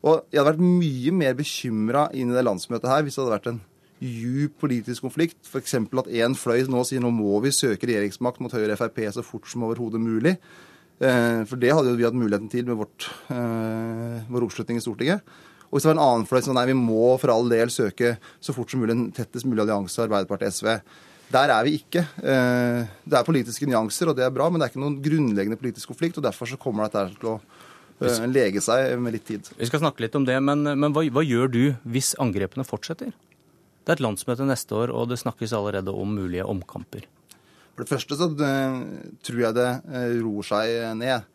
Og 0.05 0.25
jeg 0.29 0.41
hadde 0.41 0.51
vært 0.51 0.65
mye 0.65 1.13
mer 1.15 1.37
bekymra 1.37 2.09
inn 2.13 2.29
i 2.29 2.35
det 2.35 2.45
landsmøtet 2.45 2.91
her 2.91 3.05
hvis 3.05 3.17
det 3.17 3.23
hadde 3.23 3.37
vært 3.37 3.49
en 3.53 3.63
djup 4.03 4.59
politisk 4.61 5.07
konflikt. 5.07 5.39
F.eks. 5.47 5.77
at 5.79 6.11
én 6.11 6.37
fløy 6.37 6.67
nå 6.69 6.83
sier 6.85 7.01
nå 7.03 7.11
må 7.15 7.39
vi 7.45 7.53
søke 7.55 7.89
regjeringsmakt 7.89 8.41
mot 8.43 8.53
Høyre 8.53 8.75
og 8.75 8.81
Frp 8.81 9.01
så 9.15 9.25
fort 9.25 9.49
som 9.49 9.65
overhodet 9.65 10.01
mulig. 10.03 10.35
Eh, 10.99 11.41
for 11.49 11.59
det 11.59 11.73
hadde 11.75 11.91
jo 11.91 11.97
vi 11.99 12.07
hatt 12.07 12.15
muligheten 12.15 12.51
til 12.51 12.67
med 12.69 12.79
vårt, 12.79 13.09
eh, 13.33 14.21
vår 14.31 14.47
oppslutning 14.47 14.79
i 14.79 14.83
Stortinget. 14.83 15.25
Og 15.65 15.75
hvis 15.75 15.83
det 15.83 15.91
var 15.91 15.97
en 15.97 16.05
annen 16.05 16.29
fløy 16.29 16.43
som 16.43 16.55
nei, 16.55 16.67
vi 16.69 16.77
må 16.77 17.17
for 17.19 17.33
all 17.33 17.49
del 17.49 17.73
søke 17.73 18.17
så 18.39 18.53
fort 18.55 18.71
som 18.71 18.79
mulig 18.79 18.95
en 18.95 19.11
tettest 19.11 19.47
mulig 19.47 19.65
allianse 19.65 20.05
Arbeiderpartiet-SV. 20.05 20.79
Der 21.33 21.51
er 21.51 21.65
vi 21.65 21.75
ikke. 21.79 22.03
Eh, 22.21 22.85
det 23.05 23.17
er 23.17 23.27
politiske 23.27 23.67
nyanser, 23.69 24.11
og 24.11 24.17
det 24.17 24.25
er 24.25 24.33
bra, 24.33 24.49
men 24.49 24.61
det 24.61 24.67
er 24.67 24.73
ikke 24.73 24.83
noen 24.83 24.99
grunnleggende 25.03 25.59
politisk 25.59 25.91
konflikt. 25.91 26.19
og 26.19 26.25
Derfor 26.27 26.49
så 26.49 26.59
kommer 26.61 26.87
dette 26.87 27.07
til 27.19 27.33
å 27.33 27.39
lege 28.29 28.61
seg 28.61 28.95
med 29.01 29.15
litt 29.15 29.25
tid. 29.27 29.49
Vi 29.57 29.69
skal 29.69 29.81
snakke 29.81 30.05
litt 30.05 30.15
om 30.19 30.25
det, 30.27 30.37
men, 30.43 30.63
men 30.67 30.95
hva, 30.95 31.05
hva, 31.09 31.23
gjør 31.25 31.51
du 31.51 31.63
hvis 31.87 32.13
angrepene 32.21 32.67
fortsetter? 32.67 33.13
Det 33.85 33.93
er 33.93 33.99
et 33.99 34.05
landsmøte 34.05 34.47
neste 34.47 34.75
år, 34.75 34.93
og 34.93 35.09
det 35.11 35.21
snakkes 35.21 35.53
allerede 35.53 35.93
om 35.93 36.15
mulige 36.17 36.45
omkamper. 36.49 37.05
For 37.75 37.83
det 37.83 37.91
første 37.91 38.17
så 38.17 38.29
det, 38.31 38.53
tror 39.25 39.41
jeg 39.41 39.57
det 39.57 39.69
roer 40.23 40.47
seg 40.47 40.75
ned. 40.99 41.31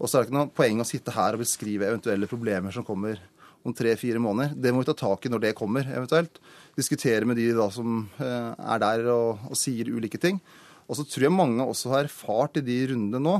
Og 0.00 0.10
så 0.10 0.18
er 0.18 0.24
det 0.24 0.28
ikke 0.28 0.38
noe 0.40 0.52
poeng 0.52 0.82
å 0.82 0.88
sitte 0.88 1.14
her 1.14 1.36
og 1.36 1.44
beskrive 1.44 1.86
eventuelle 1.86 2.28
problemer 2.28 2.74
som 2.74 2.86
kommer 2.86 3.20
om 3.64 3.74
tre-fire 3.76 4.20
måneder. 4.20 4.52
Det 4.56 4.72
må 4.72 4.82
vi 4.82 4.88
ta 4.90 4.96
tak 4.98 5.24
i 5.24 5.32
når 5.32 5.42
det 5.46 5.54
kommer, 5.56 5.86
eventuelt. 5.88 6.38
Diskutere 6.76 7.26
med 7.28 7.38
de 7.40 7.48
da 7.56 7.70
som 7.72 8.04
uh, 8.20 8.52
er 8.52 8.82
der 8.82 9.08
og, 9.14 9.42
og, 9.48 9.56
sier 9.58 9.88
ulike 9.88 10.20
ting. 10.20 10.40
Og 10.84 10.98
så 10.98 11.06
tror 11.08 11.28
jeg 11.28 11.36
mange 11.36 11.64
også 11.64 11.94
har 11.94 12.08
erfart 12.08 12.60
i 12.60 12.64
de 12.66 12.78
rundene 12.92 13.22
nå 13.22 13.38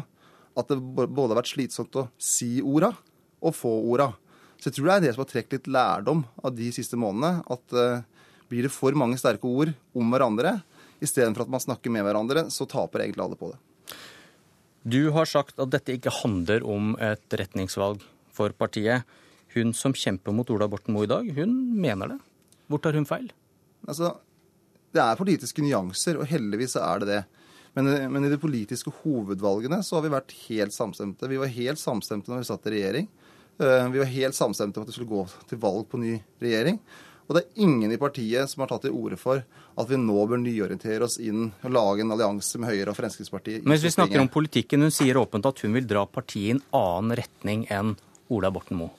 at 0.55 0.71
det 0.71 0.79
både 0.79 1.33
har 1.33 1.41
vært 1.41 1.51
slitsomt 1.51 1.97
å 1.99 2.07
si 2.17 2.61
orda 2.63 2.93
og 3.45 3.57
få 3.59 3.73
orda. 3.91 4.13
Så 4.57 4.71
jeg 4.71 4.79
tror 4.79 4.87
det 4.87 4.95
er 4.95 5.05
det 5.05 5.15
som 5.15 5.25
har 5.25 5.31
trukket 5.33 5.57
litt 5.57 5.73
lærdom 5.75 6.23
av 6.41 6.55
de 6.57 6.69
siste 6.73 6.97
månedene. 6.97 7.43
At 7.51 8.05
blir 8.49 8.69
det 8.69 8.73
for 8.73 8.95
mange 8.97 9.19
sterke 9.21 9.51
ord 9.51 9.73
om 9.99 10.15
hverandre, 10.15 10.61
istedenfor 11.05 11.45
at 11.45 11.53
man 11.53 11.63
snakker 11.63 11.93
med 11.93 12.07
hverandre, 12.07 12.47
så 12.55 12.69
taper 12.71 13.05
egentlig 13.05 13.25
alle 13.27 13.39
på 13.41 13.51
det. 13.51 13.59
Du 14.85 15.11
har 15.17 15.29
sagt 15.29 15.61
at 15.61 15.73
dette 15.73 15.97
ikke 15.97 16.13
handler 16.23 16.65
om 16.69 16.93
et 17.03 17.39
retningsvalg 17.41 18.03
for 18.35 18.53
partiet. 18.57 19.09
Hun 19.55 19.75
som 19.77 19.95
kjemper 19.95 20.35
mot 20.35 20.51
Ola 20.51 20.69
Borten 20.71 20.95
Moe 20.95 21.07
i 21.07 21.11
dag, 21.11 21.29
hun 21.37 21.55
mener 21.81 22.15
det. 22.15 22.19
Hvor 22.71 22.81
tar 22.83 22.97
hun 22.97 23.07
feil? 23.09 23.29
Altså, 23.87 24.17
det 24.95 25.03
er 25.03 25.19
politiske 25.19 25.63
nyanser, 25.63 26.19
og 26.19 26.29
heldigvis 26.31 26.77
er 26.81 27.03
det 27.03 27.11
det. 27.11 27.23
Men, 27.75 27.91
men, 28.13 28.25
i 28.25 28.31
de 28.31 28.39
politiske 28.39 28.93
hovedvalgene 29.03 29.81
så 29.83 29.99
har 29.99 30.05
vi 30.05 30.13
vært 30.15 30.35
helt 30.45 30.75
samstemte. 30.75 31.31
Vi 31.31 31.41
var 31.41 31.51
helt 31.51 31.81
samstemte 31.81 32.31
når 32.31 32.45
vi 32.45 32.49
satt 32.51 32.69
i 32.71 32.75
regjering. 32.77 33.09
Eh, 33.59 33.89
vi 33.91 33.99
var 33.99 34.13
helt 34.13 34.39
samstemte 34.39 34.79
om 34.79 34.87
at 34.87 34.93
vi 34.93 34.95
skulle 34.95 35.11
gå 35.11 35.25
til 35.51 35.61
valg 35.63 35.89
på 35.91 35.99
ny 35.99 36.15
regjering. 36.43 36.79
Og 37.25 37.35
det 37.35 37.43
er 37.43 37.63
ingen 37.65 37.91
i 37.91 37.99
partiet 37.99 38.51
som 38.51 38.63
har 38.63 38.71
tatt 38.71 38.85
til 38.85 38.95
orde 38.95 39.19
for 39.19 39.41
at 39.41 39.91
vi 39.91 39.99
nå 39.99 40.27
bør 40.29 40.43
nyorientere 40.43 41.07
oss 41.07 41.17
inn 41.19 41.49
og 41.65 41.73
lage 41.73 42.05
en 42.05 42.13
allianse 42.15 42.61
med 42.61 42.71
Høyre 42.71 42.93
og 42.93 42.99
Fremskrittspartiet. 42.99 43.65
Men 43.65 43.75
hvis 43.75 43.89
vi 43.89 43.95
snakker 43.97 44.23
om 44.23 44.31
politikken, 44.31 44.85
hun 44.85 44.95
sier 44.95 45.19
åpent 45.19 45.49
at 45.49 45.65
hun 45.65 45.75
vil 45.75 45.89
dra 45.89 46.05
partiet 46.07 46.53
i 46.53 46.55
en 46.59 46.63
annen 46.77 47.17
retning 47.19 47.65
enn 47.73 47.97
Ola 48.35 48.53
Borten 48.55 48.79
Moe. 48.79 48.93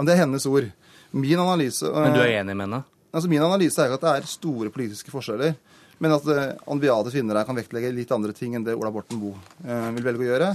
Men 0.00 0.08
Det 0.08 0.16
er 0.16 0.22
hennes 0.22 0.46
ord. 0.48 0.70
Min 1.12 1.40
analyse 1.42 1.84
Men 1.92 2.14
du 2.16 2.22
er 2.22 2.38
enig 2.40 2.54
med 2.56 2.64
henne? 2.64 2.82
Altså, 3.12 3.28
Min 3.28 3.42
analyse 3.44 3.82
er 3.82 3.90
jo 3.90 3.98
at 3.98 4.06
det 4.06 4.12
er 4.16 4.28
store 4.30 4.72
politiske 4.72 5.12
forskjeller. 5.12 5.56
Men 6.00 6.14
at 6.16 6.24
uh, 6.24 6.56
Ann 6.72 6.80
Beate 6.80 7.12
Finnereid 7.12 7.44
kan 7.44 7.58
vektlegge 7.58 7.92
litt 7.92 8.12
andre 8.16 8.32
ting 8.32 8.54
enn 8.56 8.64
det 8.64 8.78
Ola 8.78 8.88
Borten 8.94 9.20
Boe 9.20 9.36
uh, 9.66 9.90
vil 9.92 10.06
velge 10.06 10.24
å 10.24 10.30
gjøre. 10.30 10.48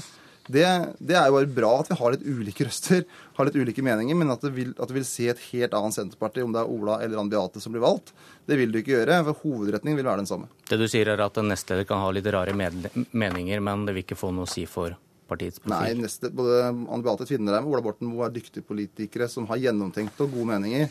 Det, 0.48 0.66
det, 0.98 1.14
er 1.18 1.30
jo 1.30 1.38
bare 1.38 1.50
bra 1.50 1.72
at 1.82 1.92
vi 1.92 1.98
har 2.00 2.14
litt 2.16 2.26
ulike 2.26 2.66
røster, 2.68 3.06
har 3.38 3.48
litt 3.48 3.58
ulike 3.58 3.86
meninger, 3.86 4.18
men 4.18 4.34
at 4.34 4.42
du 4.42 4.52
vil, 4.54 4.74
vil 4.78 5.06
se 5.06 5.30
et 5.30 5.46
helt 5.52 5.78
annet 5.78 5.98
Senterparti, 5.98 6.44
om 6.46 6.54
det 6.54 6.62
er 6.62 6.74
Ola 6.74 7.00
eller 7.06 7.22
Ann 7.22 7.30
Beate 7.30 7.62
som 7.62 7.74
blir 7.74 7.86
valgt, 7.86 8.14
det 8.46 8.58
vil 8.58 8.74
du 8.74 8.78
ikke 8.82 8.94
gjøre. 8.94 9.24
for 9.30 9.46
Hovedretningen 9.46 9.98
vil 10.02 10.06
være 10.06 10.22
den 10.22 10.30
samme. 10.30 10.50
Det 10.70 10.78
du 10.82 10.86
sier 10.90 11.10
er 11.14 11.26
at 11.26 11.38
en 11.42 11.50
nestleder 11.50 11.90
kan 11.90 12.02
ha 12.02 12.12
litt 12.14 12.30
rare 12.34 12.54
meninger, 12.54 13.66
men 13.70 13.86
det 13.86 13.98
vil 13.98 14.06
ikke 14.06 14.20
få 14.22 14.34
noe 14.34 14.46
å 14.46 14.54
si 14.54 14.68
for 14.70 14.98
partiets 15.30 15.62
profil? 15.62 15.76
Nei, 15.76 16.06
neste, 16.06 16.32
både 16.34 16.62
Anne 16.70 17.02
Beate 17.06 17.28
Tvinnereim 17.30 17.68
og 17.68 17.76
Ola 17.76 17.86
Borten 17.86 18.10
Moe 18.10 18.28
er 18.28 18.36
dyktige 18.36 18.66
politikere 18.66 19.30
som 19.32 19.48
har 19.50 19.62
gjennomtenkte 19.62 20.26
og 20.26 20.34
gode 20.38 20.50
meninger. 20.54 20.90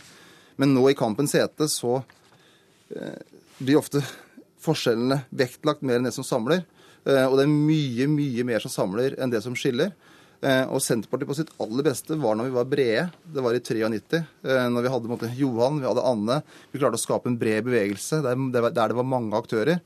Men 0.61 0.75
nå 0.75 0.87
i 0.91 0.99
kampens 0.99 1.35
hete 1.39 1.69
så 1.71 1.99
eh, 2.95 3.19
blir 3.59 3.81
ofte 3.81 4.03
forskjellene 4.65 5.25
vektlagt 5.35 5.85
mer 5.85 6.01
enn 6.01 6.09
det 6.09 6.15
som 6.17 6.27
samler. 6.27 6.65
Eh, 7.05 7.27
og 7.27 7.39
det 7.39 7.47
er 7.47 7.53
mye, 7.53 8.09
mye 8.11 8.47
mer 8.49 8.65
som 8.65 8.73
samler 8.73 9.19
enn 9.21 9.33
det 9.33 9.43
som 9.45 9.57
skiller. 9.59 9.93
Eh, 10.45 10.65
og 10.69 10.83
Senterpartiet 10.85 11.31
på 11.31 11.37
sitt 11.39 11.53
aller 11.63 11.87
beste 11.87 12.19
var 12.21 12.37
når 12.37 12.51
vi 12.51 12.57
var 12.59 12.69
brede. 12.69 13.05
Det 13.25 13.45
var 13.45 13.57
i 13.57 13.63
93. 13.65 14.21
Eh, 14.45 14.67
når 14.73 14.85
vi 14.85 14.93
hadde 14.93 15.13
måte, 15.13 15.31
Johan, 15.39 15.81
vi 15.81 15.89
hadde 15.89 16.05
Anne. 16.05 16.41
Vi 16.73 16.81
klarte 16.83 17.01
å 17.01 17.05
skape 17.05 17.31
en 17.31 17.39
bred 17.41 17.65
bevegelse 17.69 18.21
der, 18.25 18.37
der 18.69 18.93
det 18.93 18.99
var 18.99 19.09
mange 19.09 19.39
aktører. 19.39 19.81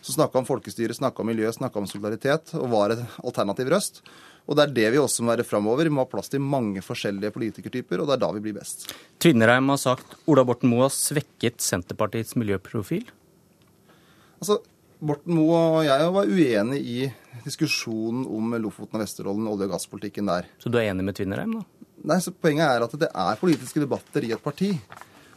Som 0.00 0.16
snakka 0.16 0.40
om 0.40 0.48
folkestyre, 0.48 0.96
snakka 0.96 1.22
om 1.22 1.28
miljø, 1.28 1.50
snakka 1.52 1.80
om 1.80 1.86
solidaritet 1.88 2.54
og 2.56 2.70
var 2.72 2.94
et 2.94 3.02
alternativ 3.20 3.68
røst. 3.72 4.00
Og 4.48 4.56
det 4.56 4.64
er 4.64 4.74
det 4.74 4.88
vi 4.94 5.00
også 5.02 5.22
må 5.22 5.34
være 5.34 5.46
framover. 5.46 5.86
Vi 5.86 5.92
må 5.92 6.02
ha 6.06 6.10
plass 6.10 6.32
til 6.32 6.42
mange 6.42 6.82
forskjellige 6.82 7.34
politikertyper, 7.34 8.00
og 8.00 8.08
det 8.08 8.16
er 8.16 8.22
da 8.24 8.30
vi 8.34 8.42
blir 8.46 8.56
best. 8.56 8.88
Tvinnereim 9.22 9.68
har 9.70 9.80
sagt 9.82 10.16
Ola 10.30 10.44
Borten 10.48 10.72
Moe 10.72 10.86
har 10.88 10.94
svekket 10.94 11.60
Senterpartiets 11.62 12.34
miljøprofil. 12.40 13.04
Altså, 14.40 14.58
Borten 15.00 15.36
Moe 15.36 15.60
og 15.60 15.84
jeg 15.86 16.08
var 16.16 16.32
uenige 16.32 16.80
i 16.80 17.44
diskusjonen 17.44 18.24
om 18.28 18.56
Lofoten 18.60 18.98
og 18.98 19.04
Vesterålen, 19.04 19.46
olje- 19.48 19.68
og 19.68 19.76
gasspolitikken 19.76 20.32
der. 20.32 20.48
Så 20.60 20.72
du 20.72 20.80
er 20.80 20.90
enig 20.90 21.06
med 21.06 21.16
Tvinnereim, 21.20 21.60
da? 21.60 21.86
Nei, 22.10 22.16
så 22.24 22.32
Poenget 22.32 22.64
er 22.64 22.84
at 22.84 22.96
det 22.96 23.10
er 23.12 23.40
politiske 23.40 23.82
debatter 23.82 24.24
i 24.24 24.32
et 24.32 24.42
parti. 24.42 24.72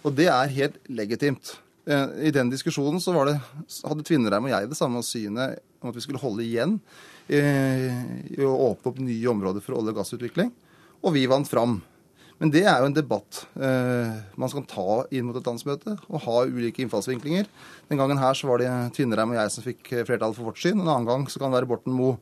Og 0.03 0.15
det 0.15 0.30
er 0.31 0.56
helt 0.56 0.80
legitimt. 0.91 1.57
Eh, 1.86 2.28
I 2.28 2.32
den 2.32 2.52
diskusjonen 2.52 3.02
så 3.04 3.16
det, 3.28 3.38
hadde 3.84 4.06
Tvinnereim 4.08 4.48
og 4.48 4.54
jeg 4.54 4.70
det 4.72 4.80
samme 4.80 5.04
synet 5.04 5.60
om 5.84 5.90
at 5.92 5.98
vi 5.98 6.04
skulle 6.06 6.22
holde 6.22 6.46
igjen 6.46 6.78
eh, 7.28 7.90
i 8.32 8.44
å 8.44 8.54
åpne 8.70 8.92
opp 8.92 9.02
nye 9.04 9.32
områder 9.32 9.64
for 9.64 9.80
olje- 9.80 9.92
og 9.92 10.00
gassutvikling. 10.00 10.54
Og 11.04 11.16
vi 11.18 11.26
vant 11.28 11.50
fram. 11.50 11.82
Men 12.40 12.52
det 12.52 12.64
er 12.66 12.80
jo 12.80 12.88
en 12.90 12.96
debatt 12.96 13.44
eh, 13.60 14.16
man 14.40 14.52
skal 14.52 14.66
ta 14.68 15.04
inn 15.12 15.28
mot 15.28 15.38
et 15.38 15.48
landsmøte, 15.48 15.98
og 16.08 16.24
ha 16.24 16.38
ulike 16.48 16.84
innfallsvinklinger. 16.84 17.52
Den 17.92 18.00
gangen 18.00 18.20
her 18.20 18.36
så 18.36 18.48
var 18.50 18.64
det 18.64 18.72
Tvinnereim 18.96 19.36
og 19.36 19.42
jeg 19.42 19.54
som 19.54 19.68
fikk 19.68 19.92
flertall 20.08 20.36
for 20.38 20.52
vårt 20.52 20.64
syn. 20.64 20.80
En 20.80 20.88
annen 20.88 21.10
gang 21.10 21.28
så 21.28 21.42
kan 21.42 21.52
det 21.52 21.60
være 21.62 21.72
Borten 21.74 21.96
Moe. 21.96 22.18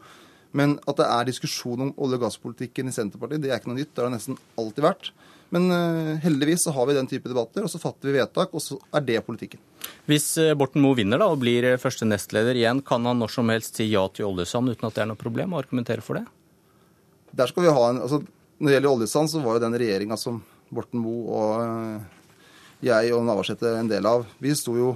Men 0.58 0.76
at 0.90 0.98
det 1.00 1.06
er 1.08 1.30
diskusjon 1.30 1.86
om 1.86 1.94
olje- 1.96 2.18
og 2.18 2.26
gasspolitikken 2.26 2.90
i 2.90 2.96
Senterpartiet, 2.96 3.46
det 3.46 3.54
er 3.54 3.62
ikke 3.62 3.72
noe 3.72 3.80
nytt. 3.80 3.94
Det 3.94 4.02
har 4.02 4.10
det 4.10 4.18
nesten 4.18 4.42
alltid 4.60 4.84
vært. 4.84 5.12
Men 5.52 5.68
uh, 5.68 6.18
heldigvis 6.23 6.64
så 6.65 6.73
har 6.76 6.88
vi 6.88 6.95
den 6.95 7.10
type 7.11 7.28
debatter, 7.28 7.65
og 7.65 7.72
så 7.72 7.80
fatter 7.82 8.07
vi 8.07 8.15
vedtak, 8.15 8.53
og 8.56 8.64
så 8.64 8.78
er 8.95 9.03
det 9.07 9.19
politikken. 9.28 9.60
Hvis 10.07 10.30
uh, 10.40 10.53
Borten 10.56 10.84
Moe 10.84 10.95
vinner 10.95 11.19
da, 11.19 11.28
og 11.28 11.41
blir 11.44 11.73
uh, 11.73 11.80
første 11.82 12.07
nestleder 12.07 12.56
igjen, 12.56 12.80
kan 12.88 13.03
han 13.10 13.19
når 13.19 13.34
som 13.36 13.52
helst 13.52 13.80
si 13.80 13.90
ja 13.91 14.06
til 14.15 14.30
oljesand 14.30 14.72
uten 14.72 14.88
at 14.88 14.95
det 14.95 15.03
er 15.03 15.11
noe 15.11 15.19
problem, 15.19 15.52
og 15.52 15.65
argumentere 15.65 16.06
for 16.06 16.19
det? 16.19 16.23
Der 17.36 17.52
skal 17.52 17.68
vi 17.68 17.76
ha 17.76 17.84
en, 17.90 17.99
altså 18.06 18.22
når 18.61 18.69
det 18.69 18.73
gjelder 18.76 18.94
oljesand, 18.94 19.32
så 19.32 19.40
var 19.41 19.57
jo 19.57 19.64
den 19.64 19.76
regjeringa 19.82 20.18
som 20.22 20.41
Borten 20.72 21.02
Moe 21.02 21.34
og 21.34 21.64
eh, 21.64 22.03
jeg 22.86 23.14
og 23.15 23.23
Navarsete 23.26 23.72
en 23.80 23.90
del 23.90 24.06
av, 24.06 24.28
vi 24.38 24.53
jo, 24.53 24.91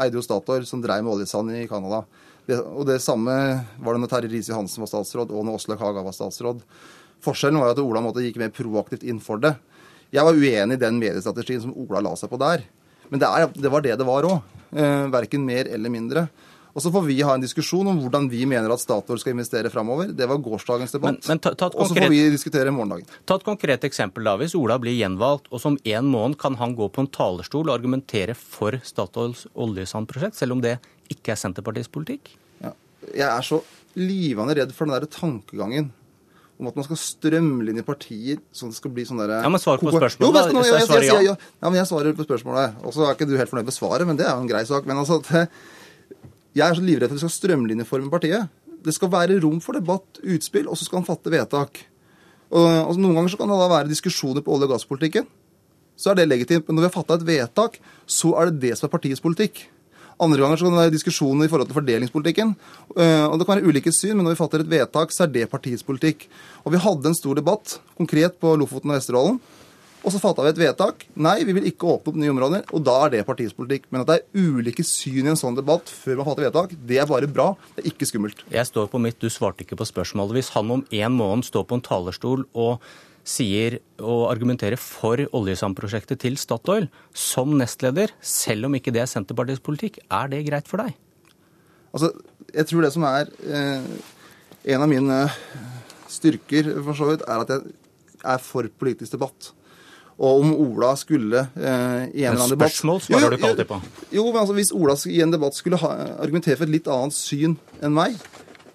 eide 0.00 0.16
jo 0.16 0.22
Statoil, 0.24 0.64
som 0.64 0.80
dreiv 0.80 1.04
med 1.04 1.12
oljesand 1.12 1.52
i 1.52 1.66
Canada. 1.68 2.04
og 2.48 2.86
det 2.88 3.00
samme 3.04 3.34
var 3.76 3.92
det 3.92 4.00
når 4.00 4.10
Terje 4.12 4.32
Riise-Johansen 4.32 4.80
var 4.80 4.88
statsråd, 4.88 5.30
og 5.36 5.44
når 5.44 5.60
Åslaug 5.60 5.84
Haga 5.84 6.02
var 6.04 6.16
statsråd. 6.16 6.64
Forskjellen 7.24 7.60
var 7.60 7.72
jo 7.72 7.76
at 7.76 7.84
Ola 7.84 8.02
måtte 8.04 8.24
gikk 8.24 8.40
mer 8.40 8.52
proaktivt 8.52 9.04
inn 9.04 9.20
for 9.20 9.40
det. 9.40 9.54
Jeg 10.14 10.22
var 10.22 10.36
uenig 10.38 10.78
i 10.78 10.80
den 10.80 10.98
mediestrategien 11.02 11.62
som 11.64 11.74
Ola 11.74 12.02
la 12.04 12.14
seg 12.18 12.30
på 12.30 12.38
der. 12.38 12.62
Men 13.10 13.20
det, 13.20 13.28
er, 13.28 13.48
det 13.50 13.70
var 13.72 13.82
det 13.84 13.96
det 13.98 14.06
var 14.06 14.26
òg. 14.28 14.58
Eh, 14.74 15.06
verken 15.10 15.42
mer 15.46 15.68
eller 15.70 15.90
mindre. 15.90 16.28
Og 16.74 16.82
så 16.82 16.90
får 16.90 17.04
vi 17.06 17.20
ha 17.22 17.36
en 17.36 17.42
diskusjon 17.42 17.86
om 17.86 17.98
hvordan 18.02 18.26
vi 18.30 18.40
mener 18.50 18.72
at 18.74 18.82
Statoil 18.82 19.20
skal 19.22 19.36
investere 19.36 19.70
framover. 19.70 20.10
Det 20.10 20.26
var 20.26 20.40
gårsdagens 20.42 20.94
debatt. 20.96 21.20
Men, 21.20 21.28
men 21.30 21.42
ta, 21.42 21.52
ta 21.58 21.68
Og 21.70 21.86
så 21.86 21.94
får 21.94 22.10
vi 22.10 22.22
diskutere 22.34 22.72
morgendagen. 22.74 23.06
Ta 23.26 23.38
et 23.38 23.46
konkret 23.46 23.86
eksempel. 23.86 24.26
da. 24.26 24.34
Hvis 24.40 24.56
Ola 24.58 24.80
blir 24.82 24.96
gjenvalgt, 24.96 25.46
og 25.54 25.62
som 25.62 25.78
en 25.78 26.10
måned 26.10 26.38
kan 26.42 26.58
han 26.58 26.74
gå 26.78 26.88
på 26.90 27.04
en 27.04 27.10
talerstol 27.14 27.68
og 27.68 27.76
argumentere 27.76 28.34
for 28.38 28.80
Statoils 28.86 29.46
oljesandprosjekt, 29.54 30.38
selv 30.38 30.56
om 30.56 30.64
det 30.64 30.80
ikke 31.14 31.34
er 31.34 31.42
Senterpartiets 31.42 31.92
politikk? 31.94 32.34
Ja. 32.62 32.74
Jeg 33.12 33.28
er 33.28 33.46
så 33.46 33.62
livende 33.94 34.58
redd 34.58 34.74
for 34.74 34.90
den 34.90 34.98
der 34.98 35.10
tankegangen 35.10 35.92
om 36.60 36.68
at 36.70 36.76
man 36.78 36.86
skal 36.86 36.98
strømlinje 37.00 37.82
partier 37.86 38.42
sånn 38.54 38.70
at 38.70 38.76
det 38.76 38.80
skal 38.80 38.92
bli 38.94 39.04
sånn 39.08 39.18
derre 39.18 39.40
Ja, 39.42 39.50
men 39.50 39.62
svar 39.62 39.80
på 39.80 39.88
Jo, 39.88 39.96
spørsmålet, 39.96 40.52
men 40.54 40.66
jeg, 40.68 40.84
jeg, 40.86 41.06
jeg, 41.10 41.30
ja, 41.34 41.64
men 41.66 41.78
jeg 41.80 41.88
svarer 41.90 42.14
på 42.14 42.26
spørsmålet. 42.26 42.76
Og 42.86 42.94
så 42.94 43.06
er 43.06 43.16
ikke 43.16 43.26
du 43.26 43.34
helt 43.38 43.50
fornøyd 43.50 43.70
med 43.70 43.76
svaret, 43.76 44.06
men 44.06 44.20
det 44.20 44.28
er 44.28 44.36
jo 44.36 44.44
en 44.44 44.50
grei 44.50 44.62
sak. 44.68 44.86
Men 44.86 45.00
altså, 45.02 45.18
at, 45.18 45.32
eh, 45.34 46.28
jeg 46.54 46.66
er 46.68 46.78
så 46.78 46.84
livredd 46.84 47.10
for 47.10 47.16
at 47.16 47.18
vi 47.18 47.24
skal 47.26 47.34
strømlinjeforme 47.34 48.12
partiet. 48.12 48.52
Det 48.84 48.94
skal 48.94 49.10
være 49.10 49.40
rom 49.42 49.58
for 49.64 49.74
debatt, 49.74 50.20
utspill, 50.22 50.68
og 50.70 50.78
så 50.78 50.86
skal 50.86 51.00
han 51.00 51.08
fatte 51.08 51.32
vedtak. 51.34 51.82
Og, 52.54 52.62
og 52.62 53.00
Noen 53.02 53.18
ganger 53.18 53.34
så 53.34 53.40
kan 53.40 53.50
det 53.50 53.58
da 53.58 53.70
være 53.72 53.90
diskusjoner 53.90 54.44
på 54.44 54.54
olje- 54.54 54.68
og 54.68 54.76
gasspolitikken. 54.76 55.26
Så 55.98 56.12
er 56.12 56.20
det 56.20 56.28
legitimt. 56.30 56.68
Men 56.68 56.78
når 56.78 56.86
vi 56.86 56.90
har 56.90 56.96
fatta 57.00 57.18
et 57.18 57.26
vedtak, 57.26 57.80
så 58.06 58.34
er 58.38 58.50
det 58.50 58.62
det 58.68 58.76
som 58.78 58.86
er 58.86 58.94
partiets 58.94 59.22
politikk. 59.24 59.64
Andre 60.22 60.44
ganger 60.44 60.60
så 60.60 60.66
kan 60.66 60.76
det 60.76 60.82
være 60.84 60.94
diskusjoner 60.94 61.46
i 61.46 61.50
forhold 61.50 61.70
til 61.70 61.78
fordelingspolitikken. 61.78 62.54
Eh, 62.94 63.26
og 63.26 63.38
Det 63.38 63.46
kan 63.46 63.58
være 63.58 63.66
ulike 63.66 63.92
syn, 63.92 64.16
men 64.16 64.24
når 64.26 64.36
vi 64.36 64.42
fatter 64.42 64.62
et 64.62 64.70
vedtak, 64.70 65.12
så 65.12 65.24
er 65.24 65.34
det 65.34 65.50
partiets 65.50 65.82
politikk. 65.82 66.28
Og 66.64 66.72
Vi 66.72 66.78
hadde 66.78 67.10
en 67.10 67.18
stor 67.18 67.34
debatt 67.34 67.78
konkret 67.98 68.38
på 68.40 68.56
Lofoten 68.56 68.90
og 68.90 68.98
Vesterålen. 68.98 69.40
Og 70.04 70.12
så 70.12 70.20
fatta 70.20 70.44
vi 70.44 70.50
et 70.52 70.58
vedtak. 70.60 71.06
Nei, 71.16 71.38
vi 71.48 71.54
vil 71.56 71.64
ikke 71.70 71.88
åpne 71.88 72.12
opp 72.12 72.18
nye 72.20 72.32
områder. 72.34 72.66
Og 72.76 72.82
da 72.84 72.98
er 73.06 73.14
det 73.14 73.22
partiets 73.24 73.56
politikk. 73.56 73.86
Men 73.88 74.02
at 74.02 74.10
det 74.10 74.18
er 74.18 74.50
ulike 74.52 74.84
syn 74.84 75.24
i 75.24 75.32
en 75.32 75.40
sånn 75.40 75.56
debatt 75.56 75.88
før 75.88 76.20
man 76.20 76.28
fatter 76.28 76.44
vedtak, 76.44 76.74
det 76.76 76.98
er 77.00 77.08
bare 77.08 77.30
bra. 77.30 77.54
Det 77.72 77.84
er 77.84 77.88
ikke 77.88 78.08
skummelt. 78.10 78.44
Jeg 78.52 78.68
står 78.68 78.90
på 78.92 79.00
mitt, 79.00 79.16
du 79.16 79.32
svarte 79.32 79.64
ikke 79.64 79.78
på 79.80 79.88
spørsmålet. 79.88 80.36
Hvis 80.36 80.52
han 80.58 80.74
om 80.76 80.84
en 80.84 81.16
måned 81.16 81.48
står 81.48 81.64
på 81.70 81.78
en 81.78 81.84
talerstol 81.88 82.44
og 82.52 82.84
sier 83.24 83.78
og 83.98 84.28
argumenterer 84.28 84.76
for 84.80 85.22
oljesandprosjektet 85.34 86.20
til 86.22 86.36
Statoil 86.40 86.90
som 87.16 87.56
nestleder, 87.58 88.12
selv 88.20 88.68
om 88.68 88.76
ikke 88.76 88.92
det 88.94 89.04
er 89.04 89.10
Senterpartiets 89.10 89.64
politikk, 89.64 90.02
er 90.12 90.28
det 90.32 90.44
greit 90.48 90.68
for 90.70 90.84
deg? 90.84 90.92
Altså, 91.94 92.12
jeg 92.52 92.68
tror 92.68 92.84
det 92.84 92.92
som 92.94 93.06
er 93.08 93.30
eh, 93.48 93.90
en 94.74 94.84
av 94.84 94.90
mine 94.90 95.18
styrker, 96.10 96.70
for 96.84 96.98
så 96.98 97.12
vidt, 97.12 97.26
er 97.26 97.44
at 97.44 97.52
jeg 97.54 97.74
er 98.24 98.42
for 98.42 98.68
politisk 98.80 99.16
debatt. 99.16 99.52
Og 100.14 100.44
om 100.44 100.52
Ola 100.62 100.92
skulle 100.98 101.40
eh, 101.58 102.02
i 102.14 102.22
en 102.22 102.34
eller 102.34 102.44
annen 102.44 102.54
debatt 102.54 102.70
spørsmål 102.70 103.00
svarer 103.02 103.32
du 103.32 103.38
ikke 103.38 103.50
alltid 103.50 103.70
på. 103.70 103.80
Jo, 104.14 104.28
men 104.28 104.40
altså, 104.44 104.54
Hvis 104.54 104.70
Ola 104.74 104.94
i 105.10 105.22
en 105.24 105.34
debatt 105.34 105.56
skulle 105.58 105.80
ha, 105.82 105.94
argumentere 106.22 106.58
for 106.60 106.68
et 106.68 106.74
litt 106.76 106.90
annet 106.90 107.16
syn 107.16 107.56
enn 107.82 107.96
meg, 107.96 108.20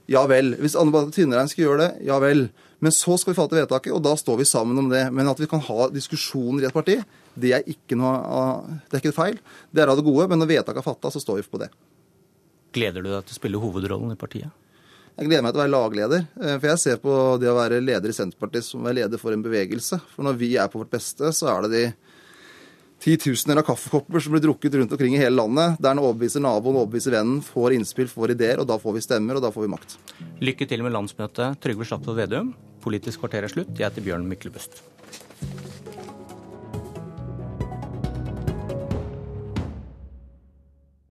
ja 0.09 0.25
vel. 0.27 0.55
Hvis 0.59 0.75
Anne 0.79 0.91
Beate 0.91 1.13
Tvinnereim 1.15 1.51
skal 1.51 1.67
gjøre 1.67 1.83
det, 1.83 1.89
ja 2.09 2.17
vel. 2.23 2.47
Men 2.79 2.93
så 2.95 3.17
skal 3.19 3.33
vi 3.33 3.37
fatte 3.41 3.57
vedtaket, 3.57 3.91
og 3.91 4.03
da 4.05 4.13
står 4.15 4.37
vi 4.39 4.47
sammen 4.47 4.77
om 4.79 4.87
det. 4.91 5.01
Men 5.11 5.27
at 5.27 5.39
vi 5.41 5.49
kan 5.51 5.59
ha 5.65 5.89
diskusjoner 5.91 6.63
i 6.63 6.69
et 6.69 6.75
parti, 6.75 6.95
det 7.39 7.51
er 7.57 7.67
ikke 7.67 7.97
noe 7.99 8.79
det 8.87 8.95
er 8.97 9.03
ikke 9.03 9.15
feil. 9.17 9.39
Det 9.71 9.83
er 9.83 9.91
av 9.91 9.99
det 9.99 10.05
gode, 10.07 10.29
men 10.31 10.39
når 10.39 10.53
vedtaket 10.53 10.79
er 10.79 10.87
fatta, 10.87 11.11
så 11.11 11.19
står 11.19 11.41
vi 11.41 11.47
på 11.51 11.59
det. 11.59 11.67
Gleder 12.75 13.03
du 13.03 13.09
deg 13.11 13.25
til 13.27 13.35
å 13.35 13.39
spille 13.39 13.59
hovedrollen 13.59 14.13
i 14.13 14.19
partiet? 14.19 14.55
Jeg 15.19 15.27
gleder 15.27 15.43
meg 15.43 15.51
til 15.51 15.59
å 15.59 15.63
være 15.65 15.73
lagleder. 15.73 16.27
eh, 16.39 16.55
For 16.61 16.67
jeg 16.69 16.79
ser 16.79 16.99
på 17.03 17.13
det 17.41 17.49
å 17.51 17.57
være 17.57 17.81
leder 17.83 18.07
i 18.07 18.15
Senterpartiet 18.15 18.63
som 18.63 18.79
å 18.79 18.87
være 18.87 19.01
leder 19.01 19.19
for 19.19 19.35
en 19.35 19.43
bevegelse. 19.43 19.99
For 20.13 20.23
når 20.23 20.37
vi 20.39 20.53
er 20.55 20.69
på 20.71 20.79
vårt 20.79 20.93
beste, 20.93 21.33
så 21.35 21.49
er 21.51 21.67
det 21.67 21.71
de 21.73 21.83
titusener 23.03 23.59
av 23.59 23.65
kaffekopper 23.67 24.23
som 24.23 24.31
blir 24.31 24.43
drukket 24.43 24.75
rundt 24.79 24.91
omkring 24.95 25.15
i 25.15 25.19
hele 25.19 25.35
landet, 25.35 25.75
der 25.79 25.91
en 25.91 26.01
overbeviser 26.03 26.43
naboen, 26.43 26.79
overbeviser 26.79 27.15
vennen, 27.15 27.41
får 27.43 27.75
innspill, 27.75 28.07
får 28.11 28.31
ideer, 28.35 28.59
og 28.59 28.67
da 28.67 28.79
får 28.79 28.95
vi 28.95 29.03
stemmer, 29.03 29.35
og 29.39 29.43
da 29.43 29.51
får 29.55 29.65
vi 29.67 29.71
makt. 29.75 29.97
Lykke 30.43 30.67
til 30.67 30.83
med 30.83 30.95
landsmøtet, 30.95 31.59
Trygve 31.63 31.87
Slagsvold 31.87 32.19
Vedum. 32.19 32.53
Politisk 32.83 33.19
kvarter 33.23 33.43
er 33.43 33.51
slutt. 33.51 33.75
Jeg 33.77 33.89
heter 33.89 34.05
Bjørn 34.05 34.27
Myklebust. 34.29 34.81